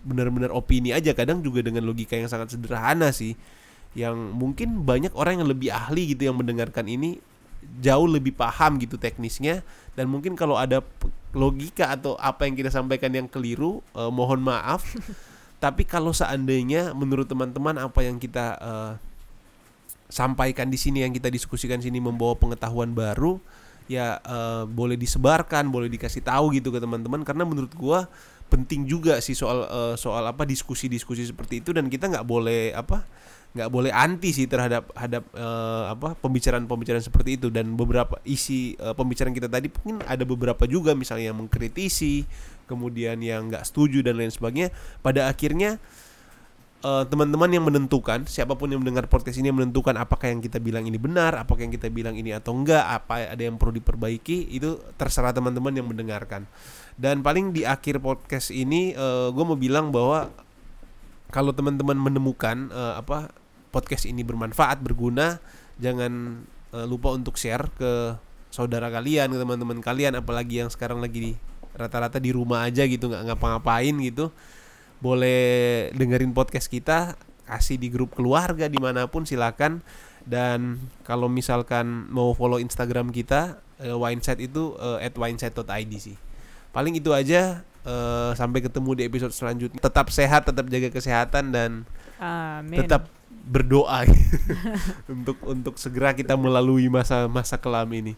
benar-benar 0.01 0.49
opini 0.57 0.97
aja. 0.97 1.13
Kadang 1.13 1.45
juga 1.45 1.61
dengan 1.61 1.85
logika 1.85 2.17
yang 2.17 2.33
sangat 2.33 2.57
sederhana 2.57 3.13
sih, 3.13 3.37
yang 3.93 4.33
mungkin 4.33 4.89
banyak 4.89 5.13
orang 5.13 5.45
yang 5.45 5.49
lebih 5.53 5.69
ahli 5.77 6.17
gitu 6.17 6.33
yang 6.33 6.41
mendengarkan 6.41 6.89
ini 6.89 7.21
jauh 7.81 8.09
lebih 8.09 8.35
paham 8.37 8.77
gitu 8.81 8.97
teknisnya. 9.01 9.65
Dan 9.95 10.11
mungkin 10.11 10.35
kalau 10.35 10.59
ada 10.59 10.83
logika 11.35 11.91
atau 11.91 12.15
apa 12.17 12.47
yang 12.47 12.55
kita 12.55 12.71
sampaikan 12.71 13.11
yang 13.11 13.27
keliru 13.27 13.83
eh, 13.95 14.11
mohon 14.11 14.41
maaf. 14.41 14.87
Tapi 15.65 15.83
kalau 15.89 16.13
seandainya 16.13 16.93
menurut 16.93 17.25
teman-teman 17.25 17.81
apa 17.81 18.01
yang 18.05 18.21
kita 18.21 18.47
eh, 18.59 18.93
sampaikan 20.09 20.71
di 20.71 20.79
sini 20.79 21.03
yang 21.03 21.13
kita 21.15 21.33
diskusikan 21.33 21.81
sini 21.83 21.99
membawa 21.99 22.39
pengetahuan 22.39 22.93
baru 22.93 23.41
ya 23.91 24.21
eh, 24.23 24.65
boleh 24.65 24.97
disebarkan 24.97 25.69
boleh 25.69 25.93
dikasih 25.93 26.25
tahu 26.25 26.55
gitu 26.55 26.71
ke 26.71 26.79
teman-teman. 26.79 27.27
Karena 27.27 27.45
menurut 27.45 27.73
gua 27.75 28.07
penting 28.53 28.87
juga 28.87 29.19
sih 29.19 29.35
soal 29.35 29.67
eh, 29.67 29.95
soal 29.99 30.25
apa 30.29 30.47
diskusi-diskusi 30.47 31.27
seperti 31.27 31.65
itu. 31.65 31.75
Dan 31.75 31.91
kita 31.91 32.09
nggak 32.13 32.27
boleh 32.27 32.77
apa 32.77 33.03
nggak 33.55 33.71
boleh 33.71 33.95
anti 33.95 34.35
sih 34.35 34.51
terhadap 34.51 34.91
hadap 34.99 35.31
eh, 35.31 35.85
apa 35.95 36.19
pembicaraan-pembicaraan 36.19 37.03
seperti 37.03 37.39
itu. 37.39 37.49
Dan 37.55 37.79
beberapa 37.79 38.19
isi 38.27 38.75
eh, 38.75 38.95
pembicaraan 38.95 39.31
kita 39.31 39.47
tadi 39.47 39.71
mungkin 39.71 40.03
ada 40.03 40.27
beberapa 40.27 40.67
juga 40.67 40.93
misalnya 40.99 41.31
yang 41.31 41.39
mengkritisi 41.39 42.27
kemudian 42.67 43.23
yang 43.23 43.47
nggak 43.47 43.63
setuju 43.63 44.03
dan 44.03 44.19
lain 44.19 44.35
sebagainya. 44.35 44.75
Pada 44.99 45.31
akhirnya 45.31 45.79
eh, 46.83 47.05
teman-teman 47.07 47.47
yang 47.55 47.63
menentukan 47.63 48.27
siapa 48.27 48.59
pun 48.59 48.75
yang 48.75 48.83
mendengar 48.83 49.07
podcast 49.07 49.39
ini 49.39 49.55
menentukan 49.55 49.95
apakah 50.03 50.35
yang 50.35 50.43
kita 50.43 50.59
bilang 50.59 50.91
ini 50.91 50.99
benar 50.99 51.39
apakah 51.39 51.63
yang 51.63 51.73
kita 51.73 51.87
bilang 51.95 52.19
ini 52.19 52.35
atau 52.35 52.59
enggak 52.59 52.83
apa 52.83 53.39
ada 53.39 53.43
yang 53.43 53.55
perlu 53.55 53.79
diperbaiki 53.79 54.51
itu 54.51 54.83
terserah 54.99 55.31
teman-teman 55.31 55.71
yang 55.71 55.87
mendengarkan. 55.87 56.51
Dan 56.99 57.23
paling 57.23 57.55
di 57.55 57.63
akhir 57.63 58.03
podcast 58.03 58.51
ini 58.51 58.95
gue 59.31 59.45
mau 59.47 59.59
bilang 59.59 59.91
bahwa 59.95 60.31
kalau 61.35 61.51
teman-teman 61.51 61.99
menemukan 61.99 62.71
eh, 62.71 62.95
apa 63.03 63.35
podcast 63.75 64.07
ini 64.07 64.23
bermanfaat 64.23 64.79
berguna 64.79 65.43
jangan 65.83 66.47
eh, 66.71 66.87
lupa 66.87 67.11
untuk 67.11 67.35
share 67.35 67.67
ke 67.75 68.15
saudara 68.55 68.87
kalian 68.87 69.35
ke 69.35 69.39
teman-teman 69.43 69.83
kalian 69.83 70.15
apalagi 70.15 70.63
yang 70.63 70.71
sekarang 70.71 71.03
lagi 71.03 71.19
di 71.19 71.33
rata-rata 71.75 72.23
di 72.23 72.31
rumah 72.31 72.63
aja 72.63 72.87
gitu 72.87 73.11
nggak 73.11 73.35
ngapa-ngapain 73.35 73.95
gitu. 73.99 74.31
Boleh 75.03 75.91
dengerin 75.93 76.31
podcast 76.33 76.71
kita 76.71 77.19
kasih 77.45 77.77
di 77.77 77.93
grup 77.93 78.15
keluarga 78.17 78.71
di 78.71 78.79
mana 78.79 79.11
pun 79.11 79.27
silakan. 79.27 79.83
Dan 80.25 80.81
kalau 81.05 81.29
misalkan 81.29 82.09
mau 82.09 82.33
follow 82.33 82.57
Instagram 82.57 83.13
kita 83.13 83.61
eh, 83.83 83.93
wineset 83.93 84.41
itu 84.41 84.79
eh, 84.81 85.05
at 85.05 85.15
wineset.id 85.19 85.93
sih. 86.01 86.17
Paling 86.73 86.97
itu 86.97 87.13
aja 87.13 87.61
eh, 87.85 88.31
sampai 88.33 88.65
ketemu 88.65 88.91
di 88.97 89.03
episode 89.05 89.35
selanjutnya. 89.35 89.83
Tetap 89.83 90.09
sehat 90.15 90.49
tetap 90.49 90.65
jaga 90.71 90.89
kesehatan 90.95 91.53
dan 91.53 91.71
amin. 92.23 92.87
tetap 92.87 93.11
berdoa 93.45 94.09
untuk 95.13 95.37
untuk 95.45 95.75
segera 95.77 96.17
kita 96.17 96.35
melalui 96.35 96.89
masa-masa 96.89 97.61
kelam 97.61 97.89
ini 97.93 98.17